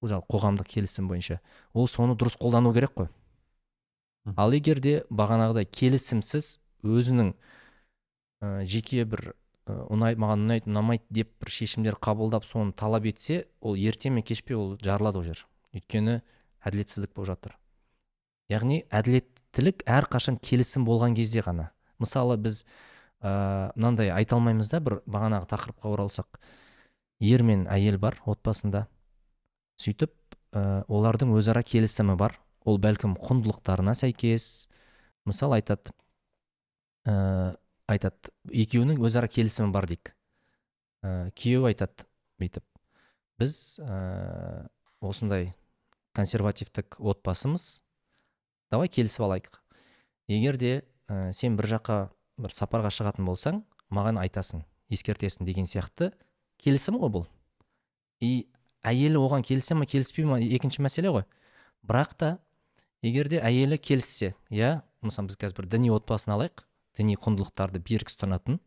Бұл 0.02 0.12
жалпы 0.12 0.34
қоғамдық 0.34 0.70
келісім 0.74 1.08
бойынша. 1.08 1.40
Ол 1.74 1.88
соны 1.88 2.18
дұрыс 2.18 2.36
қолдану 2.40 2.74
керек 2.74 2.94
қой. 2.98 3.10
Ал 4.26 4.54
егер 4.56 4.80
де 4.80 5.02
бағанағыдай 5.12 5.68
келісімсіз 5.68 6.58
өзінің 6.84 7.34
ә, 7.34 8.64
жеке 8.68 9.06
бір 9.06 9.34
ұнайды 9.68 10.20
маған 10.20 10.46
ұнайды 10.46 10.70
ұнамайды 10.72 11.06
деп 11.10 11.32
бір 11.40 11.52
шешімдер 11.56 11.98
қабылдап 12.04 12.46
соны 12.48 12.74
талап 12.76 13.06
етсе 13.08 13.46
ол 13.62 13.76
ерте 13.80 14.10
ме 14.10 14.22
кеш 14.22 14.44
пе 14.44 14.56
ол 14.56 14.78
жарылады 14.84 15.20
ол 15.20 15.28
жер. 15.28 15.46
Өйткені 15.74 16.22
әділетсіздік 16.64 17.14
болып 17.16 17.34
жатыр. 17.34 17.56
Яғни 18.52 18.84
әділеттілік 18.92 19.86
әрқашан 19.88 20.38
келісім 20.44 20.84
болған 20.86 21.16
кезде 21.16 21.42
ғана. 21.42 21.72
Мысалы 22.00 22.38
біз 22.38 22.64
ә, 23.24 23.72
мынандай 23.76 24.12
айта 24.12 24.36
алмаймыз 24.36 24.72
да 24.72 24.82
бір 24.84 25.00
бағанағы 25.08 25.48
тақырыпқа 25.52 25.94
оралсақ. 25.96 26.40
Ер 27.24 27.44
мен 27.44 27.66
әйел 27.72 27.98
бар 27.98 28.20
отбасында. 28.28 28.88
Сөйтіп 29.80 30.12
ә, 30.52 30.84
олардың 30.92 31.32
өзара 31.40 31.64
келісімі 31.64 32.18
бар. 32.20 32.38
Ол 32.64 32.80
бәлкім 32.82 33.16
құндылықтарына 33.20 33.96
сәйкес 33.98 34.68
мысалы 35.28 35.60
айтады 35.60 35.94
ә, 37.08 37.56
айтады 37.92 38.32
екеуінің 38.52 39.02
өзара 39.04 39.28
келісімі 39.28 39.74
бар 39.76 39.88
дейік. 39.90 40.14
Ә, 41.04 41.32
күйеуі 41.36 41.74
айтады 41.74 42.08
бүйтіп 42.42 42.66
біз 43.42 43.80
ә, 43.84 44.68
осындай 45.04 45.52
консервативтік 46.16 47.00
отбасымыз 47.00 47.84
давай 48.72 48.88
келісіп 48.88 49.28
алайық. 49.28 49.60
Егер 50.32 50.58
де 50.58 50.74
ә, 51.08 51.34
сен 51.36 51.58
бір 51.60 51.74
жаққа 51.76 51.98
бір 52.40 52.56
сапарға 52.56 52.92
шығатын 52.94 53.28
болсаң 53.28 53.64
маған 53.94 54.20
айтасың 54.22 54.64
ескертесің 54.94 55.48
деген 55.48 55.68
сияқты 55.70 56.12
келісім 56.64 57.00
ғой 57.02 57.12
бұл. 57.18 57.28
И 58.24 58.48
әйелі 58.84 59.20
оған 59.20 59.44
келісе 59.46 59.76
ма 59.76 59.88
келіспей 59.90 60.26
ма 60.28 60.40
екінші 60.40 60.84
мәселе 60.86 61.12
ғой. 61.12 61.26
Бірақ 61.84 62.16
та 62.20 62.30
егер 63.04 63.30
де 63.30 63.42
әйелі 63.44 63.78
келіссе 63.78 64.34
иә 64.50 64.82
мысалы 65.04 65.32
біз 65.32 65.40
қазір 65.42 65.60
бір 65.60 65.70
діни 65.76 65.92
отбасын 65.94 66.36
алайық 66.38 66.66
діни 66.98 67.18
құндылықтарды 67.20 67.82
берік 67.84 68.12
ұстанатын 68.12 68.60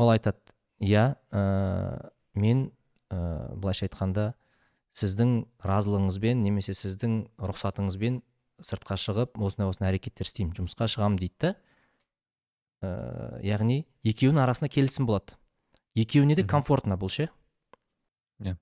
ол 0.00 0.12
айтады 0.12 0.40
иә 0.80 1.14
ә, 1.30 1.42
мен 2.34 2.70
ә, 3.12 3.52
былайша 3.54 3.86
айтқанда 3.86 4.32
сіздің 4.96 5.34
разылығыңызбен 5.64 6.42
немесе 6.44 6.74
сіздің 6.76 7.26
рұқсатыңызбен 7.40 8.20
сыртқа 8.62 8.96
шығып 9.00 9.38
осындай 9.40 9.70
осындай 9.70 9.92
әрекеттер 9.92 10.28
істеймін 10.28 10.56
жұмысқа 10.58 10.88
шығамын 10.90 11.20
дейді 11.20 11.38
да. 11.44 11.52
Ә, 12.82 12.90
яғни 13.46 13.84
екеуінің 14.02 14.42
арасында 14.42 14.72
келісім 14.72 15.06
болады. 15.06 15.36
Екеуіне 15.94 16.36
де 16.38 16.44
комфортно 16.48 16.96
бұл 16.98 17.12
ше? 17.14 17.28
Иә. 18.42 18.56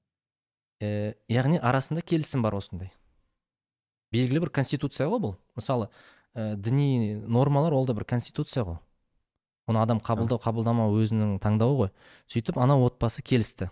Ә, 0.80 1.14
яғни 1.32 1.60
арасында 1.60 2.04
келісім 2.04 2.44
бар 2.44 2.58
осындай. 2.58 2.92
Белгілі 4.12 4.44
бір 4.46 4.50
конституция 4.54 5.08
ғой 5.10 5.20
бұл. 5.22 5.34
Мысалы 5.56 5.88
ә, 6.34 6.56
діни 6.56 7.16
нормалар 7.26 7.74
ол 7.74 7.86
да 7.86 7.94
бір 7.94 8.04
конституция 8.04 8.64
ғой. 8.64 8.78
Оны 9.70 9.82
адам 9.82 10.00
қабылдау 10.02 10.40
қабылдамау 10.42 10.96
өзінің 10.98 11.38
таңдауы 11.42 11.76
ғой. 11.84 11.92
Сөйтіп 12.30 12.58
ана 12.58 12.78
отбасы 12.80 13.22
келісті. 13.22 13.70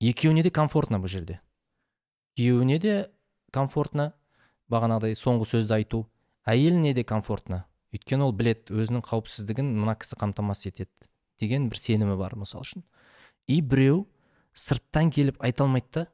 Екеуіне 0.00 0.44
де 0.44 0.50
комфортно 0.50 1.00
бұл 1.00 1.08
жерде. 1.08 1.40
Күйеуіне 2.36 2.78
де 2.78 2.94
комфортно. 3.52 4.12
Бағанағыдай 4.68 5.16
соңғы 5.16 5.48
сөзді 5.48 5.78
айту. 5.78 6.04
Әйеліне 6.44 6.92
де 6.94 7.04
комфортно. 7.04 7.64
Өйткені 7.96 8.28
ол 8.28 8.34
білет 8.36 8.68
өзінің 8.68 9.00
қауіпсіздігін 9.06 9.72
мына 9.80 9.94
кісі 9.96 10.18
қамтамасыз 10.20 10.68
етеді 10.68 11.08
деген 11.40 11.70
бір 11.72 11.80
сенімі 11.80 12.18
бар 12.20 12.36
мысалы 12.36 12.66
үшін. 12.66 12.84
И 13.48 13.62
біреу 13.62 14.04
сырттан 14.52 15.10
келіп 15.14 15.40
айта 15.40 15.64
алмайды 15.64 15.88
да 15.94 16.06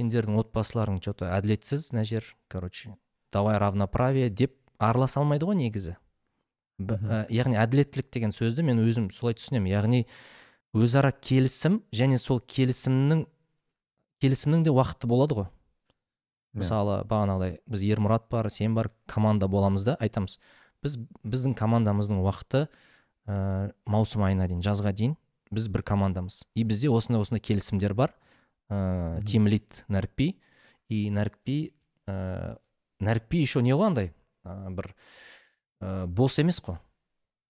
сендердің 0.00 0.40
отбасыларың 0.40 0.98
че 1.04 1.12
то 1.12 1.28
әділетсіз 1.28 1.92
мына 1.92 2.04
жер 2.08 2.24
короче 2.48 2.96
давай 3.32 3.58
равноправие 3.60 4.30
деп 4.30 4.56
араласа 4.78 5.20
алмайды 5.20 5.46
ғой 5.46 5.58
негізі. 5.60 5.96
Б- 6.80 6.96
ә, 6.96 7.26
яғни 7.28 7.58
әділеттілік 7.60 8.08
деген 8.10 8.32
сөзді 8.32 8.64
мен 8.64 8.80
өзім 8.80 9.10
солай 9.12 9.36
түсінемін. 9.36 9.68
Яғни 9.68 10.06
өзара 10.72 11.12
келісім 11.12 11.82
және 11.92 12.18
сол 12.18 12.40
келісімнің 12.40 13.26
келісімнің 14.24 14.64
де 14.64 14.72
уақыты 14.72 15.10
болады 15.10 15.36
ғой. 15.36 15.48
Иә. 16.50 16.64
мысалы 16.64 16.96
бағанағыдай 17.06 17.60
біз 17.70 17.82
ермұрат 17.86 18.24
бар 18.30 18.48
сен 18.50 18.74
бар 18.74 18.90
команда 19.06 19.46
боламыз 19.48 19.84
да 19.84 19.96
айтамыз. 20.00 20.38
Біз 20.82 20.96
біздің 21.22 21.54
командамыздың 21.54 22.24
уақыты 22.24 22.66
ә, 23.28 23.72
маусым 23.86 24.24
айына 24.24 24.48
дейін 24.48 24.64
жазға 24.64 24.92
дейін 24.92 25.16
біз 25.52 25.68
бір 25.68 25.82
командамыз. 25.82 26.46
И 26.54 26.64
бізде 26.64 26.88
осындай 26.90 27.20
осындай 27.20 27.40
келісімдер 27.40 27.94
бар. 27.94 28.16
Ә, 28.70 29.18
Мгм. 29.18 29.24
тим 29.26 29.48
лид 29.50 29.84
нәрікби 29.90 30.36
и 30.88 31.10
нәрікби 31.10 31.72
ә, 32.06 32.56
нәрікби 33.00 33.42
еще 33.42 33.62
не 33.62 33.74
ғой 33.74 33.90
андай 33.90 34.12
ә, 34.44 34.70
бір 34.70 34.94
ә, 35.82 36.06
бос 36.06 36.38
емес 36.38 36.60
қой 36.62 36.78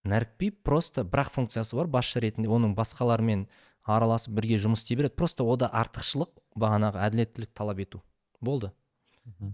нәрікби 0.03 0.51
просто 0.63 1.03
бірақ 1.05 1.29
функциясы 1.29 1.75
бар 1.77 1.87
басшы 1.87 2.19
ретінде 2.19 2.49
оның 2.49 2.73
басқалармен 2.75 3.47
араласып 3.85 4.33
бірге 4.37 4.57
жұмыс 4.61 4.83
істей 4.83 4.97
береді. 4.97 5.15
Просто 5.17 5.43
ода 5.43 5.67
артықшылық 5.73 6.29
бағанағы 6.57 7.01
әділеттілік 7.01 7.49
талап 7.53 7.79
ету. 7.81 8.01
Болды. 8.41 8.71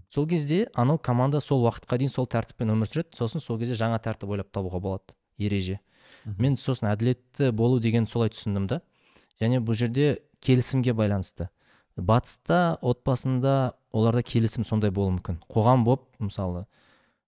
Сол 0.08 0.26
кезде 0.28 0.68
анау 0.74 0.98
команда 0.98 1.40
сол 1.40 1.64
уақытқа 1.64 1.98
дейін 1.98 2.12
сол 2.12 2.26
тәртіппен 2.26 2.72
өмір 2.74 2.88
сүреді. 2.88 3.16
Сосын 3.16 3.40
сол 3.40 3.58
кезде 3.58 3.74
жаңа 3.74 3.98
тәртіп 4.00 4.28
ойлап 4.28 4.50
табуға 4.52 4.80
болады. 4.80 5.16
Ереже. 5.38 5.80
Мен 6.24 6.56
сосын 6.56 6.90
әділетті 6.92 7.52
болу 7.52 7.80
деген 7.80 8.06
солай 8.06 8.28
түсіндім 8.28 8.68
да. 8.68 8.80
Және 9.40 9.60
бұл 9.60 9.76
жерде 9.76 10.18
келісімге 10.40 10.92
байланысты. 10.92 11.48
Батыста 11.98 12.78
отбасында 12.82 13.74
оларда 13.92 14.22
келісім 14.22 14.64
сондай 14.64 14.92
болуы 14.94 15.16
мүмкін. 15.16 15.40
Қоғам 15.50 15.84
болып 15.86 16.04
мысалы 16.22 16.66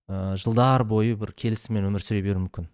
ә, 0.09 0.37
жылдар 0.39 0.85
бойы 0.89 1.17
бір 1.19 1.33
келісіммен 1.35 1.89
өмір 1.89 2.05
сүре 2.05 2.23
беруі 2.23 2.47
мүмкін. 2.47 2.69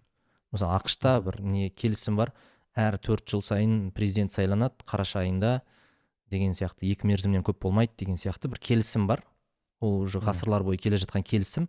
Мысалы 0.53 0.77
ақшта 0.77 1.17
бір 1.25 1.41
не 1.41 1.69
келісім 1.69 2.19
бар. 2.19 2.33
Әр 2.77 2.99
төрт 3.01 3.25
жыл 3.29 3.41
сайын 3.41 3.89
президент 3.95 4.31
сайланады 4.31 4.85
қараша 4.85 5.23
айында 5.23 5.61
деген 6.29 6.53
сияқты 6.53 6.89
екі 6.91 7.07
мерзімнен 7.09 7.45
көп 7.45 7.63
болмайды 7.65 7.95
деген 7.97 8.19
сияқты 8.19 8.51
бір 8.51 8.61
келісім 8.61 9.07
бар. 9.09 9.23
Ол 9.81 10.03
уже 10.05 10.19
ғасырлар 10.21 10.63
бойы 10.65 10.77
келе 10.77 10.99
жатқан 11.01 11.25
келісім. 11.25 11.67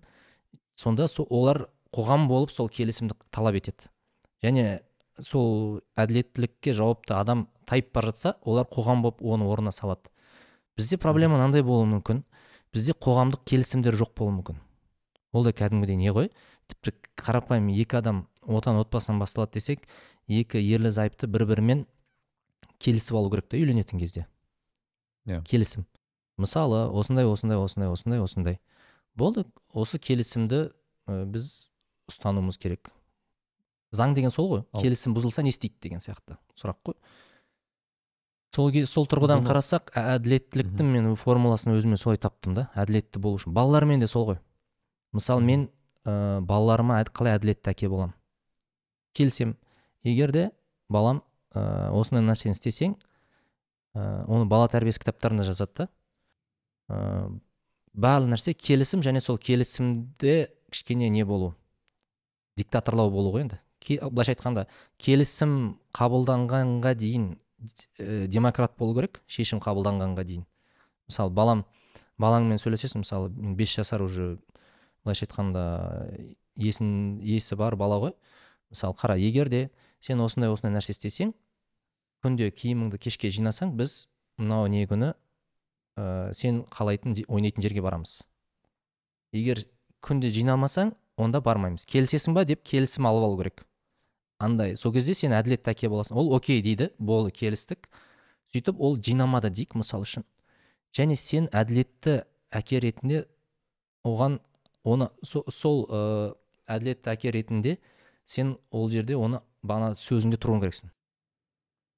Сонда 0.76 1.09
сол 1.09 1.26
олар 1.31 1.68
қоғам 1.95 2.29
болып 2.29 2.53
сол 2.53 2.68
келісімді 2.68 3.16
талап 3.31 3.57
етеді. 3.57 3.89
Және 4.45 4.81
сол 5.20 5.81
әділеттілікке 5.99 6.74
жауапты 6.76 7.16
адам 7.16 7.49
тайып 7.66 7.93
бара 7.95 8.12
жатса 8.12 8.37
олар 8.43 8.68
қоғам 8.70 9.03
болып 9.03 9.22
оны 9.22 9.49
орнына 9.49 9.72
салады. 9.72 10.11
Бізде 10.79 10.97
проблема 11.03 11.37
мынандай 11.37 11.64
болуы 11.66 11.89
мүмкін. 11.91 12.22
Бізде 12.72 12.95
қоғамдық 12.95 13.43
келісімдер 13.49 13.97
жоқ 13.99 14.14
болуы 14.16 14.39
мүмкін. 14.39 14.62
Ол 15.35 15.45
да 15.45 15.53
кәдімгідей 15.53 15.99
не 15.99 16.12
ғой? 16.14 16.31
Тіпті 16.70 16.95
қарапайым 17.18 17.68
екі 17.74 17.99
адам 17.99 18.26
отан 18.47 18.79
отбасынан 18.81 19.20
басталады 19.20 19.59
десек 19.59 19.89
екі 20.29 20.61
ерлі 20.61 20.93
зайыпты 20.95 21.26
бір 21.26 21.47
бірімен 21.49 21.87
келісіп 22.79 23.18
алу 23.18 23.31
керек 23.33 23.49
та 23.49 23.59
үйленетін 23.59 24.01
кезде. 24.01 24.26
Иә. 25.26 25.43
келісім. 25.45 25.85
Мысалы 26.39 26.87
осындай 26.95 27.26
осындай 27.26 27.59
осындай 27.59 27.91
осындай 27.91 28.20
осындай. 28.22 28.59
Болды 29.14 29.45
осы 29.74 29.99
келісімді 29.99 30.70
ә, 31.09 31.24
біз 31.26 31.70
ұстануымыз 32.09 32.57
керек. 32.61 32.93
Заң 33.93 34.14
деген 34.14 34.31
сол 34.31 34.49
ғой. 34.53 34.62
Келісім 34.79 35.16
бұзылса 35.16 35.43
не 35.43 35.51
істейді 35.53 35.76
деген 35.83 36.01
сияқты 36.05 36.39
сұрақ 36.57 36.79
қой. 36.87 36.97
Сол 38.55 38.71
кез 38.73 38.91
сол 38.91 39.07
тұрғыдан 39.11 39.45
қарасақ 39.47 39.93
әділеттіліктің 39.99 40.93
мен 40.95 41.09
формуласын 41.19 41.75
өзіме 41.77 41.99
солай 42.01 42.21
таптым 42.21 42.57
да. 42.57 42.69
Әділетті 42.79 43.21
болу 43.23 43.39
үшін. 43.41 43.53
Балалармен 43.57 44.01
де 44.01 44.09
сол 44.09 44.27
ғой. 44.31 44.39
Мысалы 45.13 45.45
мен 45.45 45.69
ә, 46.05 46.41
балаларыма 46.41 47.01
қалай 47.13 47.37
әділетті 47.39 47.73
әке 47.73 47.91
боламын? 47.93 48.15
Келісем 49.17 49.57
егер 50.03 50.33
де 50.33 50.49
балам 50.89 51.23
ә, 51.53 51.91
осындай 51.93 52.25
нәрсені 52.25 52.57
істесең 52.57 52.97
ә, 53.95 54.25
оны 54.27 54.49
бала 54.49 54.69
тәрбиесі 54.73 55.03
кітаптарында 55.05 55.47
жазады 55.49 55.85
да. 55.85 55.89
Ә, 56.89 57.29
барлық 57.93 58.33
нәрсе 58.33 58.55
келісім 58.55 59.05
және 59.05 59.21
сол 59.25 59.39
келісімде 59.39 60.49
кішкене 60.71 61.11
не 61.13 61.25
болу 61.25 61.55
диктаторлау 62.57 63.11
болу 63.11 63.33
ғой 63.37 63.47
енді. 63.47 63.61
Былайша 64.11 64.35
айтқанда 64.35 64.67
келісім 65.01 65.79
қабылданғанға 65.97 66.95
дейін 66.99 67.29
демократ 67.99 68.77
болу 68.79 68.95
керек 68.99 69.23
шешім 69.27 69.61
қабылданғанға 69.65 70.25
дейін. 70.25 70.47
Мысалы 71.09 71.33
балам 71.35 71.65
балаңмен 72.19 72.61
сөйлесесің 72.61 73.03
мысалы 73.03 73.31
бес 73.59 73.75
жасар 73.75 74.03
уже 74.03 74.37
былайша 75.05 75.27
айтқанда 75.27 75.65
есін 76.57 77.21
есі 77.23 77.57
бар 77.57 77.77
бала 77.77 77.99
ғой. 78.03 78.15
Мысалы 78.71 78.95
қара 78.99 79.19
егер 79.19 79.49
де 79.49 79.71
сен 80.01 80.21
осындай 80.21 80.51
осындай 80.53 80.77
нәрсе 80.77 80.95
істесең 80.95 81.33
күнде 82.23 82.51
киіміңді 82.51 82.99
кешке 82.99 83.31
жинасаң 83.31 83.75
біз 83.79 84.09
мынау 84.39 84.67
не 84.71 84.85
күні 84.91 85.13
ә, 85.97 86.35
сен 86.35 86.65
қалайтын 86.75 87.17
ойнайтын 87.27 87.63
жерге 87.63 87.83
барамыз. 87.83 88.21
Егер 89.33 89.63
күнде 90.05 90.31
жинамасаң 90.35 90.95
онда 91.19 91.41
бармаймыз. 91.43 91.87
Келісесің 91.87 92.37
ба 92.37 92.45
деп 92.49 92.63
келісім 92.67 93.07
алып 93.09 93.27
алу 93.27 93.39
керек. 93.43 93.65
Андай. 94.39 94.76
Сол 94.76 94.93
кезде 94.93 95.14
сен 95.14 95.32
әділетті 95.36 95.72
әке 95.72 95.89
боласың. 95.91 96.16
Ол 96.16 96.32
окей 96.36 96.62
дейді. 96.62 96.91
Болды 96.99 97.32
келістік. 97.34 97.89
Сөйтіп 98.53 98.80
ол 98.80 98.97
жинамады 98.97 99.51
дейік 99.51 99.74
мысалы 99.76 100.07
үшін. 100.07 100.24
Және 100.97 101.16
сен 101.16 101.49
әділетті 101.53 102.22
әке 102.51 102.80
ретінде 102.80 103.26
оған 104.05 104.39
оны 104.84 105.11
со- 105.22 105.45
сол 105.51 105.84
ә, 105.91 106.34
әділетті 106.66 107.12
әке 107.12 107.32
ретінде 107.34 107.76
сен 108.24 108.57
ол 108.70 108.89
жерде 108.91 109.16
оны 109.16 109.43
бағана 109.62 109.93
сөзіңде 109.99 110.39
тұруың 110.41 110.62
керексің. 110.64 110.91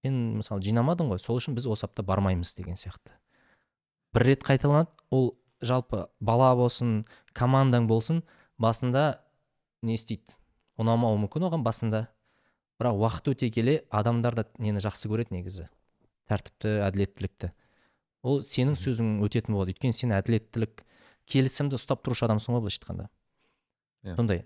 Сен 0.03 0.19
мысалы 0.41 0.65
жинамадың 0.65 1.13
ғой 1.13 1.21
сол 1.23 1.39
үшін 1.39 1.55
біз 1.55 1.69
осы 1.71 1.87
апта 1.87 2.03
бармаймыз 2.03 2.55
деген 2.57 2.75
сияқты. 2.75 3.15
Бір 4.13 4.27
рет 4.27 4.43
қайталанады 4.43 4.91
ол 5.11 5.37
жалпы 5.63 6.09
бала 6.21 6.55
болсын 6.57 7.05
командаң 7.33 7.87
болсын 7.87 8.25
басында 8.59 9.21
не 9.83 9.95
істейді? 9.95 10.35
Ұнамауы 10.81 11.21
мүмкін 11.27 11.47
оған 11.51 11.63
басында. 11.63 12.09
Бірақ 12.81 12.97
уақыт 12.97 13.33
өте 13.35 13.51
келе 13.53 13.81
адамдар 13.93 14.35
да 14.39 14.47
нені 14.59 14.81
жақсы 14.81 15.11
көреді 15.13 15.37
негізі. 15.37 15.69
Тәртіпті 16.31 16.77
әділеттілікті. 16.89 17.53
Ол 18.25 18.41
сенің 18.45 18.77
сөзің 18.81 19.19
өтетін 19.27 19.57
болады. 19.57 19.75
Өйткені 19.75 19.97
сен 19.97 20.15
әділеттілік 20.17 20.85
келісімді 21.31 21.77
ұстап 21.79 22.03
тұрушы 22.05 22.27
адамсың 22.27 22.57
ғой 22.57 22.65
былайша 22.65 22.81
айтқанда. 22.81 23.09
Иә. 24.05 24.17
сондай. 24.17 24.45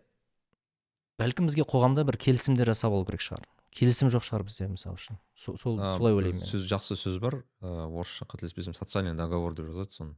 Бәлкім 1.18 1.46
бізге 1.46 1.62
қоғамда 1.62 2.02
бір 2.06 2.18
келісімдер 2.18 2.72
жасап 2.72 2.94
алу 2.94 3.06
керек 3.06 3.22
шығар. 3.22 3.44
Келісім 3.74 4.10
жоқ 4.10 4.24
шығар 4.26 4.44
бізде 4.46 4.66
мысалы 4.70 4.98
үшін. 4.98 5.18
Со- 5.38 5.54
сол 5.58 5.78
солай 5.78 6.14
ойлаймын 6.14 6.42
сөз 6.42 6.66
жақсы 6.70 6.98
сөз 6.98 7.20
бар. 7.22 7.40
Ыыы 7.62 7.86
орысша 7.90 8.26
қателеспесем 8.26 8.74
социальный 8.74 9.14
договор 9.14 9.54
деп 9.54 9.70
жазады 9.70 9.94
соны. 9.94 10.16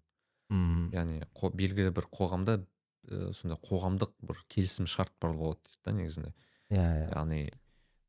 Ммм 0.48 0.90
яғни 0.92 1.20
белгілі 1.56 1.92
бір 1.96 2.08
қоғамда 2.12 2.58
ә, 2.60 3.32
сондай 3.32 3.58
қоғамдық 3.60 4.12
бір 4.22 4.40
келісім 4.52 4.88
шарт 4.88 5.12
бар 5.20 5.32
болады 5.36 5.60
дейді 5.64 5.80
да 5.84 5.92
негізінде. 5.92 6.34
Иә 6.70 6.84
иә. 6.84 7.08
Яғни 7.12 7.40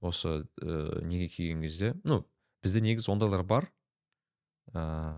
осы 0.02 0.46
ә, 0.62 1.04
неге 1.06 1.28
келген 1.30 1.62
кезде 1.62 1.94
ну 2.04 2.24
бізде 2.64 2.82
негізі 2.82 3.12
ондайлар 3.14 3.44
бар. 3.44 3.70
Ә, 4.74 5.14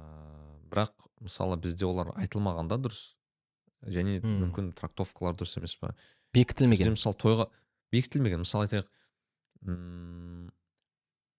бірақ 0.69 1.07
мысалы 1.23 1.57
бізде 1.57 1.87
олар 1.89 2.13
айтылмаған 2.15 2.69
да 2.69 2.77
дұрыс. 2.77 3.15
Және 3.87 4.19
мүмкін 4.21 4.73
трактовкалар 4.75 5.35
дұрыс 5.39 5.57
емес 5.59 5.75
па? 5.79 5.93
Бізде 6.33 6.43
бекітілмеген. 6.43 6.95
мысалы 6.95 7.15
тойға 7.15 7.49
бекітілмеген. 7.91 8.43
Мысалы 8.43 8.67
айтайық 8.67 8.89
м, 9.65 10.51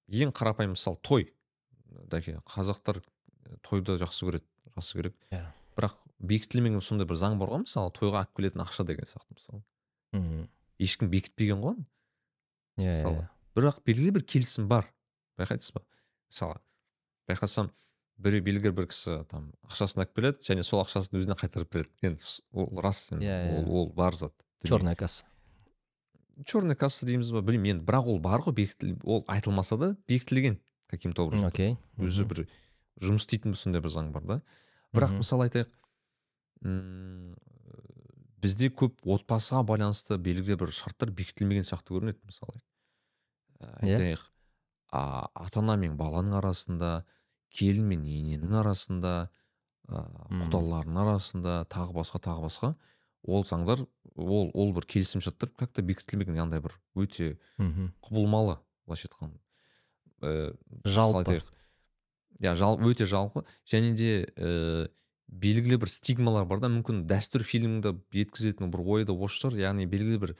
ең 0.08 0.32
қарапайым 0.34 0.74
мысалы 0.74 0.98
той. 1.02 1.28
Дәке 2.10 2.40
қазақтар 2.48 3.00
тойды 3.66 3.96
жақсы 4.00 4.26
көреді 4.26 4.46
жақсы 4.76 4.96
керек. 4.98 5.16
Иә. 5.30 5.44
бірақ 5.76 5.94
бекітілмеген 6.18 6.82
сондай 6.82 7.06
бір 7.06 7.16
заң 7.16 7.38
бар 7.38 7.48
ғой 7.54 7.62
мысалы 7.64 7.92
тойға 7.96 8.24
алып 8.24 8.34
келетін 8.36 8.64
ақша 8.64 8.84
деген 8.84 9.06
сияқты 9.08 9.36
мысалы. 9.36 9.62
Ммм 10.12 10.48
ешкім 10.82 11.10
бекітпеген 11.12 11.60
ғой 11.62 11.76
оны. 11.76 11.86
Иә 12.80 12.94
иә 12.94 13.04
мысалы. 13.04 13.28
бірақ 13.56 13.78
белгілі 13.86 14.10
бір 14.18 14.24
келісім 14.24 14.68
бар. 14.68 14.88
Байқайсыз 15.38 15.72
ба? 15.76 15.82
Мысалы 16.30 16.58
байқасам 17.30 17.70
біреу 18.20 18.42
белгілі 18.44 18.72
бір 18.76 18.86
кісі 18.90 19.20
там 19.30 19.52
ақшасын 19.68 20.02
алып 20.02 20.14
келеді 20.16 20.44
және 20.44 20.62
сол 20.66 20.82
ақшасын 20.84 21.16
өзіне 21.20 21.36
қайтарып 21.40 21.70
береді. 21.72 21.90
Енді 22.02 22.24
ол 22.52 22.80
рас 22.82 23.06
енді 23.12 23.24
Иә, 23.24 23.36
иә. 23.48 23.58
ол, 23.64 23.76
ол 23.82 23.92
бар 23.92 24.14
зат 24.16 24.34
черная 24.64 24.94
касса. 24.96 25.24
Черный 26.44 26.76
касса 26.76 27.06
дейміз 27.06 27.30
ба? 27.32 27.40
Білмеймін 27.42 27.78
енді 27.80 27.86
бірақ 27.88 28.08
ол 28.12 28.18
бар 28.18 28.40
ғой 28.44 28.52
бекітіл 28.56 28.96
ол 29.04 29.24
айтылмаса 29.28 29.76
да 29.80 29.96
бекітілген 30.08 30.58
каким 30.88 31.12
то 31.12 31.24
образом. 31.26 31.48
Окей 31.48 31.76
өзі 31.98 32.24
бір 32.28 32.46
жұмыс 33.00 33.24
істейтін 33.24 33.54
сондай 33.54 33.80
бір 33.80 33.90
заң 33.94 34.10
бар 34.12 34.22
да. 34.24 34.40
Бірақ 34.92 35.14
Мгм. 35.14 35.22
мысалы 35.22 35.46
айтайық 35.48 35.70
м, 36.64 37.34
бізде 38.40 38.68
көп 38.72 39.00
отбасыға 39.04 39.62
байланысты 39.68 40.16
белгілі 40.18 40.56
бір 40.60 40.72
шарттар 40.74 41.10
бекітілмеген 41.14 41.64
сияқты 41.68 41.94
көрінеді 41.94 42.18
мысалы. 42.26 42.56
Иә. 42.56 42.62
Айтайық 43.60 44.22
а, 44.92 45.28
ата 45.34 45.60
ана 45.60 45.76
мен 45.80 45.96
баланың 45.98 46.38
арасында 46.40 47.04
келін 47.54 47.86
мен 47.90 48.04
ененің 48.06 48.56
арасында 48.62 49.14
ә, 49.88 50.04
Мм. 50.30 50.44
құдалардың 50.46 51.00
арасында 51.04 51.54
тағы 51.70 51.96
басқа 51.96 52.20
тағы 52.26 52.46
басқа. 52.46 52.74
Ол 53.26 53.44
заңдар 53.44 53.82
ол 54.16 54.50
ол 54.54 54.72
бір 54.72 54.86
келісімшарттар 54.86 55.50
как 55.58 55.72
то 55.72 55.82
бекітілмеген 55.82 56.38
яғни 56.38 56.60
бір 56.62 56.76
өте 56.96 57.36
құбылмалы 57.58 58.58
былайша 58.86 59.08
айтқанда. 59.10 59.40
Ә, 60.22 60.56
жалпы. 60.84 61.40
иә 62.40 62.54
жал, 62.54 62.78
өте 62.80 63.04
жалпы. 63.06 63.44
Және 63.66 63.94
де 63.94 64.24
ә, 64.36 64.88
белгілі 65.28 65.78
бір 65.82 65.88
стигмалар 65.88 66.46
бар 66.46 66.60
да. 66.60 66.68
Мүмкін 66.72 67.04
дәстүр 67.06 67.44
фильміңді 67.44 67.94
жеткізетін 68.14 68.70
бір 68.70 68.80
ойы 68.86 69.04
да 69.04 69.12
осы 69.12 69.42
шығар. 69.42 69.58
Яғни 69.70 69.86
белгілі 69.86 70.18
бір 70.18 70.36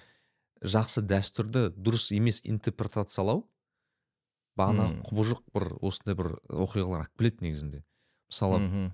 жақсы 0.62 1.02
дәстүрді 1.06 1.70
дұрыс 1.76 2.10
емес 2.16 2.40
интерпретациялау 2.44 3.44
бағанағы 4.58 4.96
Мм. 4.98 5.02
құбыжық 5.08 5.40
бір 5.54 5.68
осындай 5.80 6.16
бір 6.18 6.34
оқиғалар 6.48 7.06
алып 7.06 7.16
келеді 7.18 7.46
негізінде. 7.46 7.82
Мысалы 8.30 8.58
мхм. 8.60 8.90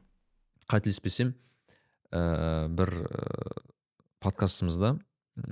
қателеспесем 0.70 1.34
ә, 2.12 2.68
бір 2.68 2.92
ә, 3.08 3.62
подкастымызда 4.20 4.94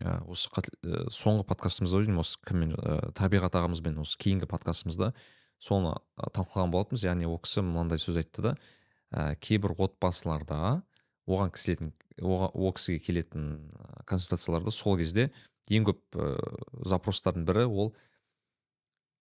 ә, 0.03 0.21
осы 0.31 0.51
қате- 0.55 0.77
ә, 0.85 1.09
соңғы 1.11 1.45
подкастымызда 1.51 2.05
деймін 2.05 2.21
осы 2.23 2.39
кіммен 2.47 2.77
ә, 2.77 3.13
табиғат 3.13 3.59
ағамызбен 3.59 3.99
осы 4.01 4.19
кейінгі 4.19 4.47
подкастымызда 4.47 5.13
соны 5.59 5.97
талқылаған 6.19 6.71
болатынбыз. 6.71 7.05
Яғни 7.05 7.27
ол 7.27 7.39
кісі 7.43 7.65
мынандай 7.67 7.99
сөз 7.99 8.21
айтты 8.23 8.43
да 8.43 8.57
ә, 9.11 9.35
кейбір 9.37 9.75
отбасыларда 9.79 10.83
оған 11.27 11.51
кісілетін 11.55 11.93
ол 12.23 12.73
кісіге 12.77 13.01
келетін 13.01 13.73
консультацияларда 14.07 14.71
сол 14.71 14.97
кезде 14.99 15.31
ең 15.71 15.87
көп 15.89 16.01
ә, 16.19 16.29
запростардың 16.85 17.47
бірі 17.49 17.65
ол 17.71 17.93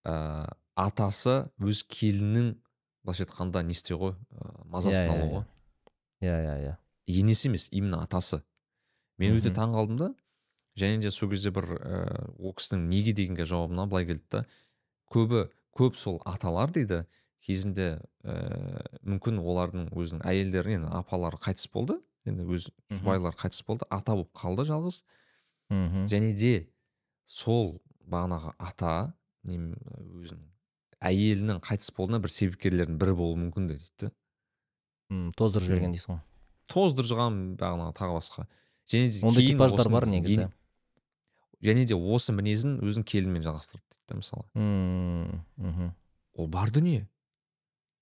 ә, 0.05 0.49
атасы 0.75 1.35
өз 1.61 1.83
келіннің 1.87 2.53
былайша 3.03 3.25
айтқанда 3.27 3.63
не 3.63 3.75
істеу 3.77 3.99
ғой 4.01 4.15
ә, 4.35 4.51
мазасын 4.65 5.05
Иә, 5.05 5.07
иә, 5.07 5.13
алу 5.15 5.27
иә. 5.27 5.33
ғой. 5.37 5.45
иә. 6.23 6.37
Иә 6.43 6.57
иә 6.67 6.75
енесі 7.07 7.49
емес 7.49 7.67
именно 7.71 8.01
атасы. 8.03 8.43
Мен 9.19 9.35
өте 9.37 9.51
таң 9.53 9.73
қалдым 9.75 9.97
да 9.99 10.13
және 10.79 11.01
де 11.03 11.11
сол 11.11 11.29
кезде 11.29 11.51
бір 11.51 11.67
ә, 11.77 11.97
ол 12.39 12.53
кісінің 12.57 12.87
неге 12.89 13.13
дегенге 13.13 13.45
жауабына 13.45 13.85
былай 13.87 14.07
келді 14.07 14.23
да 14.31 14.45
көбі 15.13 15.49
көп 15.77 15.95
сол 15.99 16.21
аталар 16.25 16.71
дейді 16.73 17.03
кезінде 17.43 17.99
ә, 18.23 18.33
мүмкін 19.03 19.39
олардың 19.43 19.89
өзінің 19.91 20.23
әйелдері 20.25 20.77
енді 20.79 20.89
апалары 20.95 21.37
қайтыс 21.43 21.67
болды 21.73 21.99
енді 22.25 22.47
өз 22.55 22.69
жұбайлары 22.89 23.35
қайтыс 23.37 23.61
болды 23.67 23.85
ата 23.91 24.15
болып 24.15 24.31
қалды 24.33 24.63
жалғыз. 24.69 25.03
Мхм 25.74 26.07
және 26.11 26.34
де 26.38 26.53
сол 27.26 27.80
бағанағы 28.09 28.53
ата 28.59 29.13
нем, 29.43 29.71
өзінің 30.19 30.43
әйелінің 31.03 31.61
қайтыс 31.63 31.91
болуына 31.97 32.21
бір 32.24 32.32
себепкерлердің 32.32 32.99
бірі 33.01 33.15
болуы 33.19 33.39
мүмкін 33.45 33.71
де 33.71 33.80
дейді 33.80 34.07
да 34.07 34.11
тоздырып 35.38 35.67
жіберген 35.67 35.93
дейсің 35.95 36.15
ғой. 36.15 36.21
Тоздырған 36.71 37.39
бағанағы 37.59 37.95
тағы 37.97 38.17
басқа. 38.17 38.45
Және 38.89 39.11
де 39.11 39.26
ондай 39.28 39.47
типаждар 39.51 39.89
бар 39.91 40.07
негізі. 40.07 40.49
және 41.63 41.86
де 41.88 41.95
осы 41.95 42.34
мінезін 42.36 42.80
өзінің 42.84 43.05
келінімен 43.07 43.43
жалғастырды 43.43 43.84
дейді 43.84 44.07
да 44.09 44.15
мысалы. 44.19 44.45
Мхм 45.57 45.91
ол 46.36 46.47
бар 46.47 46.71
дүние. 46.71 47.07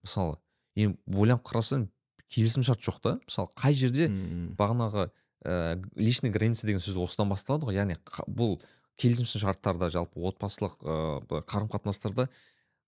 Мысалы 0.05 0.37
енді 0.75 0.97
ойланып 1.13 1.43
қарасаң 1.45 1.89
келісімшарт 2.29 2.81
жоқ 2.81 3.01
та. 3.01 3.19
Мысалы 3.27 3.51
қай 3.55 3.73
жерде 3.73 4.07
бағанағы 4.57 5.09
ә, 5.45 5.81
личный 5.95 6.31
граница 6.31 6.67
деген 6.67 6.81
сөз 6.83 6.97
осыдан 7.01 7.29
басталады 7.31 7.69
ғой. 7.69 7.79
Яғни 7.79 7.97
бұл 8.27 8.59
келісімшарттарда 9.01 9.89
жалпы 9.93 10.21
отбасылық 10.29 10.77
ә, 10.81 11.41
қарым 11.49 11.71
қатынастарда 11.71 12.27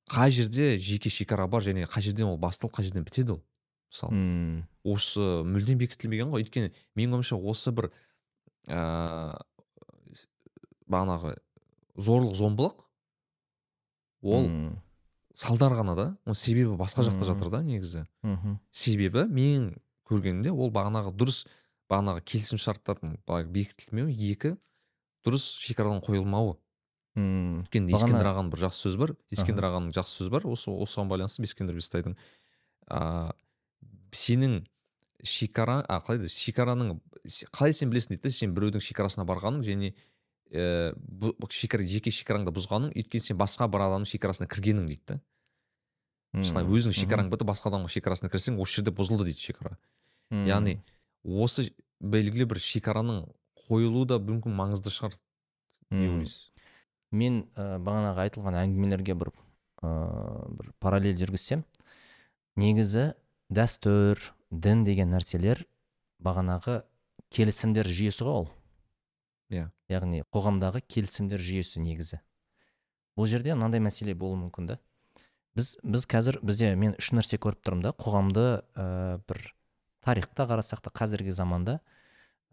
қай 0.09 0.31
жерде 0.31 0.77
жеке 0.77 1.09
шекара 1.09 1.47
бар 1.47 1.63
және 1.63 1.87
қай 1.89 2.03
жерден 2.03 2.33
ол 2.33 2.37
басталып 2.37 2.75
қай 2.77 2.87
жерден 2.87 3.05
бітеді 3.07 3.37
ол 3.37 3.43
мысалы. 3.93 4.13
М, 4.13 4.67
осы 4.83 5.43
мүлдем 5.47 5.79
бекітілмеген 5.81 6.33
ғой. 6.33 6.43
Өйткені 6.43 6.73
менің 6.97 7.19
ойымша 7.19 7.37
осы 7.39 7.71
бір 7.71 7.89
ә, 8.67 9.39
бағанағы 10.89 11.37
зорлық 11.95 12.35
зомбылық 12.37 12.85
ол 14.23 14.47
м, 14.47 14.81
салдар 15.33 15.73
ғана 15.77 15.95
да. 15.95 16.07
Оның 16.27 16.37
себебі 16.37 16.77
басқа 16.79 17.05
жақта 17.07 17.27
жатыр 17.27 17.51
да 17.53 17.63
негізі. 17.65 18.05
Мхм 18.23 18.59
себебі 18.71 19.25
мен 19.29 19.71
көргенімде 20.09 20.51
ол 20.51 20.71
бағанағы 20.73 21.13
дұрыс 21.15 21.45
бағанағы 21.91 22.23
келісімшарттардың 22.31 23.17
былай 23.27 23.47
бекітілмеуі 23.49 24.15
екі 24.33 24.55
дұрыс 25.25 25.45
шекараның 25.63 26.03
қойылмауы. 26.05 26.57
М, 27.15 27.63
өйткені 27.63 27.93
ескендір 27.93 28.31
ағаның 28.31 28.51
бір 28.53 28.63
жақсы 28.65 28.87
сөзі 28.87 29.01
бар 29.03 29.15
ескендір 29.31 29.67
ағаның 29.69 29.93
жақсы 29.95 30.17
сөзі 30.19 30.33
бар. 30.33 30.47
Осы 30.49 30.71
осыған 30.73 31.11
байланысты 31.11 31.45
ескендір 31.45 31.77
бестайдың 31.77 32.15
а, 32.89 33.33
сенің 34.11 34.63
шекара 35.23 35.83
а 35.87 35.99
қалай 36.03 36.23
еді 36.23 36.31
шекараның 36.33 36.97
қалай 37.53 37.75
сен 37.75 37.91
білесің 37.93 38.15
дейді 38.15 38.25
да 38.25 38.33
сен 38.33 38.55
біреудің 38.55 38.83
шекарасына 38.83 39.27
барғаның 39.29 39.63
және 39.63 39.93
ә, 40.51 40.91
бұл 40.97 41.37
шекара 41.53 41.85
жеке 41.87 42.11
шекараңды 42.11 42.51
бұзғаның 42.55 42.91
өйткені 42.97 43.29
сен 43.29 43.39
басқа 43.39 43.69
бір 43.71 43.85
адамның 43.87 44.09
шекарасына 44.09 44.49
кіргенің 44.51 44.89
дейді 44.89 45.13
да 45.13 45.19
осылай 46.41 46.65
м, 46.65 46.73
өзіңнің 46.73 46.97
шекараң 46.97 47.29
бітіп 47.31 47.49
басқа 47.53 47.69
адамның 47.71 47.93
шекарасына 47.93 48.31
кірсең 48.33 48.57
осы 48.61 48.79
жерде 48.79 48.93
бұзылды 48.95 49.29
дейді 49.29 49.43
шекара. 49.45 49.77
Яғни 50.33 50.79
осы 51.23 51.69
белгілі 51.99 52.47
бір 52.51 52.59
шекараның 52.59 53.23
қойылуы 53.67 54.07
да 54.11 54.19
мүмкін 54.19 54.55
маңызды 54.57 54.91
шығар 54.93 55.15
не 55.89 56.07
м. 56.07 56.17
ойлайсыз? 56.17 56.49
Мен 57.13 57.43
ә, 57.55 57.77
бағанағы 57.83 58.25
айтылған 58.25 58.57
әңгімелерге 58.63 59.15
бір 59.15 59.31
ә, 59.83 59.91
бір 60.49 60.71
параллель 60.83 61.19
жүргізсем. 61.19 61.63
Негізі 62.59 63.13
дәстүр 63.53 64.19
дін 64.51 64.83
деген 64.87 65.13
нәрселер 65.13 65.63
бағанағы 66.23 66.81
келісімдер 67.33 67.87
жүйесі 67.89 68.27
ғой 68.27 68.43
ол. 68.43 68.51
Иә. 69.53 69.69
яғни 69.91 70.23
қоғамдағы 70.33 70.81
келісімдер 70.87 71.41
жүйесі 71.41 71.81
негізі. 71.83 72.19
Бұл 73.17 73.29
жерде 73.29 73.53
мынандай 73.53 73.81
мәселе 73.83 74.15
болуы 74.17 74.39
мүмкін 74.47 74.71
да. 74.71 74.79
Біз 75.53 75.75
біз 75.83 76.07
қазір 76.09 76.39
бізде 76.41 76.73
мен 76.75 76.95
үш 76.97 77.11
нәрсе 77.13 77.37
көріп 77.37 77.61
тұрмын 77.61 77.85
да. 77.85 77.91
Қоғамды 77.93 78.45
ә, 78.73 79.19
бір 79.29 79.53
тарихта 80.05 80.45
қарасақ 80.49 80.81
та 80.81 80.89
қазіргі 80.93 81.31
заманда 81.31 81.79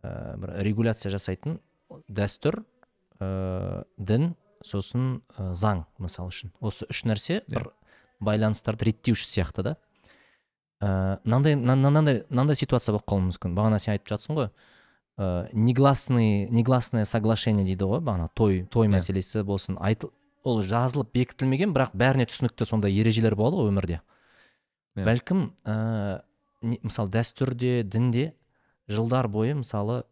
ә, 0.02 0.36
бір 0.40 0.54
регуляция 0.64 1.10
жасайтын 1.12 1.58
дәстүр 2.08 2.62
ә, 3.20 3.84
дін 3.98 4.34
сосын 4.64 5.20
ә, 5.38 5.52
заң 5.54 5.84
мысалы 5.98 6.28
үшін. 6.32 6.52
Осы 6.60 6.86
үш 6.90 7.04
нәрсе 7.04 7.40
Иә. 7.40 7.54
бір 7.54 7.70
байланыстарды 8.20 8.84
реттеуші 8.90 9.26
сияқты 9.28 9.62
да. 9.62 9.76
Мынандай 10.80 11.56
мына- 11.56 11.76
мынандай 11.76 12.22
мынандай 12.30 12.54
ситуация 12.56 12.94
болып 12.94 13.04
қалуы 13.08 13.26
мүмкін. 13.28 13.54
Бағана 13.56 13.78
сен 13.78 13.92
айтып 13.92 14.08
жатсың 14.14 14.36
ғой. 14.38 14.50
Ә, 15.18 15.48
негласный 15.52 16.48
негласное 16.48 17.04
соглашение 17.04 17.64
дейді 17.66 17.84
ғой. 17.84 18.00
Бағана 18.00 18.28
той 18.34 18.62
той 18.70 18.86
Иә. 18.88 18.94
мәселесі 18.96 19.42
болсын. 19.44 19.76
Айтыл 19.80 20.12
ол 20.44 20.62
жазылып 20.62 21.12
бекітілмеген 21.12 21.74
бірақ 21.74 21.92
бәріне 21.92 22.24
түсінікті 22.26 22.64
сондай 22.64 22.92
ережелер 22.96 23.34
болады 23.36 23.56
ғой 23.60 23.68
өмірде. 23.72 24.00
Иә. 24.96 25.04
бәлкім 25.04 25.52
ә, 25.64 25.74
не- 26.16 26.20
мысалы 26.62 27.10
дәстүрде 27.10 27.82
дінде 27.84 28.32
жылдар 28.88 29.28
бойы 29.28 29.54
мысалы 29.60 30.02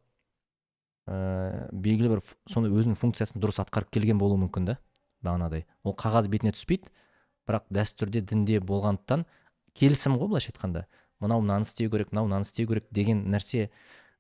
ә, 1.07 1.69
белгілі 1.73 2.15
бір 2.17 2.23
сондай 2.49 2.73
өзінің 2.73 2.99
функциясын 3.01 3.41
дұрыс 3.43 3.61
атқарып 3.65 3.91
келген 3.95 4.21
болуы 4.21 4.41
мүмкін 4.47 4.73
да 4.73 4.79
бағанағыдай 5.25 5.67
ол 5.85 5.97
қағаз 5.99 6.31
бетіне 6.33 6.55
түспейді 6.57 6.93
бірақ 7.49 7.69
дәстүрде 7.73 8.23
дінде 8.29 8.61
болғандықтан 8.61 9.25
келісім 9.79 10.19
ғой 10.21 10.33
былайша 10.33 10.53
айтқанда. 10.53 10.85
Мынау 11.19 11.41
мынаны 11.43 11.67
істеу 11.67 11.91
керек 11.91 12.13
мынау 12.13 12.29
мынаны 12.29 12.47
істеу 12.47 12.69
керек 12.69 12.87
деген 12.95 13.25
нәрсе 13.33 13.71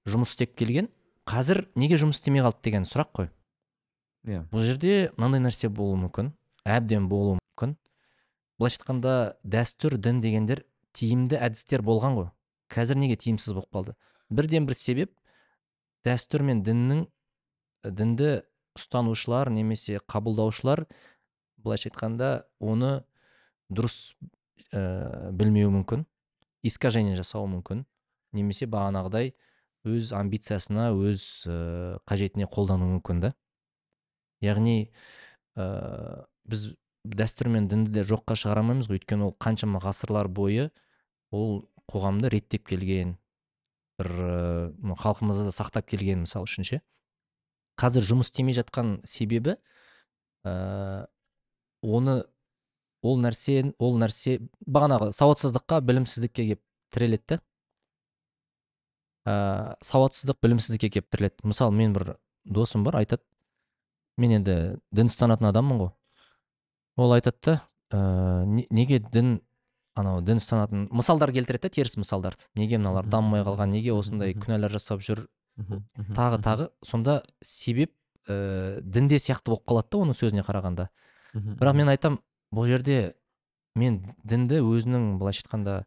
жұмыс 0.08 0.32
істеп 0.32 0.54
келген 0.58 0.88
қазір 1.28 1.66
неге 1.76 1.98
жұмыс 2.00 2.18
істемей 2.18 2.42
қалды 2.42 2.64
деген 2.64 2.86
сұрақ 2.88 3.12
қой. 3.14 3.30
Иә. 4.26 4.44
Бұл 4.50 4.64
жерде 4.64 5.10
мынандай 5.16 5.44
нәрсе 5.44 5.68
болуы 5.68 5.98
мүмкін 6.06 6.32
әбден 6.64 7.08
болуы 7.10 7.36
мүмкін. 7.38 7.76
Былайша 8.58 8.80
айтқанда 8.80 9.14
дәстүр 9.44 9.98
дін 9.98 10.22
дегендер 10.24 10.64
тиімді 10.96 11.38
әдістер 11.40 11.82
болған 11.84 12.16
ғой. 12.18 12.28
Қазір 12.72 12.98
неге 13.00 13.16
тиімсіз 13.16 13.54
болып 13.56 13.72
қалды? 13.74 13.94
Бірден 14.30 14.66
бір 14.68 14.76
себеп 14.76 15.14
дәстүр 16.06 16.44
мен 16.46 16.62
діннің 16.66 17.06
дінді 17.84 18.32
ұстанушылар 18.78 19.50
немесе 19.52 19.98
қабылдаушылар 20.06 20.84
былайша 21.58 21.90
айтқанда 21.90 22.30
оны 22.60 22.92
дұрыс 23.72 24.14
ә, 24.72 25.30
білмеуі 25.34 25.72
мүмкін 25.80 26.04
искажение 26.66 27.16
жасауы 27.18 27.48
мүмкін 27.56 27.84
немесе 28.36 28.68
бағанағыдай 28.70 29.32
өз 29.88 30.12
амбициясына 30.16 30.90
өз 30.96 31.24
ә, 31.48 31.98
қажетіне 32.08 32.48
қолдануы 32.50 32.98
мүмкін 32.98 33.22
да. 33.24 33.32
Яғни 34.44 34.90
ә, 35.56 36.26
біз 36.48 36.72
дәстүр 37.16 37.48
мен 37.52 37.68
дінді 37.70 37.92
де 37.94 38.04
жоққа 38.06 38.36
шығара 38.38 38.62
алмаймыз 38.62 38.88
ғой. 38.90 39.00
Өйткені 39.00 39.28
ол 39.28 39.34
қаншама 39.40 39.80
ғасырлар 39.82 40.28
бойы 40.28 40.70
ол 41.32 41.62
қоғамды 41.88 42.30
реттеп 42.32 42.66
келген 42.68 43.16
бір 43.98 44.12
халқымызды 45.00 45.48
да 45.48 45.54
сақтап 45.54 45.88
келген 45.90 46.22
мысалы 46.26 46.48
үшін 46.48 46.66
ше. 46.68 46.80
Қазір 47.78 48.04
жұмыс 48.06 48.30
істемей 48.30 48.56
жатқан 48.58 48.98
себебі 49.06 49.56
ә, 50.46 51.06
оны 51.82 52.20
ол 53.02 53.20
нәрсе 53.22 53.72
ол 53.78 53.98
нәрсе 54.02 54.38
бағанағы 54.66 55.10
сауатсыздыққа 55.14 55.80
білімсіздікке 55.86 56.44
келіп 56.44 56.62
тіреледі 56.94 57.40
ә, 59.26 59.76
сауатсыздық 59.82 60.40
білімсіздікке 60.42 60.90
келіп 60.98 61.10
тіреледі. 61.10 61.46
Мысалы 61.46 61.74
мен 61.74 61.94
бір 61.94 62.16
досым 62.44 62.84
бар 62.84 63.00
айтады. 63.02 63.22
Мен 64.18 64.34
енді 64.40 64.58
дін 64.90 65.10
ұстанатын 65.10 65.50
адаммын 65.52 65.84
ғой 65.84 65.94
ол 66.98 67.12
айтады 67.16 67.38
да 67.44 67.54
ә, 67.94 68.44
не- 68.44 68.66
неге 68.70 68.98
дін 68.98 69.38
анау 69.98 70.20
дін 70.22 70.38
ұстанатын 70.42 70.88
мысалдар 70.94 71.32
келтіреді 71.32 71.62
да 71.68 71.68
теріс 71.74 71.96
мысалдарды. 71.96 72.44
Неге 72.58 72.78
мыналар 72.78 73.06
дамымай 73.06 73.42
қалған 73.46 73.70
неге 73.72 73.92
осындай 73.96 74.34
күнәлар 74.34 74.70
жасап 74.76 75.00
жүр? 75.02 75.24
Тағы 76.14 76.38
тағы 76.42 76.68
сонда 76.84 77.22
себеп 77.42 77.94
ә, 78.28 78.80
дінде 78.82 79.16
сияқты 79.18 79.50
болып 79.54 79.64
қалады 79.66 79.88
да 79.90 79.98
оның 80.04 80.14
сөзіне 80.18 80.44
қарағанда. 80.46 80.88
Бірақ 81.34 81.74
мен 81.74 81.88
айтам 81.88 82.20
бұл 82.54 82.66
жерде 82.68 83.14
мен 83.74 84.02
дінді 84.24 84.60
өзінің 84.62 85.18
былайша 85.18 85.42
айтқанда 85.46 85.84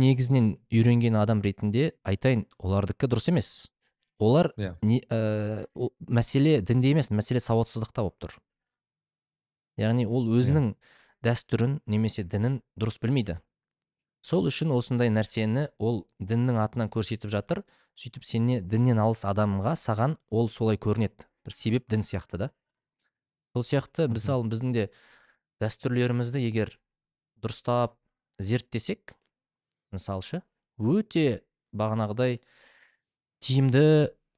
негізінен 0.00 0.56
үйренген 0.72 1.16
адам 1.20 1.40
ретінде 1.44 1.92
айтайын 2.06 2.46
олардікі 2.58 3.08
дұрыс 3.10 3.28
емес. 3.32 3.70
Олар 4.20 4.50
Иә. 4.58 4.74
не, 4.82 5.00
ә, 5.08 5.66
ол- 5.74 5.92
мәселе 6.08 6.60
дінде 6.60 6.90
емес 6.92 7.10
мәселе 7.10 7.40
сауатсыздықта 7.40 8.02
болып 8.02 8.18
тұр. 8.20 8.34
Яғни 9.80 10.06
ол 10.06 10.28
өзінің 10.36 10.74
дәстүрін 11.24 11.80
немесе 11.90 12.24
дінін 12.24 12.60
дұрыс 12.80 13.00
білмейді. 13.02 13.38
Сол 14.22 14.48
үшін 14.50 14.72
осындай 14.76 15.08
нәрсені 15.12 15.68
ол 15.78 16.04
діннің 16.20 16.60
атынан 16.60 16.90
көрсетіп 16.92 17.32
жатыр. 17.32 17.62
Сөйтіп 17.96 18.24
сене 18.24 18.60
діннен 18.60 19.00
алыс 19.00 19.24
адамға 19.28 19.74
саған 19.76 20.16
ол 20.30 20.48
солай 20.52 20.78
көрінеді. 20.80 21.26
Бір 21.44 21.56
себеп 21.56 21.88
дін 21.88 22.04
сияқты 22.04 22.38
да. 22.40 22.50
Сол 23.52 23.64
сияқты 23.64 24.08
мысалы 24.12 24.48
біздің 24.52 24.76
де 24.76 24.86
дәстүрлерімізді 25.60 26.44
егер 26.46 26.76
дұрыстап 27.40 27.96
зерттесек 28.38 29.16
мысалы 29.92 30.42
өте 30.80 31.42
бағанағыдай 31.76 32.38
тиімді 33.44 33.84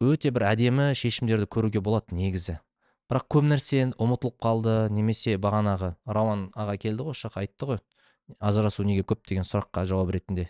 өте 0.02 0.32
бір 0.34 0.48
әдемі 0.50 0.90
шешімдерді 0.98 1.46
көруге 1.46 1.82
болады 1.84 2.16
негізі. 2.16 2.58
Бірақ 3.12 3.28
көп 3.28 3.44
нәрсе 3.44 3.84
ұмытылып 4.00 4.38
қалды 4.40 4.74
немесе 4.90 5.36
бағанағы 5.36 5.92
рауан 6.08 6.46
аға 6.56 6.78
келді 6.80 7.04
ғой 7.10 7.12
осы 7.12 7.28
айтты 7.28 7.68
ғой. 7.68 7.80
Ажырасу 8.40 8.86
неге 8.88 9.04
көп 9.04 9.26
деген 9.28 9.44
сұраққа 9.44 9.84
жауап 9.90 10.14
ретінде. 10.14 10.48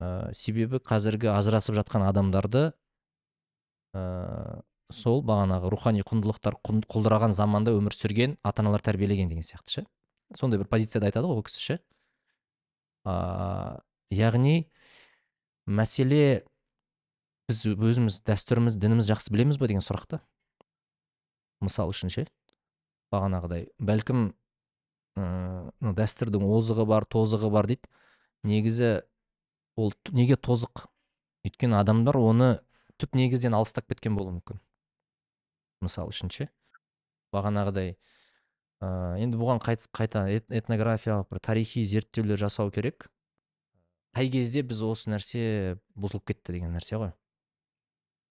Ә, 0.00 0.32
себебі 0.34 0.80
қазіргі 0.82 1.30
ажырасып 1.30 1.76
жатқан 1.78 2.02
адамдарды 2.08 2.72
ә, 3.94 4.62
сол 4.90 5.22
бағанағы 5.22 5.70
рухани 5.70 6.02
құндылықтар 6.02 6.56
құн- 6.66 6.82
құлдыраған 6.90 7.36
заманда 7.36 7.74
өмір 7.76 7.94
сүрген 7.94 8.38
ата 8.42 8.64
аналар 8.64 8.82
тәрбиелеген 8.82 9.28
деген 9.30 9.46
сияқты 9.46 9.76
ше. 9.76 9.86
Сондай 10.34 10.58
бір 10.58 10.70
позицияда 10.72 11.10
айтады 11.10 11.28
ғой 11.30 11.38
ол 11.38 11.46
кісі 11.46 11.60
ше. 11.62 11.78
Ә, 13.06 13.82
яғни 14.10 14.70
мәселе 15.68 16.42
біз 17.46 17.62
өзіміз 17.76 18.22
дәстүріміз 18.26 18.80
дініміз 18.80 19.06
жақсы 19.10 19.30
білеміз 19.36 19.60
ба 19.60 19.68
деген 19.70 19.84
сұрақ 19.84 20.08
та. 20.08 20.24
Мысал 21.60 21.92
үшін 21.92 22.12
ше 22.12 22.26
бағанағыдай. 23.12 23.68
Бәлкім 23.78 24.30
ыыы 25.18 25.94
дәстүрдің 25.98 26.46
озығы 26.46 26.86
бар 26.88 27.06
тозығы 27.10 27.50
бар 27.52 27.68
дейді. 27.70 27.90
Негізі 28.46 29.02
ол 29.76 29.92
неге 30.14 30.36
тозық? 30.36 30.86
Өйткені 31.44 31.78
адамдар 31.80 32.18
оны 32.20 32.50
түп 33.00 33.16
негізден 33.16 33.56
алыстап 33.56 33.88
кеткен 33.90 34.16
болуы 34.16 34.38
мүмкін. 34.38 34.60
Мысал 35.84 36.10
үшін 36.12 36.30
ше. 36.32 36.48
Бағанағыдай 37.34 37.94
ә, 38.80 39.16
енді 39.20 39.38
бұған 39.40 39.60
қайт, 39.62 39.86
қайта 39.96 40.26
эт- 40.32 40.52
этнографиялық 40.52 41.30
бір 41.30 41.40
тарихи 41.40 41.84
зерттеулер 41.84 42.38
жасау 42.40 42.70
керек. 42.70 43.08
Қай 44.16 44.30
кезде 44.32 44.62
біз 44.66 44.82
осы 44.82 45.10
нәрсе 45.12 45.78
бұзылып 45.94 46.26
кетті 46.32 46.56
деген 46.56 46.74
нәрсе 46.76 46.98
ғой. 47.00 47.12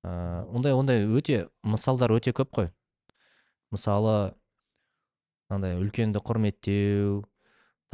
Ә, 0.04 0.46
ондай 0.52 0.76
ондай 0.76 1.06
өте 1.08 1.48
мысалдар 1.64 2.12
өте 2.14 2.34
көп 2.36 2.52
қой. 2.54 2.72
Мысалы 3.74 4.34
мынандай 5.50 5.78
үлкенді 5.82 6.22
құрметтеу 6.22 7.24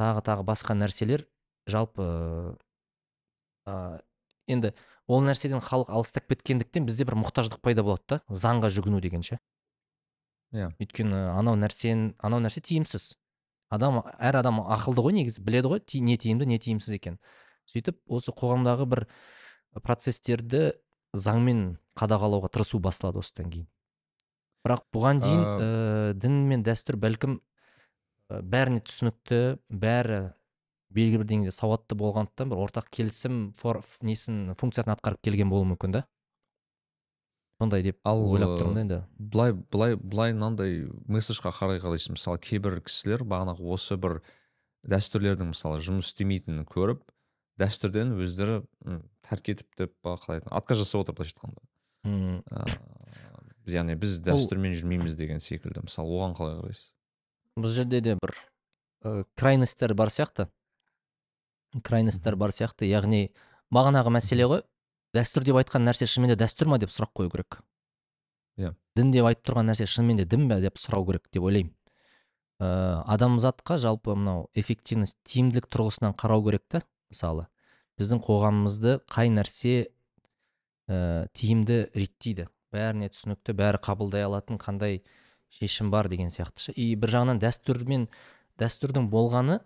тағы 0.00 0.22
тағы 0.26 0.44
басқа 0.46 0.76
нәрселер. 0.76 1.26
Жалпы 1.66 2.04
ә, 3.66 4.00
енді 4.46 4.72
ол 5.10 5.24
нәрседен 5.26 5.60
халық 5.64 5.90
алыстап 5.90 6.28
кеткендіктен 6.30 6.86
бізде 6.86 7.06
бір 7.08 7.16
мұқтаждық 7.22 7.62
пайда 7.64 7.82
болады 7.86 8.04
да 8.08 8.20
заңға 8.30 8.70
жүгіну 8.70 9.00
деген 9.00 9.22
ше 9.26 9.38
Иә. 10.54 10.70
өйткені 10.78 11.32
анау 11.34 11.56
нәрсен 11.58 12.14
анау 12.22 12.38
нәрсе 12.40 12.62
тиімсіз. 12.62 13.16
Адам 13.68 14.04
әр 14.22 14.38
адам 14.38 14.60
ақылды 14.62 15.02
ғой 15.02 15.16
негізі 15.18 15.42
біледі 15.42 15.72
ғой 15.72 15.80
ти- 15.82 16.00
не 16.00 16.14
тиімді 16.16 16.46
не 16.46 16.58
тиімсіз 16.62 16.94
екен 16.94 17.18
сөйтіп 17.66 17.98
осы 18.06 18.30
қоғамдағы 18.30 18.86
бір 18.86 19.06
процестерді 19.82 20.76
заңмен 21.16 21.78
қадағалауға 21.98 22.52
тырысу 22.54 22.78
басталады 22.78 23.18
осыдан 23.18 23.50
кейін. 23.50 23.66
Бірақ 24.66 24.82
бұған 24.94 25.22
дейін 25.22 25.44
Ә, 25.46 25.68
дін 26.18 26.40
мен 26.50 26.64
дәстүр 26.66 26.98
бәлкім 27.00 27.38
ә, 27.38 28.42
бәріне 28.42 28.82
түсінікті 28.86 29.40
бәрі 29.70 30.20
белгілі 30.96 31.22
бір 31.22 31.28
деңгейде 31.30 31.54
сауатты 31.54 31.96
болғандықтан 31.98 32.50
бір 32.52 32.60
ортақ 32.66 32.86
келісім 32.94 33.40
фор, 33.58 33.82
несін 34.06 34.54
функциясын 34.58 34.94
атқарып 34.94 35.22
келген 35.26 35.50
болуы 35.52 35.66
мүмкін 35.74 35.96
да. 35.98 36.04
Сондай 37.60 37.82
деп 37.86 37.96
Ал, 38.04 38.20
ойлап 38.20 38.58
тұрмын 38.60 38.74
да 38.74 38.80
енді. 38.84 38.98
былай 39.18 39.52
былай 39.56 39.96
былай 39.96 40.34
мынандай 40.36 40.74
месседжға 41.08 41.52
қарай 41.56 41.80
қарайсың 41.80 42.16
мысалы 42.18 42.40
кейбір 42.44 42.82
кісілер 42.84 43.24
бағанағы 43.24 43.64
осы 43.72 43.96
бір 43.96 44.18
дәстүрлердің 44.84 45.54
мысалы 45.54 45.80
жұмыс 45.80 46.10
істемейтінін 46.12 46.66
көріп 46.68 47.00
дәстүрден 47.56 48.12
өздері 48.20 48.58
тәрк 49.24 49.48
етіп 49.54 49.72
деп 49.80 49.94
қалай 50.04 50.42
отказ 50.52 50.82
жасап 50.84 51.06
отыр 51.06 51.16
былайша 51.16 51.32
айтқанда. 51.38 51.64
Яғни 53.74 53.96
біз 53.98 54.20
дәстүрмен 54.22 54.76
жүрмейміз 54.78 55.16
деген 55.18 55.40
секілді 55.42 55.82
мысалы 55.86 56.14
оған 56.14 56.36
қалай 56.38 56.58
қарайсыз? 56.60 56.92
Бұл 57.56 57.72
жерде 57.72 58.00
де 58.04 58.14
бір 58.20 58.34
ә, 59.02 59.24
крайностьтер 59.34 59.94
бар 59.94 60.12
сияқты. 60.14 60.46
Крайностьтер 61.82 62.36
бар 62.36 62.54
сияқты. 62.54 62.86
Яғни 62.86 63.32
бағанағы 63.74 64.12
мәселе 64.14 64.46
ғой. 64.46 64.62
Дәстүр 65.16 65.46
деп 65.48 65.58
айтқан 65.62 65.86
нәрсе 65.88 66.06
шынымен 66.06 66.34
де 66.34 66.38
дәстүр 66.44 66.70
ма 66.70 66.78
деп 66.78 66.92
сұрақ 66.92 67.14
қою 67.16 67.32
керек? 67.32 67.58
Иә. 68.56 68.72
дін 68.96 69.10
деп 69.12 69.26
айтып 69.28 69.50
тұрған 69.50 69.68
нәрсе 69.70 69.86
шынымен 69.88 70.22
де 70.22 70.24
дін 70.24 70.46
бе 70.48 70.60
деп 70.64 70.78
сұрау 70.80 71.04
керек 71.08 71.26
деп 71.32 71.44
ойлаймын. 71.44 71.74
Ә, 72.56 73.02
адамзатқа 73.04 73.76
жалпы 73.82 74.14
мынау 74.16 74.46
эффективность 74.56 75.18
тиімділік 75.28 75.68
тұрғысынан 75.68 76.16
қарау 76.16 76.44
керек 76.46 76.64
та 76.72 76.80
мысалы. 77.12 77.48
Біздің 78.00 78.22
қоғамымызды 78.24 78.98
қай 79.12 79.28
нәрсе 79.32 79.74
ә, 80.88 81.28
тиімді 81.36 81.82
реттейді? 81.92 82.48
Бәріне 82.76 83.08
түсінікті 83.10 83.56
бәрі 83.56 83.80
қабылдай 83.82 84.26
алатын 84.28 84.60
қандай 84.60 85.00
шешім 85.50 85.90
бар 85.90 86.10
деген 86.12 86.28
сияқты 86.32 86.68
ше. 86.68 86.74
И 86.76 86.94
бір 87.00 87.16
жағынан 87.16 87.40
дәстүрмен 87.42 88.08
дәстүрдің 88.60 89.08
болғаны 89.12 89.60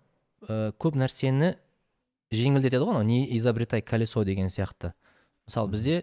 ә, 0.46 0.72
көп 0.78 0.98
нәрсені 1.00 1.54
жеңілдетеді 2.30 2.84
ғой 2.84 2.94
анау. 2.94 3.06
Не 3.06 3.24
изобретай 3.36 3.82
колесо 3.82 4.24
деген 4.24 4.50
сияқты. 4.52 4.92
Мысалы 5.48 5.72
бізде 5.74 5.96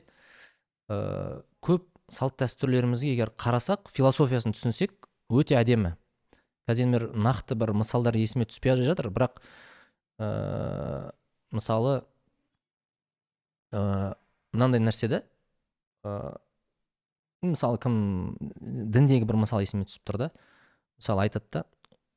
ә, 0.89 1.43
көп 1.63 1.87
салт 2.11 2.37
дәстүрлерімізге 2.41 3.13
егер 3.13 3.31
қарасақ 3.37 3.91
философиясын 3.93 4.55
түсінсек 4.55 5.07
өте 5.31 5.57
әдемі. 5.59 5.95
Қазір 6.67 6.91
бір 6.91 7.07
нақты 7.15 7.55
бір 7.55 7.73
мысалдар 7.79 8.15
есіме 8.19 8.47
түспей 8.47 8.75
жатыр. 8.83 9.09
Бірақ 9.11 9.39
ә, 10.19 11.11
мысалы 11.51 12.01
мынандай 13.71 14.79
нәрсе 14.79 15.09
да 15.11 15.21
ә, 16.03 16.37
мысалы 17.45 17.79
кім 17.81 18.37
діндегі 18.61 19.27
бір 19.29 19.41
мысал 19.43 19.61
есіме 19.61 19.85
түсіп 19.87 20.07
тұр 20.09 20.21
да. 20.21 20.29
Мысалы 20.97 21.27
айтады 21.27 21.45
да 21.51 21.65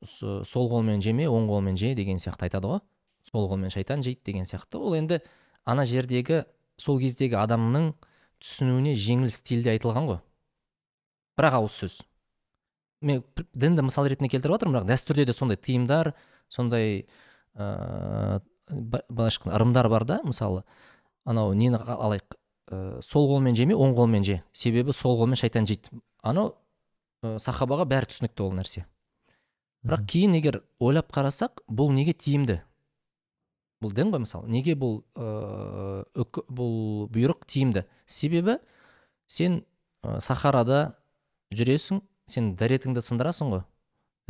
сол 0.05 0.71
қолмен 0.71 1.03
жеме 1.05 1.29
оң 1.29 1.49
қолмен 1.51 1.77
же 1.77 1.95
деген 1.95 2.19
сияқты 2.23 2.49
айтады 2.49 2.71
ғой. 2.71 2.81
Сол 3.27 3.49
қолмен 3.51 3.73
шайтан 3.73 4.03
жейді 4.03 4.23
деген 4.25 4.49
сияқты. 4.49 4.81
Ол 4.81 4.97
енді 4.97 5.21
ана 5.65 5.85
жердегі 5.85 6.45
сол 6.81 7.01
кездегі 7.01 7.37
адамның 7.37 7.93
түсінуіне 8.41 8.95
жеңіл 8.97 9.33
стильде 9.35 9.75
айтылған 9.75 10.09
ғой. 10.09 10.21
Бір 11.37 11.51
ақ 11.51 11.59
ауыз 11.61 11.77
сөз. 11.83 11.99
Мен 13.05 13.23
дінді 13.53 13.85
мысал 13.89 14.09
ретінде 14.09 14.33
келтіріп 14.33 14.57
жатырмын 14.57 14.81
бірақ 14.81 14.89
дәстүрде 14.89 15.27
де 15.29 15.37
сондай 15.37 15.61
тыйымдар 15.61 16.15
сондай 16.49 17.05
ыыы 17.57 18.41
былайша 19.09 19.51
ырымдар 19.51 19.89
бар 19.89 20.05
да 20.05 20.21
мысалы 20.25 20.65
анау 21.25 21.53
нені 21.55 21.81
алайық 21.81 22.37
ә, 22.71 23.01
сол 23.03 23.29
қолмен 23.31 23.57
жеме 23.59 23.75
оң 23.75 23.95
қолмен 23.99 24.25
же. 24.25 24.41
Себебі 24.53 24.95
сол 24.97 25.19
қолмен 25.19 25.39
шайтан 25.39 25.67
жейді. 25.69 26.01
Анау 26.23 26.55
ә, 27.23 27.37
сахабаға 27.43 27.87
бәрі 27.91 28.11
түсінікті 28.11 28.47
ол 28.47 28.55
нәрсе. 28.57 28.87
Бірақ 29.87 30.05
кейін 30.13 30.37
егер 30.37 30.61
ойлап 30.79 31.11
қарасақ 31.13 31.65
бұл 31.69 31.93
неге 31.95 32.15
тиімді? 32.15 32.61
Бұл 33.81 33.95
дін 33.97 34.13
ғой 34.13 34.25
мысалы. 34.27 34.49
Неге 34.53 34.77
бұл 34.77 35.01
ә, 35.17 36.05
бұл 36.49 37.09
бұйрық 37.13 37.47
тиімді? 37.49 37.87
Себебі 38.07 38.59
сен 39.27 39.63
ә, 40.05 40.21
сахарада 40.21 40.97
жүресің 41.55 42.03
сен 42.31 42.55
дәретіңді 42.61 43.03
сындырасың 43.03 43.55
ғой. 43.55 43.65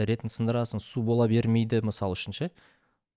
Дәретін 0.01 0.33
сындырасың 0.33 0.81
су 0.81 1.03
бола 1.05 1.27
бермейді 1.29 1.83
мысалы 1.85 2.17
үшін 2.17 2.37
ше. 2.37 2.51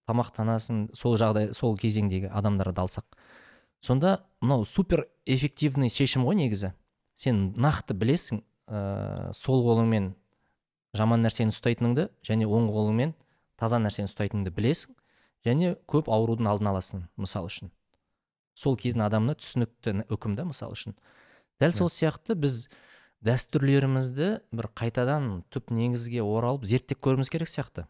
Тамақтанасың 0.09 0.89
сол 0.97 1.15
жағдай 1.21 1.53
сол 1.55 1.77
кезеңдегі 1.79 2.33
адамдарды 2.33 2.81
алсақ. 2.81 3.05
Сонда 3.83 4.23
мынау 4.41 4.63
супер 4.65 5.07
эффективный 5.25 5.91
шешім 5.91 6.23
ғой 6.23 6.37
негізі. 6.39 6.71
Сен 7.13 7.51
нақты 7.59 7.93
білесің 7.93 8.39
ә, 8.67 9.31
сол 9.35 9.63
қолыңмен 9.65 10.13
жаман 10.95 11.25
нәрсені 11.25 11.53
ұстайтыныңды 11.53 12.07
және 12.25 12.47
оң 12.47 12.69
қолыңмен 12.71 13.13
таза 13.59 13.81
нәрсені 13.83 14.09
ұстайтыныңды 14.09 14.53
білесің 14.55 14.95
және 15.45 15.75
көп 15.89 16.09
аурудың 16.09 16.47
алдын 16.49 16.71
аласың 16.71 17.05
мысалы 17.19 17.51
үшін. 17.51 17.73
Сол 18.55 18.77
кездің 18.79 19.05
адамына 19.07 19.35
түсінікті 19.41 20.07
үкім 20.13 20.37
да 20.39 20.47
мысалы 20.47 20.77
үшін. 20.77 20.95
Дәл 21.59 21.75
сол 21.75 21.91
сияқты 21.91 22.37
біз 22.39 22.67
дәстүрлерімізді 23.25 24.29
бір 24.53 24.69
қайтадан 24.77 25.43
түп 25.53 25.73
негізге 25.75 26.23
оралып 26.23 26.65
зерттеп 26.69 27.03
көруіміз 27.03 27.31
керек 27.33 27.51
сияқты. 27.51 27.87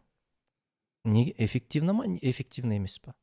Неге 1.04 1.36
эффективно 1.38 1.94
ма 1.94 2.08
эффективно 2.22 2.80
емес 2.80 2.98
па 3.00 3.14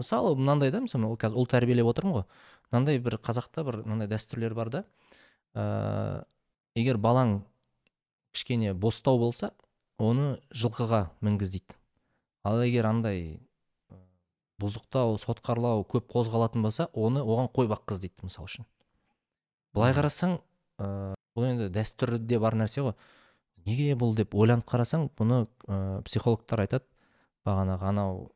мысалы 0.00 0.34
мынандай 0.38 0.72
да 0.74 0.80
мысалы 0.84 1.14
қазір 1.20 1.38
ұл 1.40 1.50
тәрбиелеп 1.50 1.90
отырмын 1.92 2.20
ғой. 2.20 2.26
Мынандай 2.70 2.98
бір 2.98 3.18
қазақта 3.22 3.64
бір 3.66 3.82
мынандай 3.84 4.10
дәстүрлер 4.10 4.54
бар 4.56 4.72
да. 4.72 4.84
Ә, 5.54 6.24
егер 6.74 6.98
балаң 6.98 7.40
кішкене 8.32 8.74
бостау 8.74 9.18
болса 9.18 9.52
оны 9.98 10.38
жылқыға 10.54 11.08
мінгіз 11.20 11.54
дейді 11.56 11.78
ал 12.46 12.62
егер 12.64 12.86
андай 12.88 13.40
бұзықтау 14.60 15.16
сотқарлау 15.20 15.84
көп 15.88 16.08
қозғалатын 16.12 16.64
болса 16.64 16.88
оны 16.92 17.22
оған 17.24 17.48
қой 17.52 17.68
баққыз 17.70 18.00
дейді 18.02 18.26
мысалы 18.28 18.48
үшін. 18.48 18.66
Былай 19.74 19.94
қарасаң 19.96 20.36
ә, 20.80 21.14
бұл 21.36 21.48
енді 21.48 21.70
дәстүрде 21.72 22.40
бар 22.42 22.56
нәрсе 22.58 22.84
ғой. 22.84 22.94
Неге 23.66 23.94
бұл 23.96 24.14
деп 24.18 24.34
ойланып 24.34 24.68
қарасаң 24.68 25.08
бұны 25.16 25.44
ә, 25.66 26.02
психологтар 26.04 26.64
айтады. 26.66 26.84
Бағанағы 27.48 27.88
анау 27.88 28.26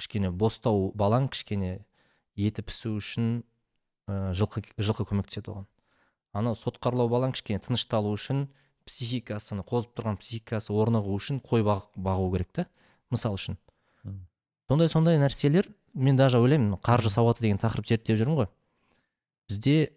кішкене 0.00 0.32
бостау 0.32 0.90
балаң 0.96 1.28
кішкене 1.30 1.84
еті 2.40 2.64
пісу 2.66 2.96
үшін 2.98 3.42
ә, 4.08 4.32
жылқы 4.36 4.64
жылқы 4.80 5.06
көмектеседі 5.12 5.52
оған. 5.52 5.68
Анау 6.32 6.56
сотқарлау 6.58 7.10
балаң 7.12 7.34
кішкене 7.36 7.60
тынышталу 7.62 8.12
үшін 8.16 8.48
психикасыны 8.88 9.64
қозып 9.66 9.92
тұрған 9.98 10.18
психикасы 10.20 10.72
орнығу 10.74 11.14
үшін 11.14 11.40
қой 11.44 11.64
бағу 11.66 12.30
керек 12.34 12.50
та 12.56 12.66
мысалы 13.12 13.38
үшін. 13.38 13.58
Сондай 14.70 14.88
сондай 14.88 15.18
нәрселер 15.18 15.68
мен 15.94 16.16
даже 16.16 16.38
ойлаймын 16.38 16.78
қаржы 16.82 17.10
сауаты 17.10 17.42
деген 17.42 17.58
тақырып 17.58 17.88
зерттеп 17.90 18.18
жүрмін 18.20 18.38
ғой. 18.38 18.48
Бізде 19.50 19.90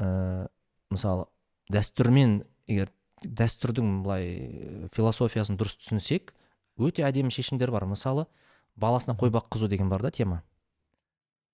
ә, 0.00 0.48
мысалы 0.90 1.26
дәстүрмен 1.72 2.40
егер 2.66 2.90
дәстүрдің 3.24 4.00
былай 4.04 4.88
философиясын 4.96 5.58
дұрыс 5.60 5.76
түсінсек 5.80 6.32
өте 6.76 7.04
әдемі 7.06 7.32
шешімдер 7.32 7.70
бар. 7.72 7.86
Мысалы 7.88 8.26
баласына 8.76 9.16
қой 9.16 9.30
баққызу 9.30 9.68
деген 9.68 9.88
бар 9.88 10.02
да 10.02 10.10
тема. 10.10 10.42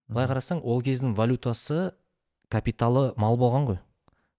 Былай 0.09 0.27
қарасаң 0.29 0.61
ол 0.62 0.83
кездің 0.83 1.14
валютасы 1.16 1.93
капиталы 2.51 3.12
мал 3.16 3.39
болған 3.39 3.68
ғой. 3.68 3.79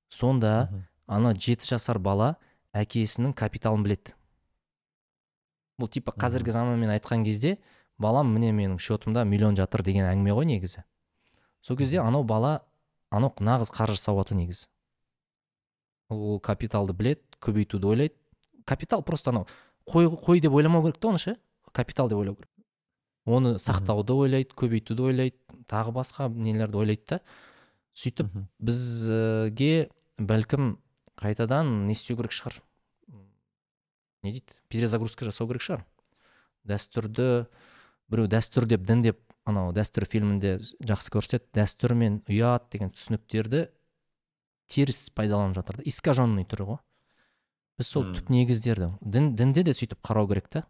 Сонда 0.09 0.69
ана 1.07 1.33
жеті 1.33 1.67
жасар 1.73 1.99
бала 1.99 2.35
әкесінің 2.73 3.33
капиталын 3.33 3.83
біледі. 3.85 4.13
Бұл 5.79 5.89
типа 5.89 6.13
қазіргі 6.13 6.53
заманмен 6.53 6.91
айтқан 6.93 7.23
кезде 7.25 7.57
балам 7.97 8.29
міне 8.35 8.51
менің 8.53 8.77
счетымда 8.77 9.23
миллион 9.25 9.57
жатыр 9.57 9.81
деген 9.85 10.05
әңгіме 10.11 10.35
ғой 10.37 10.45
негізі. 10.51 10.83
Сол 11.61 11.77
кезде 11.77 12.01
анау 12.03 12.23
бала 12.23 12.61
анау 13.09 13.33
нағыз 13.39 13.73
қаржы 13.73 13.97
сауаты 13.97 14.35
негізі. 14.37 14.67
Ол 16.09 16.39
капиталды 16.39 16.93
білет, 16.93 17.23
көбейтуді 17.41 17.89
ойлайды. 17.89 18.15
Капитал 18.65 19.01
просто 19.03 19.31
анау 19.31 19.47
қой, 19.89 20.05
қой 20.05 20.39
деп 20.39 20.53
ойламау 20.53 20.83
керек 20.83 20.99
та 20.99 21.09
оны 21.09 21.17
ше? 21.17 21.37
Капитал 21.71 22.09
деп 22.09 22.19
ойлау 22.19 22.35
керек. 22.35 22.49
Оны 23.25 23.55
сақтауды 23.61 24.15
ойлайды 24.25 24.55
көбейтуді 24.57 25.07
ойлайды 25.09 25.63
тағы 25.69 25.93
басқа 25.95 26.29
нелерді 26.29 26.81
ойлайды 26.81 27.05
да. 27.15 27.19
Сөйтіп 27.93 28.31
бізге 28.59 29.89
бәлкім 30.17 30.77
қайтадан 31.19 31.85
не 31.87 31.93
істеу 31.93 32.17
керек 32.17 32.33
шығар. 32.35 32.59
Не 34.23 34.31
дейді? 34.31 34.57
Перезагрузка 34.69 35.27
жасау 35.27 35.47
керек 35.51 35.63
шығар. 35.63 35.85
Дәстүрді 36.67 37.27
біреу 38.11 38.27
дәстүр 38.31 38.67
деп 38.67 38.83
дін 38.87 39.03
деп 39.05 39.21
анау 39.45 39.73
дәстүр 39.75 40.07
фильмінде 40.09 40.57
жақсы 40.83 41.13
көрсетеді 41.13 41.59
дәстүр 41.59 41.95
мен 41.99 42.21
ұят 42.31 42.69
деген 42.71 42.91
түсініктерді 42.95 43.67
теріс 44.71 45.09
пайдаланып 45.15 45.59
жатыр 45.59 45.79
да. 45.79 45.87
Искаженный 45.87 46.47
түрі 46.47 46.69
ғой. 46.73 46.79
Біз 47.77 47.89
сол 47.89 48.11
түп 48.15 48.29
негіздерді 48.33 48.93
дін 49.01 49.33
дінде 49.35 49.63
де 49.67 49.75
сөйтіп 49.75 50.01
қарау 50.05 50.29
керек 50.31 50.49
та. 50.49 50.65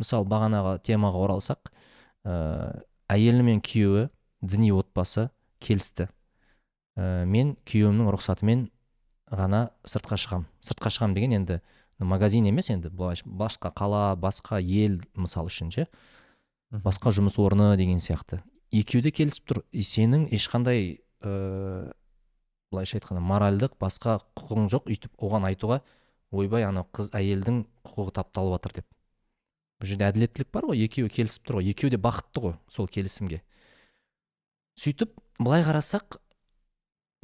Мысалы 0.00 0.26
бағанағы 0.30 0.78
темаға 0.86 1.20
оралсақ 1.26 1.70
ә, 2.24 2.82
әйелі 3.12 3.44
мен 3.46 3.60
күйеуі 3.64 4.08
діни 4.40 4.72
отбасы 4.72 5.28
келісті. 5.60 6.08
Ә, 6.96 7.26
мен 7.28 7.56
күйеуімнің 7.68 8.10
рұқсатымен 8.14 8.68
ғана 9.30 9.68
сыртқа 9.86 10.18
шығам. 10.20 10.46
Сыртқа 10.64 10.92
шығам 10.94 11.14
деген 11.14 11.36
енді 11.38 11.60
магазин 12.00 12.48
емес 12.48 12.70
енді 12.72 12.90
былай 12.90 13.20
басқа 13.24 13.72
қала 13.76 14.16
басқа 14.16 14.60
ел 14.60 14.98
мысал 15.14 15.50
үшін 15.50 15.70
ше. 15.74 15.86
Басқа 16.70 17.12
жұмыс 17.14 17.38
орны 17.42 17.74
деген 17.76 18.00
сияқты. 18.00 18.40
Екеуі 18.72 19.02
де 19.02 19.10
келісіп 19.10 19.48
тұр. 19.50 19.62
И 19.72 19.82
сенің 19.82 20.28
ешқандай 20.30 21.00
ә, 21.22 21.92
былайша 22.70 22.98
айтқанда 23.00 23.22
моральдық 23.26 23.76
басқа 23.80 24.20
құқығың 24.38 24.70
жоқ. 24.70 24.90
Өйтіп 24.94 25.18
оған 25.18 25.48
айтуға 25.50 25.80
ойбай 26.30 26.64
анау 26.64 26.86
қыз 26.94 27.10
әйелдің 27.16 27.64
құқығы 27.86 28.14
тапталып 28.20 28.56
жатыр 28.58 28.80
деп. 28.80 28.86
Бұл 29.80 29.88
жерде 29.88 30.06
әділеттілік 30.10 30.50
бар 30.52 30.66
ғой 30.68 30.84
екеуі 30.84 31.08
келісіп 31.12 31.46
тұр 31.48 31.60
ғой. 31.60 31.70
Екеуі 31.72 31.94
де 31.94 32.00
бақытты 32.00 32.42
ғой 32.44 32.54
сол 32.68 32.88
келісімге. 32.88 33.40
Сөйтіп 34.76 35.14
былай 35.40 35.64
қарасақ 35.64 36.18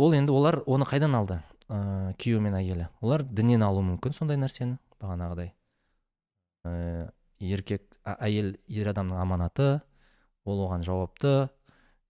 ол 0.01 0.17
енді 0.17 0.33
олар 0.33 0.63
оны 0.65 0.89
қайдан 0.89 1.15
алды? 1.19 1.43
Ә, 1.69 2.15
күйеуі 2.17 2.41
мен 2.47 2.57
әйелі. 2.57 2.89
Олар 3.05 3.27
діннен 3.27 3.65
алуы 3.67 3.85
мүмкін 3.91 4.17
сондай 4.17 4.41
нәрсені 4.41 4.79
бағанағыдай. 5.03 5.53
Ә, 6.65 7.11
еркек 7.41 7.99
әйел 8.05 8.55
ер 8.69 8.91
адамның 8.93 9.21
аманаты 9.21 9.69
ол 10.47 10.65
оған 10.67 10.85
жауапты. 10.87 11.51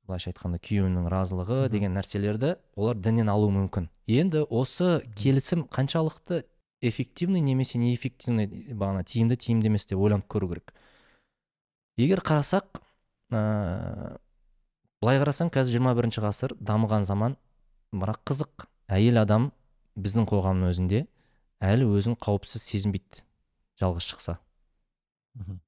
Былайша 0.06 0.30
айтқанда 0.30 0.60
күйеуінің 0.62 1.08
разылығы 1.10 1.64
деген 1.72 1.96
нәрселерді 1.98 2.54
олар 2.78 2.98
діннен 3.02 3.32
алуы 3.32 3.50
мүмкін. 3.56 3.88
Енді 4.06 4.44
осы 4.46 5.00
келісім 5.18 5.64
қаншалықты 5.66 6.44
эффективный 6.88 7.40
немесе 7.40 7.78
неэффективный 7.78 8.46
бағана 8.72 9.04
тиімді 9.04 9.36
тиімді 9.36 9.70
емес 9.70 9.86
деп 9.86 9.98
ойланып 9.98 10.28
көру 10.30 10.48
керек. 10.52 10.72
Егер 11.96 12.20
қарасақ 12.20 12.80
ә, 13.32 14.18
былай 15.00 15.20
қарасаң 15.22 15.52
қазір 15.54 15.80
21 15.80 16.20
ғасыр 16.24 16.56
дамыған 16.60 17.06
заман 17.08 17.36
бірақ 17.92 18.22
қызық. 18.30 18.66
Әйел 18.86 19.18
адам 19.22 19.50
біздің 19.98 20.28
қоғамның 20.30 20.70
өзінде 20.70 21.06
әлі 21.64 21.88
өзін 21.96 22.18
қауіпсіз 22.20 22.62
сезінбейді 22.62 23.24
жалғыз 23.80 24.10
шықса. 24.12 24.38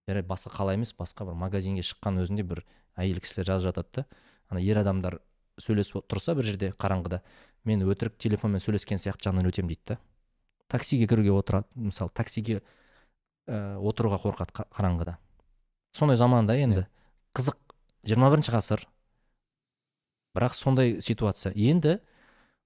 Жарайды 0.08 0.28
басқа 0.28 0.52
қала 0.54 0.74
емес 0.76 0.94
басқа 0.96 1.26
бір 1.28 1.36
магазинге 1.36 1.82
шыққан 1.84 2.22
өзінде 2.22 2.44
бір 2.46 2.62
әйел 2.96 3.20
кісілер 3.20 3.50
жазып 3.50 3.70
жатады 3.70 4.00
да 4.00 4.04
ана 4.48 4.62
ер 4.64 4.80
адамдар 4.80 5.18
сөйлесіп 5.60 6.06
тұрса 6.08 6.34
бір 6.38 6.48
жерде 6.48 6.70
қараңғыда 6.72 7.20
мен 7.68 7.84
өтірік 7.84 8.16
телефонмен 8.20 8.62
сөйлескен 8.62 9.00
сияқты 9.02 9.28
жанынан 9.28 9.50
өтемін 9.50 9.72
дейді 9.72 9.92
да. 9.92 9.98
Таксиге 10.68 11.08
кіруге 11.08 11.32
отырады 11.32 11.68
мысалы 11.74 12.12
таксиге 12.14 12.60
ә, 13.48 13.78
отыруға 13.80 14.20
қорқады 14.22 14.52
қа- 14.52 14.68
қараңғыда. 14.76 15.16
Сондай 15.96 16.16
заманда 16.20 16.56
енді 16.56 16.86
қызық 17.36 17.56
21 18.04 18.30
бірінші 18.34 18.52
ғасыр. 18.54 18.84
Бірақ 20.36 20.54
сондай 20.54 21.00
ситуация. 21.00 21.52
Енді 21.56 21.98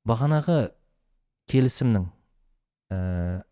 бағанағы 0.08 0.72
келісімнің 1.50 2.08
ә, 2.92 2.98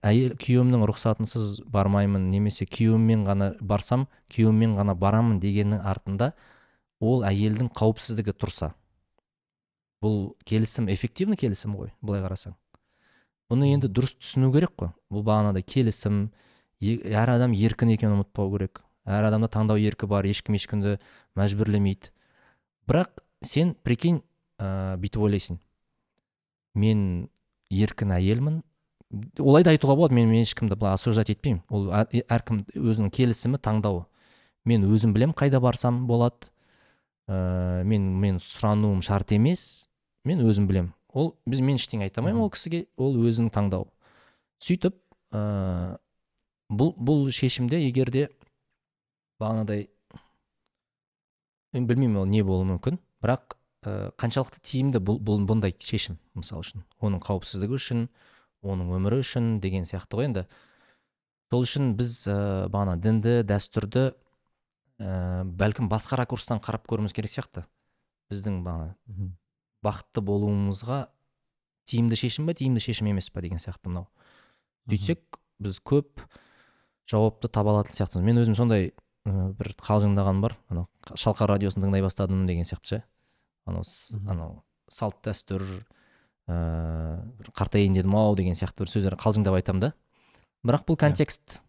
әйел 0.03 0.35
күйеуімнің 0.41 0.85
рұқсатынсыз 0.91 1.63
бармаймын 1.71 2.29
немесе 2.31 2.67
күйеуіммен 2.67 3.25
ғана 3.29 3.53
барсам 3.61 4.09
күйеуіммен 4.35 4.77
ғана 4.79 4.95
барамын 4.99 5.41
дегеннің 5.43 5.81
артында 5.87 6.33
ол 7.01 7.25
әйелдің 7.25 7.71
қауіпсіздігі 7.79 8.35
тұрса. 8.37 8.75
Бұл 10.05 10.35
келісім 10.49 10.89
эффективный 10.93 11.37
келісім 11.41 11.77
ғой 11.79 11.95
былай 12.01 12.23
қарасаң. 12.25 12.55
Бұны 13.51 13.73
енді 13.75 13.91
дұрыс 13.91 14.15
түсіну 14.17 14.53
керек 14.55 14.73
қой. 14.79 14.93
Бұл 15.11 15.25
бағанағыдай 15.27 15.67
келісім 15.67 16.23
әр 16.81 17.35
адам 17.35 17.53
еркін 17.57 17.93
екенін 17.97 18.21
ұмытпау 18.21 18.53
керек. 18.55 18.81
Әр 19.05 19.29
адамда 19.29 19.51
таңдау 19.51 19.81
еркі 19.83 20.09
бар 20.11 20.29
ешкім 20.29 20.57
ешкімді 20.57 20.97
мәжбүрлемейді. 21.39 22.13
Бірақ 22.89 23.25
сен 23.43 23.75
прикинь 23.83 24.23
ә, 24.61 24.97
бүйтіп 25.01 25.25
ойлайсың. 25.27 25.59
Мен 26.79 27.29
еркін 27.71 28.15
әйелмін 28.15 28.61
олай 29.43 29.65
да 29.67 29.75
айтуға 29.75 29.97
болады 29.99 30.15
мен, 30.15 30.31
мен 30.31 30.45
ешкімді 30.45 30.77
былай 30.79 30.95
осуждать 30.95 31.33
етпеймін 31.33 31.65
ол 31.69 31.89
әркім 31.91 32.63
өзінің 32.79 33.11
келісімі 33.15 33.59
таңдауы. 33.59 34.05
Мен 34.69 34.85
өзім 34.87 35.15
білем 35.17 35.35
қайда 35.35 35.61
барсам 35.63 36.05
болады 36.07 36.51
ә, 37.27 37.83
мен 37.85 38.07
мен 38.21 38.39
сұрануым 38.43 39.03
шарт 39.03 39.33
емес 39.35 39.89
мен 40.25 40.45
өзім 40.45 40.69
білем 40.71 40.93
ол 41.13 41.35
біз 41.47 41.63
мен 41.65 41.79
ештеңе 41.81 42.07
айта 42.07 42.21
алмаймын 42.21 42.45
ол 42.45 42.53
кісіге 42.55 42.85
ол 43.01 43.17
өзінің 43.19 43.51
таңдауы. 43.55 43.89
Сөйтіп 44.63 44.97
ә, 45.35 45.99
бұл 46.71 46.93
бұл 46.99 47.31
шешімде 47.35 47.81
егер 47.87 48.11
де 48.15 48.29
бағанағыдай 49.41 49.89
мен 51.75 51.87
білмеймін 51.89 52.23
ол 52.23 52.31
не 52.31 52.43
болуы 52.47 52.69
мүмкін. 52.75 53.01
Бірақ 53.23 53.57
ә, 53.85 54.11
қаншалықты 54.21 54.63
тиімді 54.63 55.03
бұл, 55.03 55.21
бұл 55.23 55.43
бұндай 55.49 55.75
шешім 55.79 56.19
мысалы 56.35 56.65
үшін. 56.65 56.85
Оның 57.01 57.23
қауіпсіздігі 57.25 57.79
үшін 57.79 58.09
оның 58.63 58.95
өмірі 58.99 59.21
үшін 59.25 59.59
деген 59.65 59.87
сияқты 59.89 60.21
ғой 60.21 60.31
енді. 60.31 60.47
Сол 61.51 61.65
үшін 61.67 61.95
біз 61.99 62.15
ә, 62.31 62.69
бағана 62.71 62.99
дінді 63.01 63.41
дәстүрді 63.49 64.11
ә, 65.01 65.45
бәлкім 65.45 65.89
басқа 65.91 66.21
ракурстан 66.21 66.61
қарап 66.63 66.87
көруіміз 66.91 67.17
керек 67.17 67.33
сияқты. 67.33 67.65
Біздің 68.31 68.61
бағана. 68.67 68.95
Бақытты 69.85 70.22
болуымызға 70.24 71.07
тиімді 71.89 72.18
шешім 72.18 72.49
ба 72.49 72.55
тиімді 72.55 72.83
шешім 72.85 73.11
емес 73.12 73.31
па 73.33 73.43
деген 73.45 73.61
сияқты 73.62 73.91
мынау. 73.91 74.09
Сөйтсек 74.89 75.41
біз 75.62 75.81
көп 75.87 76.24
жауапты 77.11 77.51
таба 77.53 77.74
алатын 77.74 77.97
сияқтымыз. 77.97 78.26
Мен 78.26 78.41
өзім 78.43 78.57
сондай 78.59 78.91
ә, 78.91 79.51
бір 79.57 79.72
қалжыңдағаным 79.81 80.43
бар. 80.45 80.57
Анау 80.70 80.89
шалқар 81.14 81.51
радиосын 81.55 81.85
тыңдай 81.85 82.05
бастадым 82.05 82.47
деген 82.49 82.68
сияқты 82.68 82.95
ше. 82.95 83.01
Анау 83.66 83.85
анау 84.28 84.62
салт 84.91 85.20
дәстүр 85.26 85.64
ә, 86.51 87.24
бір 87.41 87.51
қартайайын 87.57 87.99
дедім 87.99 88.16
ау 88.18 88.37
деген 88.39 88.59
сияқты 88.59 88.85
бір 88.85 88.95
сөздер 88.95 89.18
қалжыңдап 89.20 89.59
айтамын 89.59 89.89
да. 89.89 89.93
Бірақ 90.66 90.87
бұл 90.89 91.01
контекст 91.01 91.61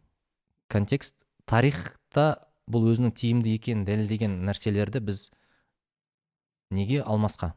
контекст 0.72 1.16
тарихта 1.50 2.48
бұл 2.72 2.92
өзінің 2.92 3.16
тиімді 3.18 3.56
екенін 3.58 3.86
дәлелдеген 3.88 4.42
нәрселерді 4.48 5.02
біз 5.04 5.30
неге 6.72 7.02
алмасқа? 7.04 7.54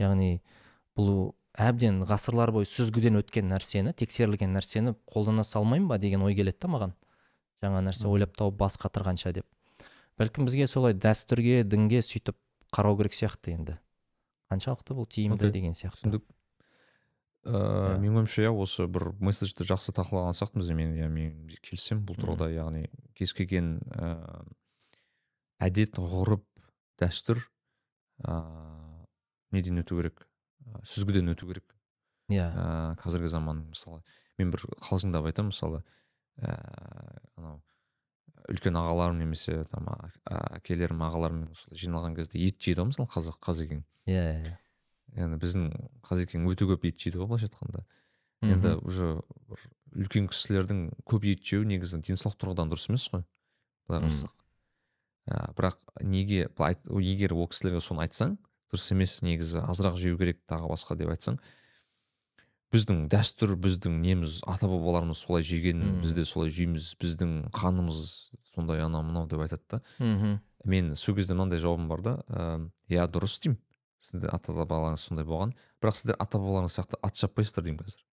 Яғни 0.00 0.40
бұл 0.98 1.34
әбден 1.60 2.02
ғасырлар 2.08 2.52
бойы 2.54 2.68
сүзгіден 2.68 3.20
өткен 3.20 3.50
нәрсені 3.50 3.92
тексерілген 3.98 4.54
нәрсені 4.56 4.94
қолдана 5.10 5.44
салмаймын 5.44 5.88
ба 5.90 5.98
деген 5.98 6.22
ой 6.24 6.34
келеді 6.38 6.62
да 6.62 6.72
маған. 6.72 6.96
Жаңа 7.60 7.82
нәрсе 7.84 8.08
ойлап 8.08 8.36
тауып 8.38 8.56
бас 8.60 8.78
қатырғанша 8.80 9.34
деп. 9.36 9.46
Бәлкім 10.20 10.46
бізге 10.48 10.66
солай 10.70 10.94
дәстүрге 10.96 11.62
дінге 11.64 12.00
сөйтіп 12.04 12.36
қарау 12.72 12.96
керек 12.98 13.16
сияқты 13.16 13.54
енді. 13.56 13.78
Қаншалықты 14.50 14.96
бұл 14.96 15.08
тиімді 15.10 15.48
Окей, 15.48 15.52
деген 15.54 15.76
сияқты. 15.76 16.06
Түсіндік. 16.06 16.24
Ыыы 17.40 17.56
Иә. 17.56 17.98
менің 18.02 18.20
ойымша 18.20 18.42
иә 18.44 18.50
осы 18.52 18.84
бір 18.86 19.14
месседжді 19.20 19.64
жақсы 19.64 19.94
талқылаған 19.96 20.36
сияқтымыз. 20.36 20.72
Мен 20.76 20.92
иә 20.98 21.08
мен 21.08 21.48
келісемін 21.64 22.04
бұл 22.04 22.18
тұрғыда 22.20 22.50
яғни 22.52 22.90
кез 23.16 23.32
келген 23.32 23.78
ыыы 23.96 24.44
әдет 25.60 25.96
ғұрып 25.96 26.44
дәстүр 27.00 27.40
ыыы 28.28 28.79
неден 29.52 29.82
өту 29.82 30.00
керек 30.00 30.26
Ә, 30.68 30.80
сүзгіден 30.86 31.32
өту 31.32 31.48
керек. 31.48 31.74
Иә. 32.30 32.46
Ә, 32.46 32.64
қазіргі 33.00 33.30
заман 33.32 33.64
мысалы 33.72 34.02
мен 34.38 34.52
бір 34.52 34.62
қалжыңдап 34.84 35.26
айтамын 35.30 35.50
мысалы 35.50 35.80
ә, 36.40 36.54
анау 37.36 37.60
үлкен 38.50 38.76
ағаларым 38.78 39.18
немесе 39.20 39.64
там 39.72 39.88
әкелерім 40.56 41.02
ағаларым 41.06 41.42
осылай 41.50 41.80
жиналған 41.82 42.16
кезде 42.18 42.40
ет 42.40 42.60
жейді 42.60 42.82
ғой 42.82 42.90
мысалы 42.92 43.10
қазақ 43.10 43.40
қазекең. 43.46 43.82
Иә 44.08 44.22
иә 44.40 44.54
енді 45.24 45.40
біздің 45.42 45.66
қазекең 46.06 46.46
өте 46.50 46.68
көп 46.70 46.86
ет 46.88 47.00
жейді 47.02 47.20
ғой 47.20 47.32
былайша 47.32 47.50
айтқанда. 47.50 47.84
Енді 48.46 48.76
уже 48.86 49.10
бір 49.50 49.66
үлкен 50.04 50.30
кісілердің 50.30 50.84
көп 51.04 51.26
ет 51.32 51.42
жеуі 51.44 51.68
негізі 51.68 52.00
денсаулық 52.06 52.38
тұрғыдан 52.40 52.70
дұрыс 52.70 52.88
емес 52.88 53.08
қой 53.12 53.26
былай 53.90 54.06
қарасақ. 54.06 54.32
Ә, 55.28 55.50
бірақ 55.58 55.82
неге 56.06 56.46
егер 56.46 57.34
ол 57.34 57.50
кісілерге 57.50 57.82
соны 57.84 58.06
айтсаң 58.06 58.38
дұрыс 58.70 58.90
емес 58.94 59.20
негізі 59.26 59.64
азырақ 59.66 59.96
жеу 60.00 60.18
керек 60.18 60.40
тағы 60.48 60.70
басқа 60.70 60.96
деп 60.98 61.10
айтсаң. 61.12 61.40
Біздің 62.70 63.08
дәстүр 63.10 63.56
біздің 63.58 63.96
неміз 63.98 64.40
ата 64.46 64.68
бабаларымыз 64.70 65.18
солай 65.24 65.42
жеген 65.42 65.80
Мм. 65.82 66.00
біз 66.04 66.12
де 66.14 66.24
солай 66.24 66.52
жейміз 66.54 66.92
біздің 67.02 67.50
қанымыз 67.50 68.30
сондай 68.54 68.84
анау 68.84 69.02
мынау 69.02 69.26
деп 69.26 69.42
айтады 69.42 69.64
да. 69.70 69.80
Мхм 69.98 70.38
мен 70.64 70.94
сол 70.94 71.16
кезде 71.16 71.34
мынандай 71.34 71.58
жауабым 71.58 71.88
бар 71.88 72.02
да 72.04 72.12
ыыы, 72.28 72.70
иә 72.94 73.08
дұрыс 73.10 73.40
деймін 73.42 73.58
сіздің 74.04 74.30
ата 74.30 74.54
бабаларыңыз 74.54 75.02
сондай 75.08 75.26
болған 75.26 75.56
бірақ 75.82 75.98
сіздер 75.98 76.16
ата 76.20 76.38
бабаларыңыз 76.38 76.76
сияқты 76.78 77.00
ат 77.02 77.16
шаппайсыздар 77.16 77.64
деймін 77.64 77.82
қазір. 77.82 78.04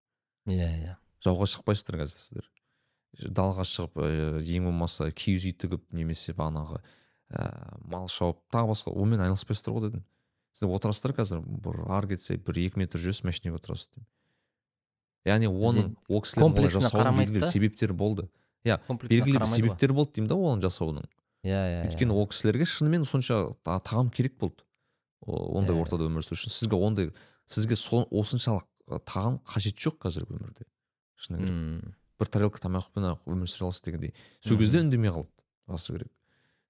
Иә 0.49 0.71
иә. 0.81 0.97
Жауға 1.27 1.51
шықпайсыздар 1.53 2.01
қазір 2.01 2.17
сіздер. 2.17 2.51
Далаға 3.29 3.65
шығып 3.67 4.01
ыыы, 4.01 4.43
ең 4.57 4.71
болмаса 4.71 5.11
киіз 5.11 5.51
үй 5.51 5.57
тігіп 5.59 5.85
немесе 5.93 6.33
бағанағы 6.33 6.81
ыыы 6.81 7.81
мал 7.93 8.09
шауып 8.09 8.41
тағы 8.55 8.73
басқа 8.73 8.95
онымен 8.95 9.27
айналыспайсыздар 9.27 9.75
ғой 9.75 9.89
дедім. 9.91 10.05
Сіздер 10.57 10.73
отырасыздар 10.73 11.13
қазір 11.19 11.43
бір 11.45 11.83
ары 11.93 12.15
кетсе 12.15 12.39
бір 12.41 12.61
екі 12.65 12.81
метр 12.81 13.01
жүресіз 13.03 13.27
машинаға 13.29 13.61
отырасыз 13.61 13.91
деймін 13.93 14.09
яғни 15.27 15.51
оның 15.51 15.91
ол 16.09 16.23
комплексіне 16.25 16.87
жасауының 16.87 17.19
белгілі 17.21 17.49
себептері 17.51 17.97
болды. 17.99 18.29
Иә 18.65 18.79
белгілі 18.89 19.41
бір 19.43 19.51
себептері 19.51 19.97
болды 19.99 20.17
деймін 20.17 20.31
да 20.31 20.39
оның 20.39 20.63
жасауының. 20.65 21.09
Иә 21.47 21.61
иә 21.73 21.81
өйткені 21.91 22.15
ол 22.15 22.29
кісілерге 22.31 22.67
шынымен 22.71 23.05
сонша 23.05 23.41
та- 23.67 23.81
тағам 23.83 24.11
керек 24.15 24.39
болды. 24.39 24.63
Ондай 25.27 25.75
Иә. 25.77 25.81
ортада 25.83 26.07
өмір 26.07 26.23
сүру 26.23 26.39
үшін. 26.39 26.55
Сізге 26.55 26.79
ондай 26.79 27.11
сізге 27.47 27.75
осыншалық 27.75 28.67
тағам 29.05 29.41
қажет 29.43 29.77
жоқ 29.83 29.99
қазіргі 30.07 30.39
өмірде 30.39 30.67
шыны 31.19 31.39
керек. 31.43 31.95
Бір 32.19 32.27
тарелка 32.31 32.63
тамақпен 32.63 33.11
ақ 33.11 33.27
өмір 33.27 33.51
сүре 33.51 33.67
аласыз 33.67 33.83
дегендей. 33.83 34.15
Сол 34.41 34.59
кезде 34.59 34.79
үндемей 34.81 35.11
қалады 35.11 35.31
расы 35.69 35.93
керек. 35.93 36.13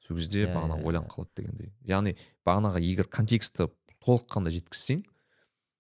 Сол 0.07 0.17
кезде 0.17 0.45
Иә, 0.47 0.53
бағана 0.55 0.79
иә, 0.81 0.87
ойланып 0.87 1.09
иә. 1.11 1.15
қалады 1.15 1.31
дегендей. 1.41 1.73
Яғни 1.85 2.17
бағанағы 2.47 2.81
егер 2.85 3.09
контекстті 3.11 3.69
толыққанды 4.05 4.53
жеткізсең 4.55 5.03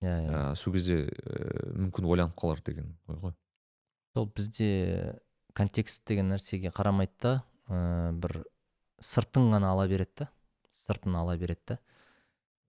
иә 0.02 0.14
иә. 0.26 0.30
ә, 0.52 0.54
сол 0.58 0.72
кезде 0.74 1.06
ә, 1.06 1.72
мүмкін 1.76 2.08
ойланып 2.10 2.36
қалар 2.38 2.62
деген 2.66 2.96
ой 3.06 3.16
ғой. 3.22 3.34
Сол 4.14 4.26
бізде 4.34 5.18
контекст 5.54 6.04
деген 6.08 6.28
нәрсеге 6.32 6.72
қарамайды 6.74 7.12
да 7.22 7.34
ә, 7.68 8.12
бір 8.12 8.42
сыртын 9.00 9.50
ғана 9.52 9.70
ала 9.72 9.86
береді 9.88 10.24
да 10.24 10.28
сыртын 10.72 11.14
ала 11.16 11.36
береді 11.36 11.60
да. 11.74 11.78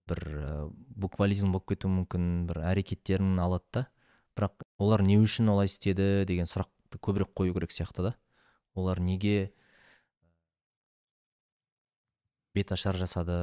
Бір 0.08 0.18
ә, 0.24 0.72
буквализм 0.96 1.52
болып 1.52 1.68
кетуі 1.74 1.90
мүмкін 1.92 2.46
бір 2.48 2.62
әрекеттерін 2.70 3.38
алады 3.42 3.64
да. 3.72 3.86
Бірақ 4.38 4.62
олар 4.78 5.02
не 5.02 5.18
үшін 5.18 5.50
олай 5.52 5.66
істеді 5.66 6.24
деген 6.28 6.46
сұрақты 6.46 7.00
көбірек 7.02 7.34
қою 7.36 7.52
керек 7.56 7.74
сияқты 7.74 8.02
да. 8.06 8.14
Олар 8.78 9.00
неге 9.02 9.50
беташар 12.58 12.98
жасады 12.98 13.38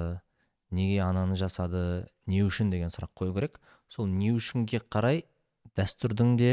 неге 0.76 0.99
ананы 1.05 1.38
жасады 1.39 2.05
не 2.28 2.43
үшін 2.43 2.70
деген 2.74 2.91
сұрақ 2.91 3.16
қою 3.16 3.34
керек. 3.38 3.59
Сол 3.88 4.07
не 4.11 4.34
үшінге 4.36 4.82
қарай 4.91 5.24
дәстүрдің 5.78 6.36
де 6.38 6.51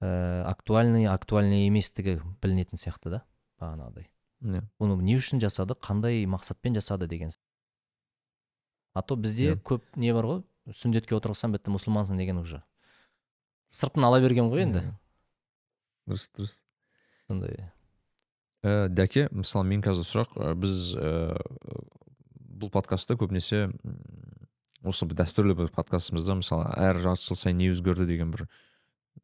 ә, 0.00 0.44
актуальный 0.50 1.06
актуальный 1.08 1.66
еместігі 1.70 2.18
білінетін 2.42 2.80
сияқты 2.80 3.16
да 3.16 3.22
бағанағыдай. 3.60 4.10
Иә. 4.44 4.62
Бұны 4.80 4.98
не 5.02 5.16
үшін 5.16 5.40
жасады 5.40 5.76
қандай 5.80 6.26
мақсатпен 6.28 6.76
жасады 6.76 7.08
деген 7.08 7.32
а 8.96 9.02
то 9.02 9.16
бізде 9.16 9.52
Иә. 9.52 9.60
көп 9.60 9.82
не 9.96 10.12
бар 10.16 10.24
ғой 10.24 10.42
сүндетке 10.72 11.16
отырғызсам 11.16 11.52
бітті 11.52 11.72
мұсылмансың 11.74 12.16
деген 12.16 12.38
уже. 12.40 12.62
Сыртын 13.70 14.04
ала 14.08 14.20
берген 14.24 14.48
ғой 14.48 14.64
енді. 14.64 14.80
Иә. 14.80 14.94
дұрыс 16.08 16.30
дұрыс. 16.32 16.54
Сондай. 17.28 17.58
Ә, 18.64 18.88
дәке 18.88 19.28
мысалы 19.32 19.66
мен 19.68 19.82
қазір 19.84 20.06
сұрақ 20.06 20.36
ә, 20.40 20.54
біз 20.58 20.94
ә, 20.96 21.36
бұл 22.56 22.70
подкастта 22.72 23.16
көбінесе 23.18 23.66
осы 24.86 25.06
бір 25.10 25.18
дәстүрлі 25.22 25.56
бір 25.58 25.70
подкастымызда 25.74 26.38
мысалы 26.40 26.68
әр 26.78 27.00
жарты 27.02 27.26
жыл 27.28 27.36
сайын 27.40 27.58
не 27.60 27.70
өзгерді 27.74 28.06
деген 28.08 28.30
бір 28.34 28.46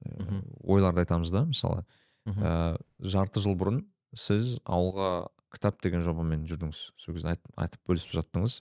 ә, 0.05 0.43
ойларды 0.65 1.05
айтамыз 1.05 1.31
да 1.33 1.45
мысалы 1.49 1.85
ә, 2.27 2.77
жарты 3.01 3.41
жыл 3.45 3.57
бұрын 3.59 3.85
сіз 4.15 4.59
ауылға 4.69 5.29
кітап 5.53 5.83
деген 5.85 6.01
жобамен 6.05 6.47
жүрдіңіз. 6.49 6.79
Сол 6.97 7.15
кезде 7.15 7.29
айт- 7.35 7.49
айтып 7.61 7.81
бөлісіп 7.89 8.13
жаттыңыз. 8.17 8.55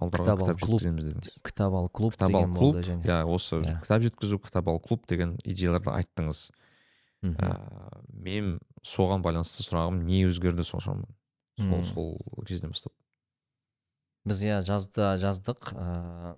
Ауылдарға 0.00 0.24
Кітап 0.24 0.42
ал 0.42 0.46
кітап 0.46 0.60
клуб 0.62 0.78
жеткіземіз 0.78 1.06
дедіңіз. 1.08 1.32
кітап 1.42 1.74
ал 1.74 1.88
клуб 1.90 2.12
кітап 2.14 2.34
ал 2.38 2.46
клуб 2.54 2.76
иә 2.78 3.16
осы 3.26 3.58
Иә. 3.62 3.80
кітап 3.82 4.02
жеткізу 4.06 4.38
кітап 4.38 4.68
ал 4.70 4.78
клуб 4.78 5.02
деген 5.10 5.32
идеяларды 5.44 5.90
айттыңыз. 5.90 6.50
Ә, 7.22 8.02
мен 8.10 8.58
соған 8.86 9.24
байланысты 9.24 9.64
сұрағым 9.66 10.02
не 10.08 10.24
өзгерді 10.28 10.64
соншама? 10.64 11.08
Сол 11.60 11.84
сол 11.84 12.44
кезден 12.48 12.72
бастап. 12.72 12.94
Біз 14.24 14.44
иә 14.44 14.60
жазда 14.64 15.16
жаздық. 15.20 15.72
Ыыы 15.74 16.36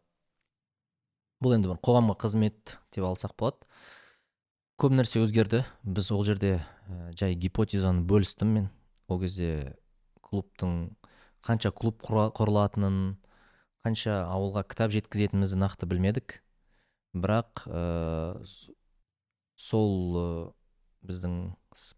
бұл 1.43 1.57
енді 1.57 1.73
бір 1.73 1.81
қоғамға 1.83 2.15
қызмет 2.23 2.77
деп 2.95 3.07
алсақ 3.07 3.35
болады. 3.39 3.67
Көп 4.79 4.95
нәрсе 4.95 5.23
өзгерді. 5.23 5.65
Біз 5.83 6.11
ол 6.15 6.23
жерде 6.27 6.61
ә, 6.87 7.11
жай 7.19 7.35
гипотезаны 7.35 8.05
бөлістім 8.07 8.55
мен. 8.55 8.71
Ол 9.11 9.21
кезде 9.23 9.77
клубтың 10.23 10.95
қанша 11.43 11.73
клуб 11.75 11.99
құрылатынын 12.07 13.19
қанша 13.83 14.23
ауылға 14.31 14.63
кітап 14.71 14.95
жеткізетінімізді 14.95 15.59
нақты 15.59 15.91
білмедік. 15.91 16.39
Бірақ 17.15 17.67
ә, 17.67 18.39
сол 19.59 19.93
ә, 20.15 20.27
біздің 21.07 21.37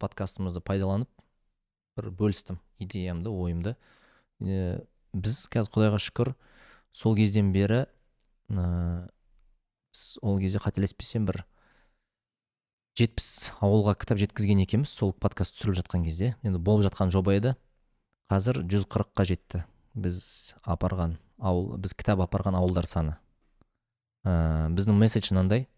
подкастымызды 0.01 0.63
пайдаланып 0.65 1.11
бір 1.97 2.11
бөлістім 2.11 2.59
идеямды 2.83 3.31
ойымды. 3.31 3.77
Е, 4.43 4.83
біз 5.15 5.45
қазір 5.53 5.73
құдайға 5.75 6.01
шүкір 6.03 6.33
сол 6.95 7.17
кезден 7.19 7.53
бері 7.55 7.85
ә, 8.51 9.07
ол 10.23 10.41
кезде 10.43 10.63
қателеспесем 10.63 11.29
бір 11.29 11.45
жетпіс 12.99 13.53
ауылға 13.63 13.97
кітап 13.99 14.21
жеткізген 14.23 14.65
екенбіз 14.65 14.95
сол 14.95 15.13
подкаст 15.13 15.57
түсіріліп 15.57 15.83
жатқан 15.83 16.05
кезде. 16.07 16.35
Енді 16.43 16.59
болып 16.59 16.87
жатқан 16.89 17.13
жоба 17.15 17.37
еді. 17.39 17.55
Қазір 18.31 18.63
140-қа 18.65 19.27
жетті 19.29 19.65
біз 19.95 20.57
апарған 20.63 21.19
ауыл 21.39 21.77
біз 21.79 21.95
кітап 21.95 22.23
апарған 22.25 22.59
ауылдар 22.59 22.87
саны. 22.91 23.19
Ә, 24.25 24.71
біздің 24.75 24.99
месседж 24.99 25.31
мынандай. 25.35 25.69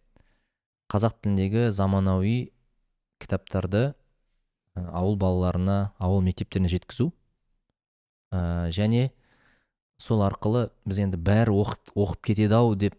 Қазақ 0.92 1.18
тіліндегі 1.20 1.70
заманауи 1.74 2.52
кітаптарды 3.22 3.94
ауыл 4.76 5.16
балаларына 5.16 5.92
ауыл 5.98 6.22
мектептеріне 6.24 6.68
жеткізу. 6.70 7.10
Ә, 8.32 8.68
және 8.74 9.10
сол 10.02 10.22
арқылы 10.26 10.68
біз 10.84 11.00
енді 11.06 11.20
бәрі 11.20 11.54
оқып, 11.56 11.94
оқып 11.96 12.22
кетеді 12.30 12.58
ау 12.58 12.74
деп 12.76 12.98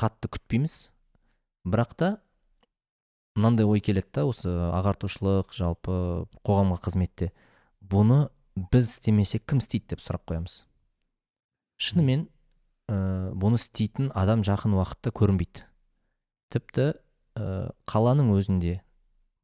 қатты 0.00 0.30
күтпейміз. 0.32 0.92
Бірақ 1.66 1.92
та 1.98 2.12
мынандай 3.36 3.66
ой 3.68 3.82
келеді 3.84 4.08
да 4.14 4.24
осы 4.30 4.48
ағартушылық 4.48 5.52
жалпы 5.56 6.26
қоғамға 6.46 6.80
қызметте. 6.86 7.32
Бұны 7.84 8.28
біз 8.72 8.88
істемесек 8.88 9.44
кім 9.44 9.60
істейді 9.60 9.92
деп 9.92 10.04
сұрақ 10.04 10.24
қоямыз. 10.30 10.62
Шынымен 11.76 12.28
ә, 12.88 13.34
бұны 13.36 13.60
істейтін 13.60 14.08
адам 14.16 14.46
жақын 14.46 14.78
уақытта 14.78 15.12
көрінбейді. 15.12 15.66
Тіпті 16.54 16.94
ә, 17.36 17.72
қаланың 17.90 18.32
өзінде 18.38 18.80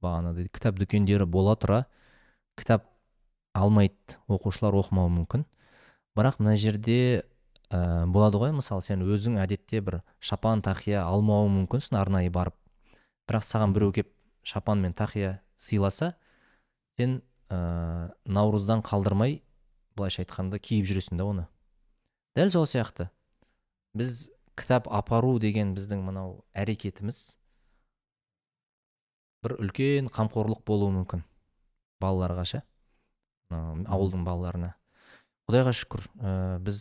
бағанағыдай 0.02 0.50
кітап 0.52 0.78
дүкендері 0.80 1.26
бола 1.30 1.54
тұра 1.56 1.84
кітап 2.58 2.88
алмайды 3.56 4.18
оқушылар 4.28 4.76
оқымауы 4.80 5.12
мүмкін. 5.18 5.44
Бірақ 6.16 6.40
мына 6.40 6.56
жерде 6.60 7.22
ә, 7.70 8.06
болады 8.06 8.40
ғой 8.40 8.52
мысалы 8.56 8.84
сен 8.84 9.04
өзің 9.04 9.38
әдетте 9.42 9.80
бір 9.84 10.00
шапан 10.20 10.62
тақия 10.64 11.04
алмауың 11.04 11.52
мүмкінсің 11.62 11.98
арнайы 12.00 12.32
барып. 12.32 12.56
Бірақ 13.28 13.46
саған 13.46 13.76
біреу 13.76 13.92
келіп 13.96 14.12
шапан 14.44 14.82
мен 14.82 14.92
тақия 14.96 15.38
сыйласа 15.56 16.14
сен 16.98 17.20
ә, 17.48 18.12
наурыздан 18.24 18.82
қалдырмай 18.84 19.40
былайша 19.96 20.24
айтқанда 20.24 20.58
киіп 20.58 20.88
жүресің 20.88 21.20
да 21.20 21.28
оны. 21.28 21.46
Дәл 22.36 22.50
сол 22.52 22.66
сияқты. 22.66 23.08
Біз 23.94 24.30
кітап 24.56 24.88
апару 24.88 25.38
деген 25.40 25.74
біздің 25.76 26.04
мынау 26.04 26.42
әрекетіміз 26.56 27.38
бір 29.42 29.56
үлкен 29.58 30.08
қамқорлық 30.12 30.62
болуы 30.66 30.92
мүмкін 30.98 31.24
балаларға 32.02 32.44
ше? 32.48 32.62
Ауылдың 33.52 34.24
балаларына. 34.26 34.72
Құдайға 35.50 35.74
шүкір 35.76 36.06
ә, 36.22 36.32
біз 36.62 36.78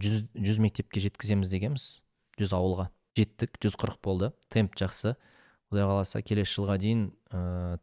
жүз, 0.00 0.24
жүз 0.34 0.60
мектепке 0.62 1.02
жеткіземіз 1.04 1.50
дегенбіз. 1.52 1.88
Жүз 2.40 2.54
ауылға 2.56 2.88
жеттік 3.18 3.58
140 3.60 4.00
болды. 4.04 4.30
Темп 4.52 4.78
жақсы. 4.80 5.16
Құдай 5.70 5.86
қаласа 5.86 6.22
келесі 6.26 6.56
жылға 6.56 6.78
дейін 6.82 7.10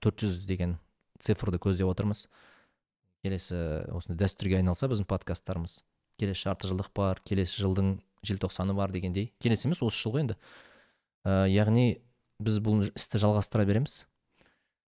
төрт 0.04 0.24
жүз 0.24 0.42
деген 0.48 0.78
цифрды 1.24 1.60
көздеп 1.62 1.92
отырмыз. 1.92 2.26
Келесі 3.24 3.60
осындай 3.96 4.24
дәстүрге 4.24 4.60
айналса 4.60 4.90
біздің 4.90 5.08
подкасттарымыз. 5.10 5.82
Келесі 6.20 6.48
жарты 6.48 6.72
жылдық 6.72 6.92
бар 6.96 7.22
келесі 7.28 7.62
жылдың 7.62 7.98
желтоқсаны 8.28 8.76
бар 8.78 8.92
дегендей. 8.92 9.32
Келесі 9.40 9.68
емес 9.70 9.84
осы 9.86 10.02
жыл 10.02 10.16
ғой 10.16 10.26
енді. 10.26 10.38
Ә, 11.24 11.46
яғни 11.52 12.02
біз 12.44 12.60
бұл 12.64 12.86
істі 12.90 13.22
жалғастыра 13.22 13.66
береміз. 13.68 14.06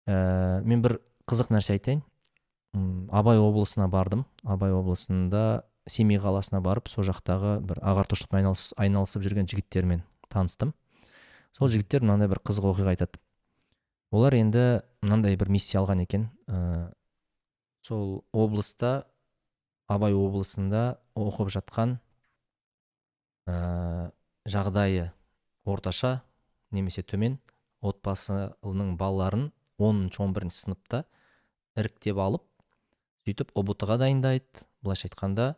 Ә, 0.08 0.60
мен 0.66 0.82
бір 0.84 0.98
қызық 1.28 1.52
нәрсе 1.54 1.76
айтайын. 1.76 2.02
Абай 3.10 3.38
облысына 3.40 3.88
бардым. 3.88 4.26
Абай 4.44 4.72
облысында 4.74 5.64
семей 5.88 6.20
қаласына 6.20 6.60
барып 6.64 6.88
сол 6.90 7.06
жақтағы 7.08 7.58
бір 7.64 7.80
ағартушылықпен 7.80 8.42
айналыс, 8.42 8.72
айналысып 8.76 9.24
жүрген 9.24 9.48
жігіттермен 9.48 10.04
таныстым. 10.28 10.74
Сол 11.56 11.70
жігіттер 11.72 12.04
мынандай 12.04 12.28
бір 12.28 12.42
қызық 12.44 12.72
оқиға 12.72 12.94
айтады. 12.94 13.20
Олар 14.12 14.36
енді 14.36 14.82
мынандай 15.02 15.36
бір 15.36 15.50
миссия 15.52 15.80
алған 15.80 16.04
екен. 16.04 16.28
Ә, 16.48 16.92
сол 17.84 18.24
облыста 18.32 19.06
абай 19.88 20.14
облысында 20.16 20.98
оқып 21.16 21.50
жатқан 21.52 21.98
ә, 23.48 24.10
жағдайы 24.48 25.10
орташа 25.64 26.22
немесе 26.74 27.02
төмен 27.02 27.38
отбасының 27.84 28.96
балаларын 28.98 29.48
10-11 29.78 30.52
сыныпта 30.54 31.04
іріктеп 31.78 32.18
алып 32.18 32.44
сөйтіп 33.28 33.52
ұбт 33.58 33.84
ға 33.86 33.98
дайындайды. 34.00 34.64
Былайша 34.82 35.08
айтқанда 35.08 35.52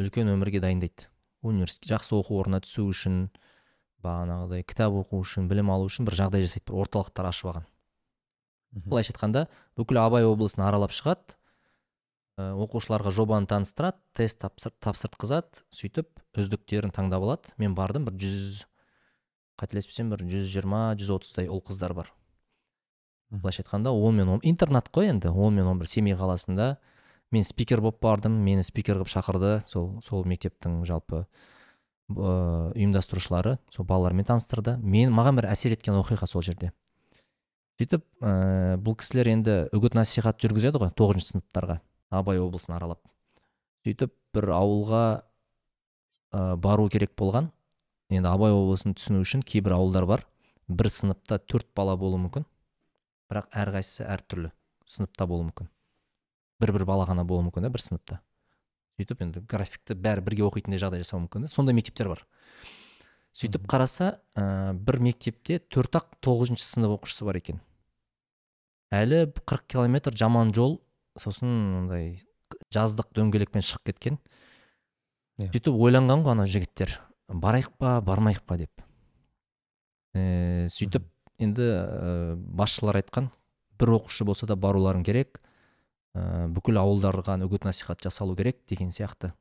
үлкен 0.00 0.30
өмірге 0.30 0.60
дайындайды. 0.62 1.08
Университет 1.46 1.90
жақсы 1.90 2.14
оқу 2.16 2.38
орнына 2.40 2.62
түсу 2.64 2.86
үшін 2.90 3.26
бағанағыдай 4.04 4.64
кітап 4.66 4.94
оқу 5.02 5.20
үшін 5.24 5.48
білім 5.50 5.72
алу 5.74 5.88
үшін 5.90 6.06
бір 6.08 6.18
жағдай 6.20 6.44
жасайды 6.46 6.70
бір 6.70 6.84
орталықтар 6.84 7.28
ашып 7.30 7.50
алған. 7.50 7.66
Былайша 8.76 9.14
айтқанда 9.14 9.46
бүкіл 9.78 10.00
абай 10.02 10.26
облысын 10.28 10.64
аралап 10.66 10.94
шығады 10.94 11.36
ә, 12.36 12.52
оқушыларға 12.52 13.12
жобаны 13.14 13.48
таныстырады 13.50 13.98
тест 14.16 14.40
тапсыр, 14.42 14.74
тапсыртқызады 14.84 15.64
сөйтіп 15.72 16.12
үздіктерін 16.36 16.92
таңдап 16.94 17.24
алады. 17.24 17.54
Мен 17.56 17.74
бардым 17.74 18.06
бір 18.08 18.18
жүз 18.20 18.66
қателеспесем 19.60 20.10
бір 20.12 20.24
жүз 20.28 20.46
жиырма 20.52 20.82
жүз 20.98 21.10
отыздай 21.16 21.48
ұл 21.48 21.62
қыздар 21.64 21.94
бар. 21.96 22.12
Былайша 23.30 23.64
айтқанда 23.64 23.90
он 23.90 24.16
мен 24.16 24.28
он 24.28 24.40
интернат 24.42 24.88
қой 24.88 25.10
енді 25.10 25.28
он 25.28 25.54
мен 25.54 25.66
он 25.66 25.78
бір 25.78 25.88
семей 25.88 26.14
қаласында. 26.14 26.76
Мен 27.32 27.42
спикер 27.42 27.80
болып 27.80 27.98
бардым 28.00 28.32
мені 28.44 28.62
спикер 28.62 29.00
қылып 29.00 29.10
шақырды 29.10 29.62
сол 29.66 30.00
сол 30.02 30.24
мектептің 30.24 30.84
жалпы 30.86 31.24
ә, 31.24 32.70
ұйымдастырушылары 32.70 33.56
сол 33.74 33.84
балалармен 33.84 34.24
таныстырды. 34.24 34.76
Мен 34.78 35.10
маған 35.10 35.40
бір 35.40 35.48
әсер 35.50 35.74
еткен 35.74 35.98
оқиға 35.98 36.28
сол 36.30 36.44
жерде. 36.46 36.70
Сөйтіп 37.80 38.04
ә, 38.22 38.76
бұл 38.78 38.94
кісілер 39.00 39.32
енді 39.32 39.56
үгіт 39.74 39.98
насихат 39.98 40.38
жүргізеді 40.38 40.84
ғой 40.84 40.94
тоғызыншы 40.94 41.32
сыныптарға 41.32 41.80
абай 42.14 42.38
облысын 42.38 42.76
аралап. 42.78 43.02
Сөйтіп 43.82 44.14
бір 44.32 44.52
ауылға 44.54 45.04
ә, 46.30 46.54
бару 46.56 46.86
керек 46.88 47.16
болған. 47.18 47.50
Енді 48.12 48.30
абай 48.30 48.54
облысын 48.54 48.94
түсіну 48.96 49.22
үшін 49.24 49.42
кейбір 49.46 49.76
ауылдар 49.78 50.06
бар. 50.06 50.26
Бір 50.68 50.90
сыныпта 50.90 51.38
төрт 51.38 51.68
бала 51.76 51.96
болуы 51.98 52.20
мүмкін 52.24 52.46
бірақ 53.30 53.50
әрқайсысы 53.54 54.06
әртүрлі 54.06 54.52
сыныпта 54.86 55.26
болуы 55.26 55.48
мүмкін. 55.48 55.68
Бір 56.62 56.72
бір 56.76 56.86
бала 56.88 57.06
ғана 57.08 57.26
болуы 57.26 57.48
мүмкін 57.48 57.66
да 57.66 57.70
бір 57.74 57.82
сыныпта. 57.82 58.20
Сөйтіп 58.96 59.22
енді 59.26 59.42
графикті 59.50 59.96
бәрі 59.98 60.24
бірге 60.24 60.46
оқитындай 60.46 60.80
жағдай 60.80 61.02
жасау 61.02 61.20
мүмкін 61.24 61.46
да. 61.46 61.50
Сондай 61.52 61.76
мектептер 61.76 62.08
бар. 62.08 62.22
Сөйтіп 63.36 63.66
қараса 63.68 64.14
ә, 64.38 64.72
бір 64.72 65.00
мектепте 65.04 65.58
төрт 65.60 65.98
ақ 65.98 66.14
тоғызыншы 66.24 66.64
сынып 66.64 66.94
оқушысы 66.96 67.26
бар 67.28 67.36
екен. 67.42 67.60
Әлі 68.94 69.26
40 69.44 69.66
километр 69.74 70.16
жаман 70.16 70.54
жол 70.56 70.78
сосын 71.18 71.50
мындай 71.50 72.22
жаздық 72.72 73.10
дөңгелекпен 73.18 73.64
шығып 73.66 73.90
кеткен. 73.90 74.18
Иә. 75.36 75.50
сөйтіп 75.52 75.74
ойланған 75.76 76.24
ғой 76.24 76.32
ана 76.32 76.46
жігіттер. 76.48 76.94
Барайық 77.28 77.72
па 77.78 78.00
бармайық 78.04 78.42
па 78.46 78.58
деп. 78.60 78.82
Ә, 80.14 80.68
сөйтіп 80.72 81.08
енді 81.42 81.66
ә, 81.66 82.36
басшылар 82.36 83.00
айтқан 83.02 83.30
бір 83.78 83.96
оқушы 83.98 84.24
болса 84.24 84.46
да 84.46 84.56
баруларың 84.56 85.04
керек 85.04 85.40
ә, 86.14 86.46
бүкіл 86.48 86.80
ауылдарға 86.80 87.36
үгіт 87.44 87.66
насихат 87.66 88.02
жасалу 88.02 88.36
керек 88.36 88.62
деген 88.68 88.90
сияқты. 88.94 89.32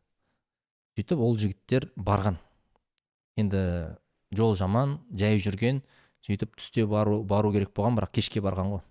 Сөйтіп 0.95 1.19
ол 1.19 1.37
жігіттер 1.37 1.91
барған. 1.95 2.39
Енді 3.35 3.95
жол 4.35 4.55
жаман 4.55 4.99
жай 5.11 5.39
жүрген 5.39 5.83
сөйтіп 6.25 6.55
түсте 6.57 6.85
бару, 6.89 7.21
бару 7.23 7.51
керек 7.53 7.73
болған 7.75 7.99
бірақ 7.99 8.15
кешке 8.17 8.41
барған 8.41 8.71
ғой. 8.73 8.83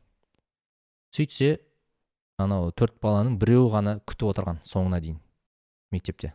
Сөйтсе 1.15 1.59
анау 2.39 2.71
төрт 2.73 2.97
баланың 3.03 3.39
біреуі 3.41 3.71
ғана 3.73 3.99
күтіп 4.07 4.31
отырған 4.33 4.61
соңына 4.67 5.01
дейін 5.03 5.19
мектепте. 5.95 6.35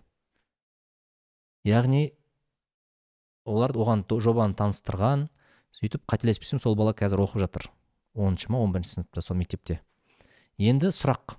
Яғни 1.68 2.10
олар 3.45 3.72
оған 3.76 4.06
жобаны 4.10 4.56
таныстырған 4.56 5.30
сөйтіп 5.80 6.06
қателеспесем 6.10 6.60
сол 6.60 6.76
бала 6.76 6.94
қазір 6.94 7.24
оқып 7.24 7.40
жатыр. 7.45 7.70
Оныншы 8.16 8.52
ма 8.52 8.60
он 8.60 8.72
бірінші 8.72 8.99
сыныпта 8.99 9.22
сол 9.22 9.38
мектепте. 9.38 9.82
Енді 10.57 10.91
сұрақ. 10.91 11.38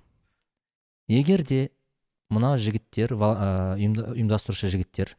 Егер 1.07 1.43
де 1.43 1.71
мына 2.29 2.57
жігіттер 2.57 3.13
ұйымдастырушы 3.13 4.71
жігіттер 4.71 5.17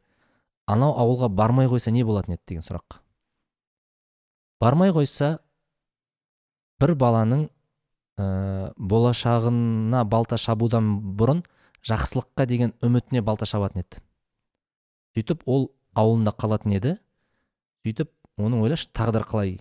анау 0.67 0.95
ауылға 0.99 1.29
бармай 1.29 1.69
қойса 1.71 1.93
не 1.93 2.05
болатын 2.05 2.37
еді 2.37 2.43
деген 2.49 2.65
сұрақ. 2.65 2.99
Бармай 4.61 4.93
қойса 4.95 5.37
бір 6.81 6.95
баланың 6.99 7.49
ә, 8.19 8.73
болашағына 8.77 10.05
балта 10.09 10.39
шабудан 10.39 10.95
бұрын 11.19 11.43
жақсылыққа 11.87 12.47
деген 12.47 12.75
үмітіне 12.83 13.23
балта 13.27 13.47
шабатын 13.47 13.83
еді. 13.83 14.03
Сөйтіп 15.17 15.43
ол 15.47 15.71
ауылында 15.99 16.33
қалатын 16.39 16.77
еді. 16.77 16.97
Сөйтіп 17.83 18.11
оның 18.41 18.63
ойлашы 18.65 18.89
тағдыр 18.95 19.27
қалай 19.29 19.57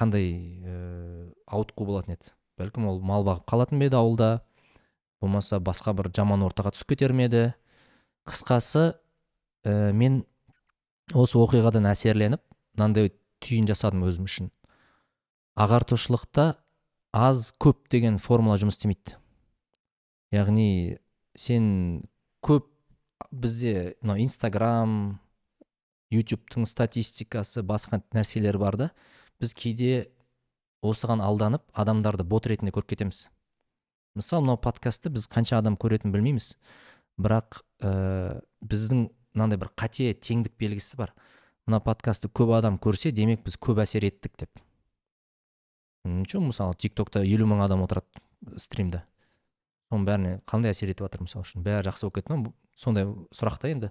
қандай 0.00 0.30
ә, 0.64 1.30
ауытқу 1.46 1.86
болатын 1.88 2.16
еді. 2.16 2.32
Бәлкім 2.58 2.88
ол 2.90 3.00
мал 3.00 3.24
бағып 3.26 3.46
қалатын 3.50 3.80
ба 3.80 3.88
еді 3.88 3.98
ауылда 3.98 4.28
болмаса 5.22 5.60
басқа 5.62 5.94
бір 5.96 6.10
жаман 6.14 6.44
ортаға 6.46 6.74
түсіп 6.74 6.94
кетер 6.94 7.14
ме 7.14 7.28
еді. 7.28 7.44
Қысқасы 8.28 8.94
ә, 9.64 9.92
мен 9.92 10.24
осы 11.14 11.38
оқиғадан 11.38 11.88
әсерленіп 11.90 12.42
мынандай 12.76 13.12
түйін 13.44 13.68
жасадым 13.70 14.04
өзім 14.08 14.28
үшін. 14.28 14.50
Ағартушылықта 15.60 16.54
аз 17.14 17.52
көп 17.62 17.86
деген 17.92 18.18
формула 18.18 18.58
жұмыс 18.58 18.78
істемейді. 18.78 19.18
Яғни 20.34 20.98
сен 21.38 22.02
көп 22.42 22.66
бізде 23.30 23.94
мынау 24.02 24.24
инстаграм 24.24 25.20
ютубтың 26.14 26.66
статистикасы 26.68 27.64
басқа 27.66 28.02
нәрселер 28.14 28.58
бар 28.58 28.78
да 28.78 28.90
біз 29.42 29.54
кейде 29.58 30.08
осыған 30.84 31.22
алданып 31.24 31.64
адамдарды 31.72 32.24
бот 32.24 32.46
ретінде 32.46 32.72
көріп 32.74 32.94
кетеміз. 32.94 33.28
Мысалы 34.14 34.44
мынау 34.44 34.60
подкастты 34.60 35.10
біз 35.10 35.26
қанша 35.30 35.58
адам 35.58 35.78
көретінін 35.80 36.14
білмейміз. 36.14 36.54
Бірақ 37.18 37.62
ә, 37.82 38.40
біздің 38.62 39.08
мынандай 39.34 39.58
бір 39.58 39.72
қате 39.74 40.12
теңдік 40.14 40.54
белгісі 40.60 40.98
бар. 41.00 41.14
Мына 41.66 41.80
подкастты 41.82 42.28
көп 42.28 42.52
адам 42.58 42.78
көрсе 42.78 43.10
демек 43.14 43.42
біз 43.44 43.56
көп 43.58 43.80
әсер 43.82 44.06
еттік 44.06 44.36
деп. 44.38 44.62
Ничего 46.04 46.44
мысалы 46.44 46.76
тик 46.76 46.94
токта 46.94 47.24
елу 47.24 47.48
мың 47.48 47.64
адам 47.64 47.82
отырады 47.86 48.60
стримда. 48.60 49.04
Соның 49.90 50.04
бәріне 50.06 50.34
қандай 50.46 50.74
әсер 50.74 50.92
етіп 50.92 51.08
жатыр 51.08 51.24
мысалы 51.24 51.46
үшін? 51.46 51.64
Бәрі 51.64 51.88
жақсы 51.88 52.04
болып 52.06 52.18
кетті 52.18 52.36
ма 52.36 52.52
сондай 52.76 53.08
сұрақ 53.34 53.58
та 53.62 53.70
енді. 53.72 53.90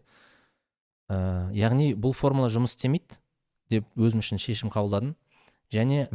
Ә, 1.10 1.50
яғни 1.56 1.94
бұл 1.96 2.14
формула 2.16 2.50
жұмыс 2.54 2.76
істемейді 2.76 3.20
деп 3.74 3.88
өзім 3.98 4.24
үшін 4.24 4.42
шешім 4.42 4.72
қабылдадым. 4.74 5.16
Және 5.74 6.08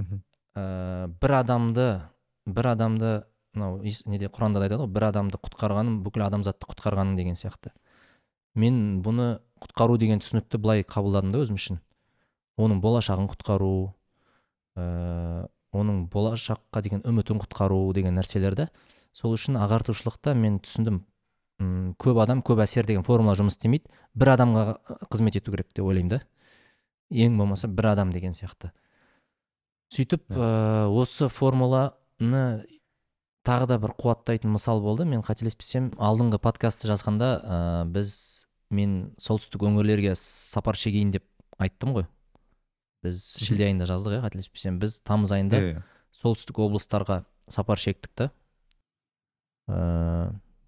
ә, 0.54 1.08
бір 1.20 1.34
адамды 1.40 1.88
бір 2.46 2.72
адамды 2.72 3.12
мынау 3.54 3.82
неде 3.82 4.30
құранда 4.32 4.62
да 4.62 4.68
айтады 4.68 4.84
ғой 4.84 4.92
бір 4.94 5.08
адамды 5.10 5.40
құтқарғаным 5.42 6.00
бүкіл 6.04 6.24
адамзатты 6.28 6.68
құтқарғаның 6.70 7.16
деген 7.18 7.36
сияқты. 7.36 7.72
Мен 8.54 9.00
бұны 9.04 9.38
құтқару 9.62 9.98
деген 9.98 10.22
түсінікті 10.22 10.60
былай 10.62 10.84
қабылдадым 10.86 11.32
да 11.34 11.42
өзім 11.42 11.58
үшін. 11.58 11.80
Оның 12.58 12.80
болашағын 12.82 13.28
құтқару 13.30 13.72
ә, 14.78 15.48
оның 15.72 16.06
болашаққа 16.12 16.82
деген 16.82 17.04
үмітін 17.06 17.42
құтқару 17.42 17.80
деген 17.94 18.16
нәрселерді 18.18 18.68
сол 19.12 19.34
үшін 19.36 19.58
ағартушылықта 19.60 20.34
мен 20.34 20.58
түсіндім. 20.62 21.02
М 21.60 21.94
көп 21.98 22.20
адам 22.22 22.42
көп 22.42 22.62
әсер 22.62 22.86
деген 22.86 23.04
формула 23.06 23.34
жұмыс 23.38 23.58
істемейді. 23.58 23.90
бір 24.14 24.34
адамға 24.36 24.64
қызмет 25.10 25.36
ету 25.36 25.52
керек 25.52 25.68
деп 25.74 25.84
ойлаймын 25.84 26.18
да. 26.18 26.20
Ең 27.10 27.38
болмаса 27.38 27.68
бір 27.68 27.92
адам 27.94 28.12
деген 28.12 28.32
сияқты. 28.32 28.70
Сөйтіп 29.90 30.28
ә, 30.30 30.88
осы 30.88 31.28
формуланы 31.28 32.64
тағы 33.46 33.66
да 33.66 33.78
бір 33.78 33.94
қуаттайтын 33.96 34.50
мысал 34.52 34.82
болды. 34.82 35.04
Мен 35.04 35.22
қателеспесем 35.22 35.92
алдыңғы 35.96 36.38
подкастты 36.38 36.88
жазғанда 36.90 37.30
ә, 37.40 37.84
біз 37.88 38.46
мен 38.70 39.14
солтүстік 39.18 39.64
өңірлерге 39.64 40.14
сапар 40.14 40.76
шегейін 40.76 41.14
деп 41.16 41.24
айттым 41.58 41.94
ғой. 41.96 42.06
Біз 43.02 43.22
шілде 43.40 43.70
айында 43.70 43.86
жаздық 43.88 44.18
иә 44.18 44.26
қателеспесем. 44.26 44.78
Біз 44.82 45.00
тамыз 45.00 45.32
айында 45.32 45.82
солтүстік 46.12 46.60
облыстарға 46.60 47.22
сапар 47.48 47.80
шектік 47.80 48.12
та. 48.14 48.30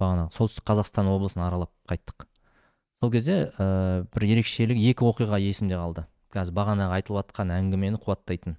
Бағанағы 0.00 0.34
солтүстік 0.34 0.66
қазақстан 0.70 1.10
облысын 1.12 1.44
аралап 1.44 1.70
қайттық. 1.90 2.26
Сол 3.00 3.12
кезде 3.12 3.36
ә, 3.56 4.04
бір 4.12 4.26
ерекшелік 4.26 4.80
екі 4.90 5.06
оқиға 5.08 5.40
есімде 5.40 5.78
қалды. 5.78 6.06
Қазір 6.34 6.56
бағанағы 6.56 6.98
айтылып 6.98 7.30
жатқан 7.30 7.52
әңгімені 7.54 8.00
қуаттайтын. 8.02 8.56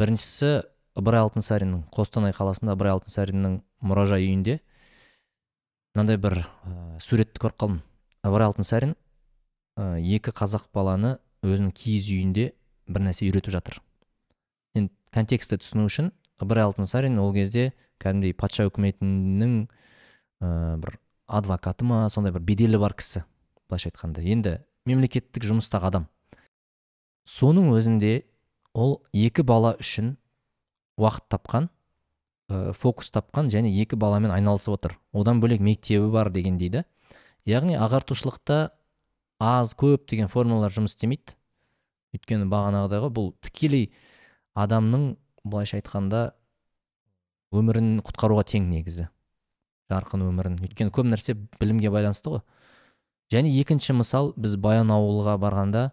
Біріншісі 0.00 0.52
ыбырай 0.98 1.24
алтынсариннің 1.26 1.82
қостанай 1.94 2.34
қаласында 2.36 2.76
ыбырай 2.76 2.94
алтынсариннің 2.98 3.58
мұражай 3.82 4.26
үйінде 4.28 4.60
мынандай 5.94 6.20
бір 6.22 6.40
ә, 6.44 7.00
суретті 7.02 7.42
көріп 7.42 7.58
қалдым. 7.58 7.82
Ыбырай 8.22 8.50
алтынсарин 8.52 8.94
ә, 9.76 9.98
екі 9.98 10.32
қазақ 10.36 10.70
баланы 10.74 11.18
өзінің 11.42 11.74
киіз 11.76 12.08
үйінде 12.14 12.52
бір 12.88 13.06
нәрсе 13.06 13.26
үйретіп 13.28 13.54
жатыр. 13.54 13.80
Енді 14.78 14.92
контекстті 15.14 15.58
түсіну 15.60 15.86
үшін 15.90 16.12
ыбырай 16.40 16.68
алтынсарин 16.68 17.18
ол 17.20 17.34
кезде 17.34 17.72
кәдімгідей 18.00 18.36
патша 18.38 18.66
үкіметінің 18.70 19.54
ә, 20.40 20.76
бір 20.80 20.98
адвокаты 21.30 21.86
ма 21.86 22.08
сондай 22.10 22.32
бір 22.34 22.42
беделі 22.42 22.80
бар 22.80 22.94
кісі 22.96 23.22
былайша 23.68 23.90
айтқанда. 23.92 24.24
Енді 24.24 24.58
мемлекеттік 24.88 25.44
жұмыстағы 25.46 25.90
адам. 25.90 26.08
Соның 27.28 27.70
өзінде 27.76 28.24
ол 28.74 29.00
екі 29.12 29.44
бала 29.46 29.76
үшін 29.80 30.16
уақыт 30.98 31.28
тапқан 31.30 31.68
ә, 32.50 32.72
фокус 32.72 33.12
тапқан 33.14 33.50
және 33.52 33.70
екі 33.82 33.96
баламен 34.00 34.32
айналысып 34.34 34.74
отыр. 34.74 34.96
Одан 35.12 35.40
бөлек 35.40 35.62
мектебі 35.62 36.10
бар 36.10 36.32
деген 36.34 36.58
дейді. 36.58 36.84
Яғни 37.46 37.76
ағартушылықта 37.78 38.70
аз 39.40 39.74
көп 39.78 40.08
деген 40.10 40.28
формулалар 40.28 40.72
жұмыс 40.74 40.96
істемейді. 40.96 41.36
Өйткені 42.16 42.50
бағанағыдай 42.50 43.04
ғой 43.06 43.14
бұл 43.14 43.30
тікелей 43.44 43.92
адамның 44.58 45.14
былайша 45.44 45.78
айтқанда 45.78 46.32
өмірін 47.54 48.00
құтқаруға 48.04 48.44
тең 48.50 48.66
негізі. 48.70 49.08
Жарқын 49.90 50.24
өмірін. 50.28 50.60
Өйткені 50.64 50.92
көп 50.94 51.08
нәрсе 51.10 51.34
білімге 51.58 51.90
байланысты 51.92 52.36
ғой. 52.36 52.44
Және 53.30 53.50
екінші 53.60 53.94
мысал 53.98 54.32
біз 54.36 54.56
баян 54.56 54.90
ауылға 54.90 55.36
барғанда 55.42 55.90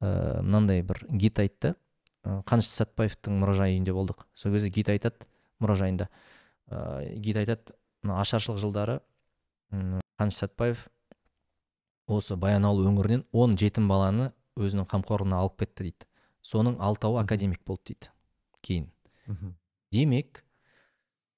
ә, 0.00 0.40
мынандай 0.42 0.84
бір 0.86 1.02
гид 1.10 1.40
айтты. 1.42 1.74
Ә, 2.24 2.40
қаныш 2.48 2.70
сәтбаевтың 2.70 3.40
мұражай 3.42 3.74
үйінде 3.74 3.92
болдық. 3.96 4.24
Сол 4.34 4.54
кезде 4.54 4.70
гид 4.72 4.92
айтады 4.92 5.26
мұражайында. 5.64 6.08
Ә, 6.68 7.18
гид 7.20 7.40
айтады 7.42 7.76
мына 8.04 8.20
ашаршылық 8.22 8.60
жылдары 8.62 9.00
қаныш 10.20 10.38
сәтбаев 10.38 10.86
осы 12.06 12.36
баянауыл 12.36 12.86
өңірінен 12.90 13.24
он 13.32 13.56
жетім 13.60 13.88
баланы 13.88 14.30
өзінің 14.60 14.88
қамқорлығына 14.90 15.40
алып 15.40 15.64
кетті 15.64 15.88
дейді. 15.88 16.08
Соның 16.44 16.76
алтауы 16.84 17.20
академик 17.22 17.64
болды 17.66 17.94
дейді. 17.94 18.10
Кейін. 18.60 18.90
Демек 19.92 20.44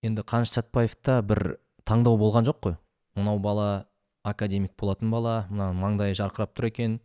енді 0.02 0.24
қаныш 0.26 0.52
сәтбаевта 0.56 1.20
бір 1.22 1.56
таңдау 1.86 2.18
болған 2.20 2.46
жоқ 2.48 2.60
қой. 2.62 2.76
Мынау 3.16 3.38
бала 3.40 3.86
академик 4.26 4.74
болатын 4.78 5.10
бала 5.10 5.46
мынаның 5.50 5.78
маңдайы 5.82 6.16
жарқырап 6.18 6.52
тұр 6.56 6.68
екен 6.70 6.98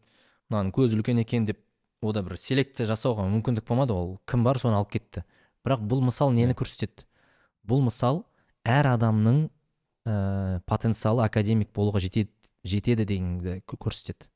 мынаның 0.50 0.74
көзі 0.76 0.98
үлкен 0.98 1.22
екен 1.22 1.46
деп 1.48 1.62
ода 2.02 2.24
бір 2.26 2.38
селекция 2.42 2.88
жасауға 2.90 3.28
мүмкіндік 3.30 3.68
болмады 3.68 3.94
ол 3.94 4.18
кім 4.28 4.44
бар 4.44 4.60
соны 4.60 4.80
алып 4.80 4.96
кетті. 4.98 5.24
Бірақ 5.66 5.84
бұл 5.86 6.02
мысал 6.02 6.34
нені 6.34 6.56
көрсетеді? 6.58 7.06
Бұл 7.64 7.84
мысал 7.86 8.24
әр 8.66 8.90
адамның 8.96 9.44
ә, 10.10 10.62
потенциалы 10.66 11.24
академик 11.28 11.70
болуға 11.76 12.02
жетеді, 12.02 12.32
жетеді 12.66 13.06
дегенді 13.06 13.60
көрсетеді. 13.70 14.30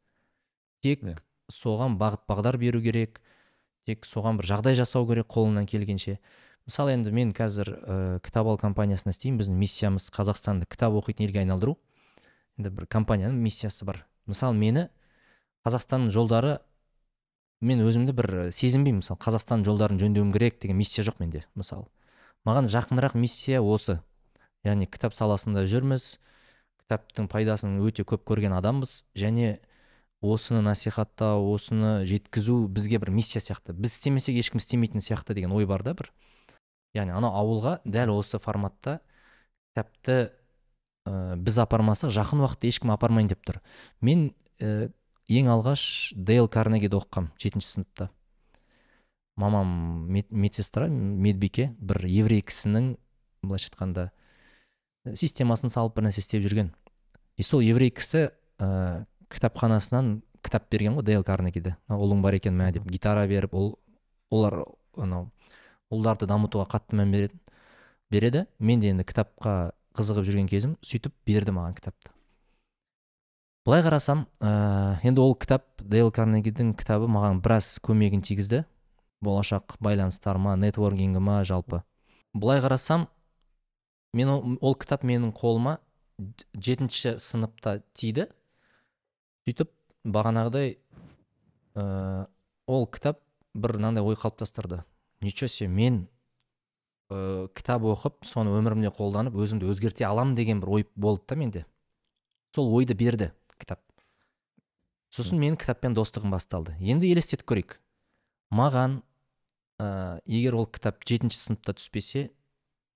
Тек 0.86 1.02
yeah. 1.02 1.18
соған 1.50 1.98
бағыт 1.98 2.26
бағдар 2.30 2.60
беру 2.62 2.82
керек 2.82 3.20
тек 3.86 4.06
соған 4.06 4.38
бір 4.38 4.50
жағдай 4.50 4.78
жасау 4.78 5.08
керек 5.10 5.28
қолынан 5.30 5.66
келгенше. 5.70 6.20
Мысалы 6.66 6.96
енді 6.96 7.12
мен 7.14 7.32
қазір 7.36 7.70
ә, 7.72 8.20
кітап 8.26 8.48
ал 8.50 8.58
компаниясында 8.58 9.14
істеймін. 9.14 9.40
Біздің 9.42 9.58
миссиямыз 9.62 10.10
қазақстанды 10.14 10.68
кітап 10.70 10.96
оқитын 10.98 11.28
елге 11.28 11.44
айналдыру. 11.44 11.78
Енді 12.58 12.72
бір 12.74 12.88
компанияның 12.90 13.38
миссиясы 13.42 13.86
бар. 13.86 14.06
Мысалы 14.26 14.58
мені 14.58 14.88
қазақстанның 15.66 16.10
жолдары 16.14 16.58
мен 17.62 17.84
өзімді 17.86 18.16
бір 18.18 18.32
сезінбеймін. 18.56 19.04
Мысалы 19.04 19.22
қазақстанның 19.22 19.66
жолдарын 19.70 20.02
жөндеуім 20.02 20.34
керек 20.34 20.60
деген 20.62 20.78
миссия 20.78 21.06
жоқ 21.06 21.22
менде 21.22 21.46
мысалы. 21.56 21.86
Маған 22.46 22.70
жақынырақ 22.70 23.18
миссия 23.18 23.62
осы. 23.62 24.00
Яғни 24.66 24.90
кітап 24.90 25.14
саласында 25.14 25.66
жүрміз 25.70 26.18
кітаптың 26.86 27.30
пайдасын 27.30 27.80
өте 27.82 28.06
көп 28.06 28.26
көрген 28.26 28.54
адамбыз. 28.58 29.04
Және 29.18 29.60
осыны 30.22 30.62
насихаттау 30.66 31.46
осыны 31.54 32.06
жеткізу 32.06 32.68
бізге 32.68 33.00
бір 33.02 33.12
миссия 33.12 33.42
сияқты. 33.42 33.74
Біз 33.74 33.98
істемесек 33.98 34.38
ешкім 34.38 34.62
істемейтін 34.62 35.02
сияқты 35.02 35.34
деген 35.34 35.54
ой 35.54 35.66
бар 35.66 35.84
да 35.84 35.94
бір. 35.94 36.12
Яғни 36.96 37.14
анау 37.16 37.36
ауылға 37.42 37.78
дәл 37.86 38.14
осы 38.16 38.40
форматта 38.42 39.00
кітапты 39.76 40.18
ә, 41.06 41.36
біз 41.36 41.60
апармасақ 41.64 42.14
жақын 42.16 42.44
уақытта 42.46 42.70
ешкім 42.70 42.94
апармайын 42.96 43.30
деп 43.32 43.44
тұр. 43.48 43.60
Мен 44.02 44.30
ә, 44.60 44.90
ең 45.28 45.50
алғаш 45.52 46.14
дейл 46.16 46.48
карнегиді 46.52 47.00
оқығанмын 47.00 47.34
жетінші 47.42 47.72
сыныпта. 47.74 48.10
Мамам 49.36 50.08
мед, 50.08 50.32
медсестра 50.32 50.88
медбике 50.88 51.74
бір 51.80 52.06
еврей 52.08 52.42
кісінің 52.46 52.94
былайша 53.44 53.70
айтқанда 53.72 54.10
системасын 55.14 55.74
салып 55.74 55.98
бір 55.98 56.08
нәрсе 56.08 56.24
істеп 56.24 56.46
жүрген. 56.46 56.72
И 57.36 57.44
сол 57.44 57.62
еврей 57.66 57.92
кісі 57.92 58.30
ә, 58.64 59.06
кітапханасынан 59.30 60.22
кітап 60.46 60.70
берген 60.72 60.96
ғой 60.96 61.04
дейл 61.04 61.26
карнегиді. 61.28 61.76
Ұлың 61.92 62.24
бар 62.24 62.40
екен 62.40 62.56
мә 62.56 62.72
деп 62.72 62.88
гитара 62.88 63.28
беріп 63.28 63.54
ол 63.54 63.74
олар 64.32 64.64
анау 64.96 65.30
ұлдарды 65.96 66.28
дамытуға 66.30 66.68
қатты 66.76 67.00
мән 67.00 67.16
береді 67.16 67.40
береді. 68.12 68.46
Мен 68.60 68.80
де 68.80 68.92
енді 68.94 69.06
кітапқа 69.08 69.74
қызығып 69.96 70.28
жүрген 70.28 70.50
кезім 70.52 70.76
сөйтіп 70.86 71.14
берді 71.28 71.56
маған 71.56 71.76
кітапты. 71.78 72.12
Былай 73.66 73.82
қарасам 73.82 74.28
ә, 74.40 75.00
енді 75.02 75.24
ол 75.24 75.34
кітап 75.40 75.82
дейл 75.82 76.12
карнегидің 76.14 76.76
кітабы 76.78 77.08
маған 77.10 77.42
біраз 77.42 77.80
көмегін 77.82 78.22
тигізді. 78.22 78.64
Болашақ 79.26 79.80
байланыстарыма 79.82 80.54
нетворкингіма 80.62 81.42
жалпы. 81.48 81.82
Былай 82.34 82.62
қарасам 82.62 83.08
мен 84.14 84.30
ол, 84.30 84.58
ол 84.62 84.76
кітап 84.78 85.04
менің 85.04 85.34
қолыма 85.34 85.80
жетінші 86.54 87.18
сыныпта 87.18 87.80
тиді. 87.98 88.28
Сөйтіп 89.48 89.72
бағанағыдай 90.06 90.76
ә, 91.74 92.28
ол 92.68 92.86
кітап 92.86 93.24
бір 93.56 93.80
мынандай 93.80 94.06
ой 94.06 94.20
қалыптастырды. 94.20 94.84
Ничего 95.26 95.50
себе 95.50 95.70
мен 95.70 96.04
ә, 97.10 97.48
кітап 97.58 97.86
оқып 97.90 98.26
соны 98.26 98.54
өмірімде 98.56 98.92
қолданып 98.94 99.36
өзімді 99.38 99.70
өзгерте 99.74 100.06
аламын 100.08 100.36
деген 100.38 100.62
бір 100.62 100.78
ой 100.78 100.88
болды 100.96 101.26
да 101.28 101.36
менде. 101.36 101.66
Сол 102.56 102.72
ойды 102.74 102.94
берді 102.94 103.32
кітап. 103.58 103.82
Сосын 105.10 105.40
менің 105.42 105.58
кітаппен 105.62 105.96
достығым 105.98 106.34
басталды. 106.34 106.76
Енді 106.80 107.10
елестетіп 107.12 107.48
көрейік. 107.50 107.78
Маған 108.54 109.02
ә, 109.80 110.22
егер 110.26 110.58
ол 110.60 110.68
кітап 110.68 111.04
жетінші 111.08 111.40
сыныпта 111.42 111.76
түспесе 111.78 112.30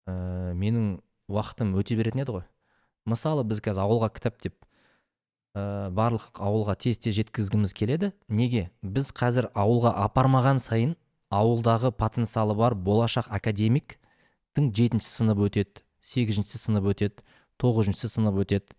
ә, 0.08 0.54
менің 0.54 1.00
уақытым 1.30 1.76
өте 1.80 1.98
беретін 2.00 2.24
еді 2.24 2.40
ғой. 2.40 2.48
Мысалы 3.10 3.46
біз 3.48 3.62
қазір 3.64 3.86
ауылға 3.86 4.12
кітап 4.16 4.42
деп 4.44 4.56
ә, 5.56 5.90
барлық 5.96 6.40
ауылға 6.40 6.76
тез 6.80 7.00
тез 7.00 7.18
жеткізгіміз 7.20 7.74
келеді. 7.78 8.12
Неге? 8.28 8.70
Біз 8.82 9.14
қазір 9.16 9.50
ауылға 9.54 9.96
апармаған 10.06 10.60
сайын 10.64 10.96
ауылдағы 11.30 11.92
потенциалы 11.94 12.56
бар 12.58 12.76
болашақ 12.76 13.30
академиктің 13.38 14.72
жетінші 14.76 15.10
сынып 15.10 15.44
өтеді 15.50 15.84
сегізінші 16.02 16.60
сынып 16.60 16.90
өтеді 16.94 17.24
тоғызыншы 17.60 18.10
сынып 18.10 18.40
өтеді. 18.44 18.76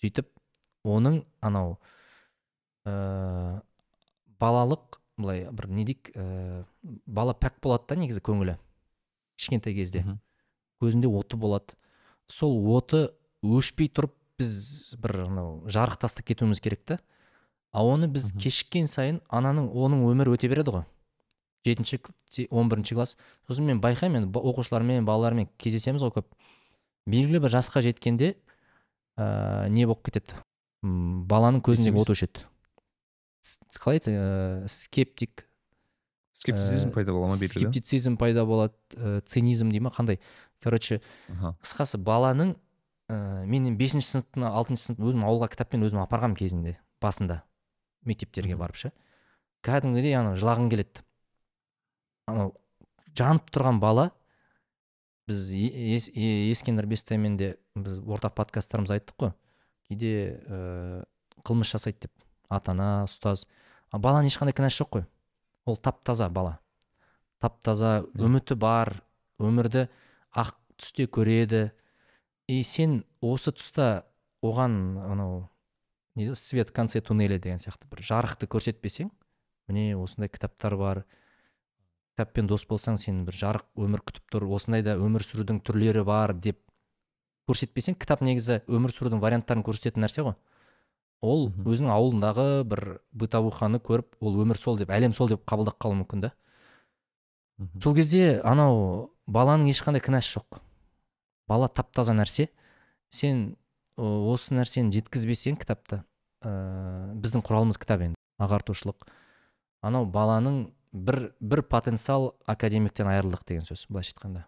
Сөйтіп 0.00 0.30
оның 0.84 1.22
анау 1.44 1.76
ә, 2.88 3.60
балалық 4.40 4.98
былай 5.16 5.46
бір 5.52 5.68
не 5.70 5.84
дейік 5.86 6.10
ә, 6.16 6.64
бала 7.06 7.34
пәк 7.36 7.60
болады 7.62 7.92
да 7.92 8.00
негізі 8.00 8.24
көңілі 8.24 8.56
кішкентай 9.38 9.76
кезде. 9.76 10.04
Көзінде 10.82 11.08
оты 11.08 11.38
болады. 11.40 11.76
Сол 12.28 12.58
оты 12.74 13.06
өшпей 13.44 13.90
тұрып 13.92 14.16
біз 14.40 14.96
бір 15.00 15.26
анау 15.28 15.60
жарық 15.70 16.00
тастап 16.00 16.26
кетуіміз 16.26 16.60
керек 16.64 16.84
та. 16.84 16.98
А 17.70 17.84
оны 17.84 18.08
біз 18.08 18.32
кешіккен 18.38 18.88
сайын 18.90 19.20
ананың 19.28 19.68
оның 19.70 20.04
өмірі 20.08 20.34
өте 20.36 20.50
береді 20.50 20.78
ғой. 20.78 20.84
Жетінші 21.64 22.00
он 22.50 22.68
бірінші 22.68 22.94
класс. 22.94 23.16
Сосын 23.48 23.66
мен 23.68 23.80
байқаймын 23.80 24.24
енді 24.24 24.38
оқушылармен 24.38 25.06
балалармен 25.08 25.48
кездесеміз 25.58 26.04
ғой 26.04 26.12
көп. 26.20 26.28
Белгілі 27.06 27.40
бір 27.44 27.54
жасқа 27.56 27.82
жеткенде 27.84 28.34
ә, 29.16 29.68
не 29.68 29.86
болып 29.86 30.04
кетеді? 30.08 30.36
Баланың 30.84 31.62
көзіндегі 31.64 32.00
от 32.00 32.12
өшеді. 32.14 32.44
Қалай 33.80 34.00
ә, 34.00 34.68
скептик 34.68 35.46
скептицизм 36.34 36.92
пайда 36.92 37.12
бола 37.12 37.30
ма 37.32 37.38
белгілі? 37.38 37.68
скептицизм 37.68 38.18
пайда 38.20 38.44
болады 38.44 38.74
ә, 38.96 39.20
цинизм 39.24 39.70
дей 39.72 39.80
ма 39.80 39.92
қандай? 39.94 40.20
Короче 40.64 41.00
қысқасы 41.28 42.00
баланың 42.00 42.56
ә, 43.08 43.44
мен 43.44 43.76
бесінші 43.76 44.10
сыныптың 44.10 44.48
алтыншы 44.48 44.90
сынып 44.90 45.04
өзім 45.10 45.24
ауылға 45.28 45.50
кітаппен 45.52 45.84
өзім 45.84 46.00
апарғанмын 46.04 46.38
кезінде 46.40 46.78
басында 47.04 47.42
мектептерге 48.04 48.56
барып 48.56 48.80
ше. 48.80 48.92
Кәдімгідей 49.64 50.16
ана 50.16 50.34
жылағың 50.36 50.70
келеді. 50.72 51.04
Анау 52.30 52.54
жанып 53.16 53.50
тұрған 53.54 53.80
бала 53.82 54.10
біз 55.28 55.50
ес, 55.54 56.10
ескендір 56.14 56.88
бестаймен 56.90 57.36
де 57.40 57.54
біз 57.76 58.00
ортақ 58.00 58.34
подкасттарымызда 58.40 58.98
айттық 58.98 59.16
қой. 59.20 59.32
Кейде 59.88 60.12
ә, 60.44 61.04
қылмыс 61.44 61.72
жасайды 61.72 62.06
деп. 62.06 62.12
Ата 62.52 62.74
ана 62.74 62.90
ұстаз. 63.08 63.46
А 63.90 63.98
баланың 63.98 64.28
ешқандай 64.32 64.56
кінәсі 64.56 64.82
жоқ 64.82 64.92
қой. 64.98 65.06
Ол 65.64 65.78
тап 65.80 66.02
таза 66.04 66.28
бала. 66.28 66.58
Тап 67.40 67.60
таза 67.64 68.02
үміті 68.18 68.56
бар 68.60 68.92
өмірді 69.40 69.88
ақ 70.36 70.54
түсте 70.76 71.08
көреді. 71.08 71.70
И 72.48 72.60
сен 72.64 73.02
осы 73.24 73.54
тұста 73.56 74.04
оған 74.44 74.98
анау 75.00 75.48
не 76.14 76.34
свет 76.34 76.68
в 76.68 76.72
конце 76.72 77.00
туннеля 77.00 77.38
деген 77.38 77.58
сияқты 77.58 77.88
бір 77.90 78.04
жарықты 78.04 78.46
көрсетпесең 78.50 79.10
міне 79.68 79.96
осындай 79.96 80.28
кітаптар 80.28 80.76
бар 80.76 81.04
кітаппен 82.14 82.46
дос 82.46 82.62
болсаң 82.70 82.96
сен 83.00 83.24
бір 83.26 83.34
жарық 83.34 83.66
өмір 83.74 84.02
күтіп 84.06 84.30
тұр 84.30 84.46
осындай 84.54 84.84
да 84.86 84.94
өмір 85.02 85.24
сүрудің 85.26 85.58
түрлері 85.66 86.04
бар 86.06 86.32
деп 86.38 86.60
көрсетпесең 87.50 87.96
кітап 87.98 88.22
негізі 88.22 88.60
өмір 88.70 88.94
сүрудің 88.94 89.20
варианттарын 89.22 89.64
көрсететін 89.66 90.06
нәрсе 90.06 90.22
ғой. 90.22 90.36
Ол 91.24 91.48
өзінің 91.50 91.90
ауылындағы 91.90 92.46
бір 92.70 92.82
бытовуханы 93.10 93.80
көріп 93.82 94.14
ол 94.20 94.38
өмір 94.44 94.60
сол 94.60 94.78
деп 94.78 94.92
әлем 94.94 95.12
сол 95.16 95.32
деп 95.32 95.42
қабылдап 95.48 95.80
қалуы 95.82 95.98
мүмкін 96.04 96.28
да. 96.28 96.30
Сол 97.82 97.96
кезде 97.98 98.40
анау 98.44 99.10
баланың 99.26 99.72
ешқандай 99.72 100.04
кінәсі 100.04 100.38
жоқ. 100.38 100.60
Бала 101.48 101.68
тап 101.68 101.90
таза 101.92 102.14
нәрсе. 102.14 102.48
Сен 103.10 103.56
осы 103.96 104.54
нәрсені 104.54 104.94
жеткізбесең 104.94 105.58
кітапта 105.60 106.04
ә, 106.44 107.14
біздің 107.18 107.44
құралымыз 107.46 107.78
кітап 107.80 108.06
енді 108.06 108.18
ағартушылық. 108.42 109.06
Анау 109.84 110.06
баланың 110.06 110.66
бір 110.94 111.34
бір 111.40 111.62
потенциал 111.66 112.32
академиктен 112.46 113.08
айырылдық 113.10 113.42
деген 113.48 113.66
сөз 113.66 113.86
былайша 113.90 114.14
айтқанда. 114.14 114.44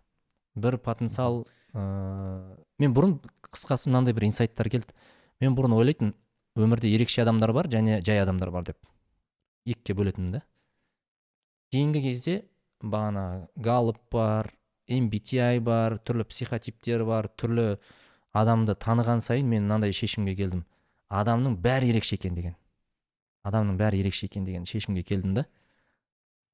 Бір 0.55 0.78
потенциал 0.78 1.43
ә, 1.74 2.56
мен 2.78 2.94
бұрын 2.94 3.18
қысқасы 3.51 3.90
мынандай 3.90 4.14
бір 4.14 4.28
инсайттар 4.31 4.70
келді. 4.70 4.94
Мен 5.43 5.56
бұрын 5.59 5.74
ойлайтын 5.74 6.14
өмірде 6.56 6.93
ерекше 6.94 7.24
адамдар 7.24 7.52
бар 7.52 7.68
және 7.68 7.98
жай 8.06 8.23
адамдар 8.23 8.52
бар 8.55 8.70
деп. 8.70 8.78
Екіге 9.66 9.98
бөлетінмін 9.98 10.39
да. 10.39 10.43
Кейінгі 11.74 12.05
кезде 12.06 12.36
бағана 12.81 13.48
галып 13.59 13.98
бар 14.12 14.52
MBTI 14.86 15.59
бар 15.66 15.98
түрлі 15.98 16.28
психотиптер 16.31 17.02
бар 17.05 17.27
түрлі 17.35 17.81
адамды 18.36 18.77
таныған 18.78 19.20
сайын 19.20 19.51
мен 19.51 19.66
мынандай 19.66 19.93
шешімге 19.93 20.36
келдім. 20.39 20.62
Адамның 21.10 21.59
бәрі 21.62 21.90
ерекше 21.90 22.14
екен 22.20 22.39
деген. 22.39 22.55
Адамның 23.43 23.78
бәрі 23.81 23.98
ерекше 24.05 24.31
екен 24.31 24.47
деген 24.47 24.64
шешімге 24.66 25.02
келдім 25.02 25.35
да. 25.40 25.47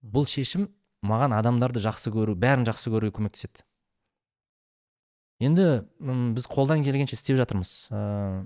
Бұл 0.02 0.26
шешім 0.28 0.68
маған 1.06 1.34
адамдарды 1.36 1.82
жақсы 1.82 2.12
көру 2.14 2.34
бәрін 2.38 2.66
жақсы 2.68 2.90
көруге 2.92 3.14
көмектеседі. 3.16 3.64
Енді 5.42 5.66
біз 6.36 6.46
қолдан 6.50 6.84
келгенше 6.86 7.16
істеп 7.16 7.38
жатырмыз. 7.40 7.72
Ә, 7.90 8.44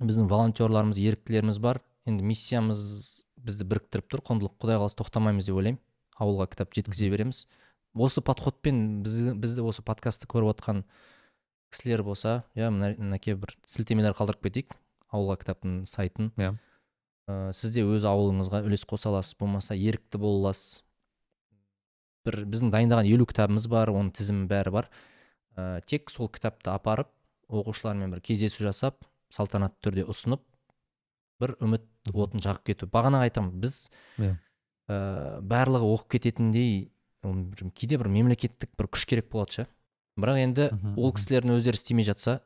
біздің 0.00 0.30
волонтерларымыз 0.30 1.00
еріктілеріміз 1.02 1.60
бар. 1.60 1.82
Енді 2.08 2.24
миссиямыз 2.24 3.26
бізді 3.36 3.66
біріктіріп 3.68 4.08
тұр. 4.08 4.24
Құндылық 4.24 4.56
құдай 4.62 4.80
қаласа 4.80 4.96
тоқтамаймыз 5.02 5.48
деп 5.48 5.60
ойлаймын. 5.60 5.80
Ауылға 6.16 6.48
кітап 6.54 6.72
жеткізе 6.76 7.10
береміз. 7.12 7.44
Осы 7.92 8.24
подходпен 8.24 9.02
біз, 9.04 9.34
бізді 9.36 9.66
осы 9.68 9.84
подкастты 9.84 10.28
көріп 10.30 10.54
отқан 10.54 10.84
кісілер 11.72 12.04
болса 12.06 12.44
иә 12.56 12.70
мынакей 12.72 13.36
бір 13.36 13.56
сілтемелер 13.68 14.16
қалдырып 14.16 14.48
кетейік. 14.48 14.76
Ауылға 15.12 15.40
кітаптың 15.42 15.82
сайтын. 15.90 16.32
Иә. 16.40 16.54
Ә, 17.30 17.52
сіз 17.54 17.76
де 17.76 17.84
өз 17.86 18.04
ауылыңызға 18.08 18.64
үлес 18.66 18.84
қоса 18.88 19.10
аласыз 19.12 19.36
болмаса 19.38 19.76
ерікті 19.78 20.18
бола 20.18 20.48
аласыз. 20.48 20.82
Бір 22.26 22.42
біздің 22.50 22.72
дайындаған 22.74 23.08
елу 23.08 23.26
кітабымыз 23.30 23.68
бар 23.70 23.92
оның 23.94 24.10
тізімі 24.18 24.48
бәрі 24.50 24.74
бар. 24.74 24.90
Ә, 25.56 25.80
тек 25.86 26.10
сол 26.10 26.28
кітапты 26.32 26.72
апарып 26.74 27.12
оқушылармен 27.48 28.12
бір 28.12 28.22
кездесу 28.24 28.64
жасап 28.66 29.04
салтанатты 29.32 29.88
түрде 29.88 30.06
ұсынып 30.10 30.42
бір 31.40 31.56
үміт 31.62 31.86
отын 32.12 32.42
жағып 32.42 32.72
кету. 32.72 32.90
Бағанағы 32.90 33.30
айтамын 33.30 33.62
біз 33.62 33.76
ә, 34.18 35.40
барлығы 35.40 35.88
оқып 35.94 36.16
кететіндей 36.18 36.90
кейде 37.76 37.98
бір 38.00 38.08
мемлекеттік 38.12 38.72
бір 38.78 38.88
күш 38.92 39.06
керек 39.08 39.30
болады 39.32 39.60
ше 39.60 39.66
бірақ 40.20 40.40
енді 40.40 40.68
ол 40.96 41.12
кісілердің 41.16 41.56
өздері 41.56 41.78
істемей 41.78 42.06
жатса 42.08 42.40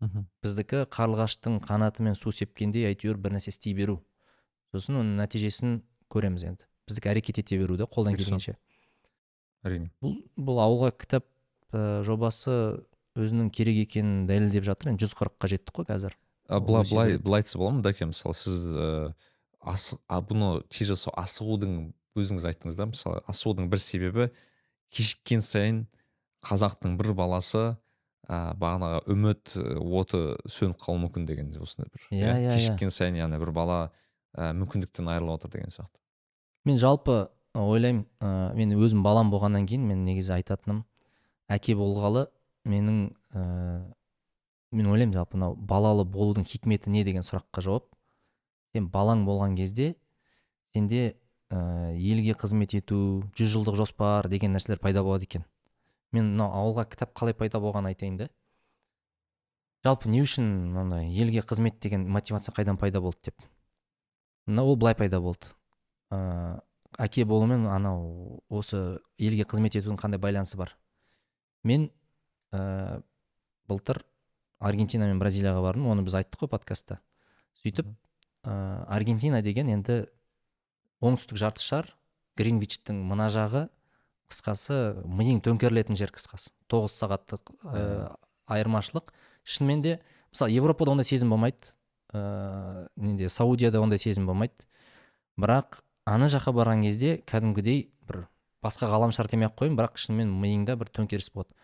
Мгм. 0.00 0.26
біздікі 0.40 0.86
қарлығаштың 0.88 1.60
қанатымен 1.60 2.14
су 2.16 2.32
сепкендей 2.32 2.86
әйтеуір 2.88 3.18
бір 3.20 3.34
нәрсе 3.36 3.52
істей 3.52 3.74
беру. 3.76 3.98
Сосын 4.72 4.96
оның 5.02 5.18
нәтижесін 5.20 5.82
көреміз 6.08 6.46
енді. 6.48 6.64
Біздікі 6.88 7.10
әрекет 7.12 7.40
ете 7.42 7.58
беру 7.60 7.76
да 7.76 7.84
қолдан 7.84 8.16
келгенше. 8.16 8.56
әрине. 9.62 9.90
Бұл 10.00 10.16
бұл 10.40 10.62
ауылға 10.64 10.94
кітап 10.96 11.26
ә, 11.72 12.00
жобасы 12.02 12.80
өзінің 13.18 13.50
керек 13.52 13.84
екенін 13.84 14.24
дәлелдеп 14.26 14.64
жатыр. 14.64 14.94
Енді 14.94 15.04
жүз 15.04 15.12
қырыққа 15.18 15.50
жеттік 15.52 15.74
қой 15.76 15.88
қазір. 15.90 16.16
А 16.48 16.60
былай 16.60 16.84
былай 16.88 17.18
былай 17.18 17.44
айтса 17.44 17.58
бола 17.58 17.76
ма 17.76 17.82
дәке 17.84 18.08
мысалы 18.08 18.34
сіз 18.34 18.74
ыыы 18.74 19.12
асық 19.60 20.00
а 20.08 20.18
бұны 20.24 20.62
тез 20.72 20.88
жасау 20.94 21.12
асығудың 21.20 21.92
өзіңіз 22.16 22.46
айттыңыз 22.48 22.78
да 22.78 22.88
мысалы 22.88 23.20
асығудың 23.28 23.68
бір 23.70 23.82
себебі 23.84 24.30
кешіккен 24.90 25.44
сайын 25.44 25.84
қазақтың 26.42 26.96
бір 26.98 27.12
баласы 27.14 27.76
ә, 28.30 28.54
бағанағы 28.60 29.00
үміт 29.10 29.56
оты 29.58 30.20
сөніп 30.46 30.78
қалуы 30.78 31.02
мүмкін 31.06 31.26
деген 31.26 31.50
осындай 31.58 31.90
бір 31.90 32.06
Иә, 32.10 32.20
иә, 32.20 32.38
иә. 32.38 32.56
кешіккен 32.56 32.92
сайын 32.94 33.18
яғни 33.18 33.40
бір 33.42 33.50
бала 33.56 33.78
ә, 34.36 34.52
мүмкіндіктен 34.54 35.10
айырылып 35.10 35.40
отыр 35.40 35.50
деген 35.56 35.72
сияқты. 35.74 35.98
Мен 36.64 36.78
жалпы 36.78 37.16
ойлаймын 37.58 38.04
ә, 38.22 38.54
мен 38.54 38.76
өзім 38.78 39.02
балам 39.02 39.32
болғаннан 39.32 39.66
кейін 39.66 39.88
мен 39.90 40.04
негізі 40.06 40.36
айтатыным 40.38 40.84
әке 41.50 41.74
болғалы 41.74 42.28
менің 42.68 43.00
ә, 43.34 43.42
мен 44.70 44.86
ойлаймын 44.92 45.16
жалпы 45.16 45.38
мынау 45.38 45.56
балалы 45.56 46.04
болудың 46.06 46.46
хикметі 46.46 46.90
не 46.94 47.02
деген 47.04 47.26
сұраққа 47.26 47.64
жауап. 47.66 47.88
Сен 48.70 48.86
балаң 48.92 49.24
болған 49.26 49.56
кезде 49.58 49.96
сенде 50.74 51.16
ә, 51.50 51.90
елге 51.98 52.36
қызмет 52.38 52.76
ету 52.78 53.24
жүз 53.34 53.56
жылдық 53.56 53.80
жоспар 53.80 54.28
деген 54.30 54.54
нәрселер 54.54 54.78
пайда 54.78 55.02
болады 55.02 55.26
екен. 55.26 55.44
Мен 56.12 56.32
мынау 56.32 56.52
ауылға 56.60 56.86
кітап 56.90 57.14
қалай 57.16 57.34
пайда 57.36 57.60
болғанын 57.62 57.92
айтайын 57.92 58.16
да. 58.20 58.28
Жалпы 59.84 60.10
не 60.12 60.20
үшін 60.24 60.48
мынандай 60.74 61.08
елге 61.08 61.40
қызмет 61.46 61.78
деген 61.80 62.08
мотивация 62.10 62.52
қайдан 62.54 62.78
пайда 62.78 63.00
болды 63.00 63.30
деп. 63.30 63.46
Мына 64.46 64.64
ол 64.64 64.76
былай 64.76 64.94
пайда 64.94 65.20
болды. 65.20 65.52
Ә, 66.10 66.60
әке 66.98 67.24
болумен 67.24 67.66
анау 67.70 68.42
осы 68.48 68.98
елге 69.18 69.46
қызмет 69.48 69.78
етудің 69.78 69.96
қандай 70.00 70.20
байланысы 70.20 70.58
бар? 70.58 70.76
Мен 71.64 71.90
ә, 72.52 73.02
былтыр 73.68 74.02
аргентина 74.58 75.08
мен 75.08 75.20
бразилияға 75.22 75.62
бардым 75.64 75.88
оны 75.88 76.04
біз 76.04 76.18
айттық 76.20 76.44
қой 76.44 76.52
подкастта. 76.52 77.00
Сөйтіп 77.62 77.88
ә, 78.44 78.84
аргентина 78.88 79.40
деген 79.42 79.70
енді 79.72 80.02
оңтүстік 81.00 81.40
жарты 81.40 81.64
шар 81.64 81.94
гринвичтің 82.36 83.00
мына 83.08 83.30
жағы 83.32 83.68
қысқасы 84.30 84.78
миың 85.04 85.42
төңкерілетін 85.44 85.98
жер 85.98 86.12
қысқасы. 86.14 86.52
тоғыз 86.70 86.94
сағаттық 87.00 87.52
ә, 87.66 88.16
айырмашылық. 88.46 89.10
Шынымен 89.44 89.82
де 89.82 90.00
мысалы 90.32 90.54
европада 90.54 90.92
ондай 90.92 91.04
сезім 91.04 91.30
болмайды. 91.30 91.74
Ә, 92.14 92.88
неде 92.96 93.28
саудияда 93.28 93.80
ондай 93.80 93.98
сезім 93.98 94.26
болмайды. 94.26 94.54
Бірақ 95.38 95.80
ана 96.06 96.30
жаққа 96.30 96.54
барған 96.54 96.82
кезде 96.86 97.18
кәдімгідей 97.26 97.90
бір 98.08 98.26
басқа 98.62 98.90
ғаламшар 98.90 99.28
демей 99.30 99.48
ақ 99.48 99.56
қояйын 99.60 99.78
бірақ 99.78 99.98
шынымен 100.00 100.32
миыңда 100.40 100.76
бір 100.78 100.90
төңкеріс 100.94 101.30
болады. 101.34 101.54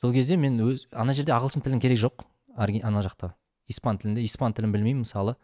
Сол 0.00 0.12
кезде 0.12 0.36
мен 0.36 0.58
өз 0.60 0.86
ана 0.92 1.14
жерде 1.14 1.32
ағылшын 1.32 1.64
тілін 1.64 1.80
керек 1.82 2.00
жоқ 2.02 2.24
ана 2.56 3.02
жақта. 3.02 3.34
Испан 3.68 3.98
тілінде 3.98 4.24
испан 4.24 4.52
тілін 4.52 4.72
білмеймін 4.72 5.04
мысалы. 5.04 5.36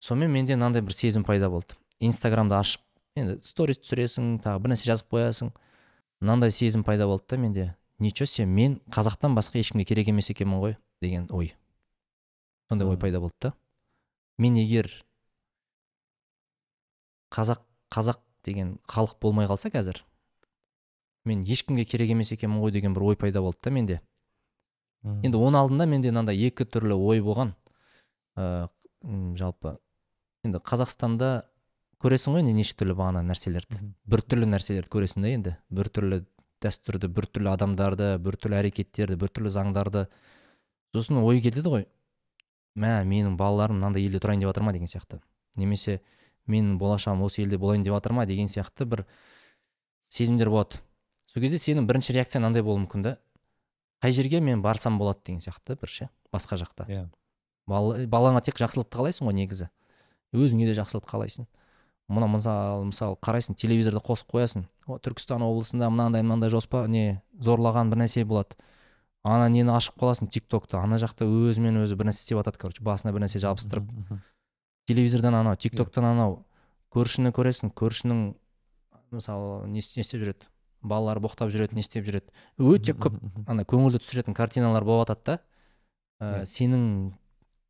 Сонымен 0.00 0.32
менде 0.32 0.56
мынандай 0.56 0.82
бір 0.82 0.94
сезім 0.94 1.24
пайда 1.24 1.50
болды. 1.50 1.76
Инстаграмды 2.00 2.54
ашып 2.56 2.82
енді 3.18 3.38
сторис 3.46 3.80
түсіресің 3.80 4.38
тағы 4.44 4.62
бір 4.62 4.74
нәрсе 4.74 4.88
жазып 4.90 5.10
қоясың. 5.14 5.52
Мынандай 6.20 6.52
сезім 6.52 6.84
пайда 6.84 7.06
болды 7.06 7.24
да 7.28 7.36
менде. 7.36 7.76
Ничего 7.98 8.26
себе 8.26 8.46
мен 8.46 8.80
қазақтан 8.90 9.34
басқа 9.34 9.58
ешкімге 9.60 9.84
керек 9.84 10.08
емес 10.08 10.30
екенмін 10.30 10.60
ғой 10.60 10.76
деген 11.02 11.26
ой. 11.30 11.54
Сондай 12.68 12.88
ой 12.88 12.98
пайда 12.98 13.20
болды 13.20 13.36
да. 13.40 13.52
Мен 14.38 14.56
егер 14.56 14.88
қазақ 17.30 17.60
қазақ 17.92 18.20
деген 18.44 18.78
халық 18.88 19.18
болмай 19.20 19.46
қалса 19.46 19.70
қазір 19.70 20.04
мен 21.24 21.42
ешкімге 21.44 21.84
керек 21.84 22.10
емес 22.10 22.32
екенмін 22.32 22.62
ғой 22.62 22.72
деген 22.72 22.94
бір 22.94 23.10
ой 23.12 23.16
пайда 23.16 23.42
болды 23.42 23.58
да 23.64 23.70
менде. 23.70 24.00
Енді 25.02 25.38
оның 25.38 25.60
алдында 25.60 25.86
менде 25.86 26.10
мынандай 26.12 26.40
екі 26.46 26.64
түрлі 26.64 26.96
ой 26.96 27.20
болған. 27.24 27.54
Ә, 28.36 28.68
жалпы 29.36 29.76
енді 30.44 30.60
қазақстанда 30.64 31.30
көресің 32.00 32.34
ғой 32.34 32.44
енді 32.44 32.54
неше 32.56 32.74
түрлі 32.80 32.94
бағана 32.96 33.22
нәрселерді. 33.28 33.80
Біртүрлі 34.08 34.48
нәрселерді 34.48 34.90
көресің 34.92 35.24
да 35.24 35.32
енді. 35.34 35.54
Біртүрлі 35.68 36.22
дәстүрді 36.64 37.10
біртүрлі 37.12 37.50
адамдарды 37.52 38.10
біртүрлі 38.24 38.58
әрекеттерді 38.60 39.18
біртүрлі 39.20 39.52
заңдарды. 39.52 40.06
Сосын 40.94 41.20
ой 41.20 41.40
келеді 41.44 41.68
ғой. 41.68 41.86
Мә 42.80 43.00
менің 43.04 43.36
балаларым 43.36 43.80
мынандай 43.80 44.06
елде 44.06 44.20
тұрайын 44.22 44.40
деп 44.44 44.50
жатыр 44.52 44.64
ма? 44.64 44.72
деген 44.72 44.88
сияқты. 44.88 45.20
Немесе 45.56 46.00
менің 46.48 46.78
болашағым 46.80 47.24
осы 47.26 47.42
елде 47.42 47.58
болайын 47.58 47.84
деп 47.84 47.94
жатыр 47.94 48.14
ма? 48.16 48.26
деген 48.26 48.48
сияқты 48.48 48.86
бір 48.86 49.04
сезімдер 50.08 50.50
болады. 50.50 50.80
Сол 51.26 51.42
кезде 51.42 51.58
сенің 51.58 51.86
бірінші 51.86 52.14
реакцияң 52.16 52.44
мынандай 52.46 52.62
болуы 52.62 52.84
мүмкін 52.86 53.02
да. 53.04 53.16
Қай 54.02 54.12
жерге 54.16 54.40
мен 54.40 54.62
барсам 54.62 54.98
болады? 54.98 55.20
деген 55.26 55.40
сияқты 55.40 55.76
бір 55.80 55.88
ше 55.90 56.08
басқа 56.32 56.56
жақта. 56.56 56.86
Иә. 56.88 57.08
Бал- 57.66 58.06
балаңа 58.06 58.40
тек 58.42 58.56
жақсылықты 58.58 58.96
қалайсың 58.96 59.26
ғой 59.28 59.34
негізі. 59.34 59.68
Өзіңе 60.32 60.66
де 60.70 60.74
жақсылықты 60.78 61.10
қалайсың. 61.10 61.46
Мына 62.10 62.26
мысалы 62.30 62.88
мысалы 62.90 63.16
қарайсың 63.22 63.54
телевизорда 63.56 64.00
қосып 64.02 64.32
қоясың. 64.34 64.64
О 64.90 64.98
түркістан 64.98 65.42
облысында 65.46 65.88
мынандай 65.92 66.22
мынандай 66.26 66.50
жоспар 66.50 66.88
не 66.90 67.20
зорлаған 67.38 67.90
бір 67.92 68.02
нәрсе 68.04 68.24
болады. 68.26 68.56
Ана 69.22 69.48
нені 69.52 69.70
ашып 69.76 69.96
қаласың 70.00 70.30
тик 70.32 70.46
токты 70.48 70.78
ана 70.80 70.96
жақта 70.98 71.26
өзімен 71.28 71.82
өзі 71.84 71.94
бір 72.00 72.08
нәрсе 72.10 72.24
істеп 72.24 72.40
жатады 72.40 72.58
короче 72.58 72.82
басына 72.82 73.12
бір 73.12 73.26
нәрсе 73.26 73.38
жабыстырып. 73.42 73.86
Телевизордан 74.88 75.34
анау 75.34 75.56
тик 75.60 75.76
токтан 75.76 76.04
анау 76.08 76.38
көршіні 76.94 77.30
көресің 77.36 77.70
көршінің 77.76 78.22
мысалы 79.12 79.68
не 79.68 79.78
іс- 79.78 79.94
не 79.96 80.02
істеп 80.02 80.24
жүреді? 80.24 80.48
Балалары 80.82 81.20
боқтап 81.20 81.50
жүреді 81.52 81.74
не 81.76 81.84
істеп 81.84 82.06
жүреді? 82.08 82.32
Өте 82.58 82.94
көп 82.96 83.20
ана 83.46 83.62
көңілді 83.68 84.00
түсіретін 84.00 84.34
картиналар 84.34 84.84
болып 84.84 85.08
жатады 85.10 85.24
да. 85.26 85.38
Ә, 86.20 86.40
Иә. 86.40 86.46
сенің 86.48 87.12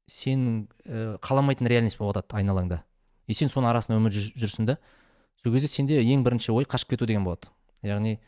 сенің 0.09 0.69
ә, 0.87 1.19
қаламайтын 1.19 1.67
реальность 1.69 1.99
болып 1.99 2.17
жатады 2.23 2.39
айналаңда. 2.41 2.83
И 3.31 3.37
сен 3.37 3.51
соның 3.53 3.71
арасында 3.71 4.01
өмір 4.01 4.15
жүр- 4.17 4.35
жүрсің 4.43 4.67
да. 4.73 4.77
Сол 5.43 5.55
кезде 5.55 5.71
сенде 5.71 6.01
ең 6.03 6.25
бірінші 6.27 6.53
ой 6.53 6.67
қашып 6.67 6.97
кету 6.97 7.07
деген 7.07 7.25
болады. 7.25 7.49
Яғни 7.87 8.19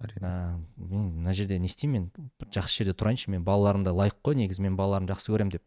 ә, 0.00 0.56
мен 0.76 1.10
мына 1.20 1.34
жерде 1.36 1.58
не 1.60 1.68
істеймін 1.68 2.08
мен 2.08 2.30
бір 2.40 2.48
жақсы 2.56 2.80
жерде 2.80 2.96
тұрайыншы 2.96 3.30
мен 3.30 3.44
балаларымда 3.44 3.92
лайық 3.92 4.18
қой 4.24 4.38
негізі 4.40 4.64
мен 4.64 4.76
балаларымды 4.78 5.12
жақсы 5.12 5.32
көремін 5.34 5.52
деп. 5.58 5.62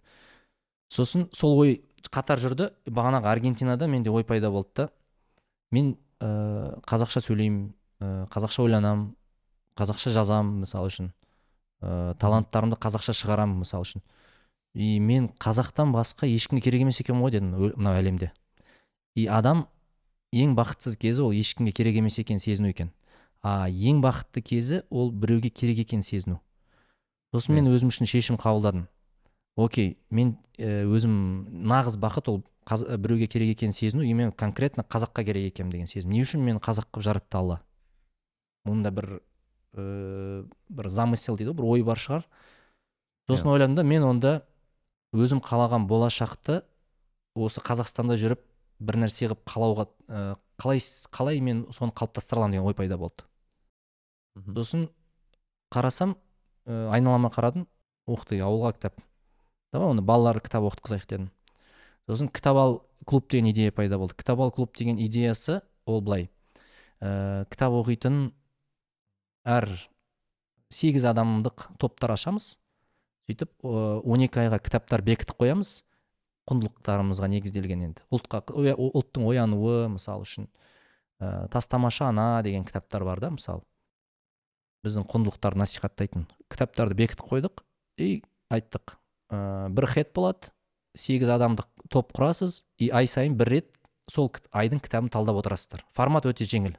Сосын 0.90 1.30
сол 1.32 1.60
ой 1.62 1.80
қатар 2.10 2.42
жүрді. 2.42 2.72
Бағанағы 2.90 3.30
аргентинада 3.30 3.88
менде 3.88 4.10
ой 4.10 4.26
пайда 4.26 4.50
болды 4.52 4.70
да. 4.76 4.90
Мен 5.72 5.96
ә, 6.20 6.82
қазақша 6.90 7.22
сөйлеймін 7.24 7.72
ә, 8.02 8.28
қазақша 8.34 8.66
ойланамын 8.66 9.14
қазақша 9.78 10.12
жазамын 10.18 10.66
мысалы 10.66 10.90
үшін. 10.92 11.14
Ә, 11.82 12.16
таланттарымды 12.20 12.76
қазақша 12.82 13.14
шығарамын 13.16 13.62
мысалы 13.64 13.88
үшін. 13.88 14.04
И 14.74 15.00
мен 15.00 15.30
қазақтан 15.40 15.94
басқа 15.94 16.28
ешкімге 16.30 16.62
керек 16.66 16.84
емес 16.84 17.00
екенмін 17.02 17.24
ғой 17.24 17.32
дедім 17.38 17.54
мынау 17.78 17.98
әлемде. 17.98 18.34
И 19.20 19.28
адам 19.28 19.66
ең 20.36 20.56
бақытсыз 20.58 20.98
кезі 21.00 21.26
ол 21.26 21.34
ешкімге 21.36 21.74
керек 21.76 22.00
емес 22.00 22.20
екенін 22.22 22.40
сезіну 22.40 22.70
екен. 22.70 22.92
А 23.42 23.70
ең 23.70 24.02
бақытты 24.04 24.44
кезі 24.46 24.84
ол 24.90 25.12
біреуге 25.12 25.50
керек 25.50 25.80
екенін 25.86 26.04
сезіну. 26.04 26.40
Сосын 27.34 27.56
мен 27.58 27.70
өзім 27.72 27.92
үшін 27.94 28.10
шешім 28.10 28.40
қабылдадым. 28.42 28.88
Окей 29.56 29.98
мен 30.10 30.38
ә, 30.58 30.86
өзім 30.88 31.46
нағыз 31.68 31.98
бақыт 32.02 32.30
ол 32.32 32.44
қаз, 32.68 32.86
ә, 32.86 32.98
біреуге 32.98 33.28
керек 33.28 33.56
екенін 33.58 33.74
сезіну 33.74 34.04
и 34.04 34.14
мен 34.14 34.32
конкретно 34.32 34.84
қазаққа 34.84 35.26
керек 35.26 35.54
екенмін 35.54 35.72
деген 35.72 35.88
сезім. 35.88 36.12
Не 36.12 36.24
үшін 36.24 36.46
мені 36.46 36.62
қазақ 36.64 36.92
қылып 36.92 37.06
жаратты 37.06 37.38
алла? 37.38 37.62
Мұнда 38.68 38.92
бір 38.92 39.10
ә, 39.74 40.46
бір 40.70 40.90
замысел 40.90 41.38
дейді 41.38 41.54
ғой 41.54 41.60
бір 41.62 41.70
ой 41.70 41.84
бар 41.88 42.02
шығар. 42.02 42.28
Сосын 43.30 43.54
ойладым 43.54 43.76
да 43.78 43.84
мен 43.84 44.04
онда 44.04 44.42
өзім 45.14 45.42
қалаған 45.42 45.88
болашақты 45.90 46.64
осы 47.36 47.62
қазақстанда 47.62 48.18
жүріп 48.20 48.42
бір 48.80 49.00
нәрсе 49.04 49.28
қылып 49.28 49.44
қалауға 49.48 49.86
ә, 50.08 50.38
қалай 50.60 50.82
қалай 51.12 51.42
мен 51.44 51.66
соны 51.76 51.94
қалыптастыра 51.96 52.42
аламын 52.42 52.58
деген 52.58 52.68
ой 52.68 52.76
пайда 52.76 52.98
болды. 52.98 53.26
Сосын 54.36 54.88
қарасам 55.74 56.16
ә, 56.66 56.90
айналама 56.96 57.32
қарадым 57.34 57.68
ух 58.08 58.26
ты 58.26 58.40
ауылға 58.40 58.74
кітап. 58.78 59.02
Давай 59.74 59.92
оны 59.94 60.02
балаларды 60.02 60.48
кітап 60.48 60.66
оқытқызайық 60.70 61.08
дедім. 61.10 61.30
сосын 62.08 62.30
кітап 62.30 62.58
ал 62.58 62.82
клуб 63.06 63.30
деген 63.30 63.52
идея 63.52 63.72
пайда 63.72 63.98
болды. 63.98 64.16
Кітап 64.16 64.40
ал 64.40 64.52
клуб 64.52 64.76
деген 64.78 64.98
идеясы 64.98 65.62
ол 65.86 66.02
былай. 66.02 66.30
Ә, 67.02 67.46
кітап 67.50 67.74
оқитын 67.74 68.32
әр 69.46 69.70
сегіз 70.70 71.06
адамдық 71.06 71.70
топтар 71.78 72.16
ашамыз. 72.16 72.58
сөйтіп 73.30 73.52
он 73.64 74.26
екі 74.26 74.42
айға 74.46 74.60
кітаптар 74.60 75.02
бекітіп 75.06 75.38
қоямыз. 75.38 75.84
Құндылықтарымызға 76.50 77.30
негізделген 77.32 77.86
енді. 77.90 78.04
Ұлтқа 78.14 78.42
ұлттың 78.50 79.28
оянуы 79.30 79.88
мысалы 79.94 80.26
үшін 80.26 80.50
ә, 81.20 81.48
тастамашы 81.54 82.06
ана 82.08 82.42
деген 82.44 82.66
кітаптар 82.66 83.06
бар 83.08 83.22
да 83.24 83.32
мысалы. 83.36 83.64
Біздің 84.86 85.08
құндылықтарды 85.12 85.62
насихаттайтын 85.62 86.28
кітаптарды 86.50 86.98
бекітіп 87.00 87.26
қойдық 87.30 87.64
и 88.00 88.22
айттық. 88.50 88.96
Ә, 89.30 89.70
бір 89.70 89.90
хет 89.92 90.14
болады 90.16 90.52
сегіз 90.98 91.30
адамдық 91.36 91.68
топ 91.92 92.14
құрасыз 92.16 92.64
и 92.80 92.90
ай 92.90 93.08
сайын 93.08 93.38
бір 93.38 93.54
рет 93.56 93.74
сол 94.10 94.32
айдың 94.52 94.82
кітабын 94.82 95.12
талдап 95.14 95.42
отырасыздар. 95.44 95.86
Формат 95.94 96.26
өте 96.26 96.48
жеңіл. 96.50 96.78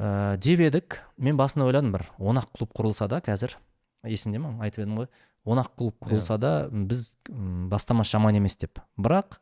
Ә, 0.00 0.36
деп 0.36 0.60
едік. 0.60 1.00
Мен 1.16 1.38
басында 1.38 1.68
ойладым 1.68 1.94
бір 1.94 2.08
он 2.18 2.40
ақ 2.40 2.50
клуб 2.56 2.74
құрылса 2.76 3.08
да 3.08 3.20
қазір. 3.24 3.56
Есіңде 4.04 4.40
ма 4.42 4.56
айтып 4.64 4.84
едім 4.84 5.02
ғой. 5.02 5.08
Он 5.46 5.60
ақ 5.62 5.70
клуб 5.78 5.94
құрылса 6.02 6.36
да 6.42 6.68
біз 6.70 7.16
бастамасы 7.70 8.16
жаман 8.16 8.36
емес 8.36 8.58
деп. 8.58 8.80
Бірақ 8.98 9.38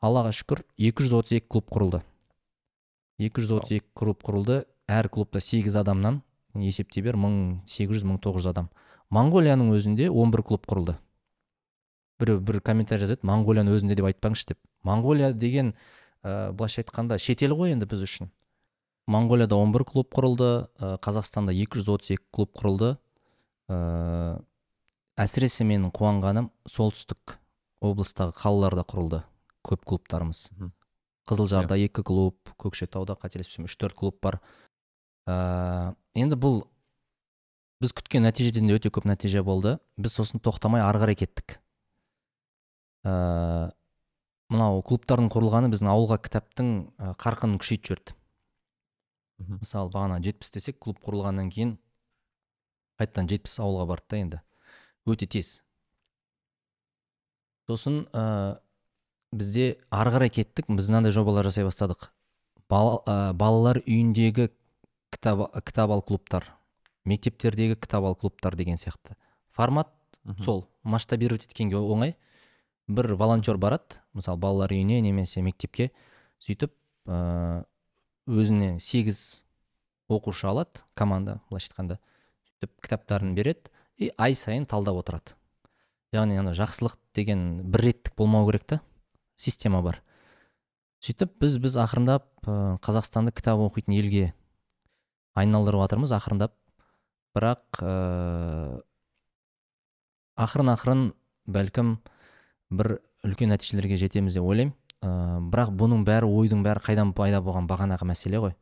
аллаға 0.00 0.30
шүкір 0.32 0.62
232 0.78 1.42
клуб 1.50 1.66
құрылды. 1.74 2.02
232 3.18 3.82
клуб 3.98 4.22
құрылды. 4.22 4.62
Әр 4.88 5.10
клубта 5.12 5.42
8 5.42 5.74
адамнан 5.82 6.22
есептей 6.54 7.02
бер 7.02 7.18
1800-1900 7.18 8.48
адам. 8.48 8.70
Моңғолияның 9.10 9.74
өзінде 9.74 10.08
11 10.08 10.46
клуб 10.46 10.64
құрылды. 10.68 10.94
Біреу 12.18 12.40
бір 12.40 12.60
комментарий 12.64 13.04
жазады 13.04 13.26
моңғолияның 13.28 13.76
өзінде 13.76 13.98
деп 13.98 14.08
айтпаңызшы 14.08 14.52
деп. 14.52 14.58
Моңғолия 14.86 15.32
деген 15.34 15.74
ә, 16.22 16.52
былайша 16.52 16.82
айтқанда 16.82 17.18
шетел 17.18 17.54
ғой 17.58 17.74
енді 17.74 17.86
біз 17.90 18.02
үшін. 18.06 18.30
Моңғолияда 19.08 19.58
11 19.58 19.86
клуб 19.88 20.10
құрылды 20.14 20.50
ә, 20.78 20.96
қазақстанда 21.04 21.54
232 21.54 22.18
клуб 22.30 22.54
құрылды. 22.58 22.96
Ә, 23.68 24.40
әсіресе 25.18 25.66
менің 25.66 25.90
қуанғаным 25.94 26.48
солтүстік 26.70 27.38
облыстағы 27.84 28.34
қалаларда 28.38 28.84
құрылды 28.86 29.22
көп 29.66 29.84
клубтарымыз. 29.88 30.48
Қызылжарда 31.28 31.76
екі 31.82 32.04
клуб 32.06 32.52
көкшетауда 32.62 33.18
қателеспесем 33.20 33.66
үш 33.68 33.76
төрт 33.76 33.96
клуб 33.98 34.16
бар. 34.22 34.38
Ә, 35.28 35.94
енді 36.16 36.38
бұл 36.40 36.62
біз 37.82 37.92
күткен 37.98 38.24
нәтижеден 38.24 38.70
де 38.70 38.78
өте 38.78 38.92
көп 38.94 39.08
нәтиже 39.10 39.42
болды. 39.44 39.76
Біз 39.98 40.16
сосын 40.16 40.40
тоқтамай 40.40 40.82
ары 40.86 41.02
қарай 41.02 41.18
кеттік. 41.18 41.58
Ә, 43.04 43.74
мынау 44.48 44.80
клубтардың 44.86 45.28
құрылғаны 45.34 45.72
біздің 45.74 45.92
ауылға 45.92 46.22
кітаптың 46.24 46.72
ә, 46.96 47.12
қарқынын 47.20 47.60
күшейтіп 47.60 47.90
жіберді. 47.90 48.16
Мысалы 49.60 49.92
бағана 49.92 50.22
жетпіс 50.24 50.50
десек 50.54 50.80
клуб 50.82 50.98
құрылғаннан 51.04 51.52
кейін 51.52 51.76
қайтадан 52.98 53.28
жетпіс 53.30 53.60
ауылға 53.62 53.86
барды 53.92 54.08
да 54.10 54.22
енді. 54.24 54.40
Өте 55.08 55.26
тез. 55.26 55.62
Сосын 57.68 58.06
ә, 58.12 58.60
бізде 59.32 59.78
ары 59.90 60.12
қарай 60.14 60.32
кеттік 60.32 60.70
біз 60.72 60.88
мынандай 60.90 61.12
жобалар 61.12 61.48
жасай 61.48 61.66
бастадық. 61.68 62.08
Бала- 62.68 63.02
ә, 63.04 63.32
балалар 63.32 63.82
үйіндегі 63.84 64.50
кітап, 65.12 65.48
кітап 65.64 65.90
ал 65.90 66.02
клубтар 66.02 66.46
мектептердегі 67.08 67.76
кітап 67.76 68.04
ал 68.04 68.16
клубтар 68.16 68.56
деген 68.56 68.76
сияқты. 68.76 69.16
Формат 69.50 69.88
сол 70.44 70.68
масштабировать 70.82 71.46
еткенге 71.48 71.76
оңай. 71.76 72.16
Бір 72.88 73.14
волонтер 73.16 73.58
барады 73.60 74.00
мысалы 74.14 74.38
балалар 74.40 74.72
үйіне 74.72 75.00
немесе 75.04 75.42
мектепке 75.44 75.90
сөйтіп 76.40 76.72
ә, 77.06 77.64
өзіне 78.26 78.78
сегіз 78.80 79.44
оқушы 80.08 80.48
алады 80.48 80.80
команда 80.94 81.40
былайша 81.50 81.68
айтқанда. 81.72 81.98
Сөйтіп 82.48 82.80
кітаптарын 82.80 83.34
береді 83.36 83.68
и 83.98 84.12
ай 84.16 84.34
сайын 84.34 84.66
талдап 84.66 85.02
отырады. 85.02 85.34
Яғни 86.14 86.38
ана 86.40 86.54
жақсылық 86.56 86.96
деген 87.14 87.62
бір 87.68 87.90
реттік 87.90 88.14
болмау 88.16 88.46
керек 88.48 88.64
та 88.64 88.80
система 89.36 89.82
бар. 89.82 90.00
Сөйтіп 91.04 91.34
біз 91.42 91.58
біз 91.62 91.76
ақырындап 91.82 92.26
қазақстанды 92.82 93.34
кітап 93.34 93.60
оқитын 93.66 93.98
елге 93.98 94.32
айналдырып 95.38 95.84
жатырмыз 95.84 96.14
ақырындап. 96.16 96.54
Бірақ 97.36 97.82
ә, 97.84 98.80
ақырын 100.40 100.72
ақырын 100.72 101.02
бәлкім 101.46 101.98
бір 102.70 102.96
үлкен 103.26 103.52
нәтижелерге 103.52 103.98
жетеміз 104.00 104.38
деп 104.38 104.48
ойлаймын. 104.48 104.74
Ә, 105.02 105.10
бірақ 105.52 105.74
бұның 105.78 106.06
бәрі 106.08 106.30
ойдың 106.30 106.64
бәрі 106.66 106.82
қайдан 106.88 107.12
пайда 107.14 107.42
болған 107.44 107.68
бағанағы 107.70 108.08
мәселе 108.08 108.40
ғой. 108.42 108.56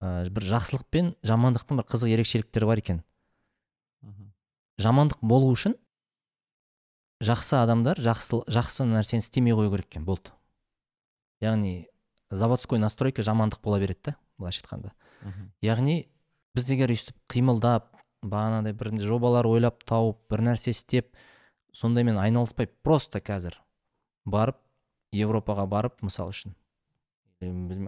Ә, 0.00 0.26
бір 0.32 0.48
жақсылық 0.48 0.88
пен 0.90 1.12
жамандықтың 1.22 1.78
бір 1.78 1.86
қызық 1.92 2.16
ерекшеліктері 2.16 2.72
бар 2.72 2.82
екен. 2.82 3.04
Жамандық 4.78 5.20
болу 5.22 5.50
үшін 5.52 5.76
жақсы 7.24 7.58
адамдар 7.58 7.98
жақсы, 7.98 8.44
жақсы 8.46 8.86
нәрсені 8.86 9.22
істемей 9.24 9.56
қою 9.58 9.72
керек 9.72 9.88
екен 9.90 10.04
болды. 10.06 10.30
Яғни 11.42 11.88
заводской 12.30 12.78
настройка 12.78 13.22
жамандық 13.22 13.62
бола 13.62 13.80
береді 13.80 14.12
да 14.12 14.16
былайша 14.38 14.62
айтқанда. 14.62 14.92
Яғни 15.62 16.08
біз 16.54 16.70
егер 16.70 16.92
өйстіп 16.94 17.18
қимылдап 17.30 17.90
бағанағыдай 18.22 18.74
бір 18.74 18.92
жобалар 19.06 19.46
ойлап 19.46 19.82
тауып 19.86 20.20
бір 20.30 20.42
нәрсе 20.50 20.74
істеп 20.74 21.10
сондаймен 21.74 22.18
айналыспай 22.18 22.66
просто 22.66 23.20
қазір 23.22 23.58
барып 24.26 24.58
европаға 25.14 25.66
барып 25.70 26.02
мысалы 26.02 26.34
үшін 26.34 26.56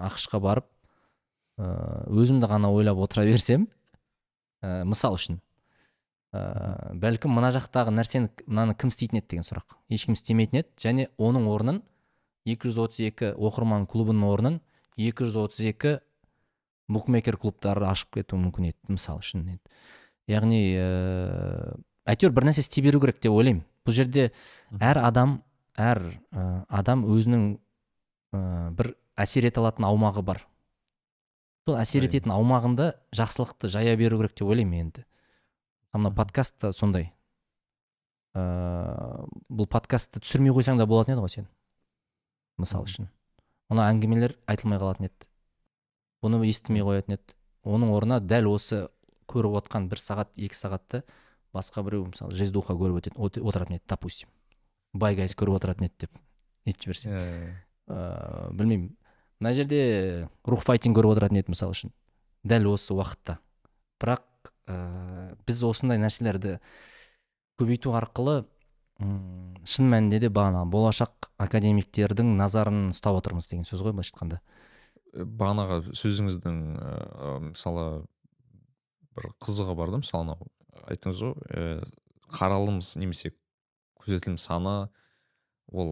ақш 0.07 0.29
қа 0.31 0.41
барып 0.43 0.69
өзімді 1.59 2.51
ғана 2.51 2.71
ойлап 2.71 3.01
отыра 3.03 3.27
берсем 3.27 3.67
ә, 4.63 4.85
мысал 4.85 5.19
үшін 5.19 5.41
ә, 6.35 6.93
бәлкім 7.01 7.35
мына 7.35 7.51
жақтағы 7.55 7.93
нәрсені 7.95 8.31
мынаны 8.47 8.77
кім 8.79 8.93
істейтін 8.93 9.21
еді 9.21 9.33
деген 9.35 9.47
сұрақ. 9.47 9.77
Ешкім 9.91 10.17
істемейтін 10.19 10.63
еді. 10.63 10.71
Және 10.81 11.09
оның 11.19 11.49
орнын 11.51 11.83
232 12.49 13.33
оқырман 13.35 13.87
клубының 13.91 14.29
орнын 14.31 14.61
232 15.01 15.99
букмекер 16.91 17.39
клубтары 17.41 17.87
ашып 17.91 18.19
кетуі 18.19 18.41
мүмкін 18.45 18.71
еді 18.73 18.95
мысалы 18.97 19.25
үшін 19.25 19.47
еді. 19.57 19.63
яғни 20.31 20.61
ә, 20.79 21.75
әйтеуір 22.07 22.35
бір 22.35 22.47
нәрсе 22.51 22.63
істей 22.63 22.85
беру 22.85 23.01
керек 23.03 23.21
деп 23.21 23.33
ойлаймын. 23.35 23.65
Бұл 23.87 23.97
жерде 23.97 24.31
әр 24.79 25.01
адам 25.03 25.41
әр 25.79 26.03
ә, 26.31 26.65
адам 26.69 27.05
өзінің 27.09 27.47
ә, 28.35 28.71
бір 28.79 28.95
әсер 29.19 29.49
ете 29.49 29.61
алатын 29.61 29.89
аумағы 29.89 30.23
бар. 30.23 30.45
Сол 31.67 31.79
әсер 31.81 32.07
ететін 32.07 32.33
аумағында 32.35 32.93
жақсылықты 33.17 33.69
жая 33.71 33.97
беру 33.99 34.21
керек 34.21 34.37
деп 34.39 34.49
ойлаймын 34.49 34.87
енді. 34.87 35.05
Мына 35.99 36.13
подкаст 36.15 36.59
та 36.59 36.73
сондай. 36.73 37.11
Ә, 38.35 38.43
бұл 39.51 39.67
подкастты 39.67 40.23
түсірмей 40.23 40.55
қойсаң 40.55 40.79
да 40.79 40.87
болатын 40.87 41.17
еді 41.17 41.25
ғой 41.25 41.33
сен 41.33 41.49
мысалы 42.61 42.87
үшін. 42.87 43.09
Мына 43.73 43.89
әңгімелер 43.91 44.37
айтылмай 44.51 44.79
қалатын 44.79 45.09
еді. 45.09 45.29
Бұны 46.23 46.43
естімей 46.47 46.85
қоятын 46.87 47.17
еді. 47.17 47.37
Оның 47.67 47.93
орнына 47.97 48.21
дәл 48.23 48.51
осы 48.53 48.85
көріп 49.31 49.59
отқан 49.63 49.89
бір 49.91 50.03
сағат 50.03 50.33
екі 50.37 50.57
сағатты 50.57 51.03
басқа 51.55 51.83
біреу 51.87 52.07
мысалы 52.11 52.37
жиздуха 52.39 52.77
көріп 52.79 53.11
отыратын 53.19 53.79
еді 53.79 53.85
допустим. 53.89 54.31
Байгайс 54.95 55.35
көріп 55.39 55.59
отыратын 55.59 55.89
еді 55.89 56.07
деп 56.07 56.23
нетіп 56.67 56.87
жіберсең 56.87 57.17
Иә, 57.19 57.53
ыыы 57.91 58.55
білмеймін. 58.59 58.91
Мына 59.41 59.55
жерде 59.57 60.29
рух 60.45 60.65
файтинг 60.67 60.97
көріп 60.99 61.17
отыратын 61.17 61.41
еді 61.41 61.55
мысалы 61.55 61.75
үшін. 61.75 61.95
Дәл 62.45 62.69
осы 62.73 62.95
уақытта. 62.95 63.39
Бірақ 64.01 64.25
ә, 64.71 65.35
біз 65.47 65.63
осындай 65.67 65.99
нәрселерді 66.03 66.57
көбейту 67.61 67.93
арқылы 67.99 68.45
м, 69.03 69.55
шын 69.69 69.91
мәнінде 69.93 70.21
де 70.25 70.31
бағана 70.33 70.63
болашақ 70.71 71.29
академиктердің 71.43 72.35
назарын 72.39 72.89
ұстап 72.95 73.19
отырмыз 73.21 73.51
деген 73.51 73.67
сөз 73.69 73.83
ғой 73.85 73.93
былайша 73.97 74.15
айтқанда. 74.15 74.41
Э, 75.13 75.25
бағанағы 75.25 75.81
сөзіңіздің 75.99 76.61
ә, 76.79 77.35
мысалы 77.51 77.87
бір 79.17 79.33
қызығы 79.43 79.75
бар 79.77 79.91
да 79.97 80.01
мысалы 80.05 80.23
анау 80.29 80.49
айттыңыз 80.87 81.23
ғой 81.27 81.35
ә, 81.51 81.85
қаралымыз 82.39 82.95
немесе 83.03 83.33
көрсетілім 84.01 84.39
саны 84.41 84.89
ол 85.71 85.91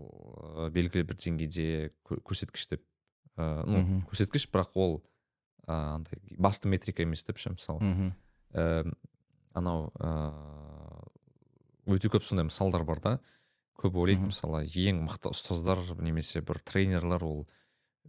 ә, 0.66 0.70
белгілі 0.74 1.04
бір 1.10 1.18
деңгейде 1.18 1.90
кө- 2.06 2.22
көрсеткіш 2.24 2.68
деп 2.72 2.84
ә, 3.36 3.64
ну 3.66 3.82
көрсеткіш 4.08 4.48
бірақ 4.54 4.72
ол 4.78 4.96
ә, 5.66 5.96
андай 5.98 6.18
басты 6.38 6.70
метрика 6.72 7.02
емес 7.04 7.24
деп 7.26 7.38
ше 7.42 7.50
мысалы. 7.52 7.82
Мхм. 7.84 8.12
Ә, 8.52 8.84
анау 9.58 9.90
ыыы 9.98 11.96
өте 11.98 12.10
көп 12.12 12.24
сондай 12.26 12.46
мысалдар 12.48 12.84
бар 12.84 13.00
да. 13.00 13.18
Көп 13.78 13.96
ойлайды 13.96 14.28
мысалы 14.28 14.64
ең 14.66 15.04
мықты 15.06 15.30
ұстаздар 15.32 15.80
немесе 16.02 16.42
бір 16.44 16.60
тренерлер 16.66 17.24
ол 17.24 17.46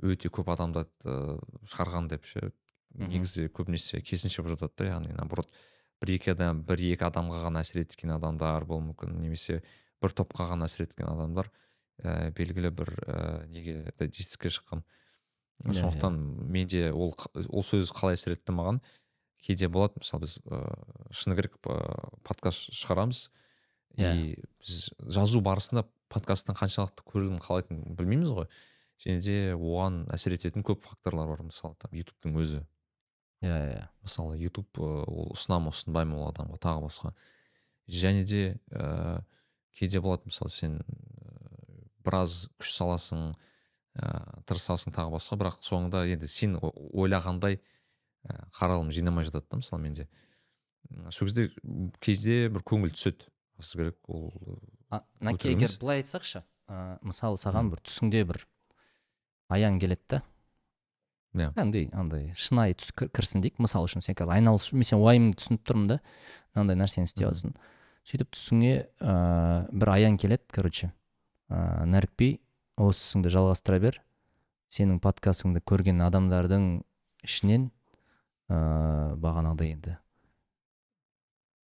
өте 0.02 0.32
көп 0.34 0.52
адамды 0.52 0.86
ыыы 1.06 1.40
шығарған 1.70 2.10
деп 2.12 2.26
ше 2.28 2.52
негізі 2.98 3.50
көбінесе 3.54 4.02
керісінше 4.02 4.44
болып 4.44 4.58
жатады 4.58 4.84
да. 4.84 4.90
Яғни 4.96 5.16
наоборот 5.16 5.52
бір 6.02 6.16
екі 6.16 6.34
адам 6.34 6.64
бір 6.68 6.84
екі 6.94 7.08
адамға 7.10 7.44
ғана 7.46 7.64
әсер 7.64 7.84
еткен 7.84 8.16
адамдар 8.16 8.66
болуы 8.66 8.90
мүмкін. 8.90 9.20
Немесе 9.22 9.62
бір 10.02 10.16
топқа 10.16 10.50
ғана 10.54 10.68
әсер 10.70 10.88
еткен 10.88 11.10
адамдар 11.12 11.52
ә, 12.02 12.32
белгілі 12.36 12.72
бір 12.72 12.94
ә, 13.06 13.20
неге 13.52 13.94
жетістікке 14.00 14.52
шыққан. 14.56 14.84
Иә, 15.68 15.76
сондықтан 15.76 16.16
менде 16.48 16.90
ол 16.92 17.14
ол 17.52 17.66
сөз 17.68 17.92
қалай 17.92 18.16
әсер 18.16 18.38
етті 18.38 18.56
маған? 18.56 18.80
Кейде 19.44 19.70
болады. 19.72 20.00
Мысалы 20.02 20.26
біз 20.26 20.40
ыыы 20.46 21.14
шыны 21.16 21.36
керек 21.38 21.58
подкаст 21.62 22.72
шығарамыз. 22.76 23.30
Иә. 23.98 24.14
и 24.16 24.36
біз 24.62 24.92
жазу 25.02 25.42
барысында 25.42 25.86
подкасттың 26.14 26.58
қаншалықты 26.58 27.06
көрілім 27.08 27.40
қалайтынын 27.44 27.96
білмейміз 27.98 28.34
ғой. 28.36 28.50
Және 29.00 29.24
де 29.24 29.38
оған 29.56 30.04
әсер 30.14 30.36
ететін 30.36 30.64
көп 30.68 30.84
факторлар 30.84 31.30
бар. 31.32 31.44
Мысалы 31.48 31.76
там 31.80 31.96
ютубтың 31.96 32.38
өзі. 32.40 32.64
Иә 33.42 33.60
иә 33.72 33.84
мысалы 34.04 34.38
ютуб 34.40 34.68
ыыы, 34.78 35.04
ол 35.08 35.30
ұсына 35.36 35.62
ма 35.64 35.72
ұсынбай 35.72 36.06
ма 36.06 36.20
ол 36.20 36.32
адамға 36.34 36.60
тағы 36.60 36.86
басқа. 36.88 37.14
Және 37.88 38.26
де 38.28 38.60
ә, 38.72 39.22
кейде 39.80 40.02
болады. 40.04 40.28
Мысалы 40.28 40.52
сен 40.52 40.82
біраз 42.04 42.50
күш 42.60 42.74
саласың 42.76 43.32
ә, 43.96 44.44
тырысасың 44.50 44.94
тағы 44.96 45.16
басқа. 45.16 45.40
Бірақ 45.40 45.62
соңында 45.64 46.04
енді 46.12 46.28
сен 46.28 46.60
ойлағандай 46.60 47.62
қаралым 48.58 48.92
жинамай 48.92 49.26
жатады 49.28 49.46
да 49.50 49.60
мысалы 49.62 49.82
менде. 49.82 50.08
Сол 51.10 51.28
кезде 51.28 51.50
кейде 52.00 52.50
бір 52.50 52.64
көңіл 52.64 52.94
түседі. 52.96 53.30
Расы 53.60 53.78
керек 53.78 54.10
ол 54.10 54.32
наке 55.20 55.52
егер 55.54 55.74
былай 55.82 56.02
айтсақшы 56.02 56.44
ә, 56.70 56.98
мысалы 57.04 57.38
саған 57.38 57.72
бір 57.74 57.82
түсіңде 57.84 58.24
бір 58.30 58.44
аян 59.50 59.80
келеді 59.82 60.02
да. 60.10 60.22
Иә. 61.36 61.52
кәдімгідей 61.54 61.90
андай 61.94 62.32
шынайы 62.34 62.74
түс 62.80 62.94
кір- 62.96 63.12
кірсін 63.14 63.44
дейік. 63.44 63.60
Мысалы 63.62 63.86
үшін 63.90 64.02
сен 64.02 64.16
қазір 64.18 64.38
айналысып 64.40 64.80
мен 64.80 64.88
сен 64.88 65.02
уайымыңды 65.04 65.38
түсініп 65.42 65.66
тұрмын 65.68 65.88
да. 65.92 66.00
Мынандай 66.56 66.80
нәрсені 66.80 67.10
істеп 67.10 67.28
жатрсың 67.28 67.54
сөйтіп 68.10 68.32
түсіңе 68.34 68.74
ә, 69.04 69.14
бір 69.70 69.92
аян 69.94 70.18
келеді 70.18 70.48
короче. 70.56 70.92
Ә, 71.50 71.86
нәрікпей 71.86 72.40
осы 72.78 73.04
ісіңді 73.04 73.34
жалғастыра 73.36 73.80
бер. 73.84 74.00
Сенің 74.74 75.02
подкастыңды 75.04 75.62
көрген 75.62 76.02
адамдардың 76.08 76.70
ішінен 77.26 77.70
ә, 78.50 79.16
бағанағыдай 79.22 79.74
енді 79.76 79.96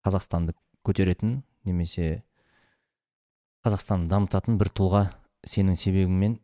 қазақстанды 0.05 0.55
көтеретін 0.85 1.39
немесе 1.65 2.23
қазақстанды 3.65 4.11
дамытатын 4.11 4.59
бір 4.61 4.69
тұлға 4.77 5.03
сенің 5.49 5.77
себебіңмен 5.79 6.37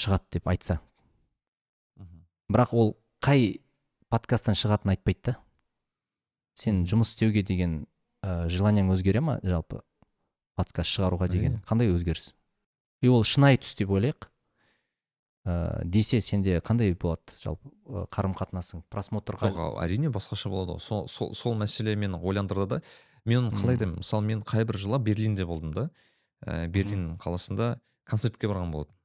шығады 0.00 0.38
деп 0.38 0.48
айтса. 0.48 0.78
Бірақ 2.48 2.72
ол 2.76 2.94
қай 3.24 3.60
подкасттан 4.12 4.56
шығатынын 4.56 4.96
айтпайды 4.96 5.32
да. 5.32 5.38
Сен 6.54 6.84
жұмыс 6.88 7.12
істеуге 7.12 7.42
деген 7.42 7.84
ә, 8.24 8.48
желанияң 8.48 8.92
өзгере 8.94 9.20
ма? 9.20 9.38
жалпы 9.42 9.82
подкаст 10.56 10.92
шығаруға 10.94 11.28
деген 11.28 11.60
қандай 11.66 11.90
өзгеріс? 11.92 12.32
И 13.02 13.08
ол 13.08 13.24
шынайы 13.24 13.58
түс 13.60 13.74
деп 13.76 13.90
ойлайық. 13.90 14.28
Ә, 15.44 15.84
десе 15.84 16.20
сенде 16.20 16.58
қандай 16.64 16.94
болады? 16.96 17.36
Жалпы 17.42 18.06
қарым 18.12 18.34
қатынасың 18.38 18.84
просмотрға? 18.92 19.50
Жоқ 19.52 19.78
әрине 19.84 20.10
басқаша 20.12 20.50
болады 20.52 20.76
ғой 20.76 20.84
сол, 20.84 21.06
сол, 21.08 21.34
сол 21.34 21.56
мәселе 21.60 21.96
мені 21.96 22.20
ойландырды 22.20 22.66
да. 22.76 22.82
Мен 23.24 23.46
оны 23.46 23.56
қалай 23.56 23.78
айтамын 23.78 24.00
мысалы 24.02 24.26
мен 24.26 24.42
қай 24.44 24.64
бір 24.68 24.80
жылы 24.80 24.98
берлинде 25.04 25.46
болдым 25.48 25.74
да. 25.74 25.88
Ә, 26.44 26.66
берлин 26.68 27.14
қаласында 27.22 27.78
концертке 28.04 28.48
барған 28.48 28.72
болатынмын 28.72 29.00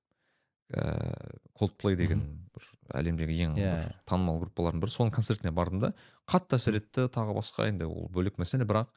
ә, 0.75 1.39
Coldplay 1.59 1.95
деген 1.99 2.21
бір 2.55 2.67
әлемдегі 2.99 3.37
ең 3.45 3.55
Иә. 3.57 3.71
бір 3.75 3.95
танымал 4.09 4.39
группалардың 4.43 4.83
бірі. 4.83 4.93
Соның 4.93 5.13
концертіне 5.15 5.51
бардым 5.55 5.81
да. 5.83 5.93
Қатты 6.29 6.59
әсер 6.59 6.77
етті 6.79 7.07
тағы 7.11 7.35
басқа 7.37 7.67
енді 7.69 7.87
ол 7.89 8.09
бөлек 8.13 8.39
мәселе. 8.41 8.67
Бірақ 8.69 8.91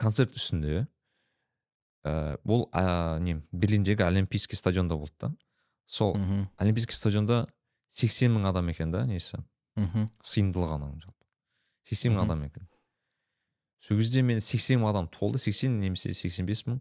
концерт 0.00 0.34
үстінде 0.38 0.86
ә, 2.04 2.38
бұл 2.46 2.68
ә, 2.72 3.20
не 3.20 3.40
берлиндегі 3.52 4.06
олимпийский 4.06 4.56
стадионда 4.56 4.96
болды 4.96 5.14
да. 5.20 5.32
Сол 5.90 6.14
мхм. 6.14 6.48
олимпийский 6.56 6.94
стадионда 6.94 7.48
80 7.90 8.30
мың 8.30 8.48
адам 8.48 8.68
екен 8.70 8.92
да 8.92 9.02
несі? 9.06 9.42
Мхм. 9.74 10.06
Сыйымдылығы 10.22 10.76
ананың 10.76 11.00
жалпы. 11.02 11.26
Сексен 11.82 12.14
мың 12.14 12.24
адам 12.24 12.44
екен. 12.46 12.68
Сол 13.82 13.98
кезде 13.98 14.22
мен 14.22 14.40
сексен 14.40 14.80
мың 14.80 14.92
адам 14.92 15.08
толды 15.10 15.40
сексен 15.42 15.80
немесе 15.80 16.14
сексен 16.14 16.46
бес 16.46 16.62
мың. 16.68 16.78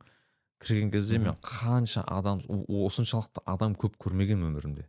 Кірген 0.62 0.92
кезде 0.92 1.18
мен 1.18 1.34
қанша 1.42 2.04
адам 2.06 2.44
осыншалықты 2.46 3.42
адам 3.46 3.74
көп 3.74 3.98
көрмегенмін 3.98 4.52
өмірімде. 4.52 4.86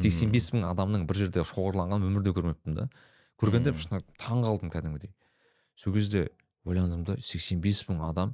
Сексен 0.00 0.32
бес 0.32 0.48
мың 0.54 0.64
адамның 0.70 1.04
бір 1.06 1.24
жерде 1.24 1.44
шоғырланғанын 1.44 2.08
өмірде 2.08 2.32
көрмеппін 2.32 2.78
да. 2.78 2.88
Көргенде 3.42 3.74
шын 3.76 4.00
таң 4.22 4.46
қалдым 4.46 4.72
кәдімгідей. 4.72 5.12
Сол 5.76 5.92
кезде 5.92 6.30
ойландым 6.64 7.04
да 7.04 7.18
сексен 7.20 7.60
бес 7.60 7.82
мың 7.88 8.00
адам 8.08 8.32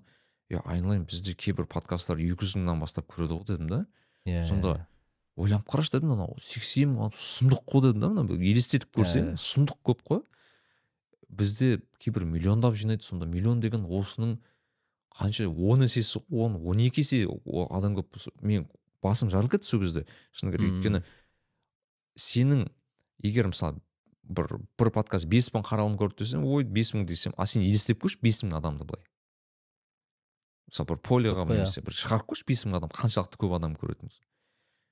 е 0.49 0.61
айналайын 0.65 1.09
бізде 1.09 1.35
кейбір 1.35 1.67
подкасттар 1.67 2.21
екі 2.21 2.45
жүз 2.45 2.59
мыңнан 2.61 2.85
бастап 2.85 3.09
көреді 3.11 3.41
ғой 3.41 3.49
дедім 3.49 3.73
да. 3.73 3.81
Иә 4.29 4.45
сонда 4.47 4.87
ойланып 5.39 5.69
қарашы 5.71 5.95
дедім 5.95 6.15
анау 6.17 6.37
сексен 6.43 6.97
мың 6.97 7.13
сұмдық 7.15 7.63
қой 7.71 7.85
дедім 7.87 8.03
да 8.03 8.11
мына 8.11 8.39
елестетіп 8.39 8.91
көрсең. 8.99 9.33
Иә. 9.33 9.39
сұмдық 9.39 9.79
көп 9.87 10.03
қой. 10.09 10.23
Бізде 11.29 11.81
кейбір 12.03 12.25
миллиондап 12.27 12.75
жинайды 12.75 13.05
сонда. 13.05 13.27
Миллион 13.27 13.61
деген 13.61 13.85
осының 13.87 14.39
қанша 15.15 15.47
он 15.49 15.83
есесі 15.87 16.19
ғой, 16.19 16.47
он 16.47 16.57
он 16.67 16.83
екі 16.83 17.05
есе 17.05 17.27
адам 17.71 17.95
көп 17.99 18.19
мен 18.41 18.67
басым 19.03 19.31
жарылып 19.31 19.57
кетті 19.57 19.71
сол 19.71 19.83
кезде. 19.85 20.07
Шыны 20.33 20.53
керек. 20.53 20.73
Өйткені 20.73 21.03
сенің 22.19 22.67
егер 23.23 23.51
мысалы 23.53 23.79
бір 24.25 24.59
бір 24.79 24.91
подкаст 24.91 25.29
бес 25.31 25.53
мың 25.55 25.67
қаралым 25.69 25.99
көрді 26.01 26.25
десем 26.25 26.45
ой 26.45 26.65
бес 26.65 26.95
мың 26.95 27.07
десем 27.07 27.35
а 27.37 27.47
сен 27.47 27.63
елестеп 27.63 28.03
көрші 28.03 28.19
бес 28.23 28.43
мың 28.43 28.59
адамды 28.59 28.85
былай. 28.89 29.05
Мысалы 30.69 30.91
бір 30.91 30.99
қой, 30.99 31.29
иә. 31.31 31.47
немесе 31.47 31.81
бір 31.81 31.95
шығарып 31.95 32.33
көрші 32.33 32.49
бес 32.49 32.65
мың 32.67 32.81
адам 32.83 32.91
қаншалықты 32.91 33.41
көп 33.41 33.55
адам 33.57 33.77
көретін 33.79 34.11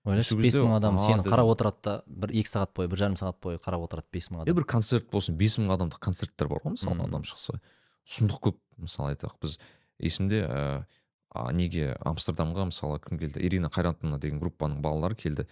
ойлашы 0.07 0.37
бес 0.39 0.57
мың 0.63 0.77
адам 0.77 0.99
сені 1.03 1.25
қарап 1.27 1.51
отырады 1.53 1.83
да 1.83 1.95
бір 2.07 2.31
екі 2.31 2.51
сағат 2.51 2.73
бойы 2.77 2.89
бір 2.93 3.01
жарым 3.03 3.17
сағат 3.19 3.39
бойы 3.43 3.59
қарап 3.63 3.87
отырады 3.87 4.07
бес 4.13 4.29
мың 4.31 4.41
е 4.41 4.47
адам. 4.47 4.57
бір 4.61 4.65
концерт 4.71 5.09
болсын 5.11 5.37
бес 5.37 5.59
мың 5.59 5.73
адамдық 5.77 5.99
концерттер 5.99 6.49
бар 6.49 6.63
ғой 6.65 6.77
мысалы 6.77 7.03
адам 7.07 7.25
шықса. 7.27 7.59
Сұмдық 8.07 8.39
көп 8.47 8.59
мысалы 8.79 9.15
айтайық. 9.15 9.35
Біз 9.43 9.59
есімде 9.99 10.43
ә, 10.47 10.87
а, 11.35 11.53
неге 11.53 11.97
амстердамға 12.07 12.69
мысалы 12.71 13.01
кім 13.03 13.19
келді? 13.19 13.43
Ирина 13.43 13.69
қайратовна 13.69 14.21
деген 14.23 14.39
группаның 14.41 14.81
балалары 14.85 15.17
келді. 15.19 15.49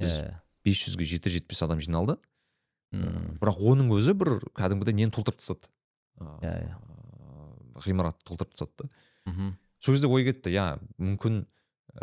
Біз 0.00 0.20
Иә. 0.22 0.40
бес 0.64 0.80
жүзге 0.86 1.04
жеті 1.04 1.28
жетпес 1.36 1.62
адам 1.62 1.80
жиналды. 1.84 2.16
Бірақ 2.92 3.60
оның 3.60 3.90
өзі 3.92 4.14
бір 4.16 4.38
кәдімгідей 4.56 4.94
нені 4.96 5.12
толтырып 5.12 5.42
тастады. 5.42 5.68
Ә, 6.18 6.40
Иә, 6.40 6.54
иә. 6.64 6.76
ғимаратты 7.84 8.24
толтырып 8.24 8.54
тастады 8.56 8.72
да. 8.78 8.88
Мхм. 9.26 9.56
Сол 9.80 9.94
кезде 9.94 10.08
ой 10.08 10.24
кетті. 10.24 10.48
Иә 10.50 10.78
мүмкін 10.98 11.42
ә, 11.44 11.46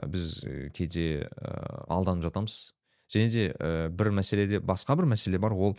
біз 0.08 0.44
ә, 0.46 0.70
кейде 0.76 1.28
ә, 1.30 1.86
алданып 1.92 2.26
жатамыз. 2.28 2.74
Және 3.12 3.30
де 3.30 3.46
ә, 3.54 3.90
бір 3.90 4.12
мәселеде 4.16 4.60
басқа 4.60 4.98
бір 4.98 5.10
мәселе 5.14 5.40
бар. 5.40 5.54
Ол 5.54 5.78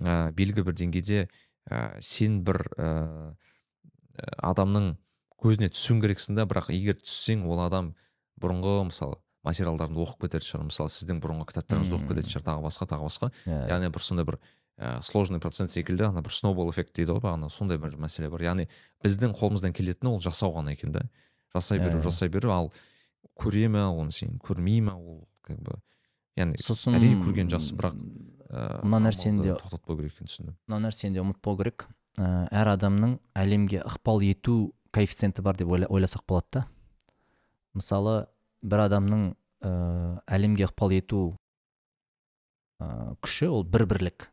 ә, 0.00 0.32
белгілі 0.36 0.66
бір 0.68 0.76
деңгейде 0.78 1.26
ә, 1.70 2.00
сен 2.00 2.42
бір 2.44 2.62
ә, 2.76 3.34
адамның 4.38 4.94
көзіне 5.42 5.72
түсуің 5.72 6.02
керексің 6.04 6.38
да 6.38 6.46
бірақ 6.46 6.70
егер 6.74 6.98
түссең 7.00 7.46
ол 7.50 7.64
адам 7.64 7.94
бұрынғы 8.42 8.82
мысалы 8.90 9.18
материалдарды 9.42 9.98
оқып 9.98 10.28
кететін 10.28 10.48
шығар. 10.48 10.66
Мысалы 10.68 10.92
сіздің 10.94 11.22
бұрынғы 11.22 11.48
кітаптарыңызды 11.50 11.96
оқып 11.98 12.12
кететін 12.12 12.34
шығар 12.36 12.44
тағы 12.46 12.66
басқа 12.68 12.88
тағы 12.92 13.08
басқа. 13.08 13.30
Иә 13.48 13.62
яғни 13.72 13.90
бір 13.90 14.04
сондай 14.06 14.28
бір 14.28 14.38
ә, 14.78 15.00
сложный 15.02 15.40
процент 15.42 15.72
секілді 15.72 16.06
ана 16.12 16.22
бір 16.22 16.36
сноубол 16.36 16.70
эффект 16.70 16.94
дейді 16.94 17.16
ғой 17.16 17.24
бағана 17.24 17.50
сондай 17.50 17.80
бір 17.82 17.96
мәселе 17.98 18.30
бар. 18.30 18.44
Яғни 18.46 18.68
біздің 19.02 19.34
қолымыздан 19.40 19.74
келетіні 19.74 20.14
ол 20.14 20.22
жасау 20.22 20.54
ғана 20.54 20.76
екен 20.76 20.94
да. 20.94 21.08
Жасай 21.54 21.82
беру 21.82 21.98
Иә. 21.98 22.06
жасай 22.06 22.28
беру. 22.28 22.52
Ал 22.52 22.72
көре 23.38 23.68
ма 23.68 23.88
оны 23.90 24.12
сен 24.12 24.38
көрмей 24.42 24.80
ма 24.82 24.94
ол 24.96 25.26
как 25.42 25.58
бы 25.60 25.78
яғни 26.36 26.56
сосын 26.62 26.94
әрине 26.98 27.18
көрген 27.24 27.48
жақсы 27.52 27.74
бірақ 27.76 27.96
ә, 28.50 28.82
мына 28.84 29.00
нәрсені 29.08 29.42
де- 29.42 29.56
тоқтатпау 29.56 29.96
керек 29.98 30.12
екенін 30.14 30.28
түсіндім. 30.30 30.56
мына 30.68 30.80
нәрсені 30.88 31.14
де 31.14 31.20
ұмытпау 31.24 31.56
керек. 31.58 31.86
Ә, 32.18 32.48
әр 32.52 32.68
адамның 32.76 33.18
әлемге 33.34 33.82
ықпал 33.88 34.20
ету 34.22 34.74
коэффициенті 34.92 35.42
бар 35.42 35.56
деп 35.56 35.68
ойла- 35.68 35.88
ойласақ 35.88 36.24
болады 36.28 36.46
да. 36.52 36.66
Мысалы 37.74 38.26
бір 38.62 38.84
адамның 38.88 39.34
ә, 39.62 40.20
әлемге 40.28 40.66
ықпал 40.68 40.92
ету 40.92 41.36
ә, 42.80 43.16
күші 43.22 43.48
ол 43.50 43.64
бір 43.64 43.86
бірлік 43.86 44.28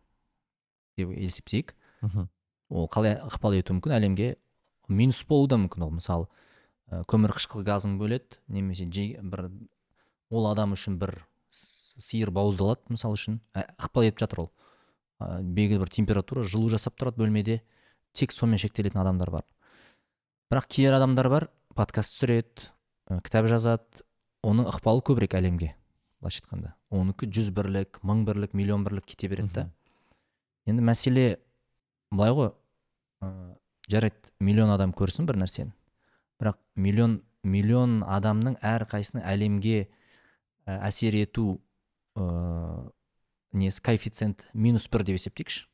деп 0.98 1.10
есептейік. 1.16 1.76
Ол 2.70 2.88
қалай 2.91 3.18
ықпал 3.26 3.56
етуі 3.57 3.80
мүмкін? 3.80 3.95
әлемге 3.98 4.36
минус 4.90 5.24
болуы 5.26 5.48
да 5.48 5.56
мүмкін 5.57 5.84
ол. 5.88 5.91
Мысалы 5.95 6.28
ә, 6.90 7.03
көмірқышқыл 7.06 7.64
газын 7.64 7.98
бөледі 7.99 8.40
немесе 8.48 8.86
жей- 8.90 9.18
бір 9.22 9.52
ол 10.30 10.48
адам 10.52 10.74
үшін 10.74 10.98
бір 10.99 11.16
сиыр 11.49 12.32
бауыздалады 12.32 12.90
мысалы 12.90 13.18
үшін. 13.18 13.40
Ә, 13.53 13.66
ықпал 13.78 14.07
етіп 14.10 14.20
жатыр 14.24 14.45
ол. 14.45 14.52
Ә, 15.20 15.41
белгілі 15.41 15.84
бір 15.84 15.90
температура 15.94 16.44
жылу 16.44 16.70
жасап 16.70 16.98
тұрады 16.99 17.22
бөлмеде. 17.22 17.61
Тек 18.14 18.32
сонымен 18.32 18.61
шектелетін 18.61 19.02
адамдар 19.02 19.32
бар. 19.32 19.45
Бірақ 20.52 20.70
кейбір 20.70 20.98
адамдар 20.98 21.30
бар 21.30 21.49
подкаст 21.76 22.16
түсіреді 22.16 22.70
ә, 23.10 23.22
кітап 23.22 23.49
жазады. 23.52 24.06
Оның 24.44 24.70
ықпалы 24.72 25.03
көбірек 25.03 25.36
әлемге 25.36 25.74
былайша 26.22 26.41
айтқанда. 26.44 26.74
Оныкі 26.90 27.28
жүз 27.28 27.52
бірлік 27.56 27.99
мың 28.07 28.24
бірлік 28.28 28.53
миллион 28.56 28.86
бірлік 28.86 29.06
кете 29.06 29.28
береді 29.28 29.52
да. 29.53 29.66
Енді 30.66 30.84
мәселе 30.86 31.40
былай 32.11 32.32
ғой. 32.32 32.53
Ә, 33.22 33.57
жарайды 33.91 34.32
миллион 34.40 34.72
адам 34.72 34.94
көрсін 34.95 35.28
бір 35.28 35.41
нәрсені. 35.44 35.74
Бірақ 36.40 36.60
миллион 36.76 37.20
миллион 37.44 38.02
адамның 38.03 38.57
әрқайсысының 38.66 39.24
әлемге 39.28 39.78
ә, 40.66 40.80
әсер 40.90 41.16
ету 41.20 41.61
ә, 42.20 42.90
несі 43.56 43.84
коэффициент 43.84 44.44
минус 44.53 44.88
бір 44.91 45.06
деп 45.07 45.20
есептейікші. 45.20 45.66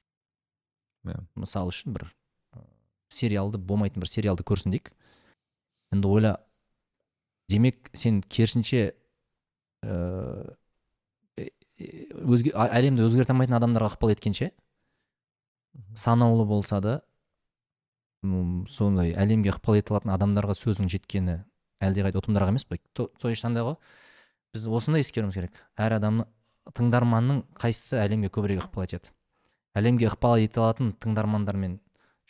Иә. 1.06 1.22
мысалы 1.38 1.74
үшін 1.74 1.94
бір 1.94 2.08
ә, 2.54 2.66
сериалды 3.10 3.58
болмайтын 3.62 4.02
бір 4.02 4.10
сериалды 4.10 4.46
көрсін 4.46 4.74
дейік 4.74 4.92
енді 5.94 6.10
ойла 6.10 6.36
демек 7.50 7.90
сен 7.94 8.22
керісінше 8.22 8.94
ыыы 9.86 10.56
өзге 11.76 12.54
әлемді 12.56 13.04
өзгерте 13.04 13.34
алмайтын 13.34 13.58
адамдарға 13.58 13.92
ықпал 13.92 14.14
еткенше 14.14 14.52
санаулы 16.00 16.46
болса 16.48 16.80
да 16.82 17.02
сондай 18.70 19.14
әлемге 19.18 19.52
ықпал 19.54 19.78
ете 19.80 19.94
алатын 19.94 20.14
адамдарға 20.16 20.56
сөзің 20.58 20.90
жеткені 20.92 21.40
әлдеқайда 21.84 22.22
ұтымдырақ 22.22 22.52
емес 22.54 22.66
То- 22.94 23.12
сол 23.22 23.32
ешқандай 23.32 23.64
ғой. 23.64 23.76
Біз 24.54 24.68
осындай 24.68 25.02
ескеруіміз 25.04 25.36
керек. 25.36 25.64
Әр 25.78 25.98
адамның 26.00 26.28
тыңдарманның 26.74 27.44
қайсысы 27.60 28.00
әлемге 28.00 28.30
көбірек 28.30 28.64
ықпал 28.64 28.88
етеді? 28.88 29.12
Әлемге 29.76 30.08
ықпал 30.10 30.40
ете 30.40 30.62
алатын 30.62 30.94
тыңдармандармен 31.04 31.80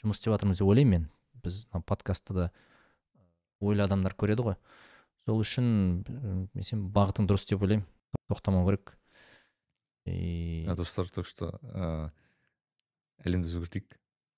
жұмыс 0.02 0.20
істеп 0.20 0.34
жатырмыз 0.34 0.60
деп 0.60 0.68
ойлаймын 0.68 1.06
мен. 1.06 1.10
Біз 1.44 1.68
мына 1.72 1.84
подкастты 1.86 2.34
да 2.34 2.52
ойлы 3.62 3.86
адамдар 3.86 4.16
көреді 4.18 4.50
ғой. 4.50 4.58
Сол 5.26 5.42
үшін 5.42 6.04
мен 6.54 6.64
сен 6.64 6.88
бағытың 6.92 7.30
дұрыс 7.30 7.46
деп 7.48 7.62
ойлаймын. 7.62 7.86
Тоқтамау 8.32 8.66
керек. 8.66 8.98
И 10.06 10.66
достар 10.76 11.06
так 11.10 11.26
что 11.26 11.54
әлемді 13.24 13.50
өзгертейік 13.50 13.96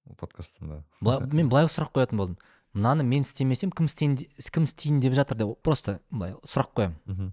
ол 0.10 0.16
подкасттың 0.20 0.70
да 0.70 0.84
былай- 1.02 1.28
мен 1.40 1.50
былай 1.50 1.66
сұрақ 1.72 1.92
қоятын 1.96 2.18
болдым. 2.18 2.38
Мынаны 2.74 3.04
мен 3.04 3.22
істемесем 3.26 3.72
кім 3.72 3.86
істейін 3.90 4.18
кім 4.18 4.64
істейін 4.68 5.00
деп 5.02 5.14
жатыр 5.18 5.38
деп 5.38 5.56
просто 5.64 6.00
былай 6.12 6.36
сұрақ 6.46 6.74
қоямын. 6.78 6.98
Мхм. 7.06 7.32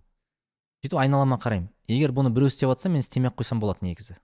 Сөйтіп 0.85 0.99
айналама 1.01 1.39
қараймын. 1.41 1.69
Егер 1.89 2.13
бұны 2.17 2.31
біреу 2.33 2.49
істеп 2.53 2.69
жатса 2.71 2.89
мен 2.89 3.01
істемей 3.05 3.31
ақ 3.31 3.39
қойсам 3.43 3.61
болады 3.61 3.85
негізі. 3.85 4.17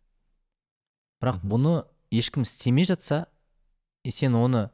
Бірақ 1.20 1.42
бұны 1.44 1.82
ешкім 2.10 2.42
істемей 2.46 2.86
жатса 2.88 3.26
и 4.04 4.10
сен 4.10 4.34
оны 4.38 4.70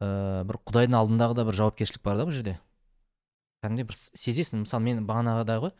ә, 0.00 0.42
бір 0.44 0.58
құдайдың 0.66 0.96
алдындағы 0.98 1.36
да 1.38 1.44
бір 1.46 1.54
жауапкершілік 1.60 2.02
бар 2.02 2.16
да 2.18 2.26
бұл 2.26 2.34
жерде. 2.34 2.56
Кәдімгідей 3.62 3.86
бір 3.90 3.98
сезесің. 3.98 4.64
Мысалы 4.64 4.82
мен 4.86 5.04
бағанағыдай 5.06 5.60
ғой 5.62 5.72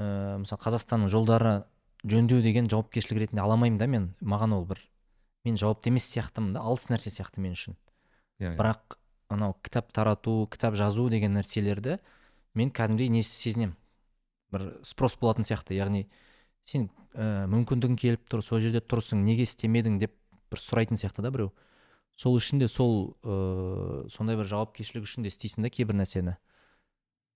ә, 0.00 0.38
мысалы 0.42 0.62
қазақстанның 0.64 1.10
жолдары 1.12 1.54
жөндеу 2.02 2.40
деген 2.42 2.66
жауапкершілік 2.70 3.26
ретінде 3.26 3.42
ала 3.44 3.54
алмаймын 3.58 3.78
да 3.78 3.86
мен. 3.86 4.10
Маған 4.22 4.54
ол 4.58 4.64
бір 4.66 4.80
мен 5.44 5.56
жауапты 5.56 5.90
емес 5.90 6.08
сияқтымын 6.12 6.54
да 6.54 6.64
алыс 6.64 6.88
нәрсе 6.90 7.12
сияқты 7.12 7.40
мен 7.40 7.56
үшін. 7.56 7.76
Иә 8.40 8.52
иә. 8.52 8.56
бірақ 8.58 8.96
анау 9.28 9.54
кітап 9.62 9.92
тарату 9.92 10.48
кітап 10.50 10.74
жазу 10.74 11.08
деген 11.08 11.36
нәрселерді 11.36 11.98
мен 12.54 12.70
кәдімгідей 12.70 13.08
не 13.08 13.22
сезінемін. 13.22 13.76
Бір 14.50 14.66
спрос 14.82 15.16
болатын 15.20 15.46
сияқты 15.46 15.76
яғни 15.78 16.08
сен 16.66 16.88
ә, 17.14 17.46
мүмкіндігің 17.50 17.96
келіп 17.96 18.28
тұр 18.30 18.42
сол 18.42 18.60
жерде 18.60 18.82
тұрсың 18.82 19.22
неге 19.24 19.46
істемедің 19.46 19.98
деп 20.02 20.14
бір 20.50 20.60
сұрайтын 20.60 20.98
сияқты 21.00 21.22
да 21.22 21.30
біреу. 21.30 21.52
Сол 22.18 22.36
үшін 22.36 22.60
де 22.60 22.68
сол 22.68 23.16
ә, 23.22 24.08
сондай 24.10 24.36
бір 24.36 24.50
жауапкершілік 24.50 25.06
үшін 25.06 25.24
де 25.24 25.32
істейсің 25.32 25.64
да 25.64 25.70
кейбір 25.70 25.96
нәрсені. 26.00 26.36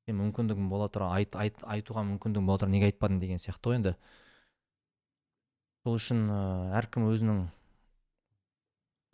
Сен 0.05 0.19
мүмкіндігің 0.19 0.69
бола 0.69 0.91
тұра 0.93 1.13
айт, 1.17 1.37
айт, 1.39 1.63
айтуға 1.63 2.05
мүмкіндігің 2.05 2.49
бола 2.51 2.65
тұра 2.65 2.75
неге 2.75 2.91
айтпадың 2.91 3.23
деген 3.23 3.41
сияқты 3.41 3.71
ғой 3.71 3.79
енді. 3.79 3.95
Сол 5.85 5.97
үшін 6.01 6.27
ә, 6.29 6.41
әркім 6.83 7.07
өзінің 7.09 7.45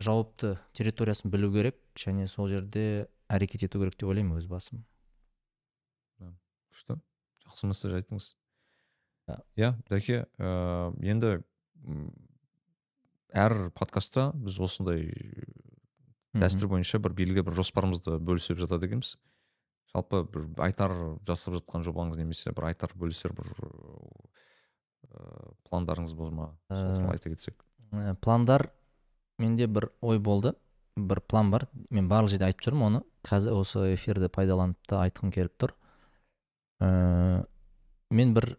жауапты 0.01 0.55
территориясын 0.77 1.31
білу 1.31 1.51
керек 1.53 1.77
және 1.99 2.27
сол 2.27 2.49
жерде 2.51 3.07
әрекет 3.31 3.63
ету 3.67 3.79
керек 3.81 3.97
деп 3.99 4.09
ойлаймын 4.11 4.39
өз 4.41 4.47
басым. 4.51 4.83
Күшті. 6.71 6.97
Жақсы 7.45 7.67
месседж 7.69 7.97
айттыңыз. 7.99 8.29
Иә 9.59 9.73
дәке 9.89 10.25
ә, 10.39 10.51
енді 11.05 11.37
м, 11.85 12.07
әр 13.31 13.69
подкастта 13.75 14.31
біз 14.35 14.57
осындай 14.63 15.05
дәстүр 16.35 16.71
бойынша 16.71 16.99
бір 17.03 17.13
белгілі 17.15 17.43
бір 17.47 17.55
жоспарымызды 17.59 18.17
бөлісіп 18.19 18.59
жатады 18.63 18.87
екенбіз. 18.89 19.15
Жалпы 19.91 20.23
бір 20.31 20.47
айтар 20.63 20.93
жасап 21.27 21.57
жатқан 21.59 21.83
жобаңыз 21.87 22.19
немесе 22.19 22.53
бір 22.55 22.69
айтар 22.71 22.95
бөлісер 22.95 23.35
бір 23.35 23.51
ыыы 23.61 25.55
пландарыңыз 25.67 26.13
бар 26.15 26.31
ма 26.35 26.45
сол 26.71 26.95
туралы 26.95 27.17
айта 27.17 27.31
кетсек. 27.33 27.65
Ә, 27.91 28.15
пландар 28.15 28.69
менде 29.39 29.67
бір 29.67 29.91
ой 30.01 30.19
болды 30.19 30.55
бір 30.97 31.21
план 31.21 31.51
бар. 31.51 31.67
Мен 31.89 32.09
барлық 32.09 32.33
жерде 32.33 32.49
айтып 32.49 32.67
жүрмін 32.67 32.87
оны. 32.87 33.03
Қазір 33.23 33.55
осы 33.61 33.93
эфирді 33.93 34.29
пайдаланып 34.33 34.79
та 34.89 35.03
айтқым 35.05 35.31
келіп 35.31 35.53
тұр. 35.61 35.75
Ә, 36.81 37.45
мен 38.09 38.33
бір 38.33 38.57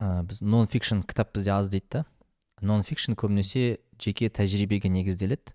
ә, 0.00 0.22
біз 0.22 0.42
нон 0.42 0.68
фикшн 0.70 1.02
кітап 1.08 1.34
бізде 1.34 1.50
аз 1.56 1.70
дейді 1.72 1.86
да 1.90 2.04
нон 2.62 2.82
фикшн 2.82 3.16
көбінесе 3.18 3.78
жеке 4.00 4.28
тәжірибеге 4.28 4.88
негізделеді. 4.92 5.54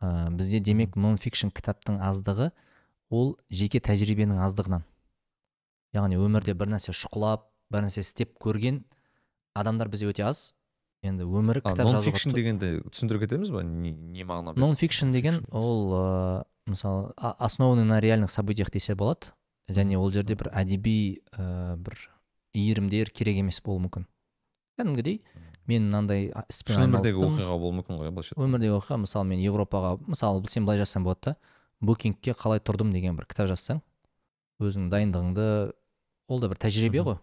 Ә, 0.00 0.30
бізде 0.30 0.60
демек 0.60 0.96
нон 0.96 1.18
фикшн 1.18 1.50
кітаптың 1.52 2.00
аздығы 2.04 2.50
ол 3.10 3.36
жеке 3.50 3.80
тәжірибенің 3.80 4.40
аздығынан. 4.44 4.84
Яғни 5.96 6.20
өмірде 6.20 6.54
бір 6.54 6.72
нәрсе 6.74 6.92
шұқылап 6.92 7.48
бір 7.72 7.88
нәрсе 7.88 8.04
істеп 8.04 8.36
көрген 8.40 8.82
адамдар 9.56 9.88
бізде 9.88 10.08
өте 10.08 10.24
аз. 10.28 10.54
Енді 11.06 11.24
өмірі 11.24 11.62
кітап 11.62 11.86
жазуға 11.86 12.04
фикшн 12.08 12.34
дегенді 12.34 12.70
түсіндіре 12.90 13.22
кетеміз 13.24 13.52
ба? 13.54 13.62
Не, 13.62 13.92
не 13.92 14.24
мағына 14.26 14.56
нон 14.58 14.74
фикшн 14.78 15.12
деген 15.14 15.42
ол 15.50 15.92
ыыы 15.94 16.44
мысалы 16.68 17.12
основанный 17.16 17.84
на 17.84 18.00
реальных 18.00 18.30
событиях 18.30 18.70
десе 18.70 18.94
болады. 18.94 19.32
Және 19.68 19.98
ол 19.98 20.10
жерде 20.12 20.34
бір 20.34 20.50
әдеби 20.52 21.22
ә, 21.36 21.76
бір 21.76 21.96
иірімдер 22.56 23.10
керек 23.10 23.36
емес 23.40 23.60
болуы 23.64 23.84
мүмкін. 23.84 24.06
Кәдімгідей 24.78 25.20
мен 25.68 25.88
мынандай 25.90 26.30
іспен 26.48 26.78
шын 26.78 26.88
өмірдегі 26.88 27.24
оқиға 27.26 27.56
болуы 27.60 27.76
мүмкін 27.80 28.00
ғой 28.00 28.10
былайша 28.10 28.32
айтқанда. 28.32 28.48
өмірдегі 28.48 28.76
оқиға 28.78 28.98
мысалы 29.04 29.28
мен 29.28 29.42
европаға 29.44 29.90
мысалы 30.08 30.48
сен 30.48 30.64
былай 30.64 30.80
жазсаң 30.80 31.04
болады 31.04 31.30
да 31.30 31.36
букингке 31.84 32.32
қалай 32.32 32.62
тұрдым 32.64 32.92
деген 32.94 33.16
бір 33.18 33.28
кітап 33.28 33.50
жазсаң 33.52 33.82
өзіңнің 34.64 34.88
дайындығыңды 34.94 35.48
ол 36.28 36.40
да 36.40 36.48
бір 36.48 36.62
тәжірибе 36.64 37.04
ғой. 37.04 37.18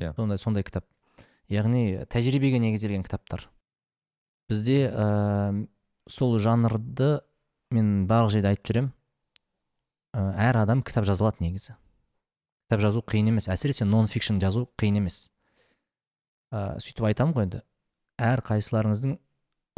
Иә. 0.00 0.12
сондай 0.16 0.38
сондай 0.38 0.62
кітап. 0.62 0.84
Яғни 1.50 2.06
тәжірибеге 2.10 2.60
негізделген 2.62 3.02
кітаптар. 3.04 3.48
Бізде 4.50 4.86
ә, 4.90 5.66
сол 6.10 6.38
жанрды 6.42 7.20
мен 7.74 8.06
барлық 8.10 8.34
жерде 8.34 8.52
айтып 8.52 8.70
жүремін. 8.70 8.92
Әр 10.14 10.58
адам 10.62 10.82
кітап 10.82 11.06
жаза 11.06 11.26
алады 11.26 11.44
негізі. 11.44 11.76
Кітап 12.66 12.82
жазу 12.82 13.02
қиын 13.06 13.30
емес. 13.30 13.48
Әсіресе 13.50 13.86
нон 13.86 14.10
фикшн 14.10 14.40
жазу 14.42 14.66
қиын 14.78 14.98
емес. 15.02 15.28
Ә, 16.50 16.78
сөйтіп 16.82 17.06
айтамын 17.10 17.36
ғой 17.36 17.46
енді. 17.46 17.62
Әр 18.18 18.42
қайсыларыңыздың 18.46 19.16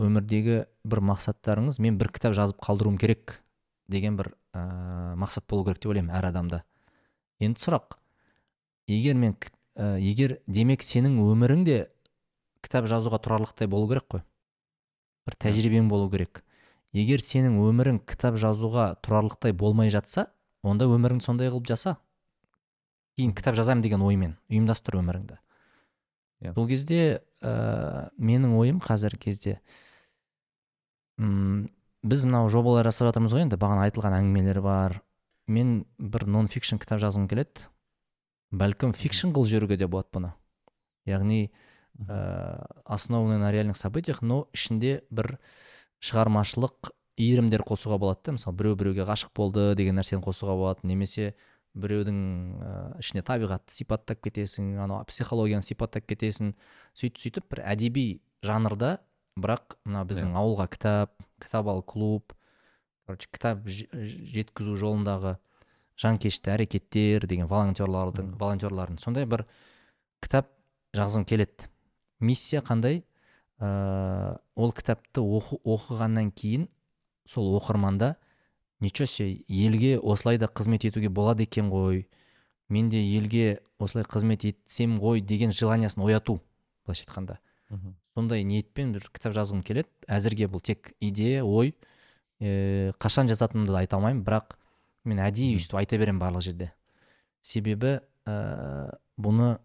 өмірдегі 0.03 0.62
бір 0.89 1.03
мақсаттарыңыз 1.12 1.78
мен 1.85 1.99
бір 2.01 2.12
кітап 2.16 2.36
жазып 2.36 2.61
қалдыруым 2.65 2.97
керек 3.01 3.39
деген 3.93 4.16
бір 4.16 4.32
ә, 4.57 5.15
мақсат 5.20 5.44
болу 5.49 5.66
керек 5.69 5.82
деп 5.82 5.93
ойлаймын 5.93 6.16
әр 6.16 6.31
адамда. 6.32 6.62
Енді 7.44 7.61
сұрақ. 7.61 7.99
Егер 8.89 9.20
мен 9.20 9.36
ә, 9.77 9.97
егер 10.01 10.39
демек 10.47 10.85
сенің 10.85 11.19
өмірің 11.23 11.65
де 11.66 11.78
кітап 12.62 12.86
жазуға 12.90 13.20
тұрарлықтай 13.23 13.70
болу 13.70 13.89
керек 13.90 14.09
қой. 14.11 14.24
Бір 15.27 15.39
тәжірибең 15.44 15.89
болу 15.90 16.11
керек. 16.12 16.43
Егер 16.93 17.23
сенің 17.24 17.59
өмірің 17.62 18.03
кітап 18.07 18.36
жазуға 18.40 18.93
тұрарлықтай 19.05 19.55
болмай 19.57 19.90
жатса 19.90 20.28
онда 20.62 20.86
өміріңді 20.90 21.24
сондай 21.24 21.51
қылып 21.51 21.70
жаса. 21.70 21.97
Кейін 23.16 23.35
кітап 23.36 23.57
жазамын 23.59 23.82
деген 23.85 24.03
оймен 24.05 24.36
ұйымдастыр 24.51 25.01
өміріңді. 25.01 25.39
Иә. 26.43 26.53
бұл 26.57 26.66
кезде 26.66 27.23
ә, 27.43 28.11
менің 28.19 28.57
ойым 28.59 28.81
қазіргі 28.82 29.20
кезде 29.28 29.61
м, 31.20 31.69
біз 32.03 32.24
мынау 32.27 32.49
жобалар 32.51 32.89
жасап 32.89 33.12
жатырмыз 33.12 33.36
ғой 33.36 33.44
енді 33.44 33.59
бағана 33.62 33.86
айтылған 33.86 34.16
әңгімелер 34.19 34.61
бар. 34.65 34.99
Мен 35.47 35.85
бір 35.99 36.27
нон 36.27 36.49
фикшн 36.51 36.81
кітап 36.82 36.99
жазғым 37.03 37.28
келеді. 37.31 37.69
Бәлкім 38.53 38.93
фикшн 38.97 39.33
қылып 39.33 39.51
жіберуге 39.51 39.79
де 39.81 39.89
болады 39.89 40.12
бұны. 40.15 40.33
Яғни 41.09 41.51
ә, 42.09 42.66
основанный 42.85 43.41
на 43.41 43.53
реальных 43.53 43.77
событиях 43.77 44.23
но 44.23 44.47
ішінде 44.53 45.03
бір 45.11 45.39
шығармашылық 46.05 46.93
иірімдер 47.16 47.65
қосуға 47.66 47.99
болады 47.99 48.20
да. 48.27 48.37
Мысалы 48.37 48.57
біреу 48.57 48.77
біреуге 48.77 49.07
ғашық 49.09 49.33
болды 49.35 49.73
деген 49.79 49.99
нәрсені 49.99 50.23
қосуға 50.24 50.57
болады 50.59 50.87
немесе 50.87 51.33
біреудің 51.74 52.19
ә, 52.61 52.74
ішіне 53.01 53.24
табиғатты 53.24 53.73
сипаттап 53.73 54.20
кетесің 54.27 54.77
анау 54.85 55.05
психологияны 55.09 55.65
сипаттап 55.65 56.07
кетесің. 56.07 56.53
Сөйтіп 56.93 57.23
сөйтіп 57.24 57.49
бір 57.55 57.65
әдеби 57.73 58.07
жанрда 58.45 58.99
бірақ 59.41 59.79
мына 59.87 60.05
біздің 60.09 60.37
ауылға 60.37 60.69
кітап 60.74 61.15
кітап 61.41 61.70
ал 61.73 61.81
клуб 61.83 62.35
короче 63.07 63.31
кітап 63.33 63.65
жеткізу 63.66 64.77
жолындағы 64.77 65.39
жанкешті 66.01 66.52
әрекеттер 66.55 67.27
деген 67.28 67.48
волонтерлардың 67.51 68.35
волонтерлардың 68.40 68.98
сондай 69.02 69.27
бір 69.28 69.44
кітап 70.23 70.51
жазғым 70.97 71.24
келеді. 71.28 71.69
Миссия 72.20 72.62
қандай? 72.62 73.02
Ә, 73.59 74.39
ол 74.56 74.73
кітапты 74.73 75.23
оқу, 75.23 75.60
оқығаннан 75.62 76.32
кейін 76.35 76.69
сол 77.28 77.55
оқырманда 77.59 78.16
ничего 78.81 79.06
себе 79.06 79.44
елге 79.48 79.98
осылай 79.98 80.39
да 80.39 80.47
қызмет 80.47 80.86
етуге 80.89 81.09
болады 81.09 81.44
екен 81.44 81.70
ғой 81.70 82.06
мен 82.69 82.89
де 82.89 82.98
елге 82.98 83.60
осылай 83.78 84.05
қызмет 84.05 84.47
етсем 84.48 84.98
ғой 85.01 85.20
деген 85.20 85.52
желаниясын 85.52 86.02
ояту 86.02 86.40
былайша 86.85 87.05
айтқанда. 87.06 87.39
Сондай 88.14 88.43
ниетпен 88.44 88.93
бір 88.93 89.06
кітап 89.12 89.32
жазғым 89.36 89.62
келеді. 89.64 89.89
Әзірге 90.09 90.48
бұл 90.51 90.60
тек 90.60 90.93
идея 91.01 91.44
ой. 91.44 91.74
Ә, 92.40 92.93
қашан 93.01 93.31
жазатынымды 93.31 93.77
айта 93.78 93.97
алмаймын 93.97 94.24
бірақ 94.27 94.56
мен 95.09 95.23
әдейі 95.24 95.59
өйстіп 95.59 95.79
айта 95.81 95.99
беремін 95.99 96.20
барлық 96.23 96.45
жерде. 96.47 96.73
Себебі 97.43 97.99
ә, 98.27 98.95
бұны 99.19 99.57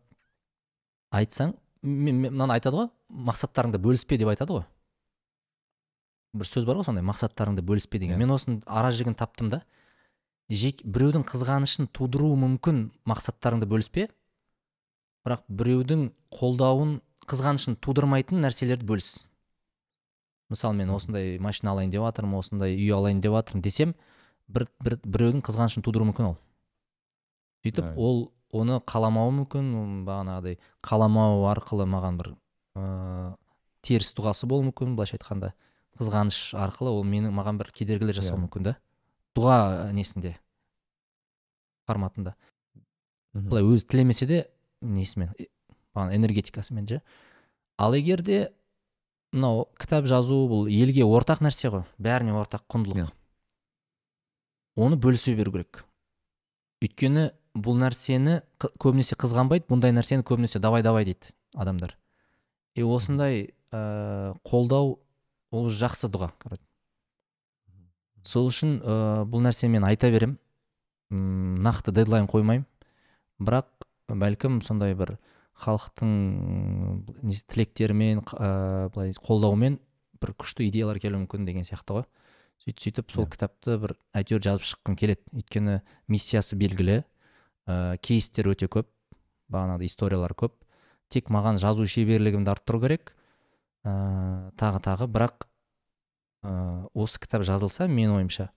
айтсаң 1.13 1.55
мынаны 1.83 2.57
айтады 2.57 2.81
ғой 2.81 2.89
мақсаттарыңды 3.29 3.79
бөліспе 3.81 4.17
деп 4.19 4.31
айтады 4.33 4.57
ғой. 4.57 4.65
Бір 6.37 6.49
сөз 6.49 6.67
бар 6.67 6.79
ғой 6.79 6.87
сондай 6.87 7.05
мақсаттарыңды 7.05 7.63
бөліспе 7.65 7.99
деген. 7.99 8.17
Иә. 8.17 8.19
мен 8.25 8.33
осының 8.33 8.61
ара 8.65 8.91
жігін 8.91 9.15
таптым 9.15 9.49
да 9.49 9.61
жек, 10.49 10.83
біреудің 10.83 11.25
қызғанышын 11.27 11.89
тудыруы 11.93 12.35
мүмкін 12.39 12.91
мақсаттарыңды 13.07 13.67
бөліспе 13.69 14.07
бірақ 15.25 15.43
біреудің 15.47 16.11
қолдауын 16.33 16.99
қызғанышын 17.27 17.75
тудырмайтын 17.83 18.39
нәрселерді 18.43 18.87
бөліс. 18.87 19.29
Мысалы 20.51 20.77
мен 20.79 20.91
осындай 20.95 21.37
машина 21.43 21.73
алайын 21.73 21.91
деп 21.91 22.05
жатырмын 22.05 22.39
осындай 22.39 22.77
үй 22.77 22.91
алайын 22.95 23.19
деп 23.21 23.35
жатырмын 23.35 23.63
десем 23.65 23.95
бір, 24.47 24.67
бір 24.83 24.97
біреудің 25.03 25.41
қызғанышын 25.45 25.83
тудыруы 25.85 26.07
мүмкін 26.11 26.29
ол. 26.31 26.37
Сөйтіп 27.65 27.83
Right. 27.83 27.97
ол 27.97 28.31
оны 28.53 28.79
қаламауы 28.87 29.33
мүмкін 29.43 29.71
бағанағыдай 30.07 30.57
қаламау 30.81 31.43
арқылы 31.51 31.85
маған 31.89 32.17
бір 32.21 32.29
ыыы 32.77 33.35
теріс 33.81 34.13
дұғасы 34.15 34.47
болуы 34.47 34.69
мүмкін 34.71 34.95
былайша 34.95 35.17
айтқанда. 35.17 35.53
Қызғаныш 35.97 36.53
арқылы 36.55 36.91
ол 36.93 37.03
менің 37.03 37.33
маған 37.33 37.57
бір 37.59 37.71
кедергілер 37.73 38.15
жасауы 38.15 38.37
Иә. 38.37 38.43
мүмкін 38.47 38.63
да. 38.69 38.75
Дұға 39.35 39.91
несінде? 39.93 40.35
Форматында. 41.87 42.35
Былай 43.33 43.63
өзі 43.63 43.85
тілемесе 43.87 44.27
де 44.27 44.39
несімен? 44.81 45.31
Э, 45.39 45.45
бағана 45.95 46.15
энергетикасымен 46.17 46.87
ше? 46.87 47.01
Ал 47.77 47.93
егер 47.93 48.21
де 48.21 48.49
мынау 49.31 49.67
кітап 49.79 50.05
жазу 50.09 50.47
бұл 50.49 50.67
елге 50.71 51.03
ортақ 51.05 51.41
нәрсе 51.45 51.69
ғой. 51.73 51.85
Бәріне 52.01 52.33
ортақ 52.37 52.65
құндылық. 52.69 53.03
Иә. 53.05 53.11
Оны 54.77 54.97
бөлісе 55.01 55.33
беру 55.37 55.51
керек. 55.55 55.83
Өйткені 56.85 57.31
бұл 57.57 57.77
нәрсені 57.81 58.39
көбінесе 58.61 59.17
қызғанбайды 59.17 59.65
бұндай 59.71 59.93
нәрсені 59.95 60.25
көбінесе 60.27 60.61
давай 60.61 60.85
давай 60.85 61.07
дейді 61.07 61.33
адамдар. 61.57 61.97
И 62.77 62.85
осындай 62.85 63.49
ә, 63.73 64.35
қолдау 64.45 64.99
ол 65.51 65.69
жақсы 65.73 66.11
дұға 66.13 66.31
сол 68.27 68.49
үшін 68.51 68.77
ә, 68.83 69.25
бұл 69.25 69.41
нәрсені 69.45 69.77
мен 69.77 69.87
айта 69.87 70.11
берем. 70.13 70.37
М, 71.09 71.57
нақты 71.63 71.93
дедлайн 71.95 72.27
қоймаймын. 72.29 72.67
Бірақ 73.39 73.69
бәлкім 74.11 74.61
сондай 74.65 74.93
бір 74.97 75.15
халықтың 75.63 76.11
тілектерімен 77.49 78.21
ә, 78.35 78.89
былай 78.93 79.15
қолдауымен 79.17 79.79
бір 80.21 80.33
күшті 80.37 80.67
идеялар 80.67 80.99
келуі 81.01 81.23
мүмкін 81.23 81.47
деген 81.47 81.65
сияқты 81.65 81.97
ғой. 81.97 82.07
Сөйтіп 82.63 82.81
сөйтіп 82.83 83.11
сол 83.11 83.25
Иә. 83.25 83.31
кітапты 83.35 83.77
бір 83.77 83.95
әйтеуір 84.13 84.43
жазып 84.43 84.65
шыққым 84.67 84.97
келеді. 84.97 85.21
Өйткені 85.33 85.81
миссиясы 86.07 86.55
белгілі. 86.55 87.03
Ә, 87.67 87.97
кейстер 88.01 88.49
өте 88.51 88.67
көп. 88.67 88.89
Бағанағыдай 89.51 89.87
историялар 89.87 90.33
көп. 90.33 90.53
Тек 91.09 91.29
маған 91.29 91.59
жазу 91.59 91.87
шеберлігімді 91.87 92.51
арттыру 92.51 92.81
керек. 92.81 93.15
Ә, 93.83 94.51
тағы 94.59 94.83
тағы. 94.83 95.07
Бірақ 95.07 95.47
ә, 96.43 96.87
осы 96.93 97.19
кітап 97.19 97.43
жазылса 97.47 97.87
менің 97.87 98.19
ойымша 98.21 98.49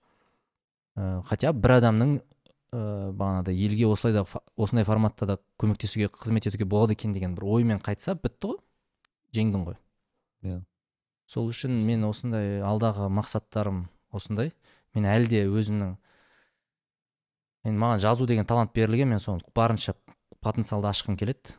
ә, 0.96 1.22
хотя 1.26 1.52
бір 1.52 1.76
адамның 1.78 2.16
ә, 2.20 3.10
бағанағыдай 3.16 3.56
елге 3.56 3.88
осылай 3.90 4.14
да 4.14 4.24
осындай 4.56 4.86
форматта 4.86 5.26
да 5.26 5.38
көмектесуге 5.60 6.10
қызмет 6.12 6.48
етуге 6.50 6.64
болады 6.64 6.96
екен 6.96 7.14
деген 7.16 7.34
бір 7.38 7.48
оймен 7.56 7.80
қайтса 7.82 8.16
бітті 8.18 8.52
ғой. 8.52 8.60
Жеңдің 9.36 9.66
ғой. 9.68 9.78
Иә. 10.44 10.60
Сол 11.30 11.50
үшін 11.52 11.76
мен 11.86 12.02
осындай 12.08 12.58
алдағы 12.66 13.06
мақсаттарым 13.14 13.84
осындай. 14.10 14.50
Мен 14.96 15.06
әлі 15.06 15.30
де 15.30 15.44
өзімнің 15.46 15.94
енді 17.70 17.82
маған 17.82 18.02
жазу 18.02 18.26
деген 18.26 18.48
талант 18.50 18.74
берілген 18.74 19.12
мен 19.12 19.22
соны 19.22 19.46
барынша 19.54 19.94
потенциалды 20.42 20.90
ашқым 20.90 21.18
келеді. 21.20 21.54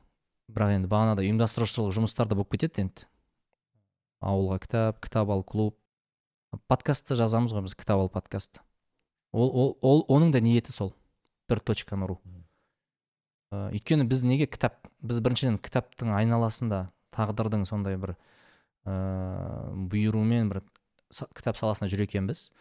Бірақ 0.51 0.75
енді 0.75 0.91
бағанағыдай 0.91 1.29
ұйымдастырушылық 1.29 1.95
жұмыстар 1.95 2.27
да 2.27 2.35
болып 2.35 2.51
кетеді 2.57 2.87
енді. 2.87 3.07
Ауылға 4.19 4.59
кітап 4.65 4.99
кітап 5.05 5.31
ал 5.31 5.45
клуб. 5.47 5.77
Подкастты 6.67 7.15
жазамыз 7.15 7.55
ғой 7.55 7.63
біз 7.69 7.77
кітап 7.79 8.03
ал 8.03 8.11
подкаст. 8.11 8.59
Ол, 9.31 9.47
ол, 9.47 9.77
ол 9.81 10.05
оның 10.11 10.35
да 10.35 10.43
ниеті 10.43 10.75
сол. 10.75 10.91
Бір 11.47 11.63
точка 11.63 11.95
нұру 11.95 12.19
Ә, 13.51 13.67
өйткені 13.75 14.05
біз 14.07 14.23
неге 14.23 14.45
кітап 14.47 14.77
біз 15.03 15.19
біріншіден 15.19 15.57
кітаптың 15.59 16.13
айналасында 16.15 16.85
тағдырдың 17.11 17.65
сондай 17.67 17.97
бір 17.99 18.13
ыыы 18.85 19.87
бұйыруымен 19.91 20.49
бір 20.51 20.61
са- 21.13 21.27
кітап 21.35 21.57
саласында 21.59 21.89
жүр 21.91 22.05
екенбіз. 22.07 22.51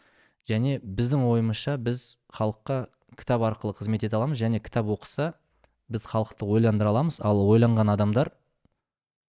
Және 0.48 0.80
біздің 0.82 1.24
ойымызша 1.28 1.76
біз 1.78 2.18
халыққа 2.34 2.88
кітап 3.16 3.42
арқылы 3.46 3.74
қызмет 3.78 4.04
ете 4.06 4.16
аламыз 4.16 4.38
және 4.40 4.60
кітап 4.60 4.86
оқыса 4.92 5.34
біз 5.88 6.06
халықты 6.06 6.44
ойландыра 6.46 6.90
аламыз. 6.90 7.20
Ал 7.24 7.40
ойланған 7.44 7.92
адамдар 7.94 8.32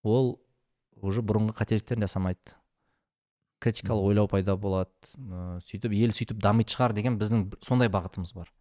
ол 0.03 0.39
уже 1.01 1.21
бұрынғы 1.21 1.55
қателіктерін 1.57 2.05
жасамайды. 2.07 2.55
Критикалық 3.61 4.07
ойлау 4.09 4.27
пайда 4.27 4.55
болады 4.57 4.89
ыыы 5.17 5.59
сөйтіп 5.67 5.93
ел 5.93 6.11
сөйтіп 6.15 6.39
дамитын 6.41 6.73
шығар 6.75 6.93
деген 6.97 7.19
біздің 7.21 7.43
бір- 7.51 7.61
сондай 7.61 7.89
бағытымыз 7.93 8.33
бар. 8.33 8.51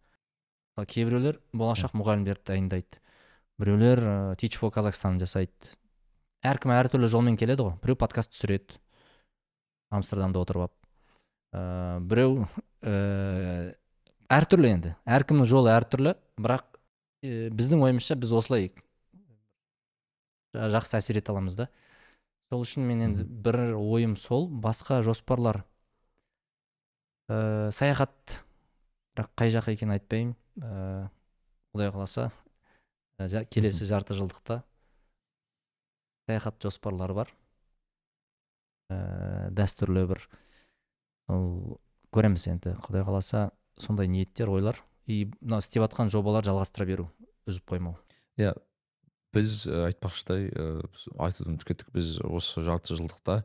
Ал 0.77 0.85
кейбіреулер 0.85 1.39
болашақ 1.53 1.95
мұғалімдерді 1.97 2.45
дайындайды. 2.51 2.99
Біреулер 3.59 3.99
ыыы 3.99 4.35
teach 4.37 4.57
for 4.57 4.69
казахстан 4.71 5.17
жасайды. 5.19 5.73
Әркім 6.41 6.73
әртүрлі 6.73 7.09
жолмен 7.11 7.37
келеді 7.37 7.67
ғой. 7.67 7.75
Біреу 7.83 7.97
подкаст 8.01 8.31
түсіреді. 8.33 8.79
Амстердамда 9.93 10.41
отырып 10.41 10.65
алып. 10.65 10.75
Ыыы 11.53 11.99
біреу 12.09 12.33
ііі 12.81 13.75
әртүрлі 14.31 14.71
енді. 14.71 14.93
Әркімнің 15.05 15.49
жолы 15.49 15.73
әртүрлі 15.75 16.15
бірақ 16.41 16.65
і, 17.21 17.51
біздің 17.53 17.83
ойымызша 17.85 18.17
біз 18.17 18.33
осылай 18.39 18.71
жа- 20.55 20.71
жақсы 20.77 20.97
әсер 20.97 21.19
ете 21.21 21.33
аламыз 21.33 21.59
да. 21.59 21.67
Сол 22.49 22.65
үшін 22.65 22.87
мен 22.89 23.05
енді 23.05 23.27
бір 23.27 23.75
ойым 23.77 24.17
сол. 24.17 24.47
Басқа 24.49 25.03
жоспарлар. 25.05 25.61
Ыыы 27.29 27.69
саяхат 27.75 28.39
бірақ 29.13 29.29
қай 29.37 29.53
жаққа 29.53 29.77
екенін 29.77 29.97
айтпаймын. 29.99 30.35
Ыыы 30.57 31.09
құдай 31.75 31.93
қаласа 31.93 32.31
ә, 33.19 33.45
келесі 33.45 33.85
жарты 33.85 34.17
жылдықта 34.17 34.63
саяхат 36.27 36.59
жоспарлары 36.63 37.15
бар 37.17 37.31
ә, 38.91 39.49
дәстүрлі 39.55 40.05
бір 40.11 40.23
ол 41.31 41.79
көреміз 42.15 42.47
енді 42.51 42.75
құдай 42.83 43.05
қаласа 43.07 43.49
сондай 43.79 44.09
ниеттер 44.11 44.51
ойлар 44.51 44.81
и 45.07 45.25
мына 45.39 45.61
істеп 45.63 45.85
жатқан 45.85 46.11
жобалар 46.13 46.45
жалғастыра 46.45 46.85
беру 46.87 47.07
үзіп 47.49 47.71
қоймау. 47.73 47.97
Иә 48.37 48.53
біз 49.35 49.65
ә, 49.67 49.87
айтпақшыдай 49.89 50.49
біз 50.51 51.07
айтудан 51.17 51.55
ұмытып 51.55 51.71
кеттік 51.71 51.91
біз 51.95 52.17
осы 52.27 52.63
жарты 52.65 52.97
жылдықта 52.99 53.41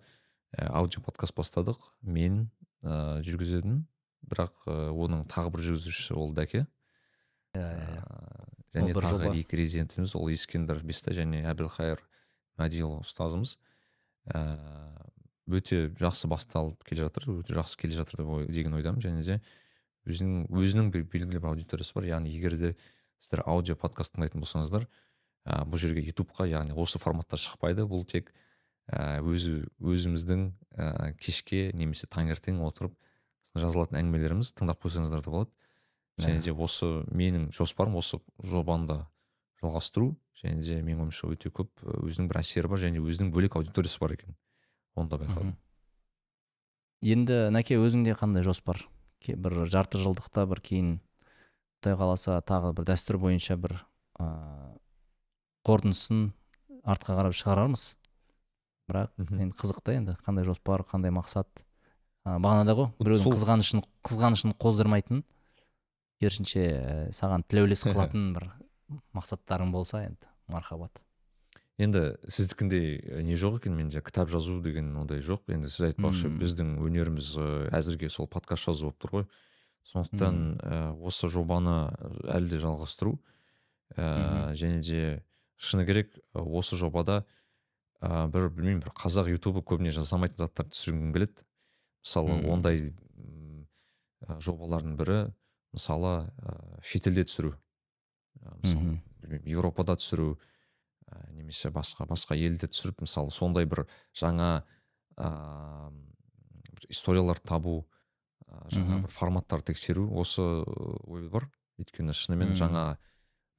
ә, 0.57 0.69
аудио 0.69 1.03
подкаст 1.07 1.37
бастадық. 1.39 1.93
Мен 2.03 2.49
ә, 2.83 3.23
жүргізетін 3.27 3.85
бірақ 4.27 4.67
ә, 4.67 4.91
оның 4.91 5.29
тағы 5.31 5.55
бір 5.55 5.69
жүргізушісі 5.71 6.19
ол 6.19 6.35
дәке 6.35 6.67
Ә, 7.57 8.03
және 8.75 8.93
Ол 8.93 8.99
бір 8.99 9.07
тағы 9.07 9.31
екі 9.41 9.59
резидентіміз 9.61 10.15
ол 10.19 10.29
ескендір 10.33 10.83
бестай 10.85 11.17
және 11.17 11.43
әбілхайыр 11.49 12.03
мәдиұлы 12.61 13.01
ұстазымыз. 13.05 13.57
Ә, 14.33 14.41
өте 15.47 15.87
жақсы 16.01 16.29
басталып 16.31 16.83
келе 16.87 17.07
жатыр 17.07 17.29
өте 17.39 17.55
жақсы 17.57 17.79
келе 17.81 17.95
жатыр 17.95 18.23
деп 18.23 18.33
ой- 18.39 18.47
деген 18.51 18.75
ойдамын. 18.75 19.01
Және 19.03 19.23
де 19.23 19.41
өзінің 20.07 20.49
өзінің 20.51 20.91
бір 20.95 21.05
белгілі 21.13 21.41
бір 21.41 21.51
аудиториясы 21.53 21.95
бар. 21.95 22.09
Яғни 22.11 22.33
егер 22.35 22.57
де 22.59 22.75
сіздер 23.21 23.45
аудио 23.47 23.77
подкаст 23.77 24.15
тыңдайтын 24.17 24.43
болсаңыздар 24.43 24.87
ә, 25.47 25.65
бұл 25.67 25.79
жерге 25.79 26.03
ютубқа 26.07 26.49
яғни 26.51 26.75
осы 26.75 26.99
форматта 26.99 27.37
шықпайды. 27.37 27.87
Бұл 27.87 28.05
тек 28.07 28.33
ә, 28.91 29.21
өзі 29.23 29.67
өзіміздің 29.81 30.49
ә, 30.77 31.13
кешке 31.21 31.71
немесе 31.75 32.07
таңертең 32.07 32.63
отырып 32.67 32.97
жазылатын 33.57 34.01
әңгімелеріміз 34.03 34.53
тыңдап 34.59 34.83
қойсаңыздар 34.83 35.23
да 35.23 35.31
болады. 35.31 35.51
Және 36.19 36.41
де 36.41 36.53
осы 36.53 37.05
менің 37.13 37.51
жоспарым 37.53 37.99
осы 38.01 38.19
жобаны 38.43 38.87
да 38.89 38.99
жалғастыру 39.63 40.15
және 40.37 40.61
де 40.63 40.81
менің 40.83 41.07
ойымша 41.07 41.31
өте 41.33 41.51
көп 41.55 41.71
ә, 41.83 41.97
өзінің 42.07 42.29
бір 42.31 42.41
әсері 42.43 42.71
бар 42.73 42.83
және 42.83 43.01
өзінің 43.01 43.33
бөлек 43.35 43.57
аудиториясы 43.57 44.01
бар 44.03 44.17
екен. 44.17 44.37
Оны 44.97 45.11
да 45.11 45.21
байқадым. 45.21 45.55
Енді 47.05 47.39
нәке 47.53 47.79
өзіңде 47.81 48.17
қандай 48.19 48.45
жоспар? 48.45 48.83
Бір 49.27 49.65
жарты 49.69 49.99
жылдықта 50.01 50.47
бір 50.49 50.61
кейін 50.65 50.91
құдай 51.81 51.97
қаласа 51.99 52.39
тағы 52.45 52.73
бір 52.77 52.89
дәстүр 52.93 53.19
бойынша 53.23 53.57
бір 53.61 53.79
ыыы 54.21 54.75
қорытындысын 55.67 56.29
артқа 56.87 57.17
қарап 57.19 57.37
шығарармыз. 57.37 57.87
Бірақ 58.87 59.17
енді 59.19 59.57
қызық 59.59 59.81
та 59.83 59.97
енді 59.97 60.17
қандай 60.23 60.47
жоспар 60.47 60.85
қандай 60.87 61.11
мақсат. 61.15 61.49
Ә, 62.27 62.37
бағанада 62.43 62.77
ғой 62.79 62.93
біреудің 63.01 63.35
қызғанышын 63.35 63.83
қызғанышын 64.07 64.55
қоздырмайтын 64.63 65.25
керісінше 66.23 66.63
ә, 66.63 66.95
саған 67.15 67.45
тілеулес 67.47 67.85
қылатын 67.87 68.31
бір 68.37 68.49
мақсаттарың 69.17 69.73
болса 69.75 70.05
енді 70.07 70.31
мархабат. 70.49 71.03
Енді 71.77 72.17
сіздікіндей 72.25 72.87
ә, 73.05 73.23
не 73.23 73.37
жоқ 73.37 73.59
екен 73.61 73.77
менде? 73.77 74.01
Кітап 74.01 74.31
жазу 74.33 74.61
деген 74.65 74.95
ондай 74.97 75.21
жоқ. 75.21 75.45
Енді 75.53 75.69
сіз 75.69 75.91
айтпақшы 75.91 76.31
Мм. 76.31 76.39
біздің 76.41 76.71
өнеріміз 76.81 77.33
ә, 77.37 77.49
әзірге 77.77 78.09
сол 78.09 78.31
подкаст 78.33 78.71
жазу 78.71 78.89
болып 78.89 79.01
тұр 79.03 79.13
ғой. 79.13 79.27
Сондықтан 79.85 80.39
ә, 80.57 80.79
осы 81.05 81.29
жобаны 81.29 81.93
әлі 82.33 82.49
де 82.49 82.61
жалғастыру. 82.63 83.19
Ә, 83.93 84.55
және 84.57 84.81
де 84.81 85.23
шыны 85.61 85.85
керек 85.85 86.17
осы 86.33 86.81
жобада 86.81 87.27
ә, 88.01 88.25
бір 88.33 88.49
білмеймін 88.49 88.81
бір 88.81 88.97
қазақ 88.97 89.29
ютубы 89.35 89.61
көбіне 89.61 89.93
жасамайтын 89.93 90.47
заттарды 90.47 90.73
түсіргім 90.73 91.13
келеді. 91.13 91.45
Мысалы 92.07 92.41
ондай 92.49 92.89
ә, 94.25 94.41
жобалардың 94.41 94.97
бірі 94.97 95.21
мысалы 95.77 96.33
ә, 96.41 96.81
шетелде 96.81 97.29
түсіру. 97.29 97.53
Мысалы 98.63 99.01
білмеймін 99.23 99.51
еуропада 99.51 99.97
түсіру 99.99 100.37
ә, 101.09 101.33
немесе 101.35 101.71
басқа 101.75 102.07
басқа 102.07 102.37
елде 102.39 102.69
түсіріп 102.71 103.05
мысалы 103.07 103.31
сондай 103.35 103.67
бір 103.67 103.87
жаңа 104.17 104.65
ә, 105.17 105.91
бір 106.71 106.89
историяларды 106.89 107.47
табу 107.49 107.77
ә, 108.47 108.67
жаңа 108.73 109.03
бір 109.05 109.13
форматтарды 109.13 109.73
тексеру 109.73 110.09
осы 110.15 110.43
ой 110.43 111.29
бар. 111.29 111.51
Өйткені 111.77 112.15
шынымен 112.17 112.55
жаңа 112.57 112.97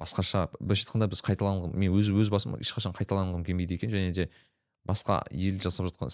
басқаша 0.01 0.47
былайша 0.57 0.88
айтқанда 0.88 1.07
біз 1.11 1.22
қайталанғым 1.26 1.76
мен 1.77 1.93
өз 1.93 2.09
өз 2.09 2.31
басым 2.34 2.55
ешқашан 2.57 2.95
қайталанғым 2.97 3.43
келмейді 3.45 3.77
екен 3.77 3.91
және 3.93 4.14
де 4.14 4.30
басқа 4.88 5.19
ел 5.30 5.59
жасап 5.61 5.89
жатқан 5.89 6.09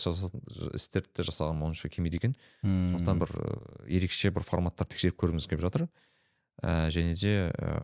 істерді 0.75 1.11
де 1.15 1.23
жасағым 1.23 1.63
онша 1.63 1.87
келмейді 1.93 2.19
екен. 2.19 2.35
Сондықтан 2.63 3.21
бір 3.21 3.31
ә, 3.37 3.87
ерекше 3.87 4.31
бір 4.35 4.43
форматтар 4.43 4.87
тексеріп 4.89 5.19
көргіміз 5.21 5.47
келіп 5.47 5.63
жатыр. 5.63 5.87
Ә, 6.59 6.89
және 6.91 7.15
де 7.15 7.51
ә, 7.53 7.79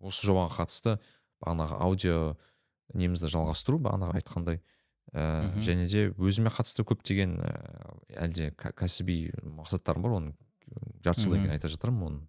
осы 0.00 0.26
жобаға 0.26 0.54
қатысты 0.60 0.96
бағанағы 1.44 1.78
аудио 1.80 2.18
немізді 2.94 3.28
жалғастыру 3.32 3.78
бағанағы 3.84 4.18
айтқандай 4.20 4.60
ә, 5.12 5.42
Мгм. 5.50 5.60
және 5.66 5.86
де 5.90 6.08
өзіме 6.18 6.50
қатысты 6.54 6.84
көптеген 6.86 7.36
ә, 7.42 7.52
әлде 8.26 8.50
кәсіби 8.56 9.30
мақсаттарым 9.42 10.02
бар 10.02 10.12
оны 10.20 10.34
жарты 11.04 11.24
жылдан 11.26 11.44
кейін 11.44 11.54
айта 11.56 11.68
жатырмын 11.68 12.06
оны 12.06 12.26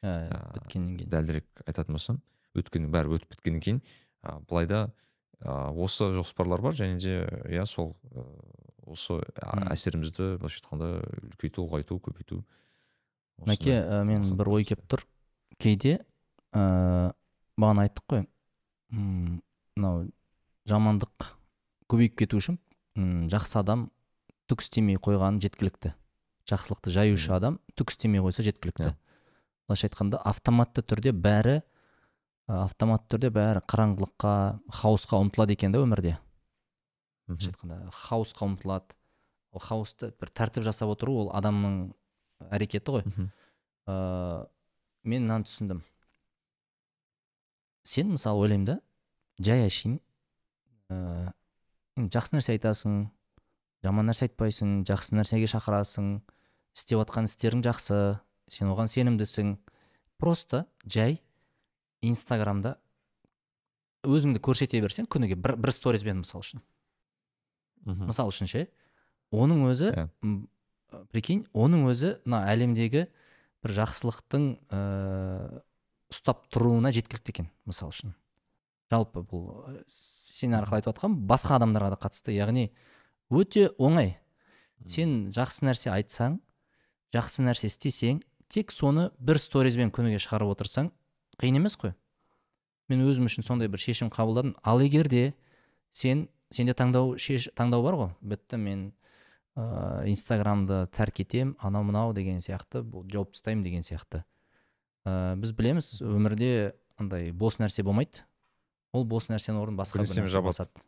Ә, 0.00 0.30
біткеннен 0.54 0.96
кейін. 0.96 1.10
дәлірек 1.12 1.44
айтатын 1.66 1.92
болсам. 1.92 2.20
Өйткені 2.56 2.88
бәрі 2.88 3.18
өтіп 3.18 3.34
біткеннен 3.34 3.60
кейін 3.60 3.80
ә, 4.24 4.38
былайда 4.48 4.78
ә, 5.44 5.74
осы 5.76 6.08
жоспарлар 6.16 6.62
бар 6.64 6.72
және 6.72 6.96
де 6.98 7.18
иә 7.52 7.66
сол 7.66 7.96
ә, 8.14 8.24
осы 8.86 9.18
әсерімізді 9.44 10.38
былайша 10.40 10.62
айтқанда 10.62 10.88
үлкейту 11.34 11.66
ұлғайту 11.66 11.98
көбейту 12.00 12.40
мәке 13.44 13.76
ә, 13.76 14.00
мен 14.08 14.24
бір 14.36 14.48
ой 14.56 14.64
келіп 14.64 14.86
тұр. 14.88 15.04
Кейде 15.60 15.98
ә, 16.54 17.12
бағана 17.60 17.86
айттық 17.86 18.06
қой. 18.10 18.26
М, 18.92 19.40
мынау 19.76 20.08
жамандық 20.68 21.30
көбейіп 21.90 22.16
кету 22.22 22.40
үшін 22.40 22.58
м, 22.96 23.28
жақсы 23.32 23.58
адам 23.60 23.88
түк 24.50 24.64
істемей 24.64 24.98
қойғаны 24.98 25.42
жеткілікті. 25.44 25.94
Жақсылықты 26.50 26.90
жаюшы 26.94 27.32
адам 27.36 27.60
түк 27.78 27.92
істемей 27.94 28.22
қойса 28.24 28.42
жеткілікті. 28.46 28.90
Иә. 28.90 28.96
былайша 29.68 29.86
айтқанда 29.86 30.18
автоматты 30.26 30.82
түрде 30.82 31.12
бәрі 31.14 31.60
автоматты 32.50 33.14
түрде 33.14 33.30
бәрі 33.30 33.62
қараңғылыққа 33.70 34.32
хаосқа 34.80 35.20
ұмтылады 35.22 35.54
екен 35.54 35.70
да 35.70 35.78
өмірде. 35.84 36.16
Былайша 37.28 37.52
айтқанда 37.52 37.78
хаосқа 37.94 38.48
ұмтылады. 38.48 38.96
Ол 39.54 39.62
хаосты 39.62 40.10
бір 40.18 40.30
тәртіп 40.34 40.66
жасап 40.66 40.90
отыру 40.90 41.14
ол 41.24 41.30
адамның 41.34 41.92
әрекеті 42.50 42.96
ғой. 42.96 43.06
Ыыы 43.86 44.46
мен 45.04 45.24
мынаны 45.24 45.46
түсіндім. 45.46 45.84
Сен 47.82 48.12
мысалы 48.14 48.44
ойлаймын 48.44 48.66
да 48.66 48.76
жай 49.40 49.66
әшейін 49.66 49.98
ыыы 50.90 51.32
енді 52.00 52.16
жақсы 52.16 52.36
нәрсе 52.36 52.54
айтасың 52.56 52.98
жаман 53.84 54.10
нәрсе 54.10 54.28
айтпайсың 54.28 54.82
жақсы 54.88 55.16
нәрсеге 55.16 55.48
шақырасың 55.50 56.12
істеп 56.76 57.00
жатқан 57.02 57.28
істерің 57.28 57.64
жақсы 57.66 57.98
сен 58.50 58.70
оған 58.72 58.90
сенімдісің 58.92 59.54
просто 60.20 60.66
жай 60.84 61.20
инстаграмда 62.02 62.76
өзіңді 64.06 64.40
көрсете 64.40 64.80
берсең 64.80 65.08
күніге 65.12 65.36
бір, 65.36 65.56
бір 65.60 65.72
сторизбен 65.76 66.22
мысал 66.22 66.40
үшін 66.44 66.62
Мгм. 67.84 68.06
мысал 68.10 68.28
үшін 68.28 68.48
ше 68.48 68.66
оның 69.32 69.64
өзі 69.70 69.90
Иә. 69.94 70.08
м, 70.22 70.48
ә, 70.92 71.04
прикинь 71.12 71.46
оның 71.56 71.86
өзі 71.88 72.14
мына 72.26 72.42
әлемдегі 72.52 73.06
бір 73.64 73.74
жақсылықтың 73.76 74.46
ә, 74.68 75.62
ұстап 76.20 76.44
тұруына 76.52 76.92
жеткілікті 76.92 77.32
екен 77.32 77.48
мысал 77.64 77.94
үшін. 77.94 78.12
Жалпы 78.92 79.22
бұл 79.24 79.46
ә, 79.64 79.78
сен 79.88 80.52
арқылы 80.58 80.80
айтып 80.80 80.92
жатқан 80.92 81.16
басқа 81.30 81.56
адамдарға 81.56 81.94
да 81.94 81.98
қатысты 82.02 82.34
яғни 82.36 82.68
өте 83.32 83.70
оңай. 83.78 84.18
Сен 84.84 85.30
жақсы 85.32 85.64
нәрсе 85.64 85.92
айтсаң 85.94 86.36
жақсы 87.14 87.44
нәрсе 87.46 87.70
істесең 87.70 88.20
тек 88.52 88.74
соны 88.74 89.08
бір 89.18 89.40
сторизбен 89.40 89.92
күніге 89.94 90.20
шығарып 90.20 90.52
отырсаң 90.56 90.90
қиын 91.40 91.60
емес 91.62 91.78
қой. 91.80 91.94
Мен 92.90 93.06
өзім 93.06 93.30
үшін 93.30 93.46
сондай 93.46 93.70
бір 93.72 93.80
шешім 93.80 94.10
қабылдадым. 94.12 94.56
Ал 94.62 94.82
егер 94.82 95.08
де 95.08 95.32
сен 95.90 96.28
сенде 96.50 96.74
таңдау 96.74 97.16
шеш, 97.16 97.48
таңдау 97.56 97.84
бар 97.86 97.96
ғой. 97.96 98.10
Бітті 98.20 98.58
мен 98.58 98.90
ыыы 99.56 100.10
инстаграмды 100.10 100.84
тәрк 100.92 101.22
етемін 101.22 101.54
анау 101.58 101.86
мынау 101.86 102.12
деген 102.12 102.42
сияқты 102.42 102.82
бұл 102.82 103.06
жауып 103.08 103.32
тастаймын 103.36 103.64
деген 103.64 103.86
сияқты. 103.86 104.24
Ә, 105.10 105.34
біз 105.40 105.52
білеміз 105.58 105.88
өмірде 106.06 106.74
андай 107.00 107.32
бос 107.32 107.58
нәрсе 107.58 107.82
болмайды. 107.86 108.22
Ол 108.94 109.04
бос 109.08 109.28
нәрсенің 109.30 109.58
орнын 109.60 109.80
басқа 109.80 110.04
бір 110.04 110.10
нәрсе 110.22 110.42
басады. 110.44 110.84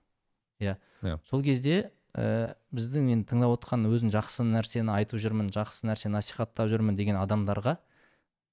Иә. 0.62 0.76
Иә. 1.02 1.18
сол 1.26 1.42
кезде 1.42 1.90
ә, 2.14 2.54
біздің 2.74 3.08
мен 3.08 3.24
тыңдап 3.26 3.56
отқан 3.56 3.88
өзін 3.90 4.12
жақсы 4.14 4.44
нәрсені 4.46 4.94
айтып 4.94 5.18
жүрмін 5.22 5.50
жақсы 5.54 5.88
нәрсе 5.88 6.10
насихаттап 6.12 6.70
жүрмін 6.70 6.98
деген 6.98 7.18
адамдарға 7.18 7.78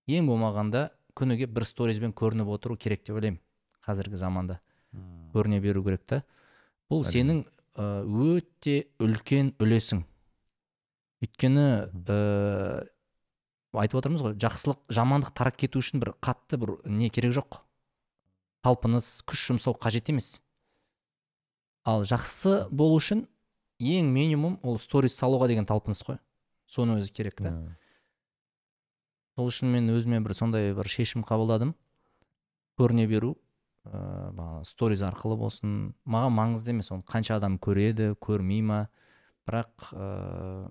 ең 0.09 0.29
болмағанда 0.29 0.89
күніге 1.17 1.49
бір 1.51 1.67
сторизбен 1.69 2.13
көрініп 2.15 2.49
отыру 2.55 2.77
керек 2.79 3.03
деп 3.05 3.19
ойлаймын 3.19 3.41
қазіргі 3.85 4.17
заманда. 4.17 4.59
Мм. 4.91 5.31
көріне 5.33 5.59
беру 5.61 5.83
керек 5.83 6.05
та. 6.05 6.23
Бұл 6.89 7.03
Әрине. 7.03 7.11
сенің 7.13 7.41
ә, 7.77 7.85
өте 8.05 8.87
үлкен 8.99 9.53
үлесің. 9.61 10.03
Өйткені 11.21 11.65
ә, 11.93 12.87
айтып 13.77 13.99
отырмыз 14.01 14.23
ғой 14.25 14.37
жақсылық 14.41 14.79
жамандық 14.93 15.33
тарап 15.37 15.57
кету 15.59 15.81
үшін 15.83 16.01
бір 16.01 16.15
қатты 16.23 16.57
бір 16.57 16.77
не 16.89 17.09
керек 17.13 17.35
жоқ. 17.37 17.59
Талпыныс 18.65 19.21
күш 19.29 19.45
жұмсау 19.51 19.77
қажет 19.77 20.09
емес. 20.09 20.41
Ал 21.85 22.03
жақсы 22.03 22.67
болу 22.71 22.97
үшін 22.97 23.27
ең 23.79 24.09
минимум 24.11 24.57
ол 24.63 24.79
сторис 24.81 25.15
салуға 25.19 25.47
деген 25.51 25.69
талпыныс 25.69 26.01
қой. 26.07 26.17
Соның 26.67 27.03
өзі 27.03 27.13
керек 27.13 27.37
та. 27.37 27.53
Сол 29.37 29.51
үшін 29.53 29.71
мен 29.71 29.93
өзіме 29.93 30.19
бір 30.25 30.35
сондай 30.35 30.73
бір 30.75 30.89
шешім 30.89 31.23
қабылдадым. 31.23 31.75
Көріне 32.79 33.05
беру 33.07 33.37
ыыы 33.85 34.33
бағана 34.35 34.65
сториз 34.67 35.05
арқылы 35.07 35.37
болсын. 35.39 35.93
Маған 36.05 36.35
маңызды 36.35 36.73
емес 36.73 36.91
оны 36.91 37.05
қанша 37.07 37.37
адам 37.39 37.57
көреді 37.61 38.15
көрмей 38.19 38.61
ма? 38.65 38.81
Бірақ 39.47 39.93
ыыы 39.93 40.67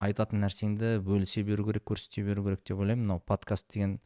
айтатын 0.00 0.42
нәрсеңді 0.44 0.96
бөлісе 1.04 1.44
беру 1.44 1.66
керек 1.68 1.84
көрсете 1.90 2.24
беру 2.24 2.44
керек 2.46 2.64
деп 2.64 2.80
ойлаймын. 2.80 3.06
Мынау 3.06 3.22
подкаст 3.24 3.68
деген 3.72 3.98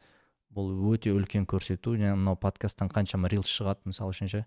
бұл 0.53 0.71
өте 0.91 1.13
үлкен 1.15 1.47
көрсету. 1.47 1.95
Және 1.95 2.15
мынау 2.15 2.39
подкасттан 2.39 2.91
қаншама 2.91 3.31
рилс 3.31 3.51
шығады 3.51 3.91
мысалы 3.91 4.15
үшін 4.15 4.31
ше. 4.31 4.45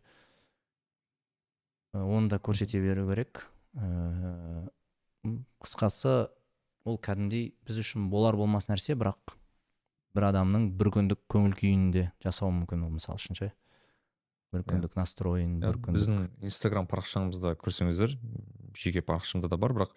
Ә, 1.94 2.02
оны 2.04 2.28
да 2.28 2.38
көрсете 2.38 2.80
беру 2.84 3.08
керек. 3.10 3.46
Ыыы 3.74 4.68
қысқасы 5.62 6.28
ол 6.88 6.98
кәдімгідей 7.02 7.52
біз 7.66 7.80
үшін 7.82 8.08
болар 8.12 8.36
болмас 8.38 8.68
нәрсе 8.70 8.94
бірақ 8.98 9.34
бір 10.16 10.28
адамның 10.30 10.70
бір 10.78 10.92
күндік 10.94 11.24
көңіл 11.30 11.56
күйін 11.58 11.88
де 11.94 12.04
жасауы 12.24 12.54
мүмкін 12.60 12.86
ол 12.86 12.94
мысалы 12.94 13.20
үшін 13.20 13.38
ше. 13.38 13.50
Бір 14.54 14.64
күндік 14.68 14.94
настройын 14.96 15.58
Иә, 15.58 15.66
бір 15.66 15.80
күндік 15.84 15.98
біздің 15.98 16.46
инстаграм 16.48 16.88
парақшамызда 16.88 17.56
көрсеңіздер 17.60 18.14
жеке 18.78 19.02
парақшамда 19.04 19.50
да 19.52 19.58
бар 19.60 19.74
бірақ 19.76 19.92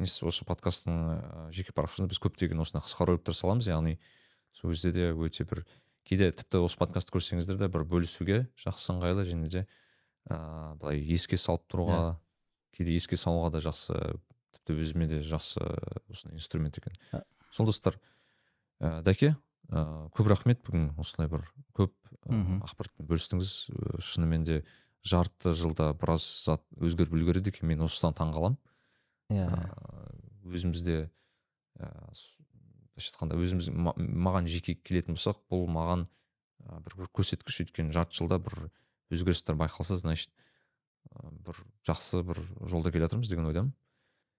осы 0.00 0.44
подкасттың 0.44 0.96
ә, 1.16 1.18
жеке 1.54 1.72
парақшасында 1.76 2.10
біз 2.12 2.20
көптеген 2.20 2.60
осындай 2.60 2.84
қысқа 2.84 3.06
роликтер 3.08 3.36
саламыз. 3.36 3.68
Яғни 3.70 3.96
сол 4.52 4.72
кезде 4.72 4.92
де 4.92 5.08
өте 5.12 5.46
бір 5.48 5.64
кейде 6.06 6.28
тіпті 6.36 6.60
осы 6.66 6.78
подкастты 6.80 7.14
көрсеңіздер 7.16 7.58
де 7.62 7.68
бір 7.72 7.86
бөлісуге 7.88 8.44
жақсы 8.60 8.92
ыңғайлы 8.92 9.24
және 9.28 9.48
де 9.48 9.64
ыыы 10.28 10.76
былай 10.82 11.00
еске 11.16 11.38
салып 11.40 11.64
тұруға 11.72 12.18
кейде 12.76 12.96
еске 12.96 13.16
салуға 13.16 13.54
да 13.56 13.62
жақсы 13.64 13.96
тіпті 14.58 14.76
өзіме 14.82 15.08
де 15.08 15.22
жақсы 15.24 15.64
осындай 16.12 16.36
инструмент 16.36 16.76
екен. 16.78 16.92
Ә. 17.12 17.24
сол 17.50 17.66
достар 17.66 17.96
ә, 18.80 19.02
дәке 19.02 19.34
ә, 19.70 20.10
көп 20.12 20.28
рахмет. 20.28 20.60
Бүгін 20.66 20.92
осылай 21.00 21.30
бір 21.32 21.46
көп 21.72 21.94
ә, 22.28 22.60
ақпаратпен 22.68 23.08
бөлістіңіз. 23.08 23.54
Шынымен 24.04 24.44
де 24.44 24.62
жарты 25.06 25.54
жылда 25.56 25.92
біраз 25.96 26.26
зат 26.44 26.64
өзгеріп 26.76 27.14
үлгереді 27.16 27.54
екен 27.54 27.70
мен 27.70 27.84
осыдан 27.86 28.14
таңқаламын 28.18 28.58
иә. 29.32 29.46
Өзімізде 30.46 31.10
былайша 31.76 33.12
айтқанда 33.12 33.36
өзіміз 33.36 33.70
ма- 33.74 33.96
маған 33.96 34.48
жеке 34.48 34.76
келетін 34.78 35.16
болсақ 35.16 35.42
бұл 35.50 35.66
маған 35.68 36.06
бір, 36.60 36.94
бір 36.96 37.10
көрсеткіш 37.12 37.66
өйткені 37.66 37.92
жарты 37.92 38.16
жылда 38.16 38.38
бір 38.40 38.70
өзгерістер 39.12 39.58
байқалса 39.58 39.98
значит 40.00 40.32
бір 41.46 41.58
жақсы 41.86 42.22
бір 42.26 42.40
жолда 42.70 42.92
келе 42.92 43.06
жатырмыз 43.06 43.28
деген 43.30 43.50
ойдамын. 43.50 43.74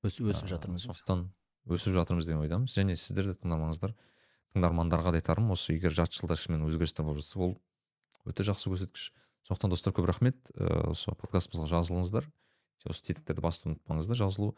Өс, 0.03 0.19
өсіп 0.19 0.49
жатырмыз 0.49 0.87
сондықтан 0.87 1.27
өсіп 1.67 1.93
жатырмыз 1.95 2.27
деген 2.27 2.41
ойдамыз. 2.43 2.73
Және 2.75 2.95
сіздер 2.95 3.31
де 3.31 3.37
тыңдарманыңыздар 3.41 3.93
тыңдармандарға 4.55 5.13
да 5.13 5.21
айтарым 5.21 5.51
осы 5.53 5.75
егер 5.77 5.93
жарты 5.93 6.19
жылда 6.19 6.35
шынымен 6.39 6.67
өзгерістер 6.67 7.05
болып 7.05 7.21
жатса 7.21 7.39
ол 7.39 7.57
өте 8.25 8.43
жақсы 8.47 8.71
көрсеткіш. 8.71 9.11
Сондықтан 9.47 9.71
достар 9.71 9.93
көп 9.95 10.07
рахмет. 10.09 10.51
Ыыы 10.55 10.91
осы 10.91 11.13
подкастымызға 11.15 11.69
жазылыңыздар. 11.77 12.27
Осы 12.85 13.03
тетіктерді 13.09 13.41
басты 13.41 13.71
ұмытпаңыздар 13.71 14.19
жазылу. 14.19 14.53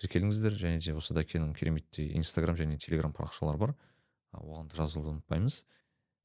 Тіркеліңіздер 0.00 0.56
және 0.58 0.80
де 0.82 0.94
осы 0.98 1.14
дәкеннің 1.14 1.54
кереметтей 1.54 2.10
инстаграм 2.18 2.56
және 2.58 2.78
телеграм 2.82 3.14
парақшалары 3.14 3.60
бар. 3.60 3.74
Оған 4.34 4.66
да 4.66 4.80
жазылуды 4.80 5.14
ұмытпаймыз. 5.14 5.60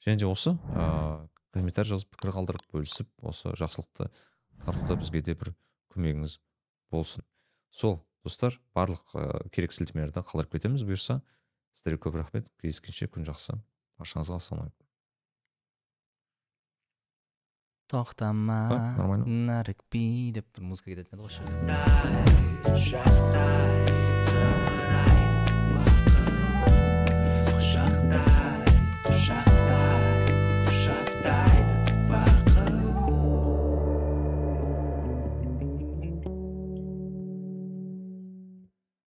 Және 0.05 0.23
де 0.23 0.25
осы 0.25 0.55
ыыы 0.73 1.29
комментарий 1.53 1.89
жазып 1.93 2.11
пікір 2.15 2.33
қалдырып 2.35 2.65
бөлісіп 2.73 3.09
осы 3.25 3.53
жақсылықты 3.57 4.09
тартуда 4.65 4.97
бізге 5.01 5.21
де 5.25 5.35
бір 5.37 5.53
көмегіңіз 5.93 6.39
болсын. 6.93 7.25
Сол 7.69 7.99
достар 8.25 8.59
барлық 8.75 9.13
ә, 9.13 9.49
керек 9.53 9.73
сілтемелерді 9.73 10.23
қалдырып 10.25 10.57
кетеміз 10.57 10.85
бұйырса. 10.85 11.21
Сіздерге 11.77 12.01
көп 12.05 12.19
рахмет. 12.21 12.49
Кездескенше 12.61 13.09
күн 13.13 13.27
жақсы. 13.29 13.57
Баршаңызға 14.01 14.39
ассалаумағалейкум. 14.41 14.78
to'xtama 17.91 18.59
нарик 19.47 19.79
пи 19.91 20.03
deb 20.35 20.47
muzikaga 20.69 21.01
aytadiku 21.03 21.29
shu 21.35 21.43